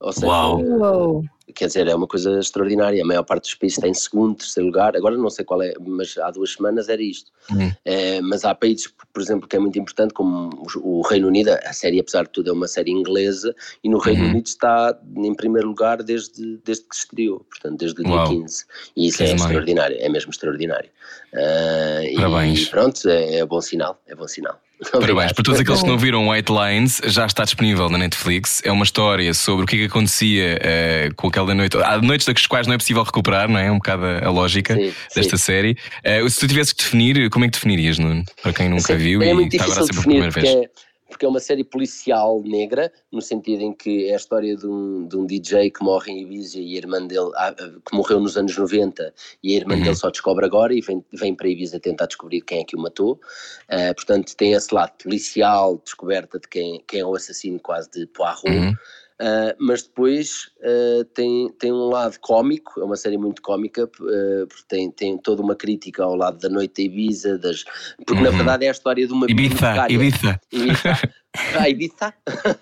Ou 0.00 0.12
seja, 0.12 0.26
Uau. 0.26 1.22
quer 1.54 1.66
dizer, 1.66 1.86
é 1.86 1.94
uma 1.94 2.06
coisa 2.06 2.38
extraordinária. 2.38 3.02
A 3.02 3.06
maior 3.06 3.22
parte 3.22 3.42
dos 3.42 3.54
países 3.54 3.76
está 3.76 3.86
em 3.86 3.92
segundo, 3.92 4.38
terceiro 4.38 4.66
lugar. 4.66 4.96
Agora 4.96 5.16
não 5.16 5.28
sei 5.28 5.44
qual 5.44 5.62
é, 5.62 5.74
mas 5.78 6.16
há 6.16 6.30
duas 6.30 6.54
semanas 6.54 6.88
era 6.88 7.02
isto. 7.02 7.30
Uhum. 7.50 7.70
É, 7.84 8.20
mas 8.22 8.42
há 8.44 8.54
países, 8.54 8.90
por 9.12 9.20
exemplo, 9.20 9.46
que 9.46 9.56
é 9.56 9.58
muito 9.58 9.78
importante, 9.78 10.14
como 10.14 10.50
o 10.76 11.02
Reino 11.02 11.28
Unido. 11.28 11.50
A 11.50 11.72
série, 11.74 12.00
apesar 12.00 12.22
de 12.22 12.30
tudo, 12.30 12.48
é 12.48 12.52
uma 12.52 12.66
série 12.66 12.90
inglesa 12.90 13.54
e 13.84 13.90
no 13.90 13.98
Reino 13.98 14.22
uhum. 14.24 14.30
Unido 14.30 14.46
está 14.46 14.98
em 15.16 15.34
primeiro 15.34 15.68
lugar 15.68 16.02
desde, 16.02 16.56
desde 16.64 16.84
que 16.84 16.96
se 16.96 17.02
estreou, 17.02 17.40
portanto, 17.40 17.78
desde 17.78 18.00
o 18.00 18.04
dia 18.04 18.24
15. 18.24 18.64
E 18.96 19.08
isso 19.08 19.18
que 19.18 19.24
é 19.24 19.34
extraordinário, 19.34 19.98
é 20.00 20.08
mesmo 20.08 20.30
extraordinário. 20.30 20.88
Uh, 21.34 22.16
Parabéns. 22.16 22.62
E 22.62 22.70
pronto, 22.70 23.06
é, 23.06 23.34
é 23.36 23.44
bom 23.44 23.60
sinal, 23.60 24.00
é 24.06 24.14
bom 24.14 24.26
sinal. 24.26 24.58
Parabéns. 24.92 25.32
Para 25.32 25.44
todos 25.44 25.60
aqueles 25.60 25.82
que 25.82 25.88
não 25.88 25.98
viram 25.98 26.28
White 26.28 26.52
Lines, 26.52 27.00
já 27.04 27.26
está 27.26 27.44
disponível 27.44 27.88
na 27.88 27.98
Netflix. 27.98 28.62
É 28.64 28.72
uma 28.72 28.84
história 28.84 29.32
sobre 29.34 29.64
o 29.64 29.66
que, 29.66 29.76
é 29.76 29.78
que 29.80 29.84
acontecia 29.86 30.58
uh, 30.58 31.14
com 31.14 31.28
aquela 31.28 31.54
noite. 31.54 31.76
Há 31.76 31.98
noites 31.98 32.26
das 32.26 32.46
quais 32.46 32.66
não 32.66 32.74
é 32.74 32.78
possível 32.78 33.02
recuperar, 33.02 33.48
não 33.48 33.58
é? 33.58 33.66
É 33.66 33.70
um 33.72 33.76
bocado 33.76 34.04
a 34.06 34.30
lógica 34.30 34.74
sim, 34.74 34.92
desta 35.14 35.36
sim. 35.36 35.42
série. 35.42 35.76
Uh, 36.04 36.28
se 36.28 36.40
tu 36.40 36.48
tivesse 36.48 36.74
que 36.74 36.82
definir, 36.82 37.30
como 37.30 37.44
é 37.44 37.48
que 37.48 37.52
definirias, 37.52 37.98
Nuno? 37.98 38.24
Para 38.42 38.52
quem 38.52 38.68
nunca 38.68 38.82
sim, 38.82 38.96
viu 38.96 39.22
é 39.22 39.32
e 39.32 39.46
está 39.46 39.64
agora 39.64 39.80
a 39.80 39.84
ser 39.84 39.92
pela 39.92 40.02
primeira 40.02 40.30
vez. 40.30 40.48
É 40.48 40.89
porque 41.10 41.26
é 41.26 41.28
uma 41.28 41.40
série 41.40 41.64
policial 41.64 42.40
negra, 42.42 42.90
no 43.12 43.20
sentido 43.20 43.62
em 43.62 43.72
que 43.72 44.08
é 44.08 44.14
a 44.14 44.16
história 44.16 44.56
de 44.56 44.66
um, 44.66 45.06
de 45.06 45.16
um 45.16 45.26
DJ 45.26 45.70
que 45.70 45.82
morre 45.82 46.12
em 46.12 46.22
Ibiza 46.22 46.58
e 46.58 46.74
a 46.74 46.78
irmã 46.78 47.06
dele, 47.06 47.30
ah, 47.34 47.52
que 47.54 47.94
morreu 47.94 48.20
nos 48.20 48.36
anos 48.36 48.56
90, 48.56 49.12
e 49.42 49.54
a 49.54 49.56
irmã 49.58 49.74
uhum. 49.74 49.82
dele 49.82 49.96
só 49.96 50.08
descobre 50.08 50.46
agora 50.46 50.72
e 50.72 50.80
vem, 50.80 51.04
vem 51.12 51.34
para 51.34 51.48
Ibiza 51.48 51.80
tentar 51.80 52.06
descobrir 52.06 52.40
quem 52.42 52.60
é 52.60 52.64
que 52.64 52.76
o 52.76 52.80
matou. 52.80 53.20
Uh, 53.68 53.94
portanto, 53.94 54.34
tem 54.36 54.52
esse 54.52 54.72
lado 54.72 54.92
policial, 55.02 55.80
descoberta 55.84 56.38
de 56.38 56.48
quem, 56.48 56.82
quem 56.86 57.00
é 57.00 57.04
o 57.04 57.14
assassino 57.14 57.58
quase 57.60 57.90
de 57.90 58.06
Poirot. 58.06 58.46
Uhum. 58.46 58.74
Uh, 59.20 59.52
mas 59.58 59.82
depois 59.82 60.50
uh, 60.60 61.04
tem, 61.12 61.52
tem 61.58 61.70
um 61.70 61.90
lado 61.90 62.18
cómico, 62.20 62.80
é 62.80 62.84
uma 62.84 62.96
série 62.96 63.18
muito 63.18 63.42
cómica, 63.42 63.84
uh, 63.84 64.46
porque 64.46 64.64
tem, 64.66 64.90
tem 64.90 65.18
toda 65.18 65.42
uma 65.42 65.54
crítica 65.54 66.02
ao 66.02 66.16
lado 66.16 66.38
da 66.38 66.48
noite 66.48 66.76
da 66.76 66.82
Ibiza, 66.82 67.38
das, 67.38 67.64
porque 67.98 68.14
uhum. 68.14 68.22
na 68.22 68.30
verdade 68.30 68.64
é 68.64 68.68
a 68.68 68.72
história 68.72 69.06
de 69.06 69.12
uma 69.12 69.30
Ibiza, 69.30 69.86
Ibiza. 69.90 70.40
Ibiza. 70.50 70.98
Ah, 71.36 71.68
Ibiza? 71.68 72.12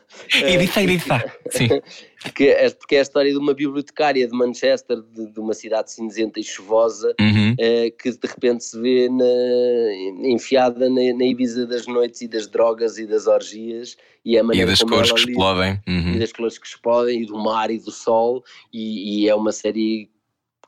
Ibiza, 0.47 0.83
Ibiza, 0.83 1.33
sim. 1.51 1.69
Porque 2.23 2.45
é, 2.45 2.69
porque 2.71 2.97
é 2.97 2.99
a 2.99 3.03
história 3.03 3.33
de 3.33 3.39
uma 3.39 3.55
bibliotecária 3.55 4.27
de 4.27 4.37
Manchester, 4.37 5.01
de, 5.01 5.33
de 5.33 5.41
uma 5.41 5.55
cidade 5.55 5.91
cinzenta 5.91 6.39
e 6.39 6.45
chuvosa, 6.45 7.15
uhum. 7.19 7.55
eh, 7.59 7.91
que 7.91 8.11
de 8.11 8.27
repente 8.27 8.65
se 8.65 8.79
vê 8.79 9.09
na, 9.09 10.29
enfiada 10.29 10.91
na, 10.91 11.01
na, 11.15 11.25
Ibiza 11.25 11.67
das 11.67 11.87
noites 11.87 12.21
e 12.21 12.29
das 12.29 12.47
drogas 12.47 12.99
e 12.99 13.07
das 13.07 13.27
orgias. 13.27 13.97
E, 14.25 14.37
a 14.37 14.43
e 14.43 14.67
das 14.67 14.81
cores 14.81 15.13
que 15.13 15.31
explodem. 15.31 15.81
Uhum. 15.89 16.15
E 16.15 16.19
das 16.19 16.33
cores 16.33 16.59
que 16.59 16.67
explodem, 16.67 17.23
e 17.23 17.27
do 17.27 17.39
mar 17.39 17.71
e 17.71 17.79
do 17.79 17.91
sol, 17.91 18.45
e, 18.71 19.23
e 19.23 19.29
é 19.29 19.35
uma 19.35 19.53
série 19.53 20.11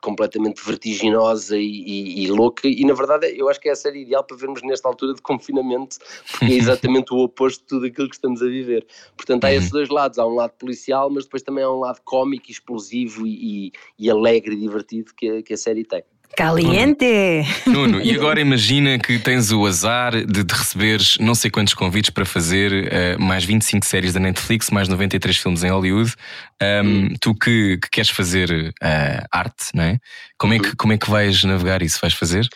completamente 0.01 0.65
vertiginosa 0.65 1.57
e, 1.57 1.65
e, 1.65 2.25
e, 2.25 2.31
louca, 2.31 2.67
e 2.67 2.85
na 2.85 2.95
verdade 2.95 3.33
eu 3.37 3.49
acho 3.49 3.61
que 3.61 3.69
é 3.69 3.73
a 3.73 3.77
série 3.77 4.03
ideal 4.03 4.25
para 4.25 4.37
vermos 4.37 4.63
nesta 4.63 4.89
altura 4.89 5.15
de 5.15 5.23
confinamento, 5.23 5.99
porque 6.31 6.47
é 6.47 6.57
exatamente 6.57 7.13
o 7.13 7.19
oposto 7.25 7.61
de 7.61 7.67
tudo 7.67 7.87
aquilo 7.87 8.09
que 8.09 8.15
estamos 8.15 8.43
a 8.43 8.47
viver. 8.47 8.87
Portanto, 9.17 9.45
há 9.45 9.49
uhum. 9.49 9.55
esses 9.55 9.71
dois 9.71 9.89
lados: 9.89 10.19
há 10.19 10.27
um 10.27 10.35
lado 10.35 10.53
policial, 10.59 11.11
mas 11.11 11.25
depois 11.25 11.43
também 11.43 11.65
há 11.65 11.71
um 11.71 11.81
lado 11.81 12.01
cómico, 12.05 12.51
explosivo 12.51 13.27
e, 13.27 13.73
e 13.99 14.11
alegre 14.11 14.55
e 14.55 14.59
divertido 14.59 15.13
que 15.15 15.29
a, 15.29 15.43
que 15.43 15.55
a 15.55 15.57
série 15.57 15.85
tem. 15.85 16.03
Caliente! 16.37 17.45
Nuno, 17.67 18.01
e 18.01 18.15
agora 18.15 18.41
imagina 18.41 18.99
que 18.99 19.19
tens 19.19 19.51
o 19.51 19.67
azar 19.67 20.25
de, 20.25 20.45
de 20.45 20.55
receberes 20.55 21.19
não 21.19 21.35
sei 21.35 21.51
quantos 21.51 21.75
convites 21.75 22.11
para 22.11 22.25
fazer 22.25 22.73
uh, 22.73 23.21
mais 23.21 23.45
25 23.45 23.85
séries 23.85 24.13
da 24.13 24.21
Netflix, 24.21 24.71
mais 24.71 24.89
93 24.89 25.37
filmes 25.37 25.65
em 25.65 25.71
Hollywood. 25.71 26.15
Um. 26.63 27.15
Tu 27.21 27.35
que, 27.35 27.79
que, 27.79 27.91
queres 27.91 28.11
fazer 28.11 28.51
uh, 28.51 29.27
arte, 29.31 29.67
não 29.75 29.85
é? 29.85 29.99
Como, 30.39 30.55
é 30.55 30.59
que, 30.59 30.69
hum. 30.69 30.75
como 30.79 30.93
é 30.93 30.99
que 30.99 31.11
vais 31.11 31.43
navegar 31.45 31.83
isso? 31.83 31.99
Vais 32.01 32.15
fazer? 32.15 32.49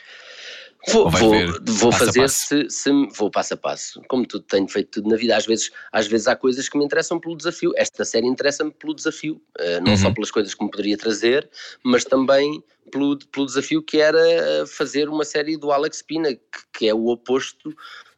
Vou, 0.89 1.09
vou, 1.09 1.33
vou 1.67 1.93
fazer 1.93 2.21
passo? 2.21 2.47
Se, 2.47 2.69
se 2.69 2.91
vou 3.17 3.31
passo 3.31 3.55
a 3.55 3.57
passo, 3.57 4.03
como 4.07 4.27
tudo 4.27 4.45
tenho 4.45 4.69
feito 4.69 4.91
tudo 4.91 5.09
na 5.09 5.17
vida. 5.17 5.37
Às 5.37 5.47
vezes, 5.47 5.71
às 5.91 6.07
vezes 6.07 6.27
há 6.27 6.37
coisas 6.37 6.69
que 6.69 6.77
me 6.77 6.85
interessam 6.85 7.19
pelo 7.19 7.37
desafio. 7.37 7.73
Esta 7.77 8.05
série 8.05 8.27
interessa-me 8.27 8.71
pelo 8.71 8.95
desafio, 8.95 9.41
eh, 9.59 9.81
não 9.81 9.97
só 9.97 10.09
Uhum. 10.09 10.15
pelas 10.15 10.31
coisas 10.31 10.55
que 10.55 10.63
me 10.63 10.71
poderia 10.71 10.97
trazer, 10.99 11.49
mas 11.83 12.05
também 12.05 12.63
pelo, 12.95 13.19
pelo 13.19 13.47
desafio 13.47 13.83
que 13.83 13.99
era 13.99 14.65
fazer 14.67 15.09
uma 15.09 15.25
série 15.25 15.57
do 15.57 15.73
Alex 15.73 16.01
Pina, 16.01 16.33
que, 16.33 16.41
que 16.73 16.89
é 16.89 16.95
o 16.95 17.09
oposto 17.09 17.75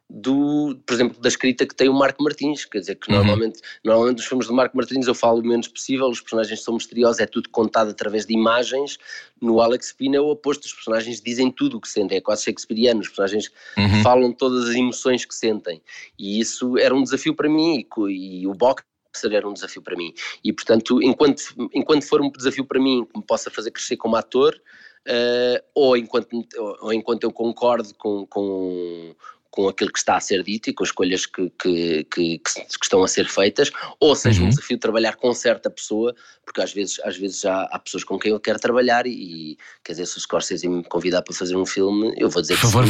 do, 0.09 0.79
por 0.87 0.95
exemplo, 0.95 1.21
da 1.21 1.29
escrita 1.29 1.67
que 1.67 1.75
tem 1.75 1.89
o 1.89 1.95
Marco 1.95 2.23
Martins, 2.23 2.65
quer 2.65 2.79
dizer 2.79 2.95
que 2.95 3.11
Uhum. 3.11 3.17
normalmente, 3.17 3.61
normalmente 3.83 4.19
nos 4.19 4.27
filmes 4.27 4.47
do 4.47 4.53
Marco 4.55 4.77
Martins 4.77 5.07
eu 5.07 5.15
falo 5.15 5.41
o 5.41 5.45
menos 5.45 5.67
possível, 5.67 6.07
os 6.07 6.21
personagens 6.21 6.63
são 6.63 6.75
misteriosos, 6.75 7.21
é 7.21 7.27
tudo 7.27 7.49
contado 7.49 7.91
através 7.91 8.25
de 8.27 8.35
imagens, 8.35 8.99
no 9.41 9.61
Alex 9.61 9.93
Pina 9.93 10.17
é 10.17 10.21
o 10.21 10.29
oposto, 10.29 10.65
os 10.67 10.75
personagens 10.75 11.21
dizem 11.21 11.51
tudo 11.51 11.79
o 11.79 11.81
que 11.81 11.89
sentem, 11.89 12.19
é 12.19 12.21
quase 12.21 12.45
shakespeariano, 12.45 13.01
os 13.01 13.09
personagens 13.09 13.51
Uhum. 13.79 14.03
falam 14.03 14.33
todas 14.33 14.69
as 14.69 14.77
emoções 14.77 15.25
que 15.25 15.35
sentem, 15.35 15.83
e 16.19 16.39
isso 16.39 16.79
era 16.79 16.95
um 16.95 17.03
desafio 17.03 17.35
para 17.35 17.49
mim, 17.49 17.85
e, 18.09 18.43
e 18.43 18.47
o 18.47 18.53
boxer 18.55 18.85
era 19.25 19.49
um 19.49 19.53
desafio 19.53 19.83
para 19.83 19.97
mim, 19.97 20.13
e 20.45 20.53
portanto, 20.53 21.03
enquanto, 21.03 21.43
enquanto 21.73 22.05
for 22.07 22.21
um 22.21 22.31
desafio 22.31 22.65
para 22.65 22.81
mim 22.81 23.07
que 23.11 23.19
me 23.19 23.25
possa 23.25 23.51
fazer 23.51 23.71
crescer 23.71 23.97
como 23.97 24.17
ator, 24.17 24.55
eh, 25.07 25.63
ou, 25.75 25.97
enquanto, 25.97 26.29
ou, 26.83 26.93
enquanto 26.93 27.25
eu 27.25 27.33
concordo 27.33 27.95
com, 27.97 28.27
com, 28.27 29.15
com 29.51 29.69
aquilo 29.69 29.91
que 29.93 29.99
está 29.99 30.17
a 30.17 30.21
ser 30.21 30.43
dito 30.43 30.69
e 30.69 30.75
com 30.75 30.83
as 30.83 30.89
escolhas 30.91 31.25
que, 31.25 31.49
que, 31.51 32.05
que, 32.05 32.39
que 32.39 32.61
que 32.67 32.85
estão 32.85 33.03
a 33.03 33.09
ser 33.09 33.27
feitas, 33.27 33.71
ou 34.01 34.15
seja, 34.15 34.41
Uhum. 34.41 34.47
um 34.47 34.51
desafio 34.51 34.77
de 34.77 34.81
trabalhar 34.81 35.15
com 35.17 35.33
certa 35.33 35.71
pessoa, 35.71 36.15
porque 36.45 36.61
às 36.61 36.73
vezes, 36.73 37.01
às 37.05 37.17
vezes 37.17 37.41
já 37.41 37.63
há 37.63 37.79
pessoas 37.79 38.05
com 38.05 38.19
quem 38.19 38.33
eu 38.33 38.41
quero 38.41 38.59
trabalhar 38.59 39.07
e, 39.07 39.13
e, 39.53 39.57
quer 39.83 39.93
dizer, 39.93 40.07
se 40.07 40.19
o 40.19 40.21
Scorsese 40.21 40.69
me 40.69 40.85
convidar 40.85 41.23
para 41.23 41.35
fazer 41.35 41.57
um 41.57 41.65
filme, 41.65 42.13
eu 42.19 42.29
vou 42.29 42.43
dizer 42.43 42.55
Por 42.55 42.71
favor, 42.71 42.83
que 42.83 42.89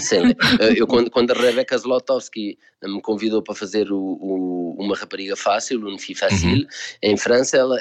sim, 0.00 0.18
vai. 0.18 0.32
Eh, 0.60 0.74
eu 0.80 0.86
quando, 0.86 1.10
quando 1.10 1.30
a 1.30 1.34
Rebecca 1.34 1.76
Zlotowski 1.78 2.58
me 2.82 3.00
convidou 3.00 3.42
para 3.42 3.54
fazer 3.54 3.92
o, 3.92 3.98
o- 3.98 4.67
uma 4.78 4.96
rapariga 4.96 5.36
fácil, 5.36 5.86
um 5.86 5.98
fille 5.98 6.18
facile, 6.18 6.66
em 7.02 7.16
França, 7.16 7.56
ela, 7.56 7.76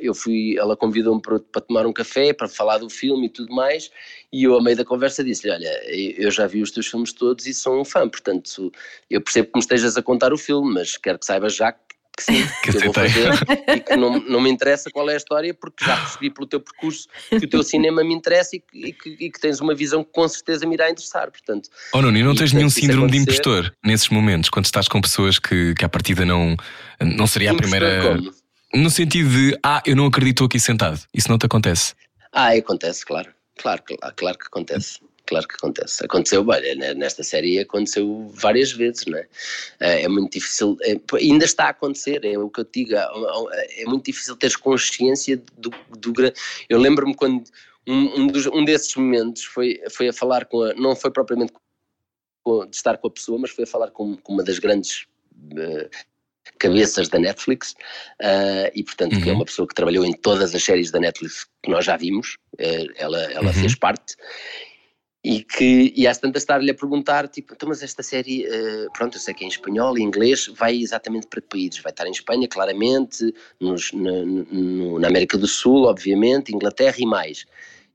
eu 0.00 0.14
fui, 0.14 0.56
ela 0.58 0.76
convidou-me 0.76 1.20
para, 1.20 1.38
para 1.38 1.60
tomar 1.60 1.86
um 1.86 1.92
café, 1.92 2.32
para 2.32 2.48
falar 2.48 2.78
do 2.78 2.88
filme 2.88 3.26
e 3.26 3.30
tudo 3.30 3.54
mais, 3.54 3.90
e 4.32 4.44
eu, 4.44 4.56
a 4.56 4.62
meio 4.62 4.76
da 4.76 4.84
conversa, 4.84 5.24
disse-lhe: 5.24 5.52
Olha, 5.52 5.80
eu 5.86 6.30
já 6.30 6.46
vi 6.46 6.62
os 6.62 6.70
teus 6.70 6.86
filmes 6.86 7.12
todos 7.12 7.46
e 7.46 7.54
sou 7.54 7.80
um 7.80 7.84
fã, 7.84 8.08
portanto, 8.08 8.72
eu 9.08 9.20
percebo 9.20 9.48
que 9.48 9.56
me 9.56 9.60
estejas 9.60 9.96
a 9.96 10.02
contar 10.02 10.32
o 10.32 10.38
filme, 10.38 10.74
mas 10.74 10.96
quero 10.96 11.18
que 11.18 11.26
saibas 11.26 11.54
já 11.54 11.72
que 11.72 11.89
sim, 12.22 12.46
Que 12.62 12.70
que 12.72 12.76
eu 12.78 12.80
vou 12.82 12.92
fazer 12.94 13.30
e 13.76 13.80
que 13.80 13.96
não, 13.96 14.18
não 14.20 14.40
me 14.40 14.50
interessa 14.50 14.90
qual 14.90 15.08
é 15.10 15.14
a 15.14 15.16
história, 15.16 15.52
porque 15.54 15.84
já 15.84 15.96
percebi 15.96 16.30
pelo 16.30 16.46
teu 16.46 16.60
percurso 16.60 17.08
que 17.28 17.36
o 17.44 17.48
teu 17.48 17.62
cinema 17.62 18.02
me 18.04 18.14
interessa 18.14 18.56
e 18.56 18.60
que, 18.60 18.78
e 18.88 18.92
que- 18.92 19.16
e 19.26 19.30
que 19.30 19.40
tens 19.40 19.60
uma 19.60 19.74
visão 19.74 20.02
que 20.04 20.10
com 20.12 20.26
certeza 20.28 20.66
me 20.66 20.74
irá 20.74 20.90
interessar, 20.90 21.30
portanto. 21.30 21.68
Oh 21.94 22.02
Nuno, 22.02 22.18
e 22.18 22.22
não 22.22 22.34
tens 22.34 22.52
nenhum 22.52 22.70
síndrome 22.70 23.10
de 23.10 23.18
impostor 23.18 23.72
nesses 23.84 24.08
momentos, 24.08 24.50
quando 24.50 24.64
estás 24.66 24.88
com 24.88 25.00
pessoas 25.00 25.38
que, 25.38 25.74
que 25.74 25.84
à 25.84 25.88
partida 25.88 26.24
não, 26.24 26.56
não 27.00 27.26
seria 27.26 27.50
a 27.50 27.54
Impostor 27.54 27.78
primeira. 27.78 28.02
como? 28.16 28.34
No 28.72 28.88
sentido 28.90 29.30
de, 29.30 29.58
ah, 29.64 29.82
eu 29.84 29.96
não 29.96 30.06
acredito 30.06 30.44
aqui 30.44 30.60
sentado. 30.60 31.00
Isso 31.12 31.28
não 31.28 31.36
te 31.38 31.46
acontece. 31.46 31.94
Ah, 32.32 32.50
acontece, 32.52 33.04
claro. 33.04 33.28
Claro, 33.60 33.82
claro, 33.82 34.14
claro 34.16 34.38
que 34.38 34.46
acontece. 34.46 35.00
Claro 35.30 35.46
que 35.46 35.54
acontece. 35.54 36.04
Aconteceu, 36.04 36.44
olha, 36.44 36.74
ne- 36.74 36.92
nesta 36.94 37.22
série 37.22 37.60
aconteceu 37.60 38.28
várias 38.34 38.72
vezes, 38.72 39.06
não 39.06 39.16
é? 39.16 39.28
É 39.78 40.02
é 40.02 40.08
muito 40.08 40.32
difícil, 40.32 40.76
é, 40.82 40.96
ainda 41.16 41.44
está 41.44 41.66
a 41.66 41.68
acontecer, 41.68 42.24
é 42.24 42.36
o 42.36 42.50
que 42.50 42.60
eu 42.62 42.66
digo, 42.74 42.94
é, 42.96 43.84
muito 43.86 44.06
difícil 44.06 44.34
teres 44.36 44.56
consciência 44.56 45.40
do, 45.56 45.70
do 45.96 46.12
Eu 46.68 46.80
lembro-me 46.80 47.14
quando 47.14 47.44
um, 47.86 48.22
um, 48.22 48.26
dos- 48.26 48.46
um 48.48 48.64
desses 48.64 48.92
momentos 48.96 49.44
foi, 49.44 49.80
foi 49.88 50.08
a 50.08 50.12
falar 50.12 50.46
com 50.46 50.62
a. 50.64 50.74
Não 50.74 50.96
foi 50.96 51.12
propriamente 51.12 51.52
com- 52.42 52.66
de 52.66 52.74
estar 52.74 52.98
com 52.98 53.06
a 53.06 53.10
pessoa, 53.10 53.38
mas 53.38 53.52
foi 53.52 53.62
a 53.62 53.68
falar 53.68 53.92
com, 53.92 54.16
com 54.16 54.32
uma 54.32 54.42
das 54.42 54.58
grandes. 54.58 55.06
eh, 55.56 55.88
cabeças 56.58 57.08
da 57.08 57.18
Netflix 57.18 57.74
eh, 58.20 58.72
e 58.74 58.82
portanto 58.82 59.18
que 59.20 59.28
é 59.28 59.32
Uhum. 59.32 59.38
uma 59.38 59.44
pessoa 59.44 59.66
que 59.68 59.74
trabalhou 59.74 60.04
em 60.04 60.12
todas 60.12 60.54
as 60.54 60.62
séries 60.62 60.90
da 60.90 60.98
Netflix 60.98 61.46
que 61.62 61.70
nós 61.70 61.84
já 61.86 61.96
vimos 61.96 62.36
eh, 62.58 62.86
ela, 62.96 63.18
ela 63.32 63.46
Uhum. 63.48 63.52
fez 63.54 63.74
parte 63.76 64.16
e 65.22 65.42
que 65.44 65.92
e 65.94 66.06
às 66.06 66.16
tantas 66.18 66.42
estar-lhe 66.42 66.70
a 66.70 66.74
perguntar 66.74 67.28
tipo, 67.28 67.52
então 67.52 67.68
mas 67.68 67.82
esta 67.82 68.02
série 68.02 68.46
eh, 68.46 68.86
pronto, 68.94 69.16
eu 69.16 69.20
sei 69.20 69.34
que 69.34 69.44
é 69.44 69.46
em 69.46 69.50
espanhol 69.50 69.98
e 69.98 70.02
inglês 70.02 70.46
vai 70.56 70.76
exatamente 70.80 71.26
para 71.26 71.42
que 71.42 71.48
países? 71.48 71.80
Vai 71.80 71.92
estar 71.92 72.06
em 72.06 72.10
Espanha, 72.10 72.48
claramente 72.48 73.34
nos, 73.60 73.92
no- 73.92 74.98
na 74.98 75.08
América 75.08 75.36
do 75.36 75.46
Sul, 75.46 75.84
obviamente 75.84 76.54
Inglaterra 76.54 76.96
e 76.98 77.04
mais 77.06 77.44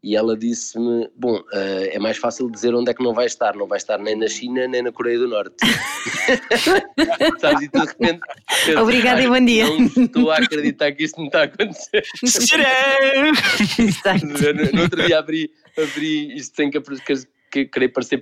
e 0.03 0.15
ela 0.15 0.37
disse-me, 0.37 1.09
bom, 1.15 1.41
eh, 1.53 1.91
é 1.93 1.99
mais 1.99 2.17
fácil 2.17 2.49
dizer 2.49 2.73
onde 2.75 2.91
é 2.91 2.93
que 2.93 3.03
não 3.03 3.13
vai 3.13 3.25
estar, 3.25 3.55
não 3.55 3.67
vai 3.67 3.77
estar 3.77 3.97
nem 3.97 4.15
na 4.15 4.27
China 4.27 4.67
nem 4.67 4.81
na 4.81 4.91
Coreia 4.91 5.17
do 5.17 5.27
Norte. 5.27 5.55
Sabes, 7.39 7.63
e 7.63 7.67
de 7.69 7.79
repente 7.79 8.19
eu, 8.67 8.81
Obrigada 8.81 9.21
e 9.21 9.25
"Ai, 9.25 9.29
bom 9.29 9.45
dia." 9.45 9.65
não 9.67 10.03
estou 10.03 10.31
a 10.31 10.37
acreditar 10.37 10.91
que 10.91 11.03
isto 11.03 11.19
me 11.19 11.27
está 11.27 11.41
a 11.41 11.43
acontecer. 11.45 12.03
No, 14.25 14.71
no 14.73 14.81
outro 14.81 15.05
dia 15.05 15.19
abri, 15.19 15.51
abri 15.77 16.35
isto 16.35 16.55
sem 16.55 16.69
que, 16.69 16.79
que, 16.79 17.13
que 17.51 17.65
querer 17.65 17.89
parecer 17.89 18.21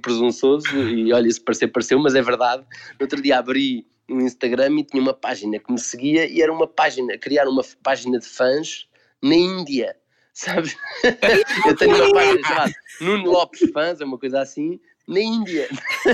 presunçoso 0.00 0.66
e 0.76 1.12
olha, 1.12 1.30
se 1.30 1.40
parecer, 1.40 1.68
pareceu, 1.68 1.98
mas 1.98 2.14
é 2.14 2.22
verdade. 2.22 2.62
No 2.98 3.04
outro 3.04 3.20
dia 3.20 3.38
abri 3.38 3.86
um 4.08 4.20
Instagram 4.20 4.80
e 4.80 4.84
tinha 4.84 5.02
uma 5.02 5.14
página 5.14 5.58
que 5.58 5.72
me 5.72 5.78
seguia 5.78 6.26
e 6.26 6.42
era 6.42 6.52
uma 6.52 6.66
página, 6.66 7.16
criar 7.16 7.48
uma 7.48 7.62
página 7.82 8.18
de 8.18 8.26
fãs 8.26 8.86
na 9.22 9.34
Índia, 9.34 9.96
sabes? 10.40 10.76
Eu 11.66 11.76
tenho 11.76 11.96
uma 11.96 12.12
página 12.12 12.48
chamada 12.48 12.72
Nuno 13.00 13.30
Lopes 13.30 13.70
Fãs, 13.72 14.00
é 14.00 14.04
uma 14.04 14.18
coisa 14.18 14.40
assim, 14.40 14.80
na 15.10 15.20
Índia. 15.20 15.68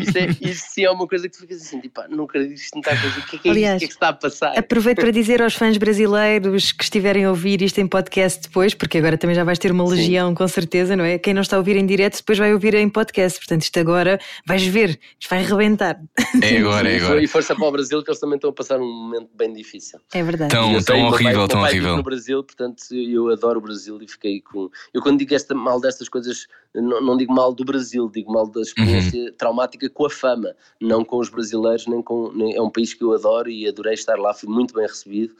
isto, 0.00 0.16
é, 0.18 0.52
sim 0.52 0.84
é 0.84 0.90
uma 0.90 1.06
coisa 1.06 1.28
que 1.28 1.36
tu 1.36 1.40
ficas 1.40 1.60
assim, 1.62 1.80
tipo, 1.80 2.00
"Ah, 2.00 2.08
não 2.08 2.24
acredito 2.24 2.54
que 2.56 2.60
isto 2.64 2.74
não 2.74 2.80
está 2.80 2.92
a 2.92 2.94
acontecer. 2.94 3.20
O 3.20 3.26
que 3.26 3.36
é 3.36 3.38
que, 3.38 3.48
é 3.48 3.50
isto? 3.50 3.50
Aliás, 3.50 3.76
O 3.76 3.78
que 3.78 3.84
é 3.84 3.88
que 3.88 3.94
está 3.94 4.08
a 4.08 4.12
passar? 4.12 4.58
Aproveito 4.58 5.00
para 5.00 5.10
dizer 5.10 5.42
aos 5.42 5.54
fãs 5.54 5.76
brasileiros 5.76 6.72
que 6.72 6.84
estiverem 6.84 7.24
a 7.24 7.30
ouvir 7.30 7.62
isto 7.62 7.78
em 7.80 7.86
podcast 7.86 8.42
depois, 8.42 8.74
porque 8.74 8.98
agora 8.98 9.16
também 9.18 9.34
já 9.36 9.44
vais 9.44 9.58
ter 9.58 9.70
uma 9.72 9.84
Sim. 9.86 9.94
legião, 9.94 10.34
com 10.34 10.46
certeza, 10.48 10.96
não 10.96 11.04
é? 11.04 11.18
Quem 11.18 11.34
não 11.34 11.42
está 11.42 11.56
a 11.56 11.58
ouvir 11.58 11.76
em 11.76 11.86
direto 11.86 12.16
depois 12.16 12.38
vai 12.38 12.52
ouvir 12.52 12.74
em 12.74 12.88
podcast. 12.88 13.38
Portanto, 13.38 13.62
isto 13.62 13.78
agora 13.78 14.18
vais 14.46 14.64
ver, 14.64 14.98
isto 15.18 15.28
vai 15.30 15.44
rebentar. 15.44 16.00
É 16.42 16.56
agora, 16.58 16.90
é 16.90 16.96
agora. 16.96 17.22
E 17.22 17.26
força 17.26 17.54
para 17.54 17.66
o 17.66 17.70
Brasil, 17.72 18.02
que 18.02 18.10
eles 18.10 18.20
também 18.20 18.36
estão 18.36 18.50
a 18.50 18.52
passar 18.52 18.78
um 18.80 18.86
momento 18.92 19.28
bem 19.36 19.52
difícil. 19.52 19.98
É 20.12 20.22
verdade. 20.22 20.50
Tão, 20.50 20.72
eu 20.72 20.80
sei, 20.80 20.94
tão 20.96 20.96
o 20.96 21.10
meu 21.10 21.10
pai- 21.10 21.20
horrível, 21.20 21.34
o 21.34 21.38
meu 21.40 21.48
tão 21.48 21.60
pai 21.60 21.70
horrível. 21.70 21.96
no 21.96 22.02
Brasil, 22.02 22.42
portanto 22.44 22.82
eu 22.94 23.28
adoro 23.30 23.58
o 23.58 23.62
Brasil 23.62 23.98
e 24.02 24.08
fiquei 24.08 24.40
com. 24.40 24.68
Eu 24.92 25.02
quando 25.02 25.18
digo 25.18 25.34
esta, 25.34 25.54
mal 25.54 25.80
destas 25.80 26.08
coisas, 26.08 26.46
não, 26.74 27.00
não 27.00 27.16
digo 27.16 27.32
mal 27.32 27.49
do 27.54 27.64
Brasil, 27.64 28.10
digo 28.12 28.32
mal 28.32 28.46
da 28.46 28.60
experiência 28.60 29.20
Uhum. 29.24 29.32
traumática 29.36 29.88
com 29.90 30.06
a 30.06 30.10
fama, 30.10 30.54
não 30.80 31.04
com 31.04 31.18
os 31.18 31.28
brasileiros, 31.28 31.86
nem 31.86 32.02
com. 32.02 32.30
nem- 32.32 32.54
é 32.54 32.60
um 32.62 32.70
país 32.70 32.94
que 32.94 33.02
eu 33.04 33.12
adoro 33.14 33.50
e 33.50 33.66
adorei 33.68 33.94
estar 33.94 34.16
lá, 34.18 34.32
fui 34.34 34.48
muito 34.48 34.74
bem 34.74 34.86
recebido. 34.86 35.34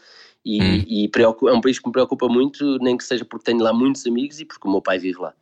E, 0.44 0.62
Hum. 0.62 0.84
e 0.88 1.08
preocu- 1.08 1.48
é 1.48 1.52
um 1.52 1.60
país 1.60 1.78
que 1.78 1.86
me 1.86 1.92
preocupa 1.92 2.26
muito, 2.28 2.78
nem 2.80 2.96
que 2.96 3.04
seja 3.04 3.24
porque 3.24 3.44
tenho 3.44 3.62
lá 3.62 3.72
muitos 3.74 4.06
amigos 4.06 4.40
e 4.40 4.44
porque 4.46 4.66
o 4.66 4.70
meu 4.70 4.80
pai 4.80 4.98
vive 4.98 5.18
lá. 5.20 5.32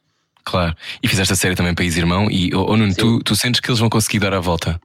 Claro. 0.45 0.75
E 1.03 1.07
fizeste 1.07 1.33
a 1.33 1.37
série 1.37 1.55
também 1.55 1.75
País 1.75 1.97
Irmão. 1.97 2.29
E, 2.31 2.53
oh, 2.55 2.77
Nuno, 2.77 2.95
tu, 2.97 3.21
tu 3.23 3.37
sentes 3.37 3.61
que 3.61 3.69
eles 3.71 3.79
vão 3.79 3.89
conseguir 3.91 4.19
dar 4.19 4.33
a 4.35 4.41
volta? 4.41 4.81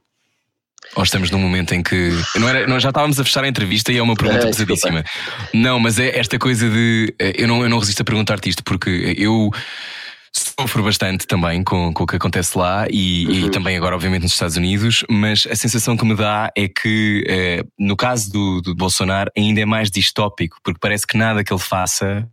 Ou 0.94 1.02
estamos 1.02 1.30
num 1.30 1.38
momento 1.38 1.74
em 1.74 1.82
que. 1.82 2.10
Não 2.38 2.46
era, 2.48 2.66
nós 2.68 2.82
já 2.82 2.90
estávamos 2.90 3.18
a 3.18 3.24
fechar 3.24 3.42
a 3.42 3.48
entrevista 3.48 3.90
e 3.90 3.96
é 3.96 4.02
uma 4.02 4.14
pergunta 4.14 4.44
Ah, 4.44 4.50
pesadíssima. 4.50 5.02
Não, 5.52 5.80
mas 5.80 5.98
é 5.98 6.16
esta 6.18 6.38
coisa 6.38 6.68
de. 6.68 7.12
eh, 7.18 7.32
Eu 7.42 7.48
não, 7.48 7.62
eu 7.62 7.68
não 7.70 7.78
resisto 7.78 8.02
a 8.02 8.04
perguntar-te 8.04 8.50
isto, 8.50 8.62
porque 8.62 9.14
eu 9.18 9.50
sofro 10.60 10.82
bastante 10.84 11.26
também 11.26 11.62
com, 11.64 11.92
com 11.92 12.04
o 12.04 12.06
que 12.06 12.16
acontece 12.16 12.56
lá 12.56 12.86
e, 12.90 13.24
e 13.24 13.42
Uhum. 13.44 13.50
também 13.50 13.76
agora, 13.76 13.94
obviamente, 13.94 14.22
nos 14.22 14.32
Estados 14.32 14.56
Unidos, 14.56 15.04
mas 15.10 15.46
a 15.50 15.56
sensação 15.56 15.96
que 15.96 16.04
me 16.04 16.14
dá 16.14 16.50
é 16.56 16.68
que, 16.68 17.24
eh, 17.26 17.64
no 17.78 17.96
caso 17.96 18.30
do, 18.30 18.60
do 18.60 18.74
Bolsonaro, 18.74 19.30
ainda 19.36 19.60
é 19.60 19.64
mais 19.64 19.90
distópico, 19.90 20.58
porque 20.62 20.78
parece 20.80 21.06
que 21.06 21.16
nada 21.16 21.42
que 21.42 21.52
ele 21.52 21.60
faça 21.60 22.28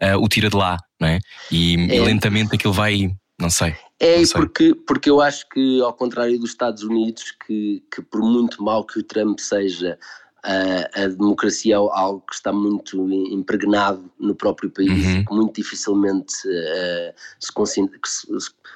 eh, 0.00 0.16
o 0.16 0.28
tira 0.28 0.48
de 0.48 0.56
lá, 0.56 0.78
não 1.00 1.08
é? 1.08 1.18
E, 1.50 1.74
e 1.76 1.96
É. 1.96 2.00
lentamente 2.00 2.54
aquilo 2.54 2.72
vai. 2.72 3.10
Não 3.40 3.50
sei. 3.50 3.74
É, 4.00 4.16
Não 4.16 4.22
e 4.22 4.26
sei. 4.26 4.40
porque, 4.40 4.74
porque 4.86 5.10
eu 5.10 5.20
acho 5.20 5.48
que, 5.48 5.80
ao 5.80 5.92
contrário 5.92 6.38
dos 6.40 6.50
Estados 6.50 6.82
Unidos, 6.82 7.24
que, 7.46 7.82
que 7.94 8.02
por 8.02 8.20
muito 8.22 8.62
mal 8.64 8.84
que 8.84 8.98
o 8.98 9.02
Trump 9.02 9.38
seja, 9.38 9.96
a, 10.42 11.02
a 11.04 11.08
democracia 11.08 11.74
é 11.74 11.76
algo 11.76 12.22
que 12.28 12.34
está 12.34 12.52
muito 12.52 12.96
im- 13.10 13.34
impregnado 13.34 14.10
no 14.18 14.34
próprio 14.34 14.70
país 14.70 14.90
Uhum. 14.90 15.20
e 15.20 15.24
que 15.24 15.34
muito 15.34 15.54
dificilmente 15.54 16.34
eh, 16.46 17.14
se, 17.40 17.52
que 17.52 18.08
se, 18.08 18.26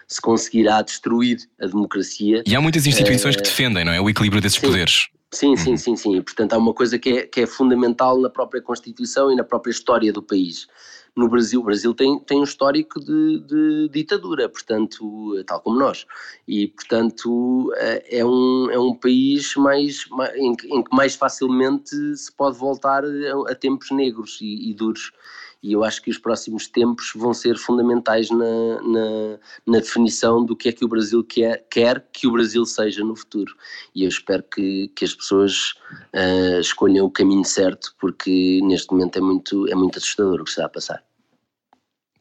se 0.08 0.20
conseguirá 0.20 0.82
destruir 0.82 1.38
a 1.60 1.66
democracia. 1.66 2.42
E 2.46 2.54
há 2.56 2.60
muitas 2.60 2.86
instituições 2.86 3.34
Eh, 3.34 3.38
que 3.38 3.44
defendem, 3.44 3.84
não 3.84 3.92
é? 3.92 4.00
O 4.00 4.10
equilíbrio 4.10 4.40
desses 4.42 4.58
sim. 4.58 4.66
poderes. 4.66 5.08
Sim, 5.34 5.56
sim, 5.56 5.78
sim, 5.78 5.96
sim. 5.96 6.16
E, 6.16 6.20
portanto, 6.22 6.52
há 6.52 6.58
uma 6.58 6.74
coisa 6.74 6.98
que 6.98 7.08
é, 7.08 7.22
que 7.26 7.40
é 7.40 7.46
fundamental 7.46 8.20
na 8.20 8.28
própria 8.28 8.60
Constituição 8.60 9.32
e 9.32 9.36
na 9.36 9.42
própria 9.42 9.70
história 9.70 10.12
do 10.12 10.22
país. 10.22 10.66
No 11.14 11.29
Brasil, 11.29 11.61
o 11.61 11.64
Brasil 11.64 11.93
tem, 11.93 12.18
tem 12.21 12.41
um 12.41 12.45
histórico 12.45 12.99
de, 12.99 13.41
de 13.41 13.89
ditadura, 13.91 14.49
portanto, 14.49 15.45
tal 15.47 15.61
como 15.61 15.79
nós. 15.79 16.07
E, 16.49 16.68
portanto, 16.68 17.71
é, 17.76 18.21
é 18.21 18.25
um, 18.25 18.71
é 18.71 18.79
um 18.79 18.95
país 18.95 19.55
mais, 19.57 20.07
em, 20.37 20.57
que, 20.57 20.68
mais 20.91 21.14
facilmente 21.14 22.17
se 22.17 22.33
pode 22.33 22.57
voltar 22.57 23.05
a, 23.05 23.53
a 23.53 23.55
tempos 23.55 23.91
negros 23.91 24.39
e, 24.41 24.71
e 24.71 24.75
duros 24.75 25.13
e 25.63 25.72
eu 25.72 25.84
acho 25.84 26.03
que 26.03 26.11
os 26.11 26.18
próximos 26.18 26.67
tempos 26.67 27.13
vão 27.14 27.33
ser 27.33 27.57
fundamentais 27.57 28.30
na, 28.30 28.83
na, 28.83 29.39
na 29.67 29.79
definição 29.79 30.45
do 30.45 30.57
que 30.57 30.68
é 30.68 30.72
que 30.72 30.84
o 30.84 30.89
Brasil 30.89 31.22
quer, 31.22 31.64
quer, 31.71 32.05
que 32.13 32.26
o 32.26 32.33
Brasil 32.33 32.64
seja 32.67 33.05
no 33.05 33.14
futuro. 33.14 33.55
E 33.95 34.03
eu 34.03 34.09
espero 34.09 34.43
que, 34.43 34.89
que 34.89 35.05
as 35.05 35.14
pessoas 35.14 35.75
uh, 36.14 36.61
escolham 36.61 37.07
o 37.07 37.11
caminho 37.11 37.45
certo, 37.45 37.95
porque 38.01 38.61
neste 38.64 38.91
momento 38.91 39.18
é 39.18 39.21
muito, 39.21 39.68
é 39.68 39.75
muito 39.75 39.99
assustador 39.99 40.41
o 40.41 40.45
que 40.45 40.51
está 40.51 40.67
a 40.67 40.68
passar. 40.68 41.12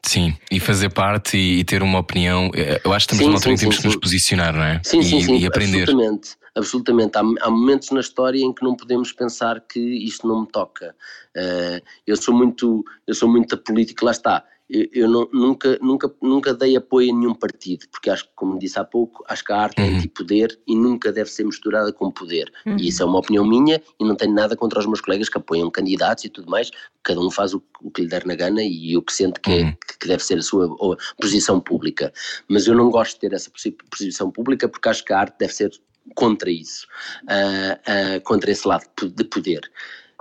Sim, 0.04 0.36
e 0.50 0.58
fazer 0.58 0.90
parte 0.90 1.36
e, 1.36 1.60
e, 1.60 1.64
ter 1.64 1.82
uma 1.82 2.00
opinião. 2.00 2.50
Eh, 2.54 2.80
eu 2.84 2.92
acho 2.92 3.06
que 3.06 3.14
estamos 3.14 3.18
sim, 3.18 3.24
numa 3.26 3.36
altura 3.36 3.52
em 3.52 3.54
que 3.54 3.60
temos 3.60 3.78
que 3.78 3.86
nos 3.86 3.96
posicionar, 3.96 4.52
não 4.52 4.64
é? 4.64 4.80
Sim, 4.84 4.98
e, 4.98 5.04
sim, 5.04 5.20
sim. 5.22 5.38
E 5.38 5.46
aprender. 5.46 5.82
Absolutamente. 5.82 6.30
Absolutamente. 6.54 7.16
Há, 7.16 7.20
há, 7.20 7.50
momentos 7.50 7.90
na 7.90 8.00
história 8.00 8.40
em 8.40 8.52
que 8.52 8.64
não 8.64 8.74
podemos 8.74 9.12
pensar 9.12 9.60
que 9.60 9.78
isto 9.80 10.26
não 10.26 10.42
me 10.42 10.48
toca. 10.48 10.94
Uh, 11.36 11.80
eu 12.06 12.16
sou 12.16 12.34
muito, 12.34 12.84
eu 13.06 13.14
sou 13.14 13.28
muito 13.28 13.56
da 13.56 13.62
política, 13.62 14.04
lá 14.04 14.10
está 14.10 14.44
eu, 14.72 14.88
eu 14.92 15.08
não, 15.08 15.28
nunca, 15.30 15.78
nunca, 15.82 16.10
nunca 16.22 16.54
dei 16.54 16.74
apoio 16.74 17.12
a 17.12 17.14
nenhum 17.14 17.34
partido, 17.34 17.86
porque 17.90 18.08
acho 18.08 18.24
que, 18.24 18.30
como 18.34 18.58
disse 18.58 18.78
há 18.78 18.84
pouco, 18.84 19.22
acho 19.28 19.44
que 19.44 19.52
a 19.52 19.56
arte 19.56 19.80
é 19.80 19.84
uhum. 19.84 19.90
é 19.90 19.98
anti-poder 19.98 20.58
e 20.66 20.74
nunca 20.74 21.12
deve 21.12 21.30
ser 21.30 21.44
misturada 21.44 21.92
com 21.92 22.10
poder. 22.10 22.50
Uhum. 22.64 22.78
E 22.78 22.88
isso 22.88 23.02
é 23.02 23.06
uma 23.06 23.18
opinião 23.18 23.46
minha 23.46 23.82
e 24.00 24.04
não 24.04 24.16
tenho 24.16 24.32
nada 24.32 24.56
contra 24.56 24.80
os 24.80 24.86
meus 24.86 25.02
colegas 25.02 25.28
que 25.28 25.36
apoiam 25.36 25.70
candidatos 25.70 26.24
e 26.24 26.30
tudo 26.30 26.50
mais. 26.50 26.70
Cada 27.02 27.20
um 27.20 27.30
faz 27.30 27.52
o, 27.52 27.62
o 27.82 27.90
que 27.90 28.02
lhe 28.02 28.08
der 28.08 28.24
na 28.24 28.34
gana 28.34 28.62
e 28.62 28.96
o 28.96 29.02
que 29.02 29.12
sente 29.12 29.38
que, 29.40 29.50
uhum. 29.50 29.68
é, 29.68 29.76
que 30.00 30.08
deve 30.08 30.24
ser 30.24 30.38
a 30.38 30.42
sua 30.42 30.74
posição 31.20 31.60
pública. 31.60 32.10
Mas 32.48 32.66
eu 32.66 32.74
não 32.74 32.88
gosto 32.88 33.14
de 33.14 33.20
ter 33.20 33.34
essa 33.34 33.50
posição 33.90 34.30
pública 34.30 34.68
porque 34.68 34.88
acho 34.88 35.04
que 35.04 35.12
a 35.12 35.20
arte 35.20 35.36
deve 35.38 35.52
ser 35.52 35.70
contra 36.14 36.50
isso, 36.50 36.86
uh, 37.24 38.16
uh, 38.16 38.20
contra 38.22 38.50
esse 38.50 38.66
lado 38.66 38.86
de 39.00 39.24
poder. 39.24 39.60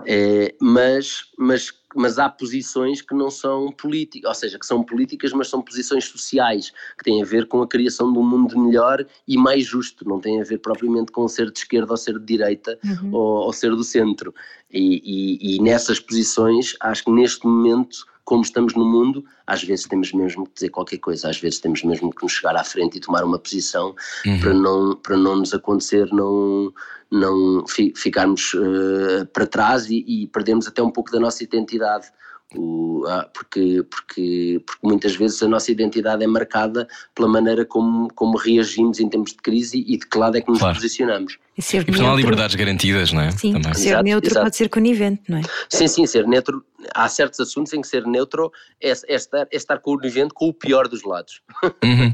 Uh, 0.02 0.54
mas, 0.60 1.26
mas 1.38 1.72
mas 1.96 2.20
há 2.20 2.30
posições 2.30 3.02
que 3.02 3.14
não 3.14 3.30
são 3.30 3.72
políticas, 3.72 4.30
ou 4.30 4.36
seja, 4.36 4.60
que 4.60 4.66
são 4.66 4.84
políticas, 4.84 5.32
mas 5.34 5.48
são 5.50 5.62
posições 5.62 6.06
sociais, 6.06 6.72
que 6.98 7.04
têm 7.04 7.22
a 7.22 7.26
ver 7.26 7.48
com 7.48 7.62
a 7.62 7.68
criação 7.68 8.12
de 8.12 8.20
um 8.20 8.24
mundo 8.24 8.58
melhor 8.60 9.06
e 9.28 9.38
mais 9.38 9.66
justo, 9.66 10.08
não 10.08 10.20
têm 10.20 10.42
a 10.42 10.44
ver 10.44 10.60
propriamente 10.60 11.12
com 11.12 11.28
ser 11.28 11.52
de 11.52 11.60
esquerda 11.60 11.92
ou 11.94 11.98
ser 11.98 12.20
de 12.20 12.26
direita 12.26 12.78
uhum. 12.84 13.14
ou, 13.14 13.46
ou, 13.46 13.54
ser 13.54 13.72
do 13.72 13.84
centro. 13.84 14.34
E, 14.74 15.02
e, 15.04 15.56
e 15.56 15.62
nessas 15.62 16.00
posições, 16.00 16.76
acho 16.80 17.04
que 17.04 17.12
neste 17.12 17.46
momento 17.46 18.06
como 18.24 18.44
estamos 18.44 18.74
no 18.76 18.86
mundo, 18.86 19.26
às 19.46 19.62
vezes 19.64 19.86
temos 19.88 20.14
mesmo 20.14 20.46
que 20.46 20.54
dizer 20.54 20.70
qualquer 20.70 21.00
coisa, 21.00 21.30
às 21.30 21.38
vezes 21.38 21.60
temos 21.60 21.84
mesmo 21.84 22.14
que 22.16 22.24
nos 22.24 22.32
chegar 22.32 22.56
à 22.56 22.64
frente 22.64 22.98
e 22.98 23.02
tomar 23.02 23.26
uma 23.26 23.38
posição 23.38 23.96
uhum. 24.26 24.40
para, 24.40 24.54
não, 24.54 24.96
para 24.96 25.18
não 25.18 25.36
nos 25.38 25.54
acontecer 25.54 26.08
não, 26.14 26.72
não 27.12 27.68
fi, 27.68 27.92
ficarmos 27.96 28.54
uh, 28.54 29.26
para 29.34 29.46
trás 29.46 29.90
e, 29.90 30.06
e 30.08 30.28
perdermos 30.28 30.68
até 30.68 30.82
um 30.82 30.92
pouco 30.92 31.12
da 31.12 31.20
nossa 31.20 31.44
identidade. 31.44 32.08
O, 32.56 33.06
ah, 33.08 33.30
porque, 33.34 33.84
porque, 33.90 34.62
porque 34.66 34.88
muitas 34.88 35.16
vezes 35.16 35.42
a 35.42 35.48
nossa 35.48 35.72
identidade 35.72 36.24
é 36.24 36.28
marcada 36.28 36.88
pela 37.16 37.28
maneira 37.28 37.66
como, 37.66 38.10
como 38.14 38.38
reagimos 38.38 39.00
em 39.00 39.10
tempos 39.10 39.32
de 39.32 39.38
crise 39.38 39.84
e 39.88 39.98
de 39.98 40.06
que 40.06 40.18
lado 40.18 40.38
é 40.38 40.42
que 40.42 40.50
nos 40.50 40.60
claro. 40.60 40.76
posicionamos. 40.76 41.38
E, 41.58 41.62
ser 41.62 41.86
e 41.88 42.06
há 42.06 42.14
liberdades 42.14 42.56
garantidas, 42.56 43.12
não 43.12 43.22
é? 43.22 43.32
Sim, 43.32 43.54
Também. 43.54 43.74
ser 43.74 43.90
exato, 43.90 44.04
neutro 44.04 44.30
exato. 44.30 44.46
pode 44.46 44.56
ser 44.56 44.70
conivente, 44.70 45.22
não 45.28 45.38
é? 45.38 45.42
Sim, 45.70 45.88
sim, 45.88 46.06
ser 46.06 46.28
neutro. 46.28 46.64
Há 46.96 47.08
certos 47.08 47.40
assuntos 47.40 47.74
em 47.74 47.82
que 47.82 47.88
ser 47.88 48.06
neutro 48.06 48.52
é, 48.82 48.90
é, 48.90 49.16
estar, 49.16 49.42
é 49.52 49.56
estar 49.56 49.78
conivente 49.80 50.34
com 50.34 50.48
o 50.48 50.54
pior 50.54 50.88
dos 50.88 51.04
lados. 51.04 51.42
Uhum. 51.84 52.14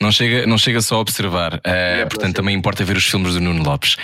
Não, 0.00 0.10
chega, 0.10 0.46
não 0.46 0.58
chega 0.58 0.80
só 0.80 0.96
a 0.96 0.98
observar. 1.00 1.54
Uh, 1.54 2.00
não, 2.00 2.08
portanto, 2.08 2.26
não 2.26 2.32
também 2.32 2.56
importa 2.56 2.84
ver 2.84 2.96
os 2.96 3.06
filmes 3.06 3.34
do 3.34 3.40
Nuno 3.40 3.62
Lopes. 3.62 3.96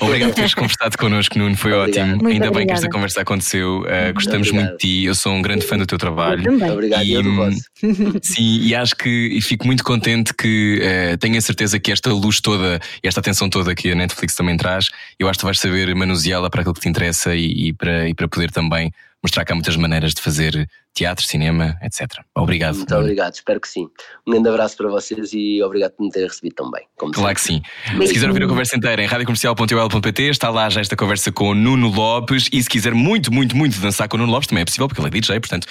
Obrigado 0.00 0.30
por 0.30 0.34
teres 0.36 0.54
conversado 0.54 0.98
connosco, 0.98 1.38
Nuno. 1.38 1.56
Foi 1.56 1.72
obrigado. 1.72 2.04
ótimo. 2.04 2.22
Muito 2.22 2.26
Ainda 2.28 2.48
obrigada. 2.48 2.58
bem 2.58 2.66
que 2.66 2.72
esta 2.72 2.90
conversa 2.90 3.20
aconteceu. 3.22 3.80
Uh, 3.80 4.12
gostamos 4.14 4.48
obrigado. 4.48 4.68
muito 4.70 4.80
de 4.80 4.88
ti. 4.88 5.04
Eu 5.04 5.14
sou 5.20 5.32
um 5.32 5.42
grande 5.42 5.66
fã 5.66 5.76
do 5.76 5.86
teu 5.86 5.98
trabalho. 5.98 6.40
Eu 6.40 6.58
também. 6.58 6.70
Obrigado, 6.70 7.04
e, 7.04 7.12
eu 7.12 7.22
Sim, 8.22 8.60
e 8.62 8.74
acho 8.74 8.96
que 8.96 9.08
e 9.08 9.40
fico 9.40 9.66
muito 9.66 9.84
contente 9.84 10.32
que 10.34 10.80
uh, 10.82 11.18
tenho 11.18 11.36
a 11.36 11.40
certeza 11.40 11.78
que 11.78 11.92
esta 11.92 12.10
luz 12.12 12.40
toda 12.40 12.80
e 13.02 13.08
esta 13.08 13.20
atenção 13.20 13.48
toda 13.48 13.74
que 13.74 13.90
a 13.90 13.94
Netflix 13.94 14.34
também 14.34 14.56
traz 14.56 14.86
eu 15.18 15.28
acho 15.28 15.38
que 15.38 15.42
tu 15.42 15.46
vais 15.46 15.58
saber 15.58 15.94
manuseá-la 15.94 16.48
para 16.48 16.62
aquilo 16.62 16.74
que 16.74 16.80
te 16.80 16.88
interessa 16.88 17.34
e, 17.34 17.68
e, 17.68 17.72
para, 17.72 18.08
e 18.08 18.14
para 18.14 18.28
poder 18.28 18.50
também 18.50 18.92
mostrar 19.22 19.44
que 19.44 19.52
há 19.52 19.54
muitas 19.54 19.76
maneiras 19.76 20.14
de 20.14 20.20
fazer 20.20 20.68
teatro, 20.94 21.24
cinema, 21.24 21.76
etc. 21.82 22.08
Obrigado. 22.34 22.76
Muito 22.76 22.94
obrigado, 22.94 23.34
espero 23.34 23.60
que 23.60 23.68
sim. 23.68 23.88
Um 24.26 24.32
grande 24.32 24.48
abraço 24.48 24.76
para 24.76 24.88
vocês 24.88 25.30
e 25.32 25.62
obrigado 25.62 25.92
por 25.92 26.04
me 26.04 26.10
terem 26.10 26.28
recebido 26.28 26.54
também. 26.54 26.84
Como 26.96 27.12
claro 27.12 27.38
sempre. 27.38 27.62
que 27.62 27.98
sim. 27.98 28.06
Se 28.06 28.12
quiser 28.12 28.28
ouvir 28.28 28.44
a 28.44 28.48
conversa 28.48 28.76
inteira 28.76 29.02
em 29.02 29.06
radiocomercial.ol.pt, 29.06 30.22
está 30.24 30.50
lá 30.50 30.68
já 30.68 30.80
esta 30.80 30.96
conversa 30.96 31.30
com 31.30 31.50
o 31.50 31.54
Nuno 31.54 31.88
Lopes. 31.88 32.48
E 32.52 32.62
se 32.62 32.68
quiser 32.68 32.94
muito, 32.94 33.32
muito, 33.32 33.56
muito 33.56 33.78
dançar 33.80 34.08
com 34.08 34.16
o 34.16 34.20
Nuno 34.20 34.32
Lopes, 34.32 34.48
também 34.48 34.62
é 34.62 34.64
possível, 34.64 34.88
porque 34.88 35.00
ele 35.00 35.08
é 35.08 35.10
DJ, 35.10 35.40
portanto, 35.40 35.66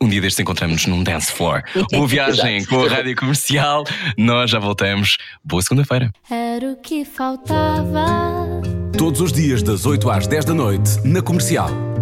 um 0.00 0.08
dia 0.08 0.20
destes 0.20 0.40
encontramos 0.40 0.86
num 0.86 1.02
dance 1.02 1.30
floor. 1.32 1.62
Boa 1.92 2.06
viagem 2.06 2.64
com 2.64 2.84
a 2.84 2.88
Rádio 2.88 3.14
Comercial. 3.16 3.84
Nós 4.18 4.50
já 4.50 4.58
voltamos. 4.58 5.16
Boa 5.44 5.62
segunda-feira. 5.62 6.10
Era 6.30 6.72
o 6.72 6.76
que 6.76 7.04
faltava. 7.04 8.04
Todos 8.96 9.20
os 9.20 9.32
dias, 9.32 9.62
das 9.62 9.86
8 9.86 10.10
às 10.10 10.26
10 10.26 10.44
da 10.44 10.54
noite, 10.54 11.00
na 11.04 11.20
comercial. 11.20 11.93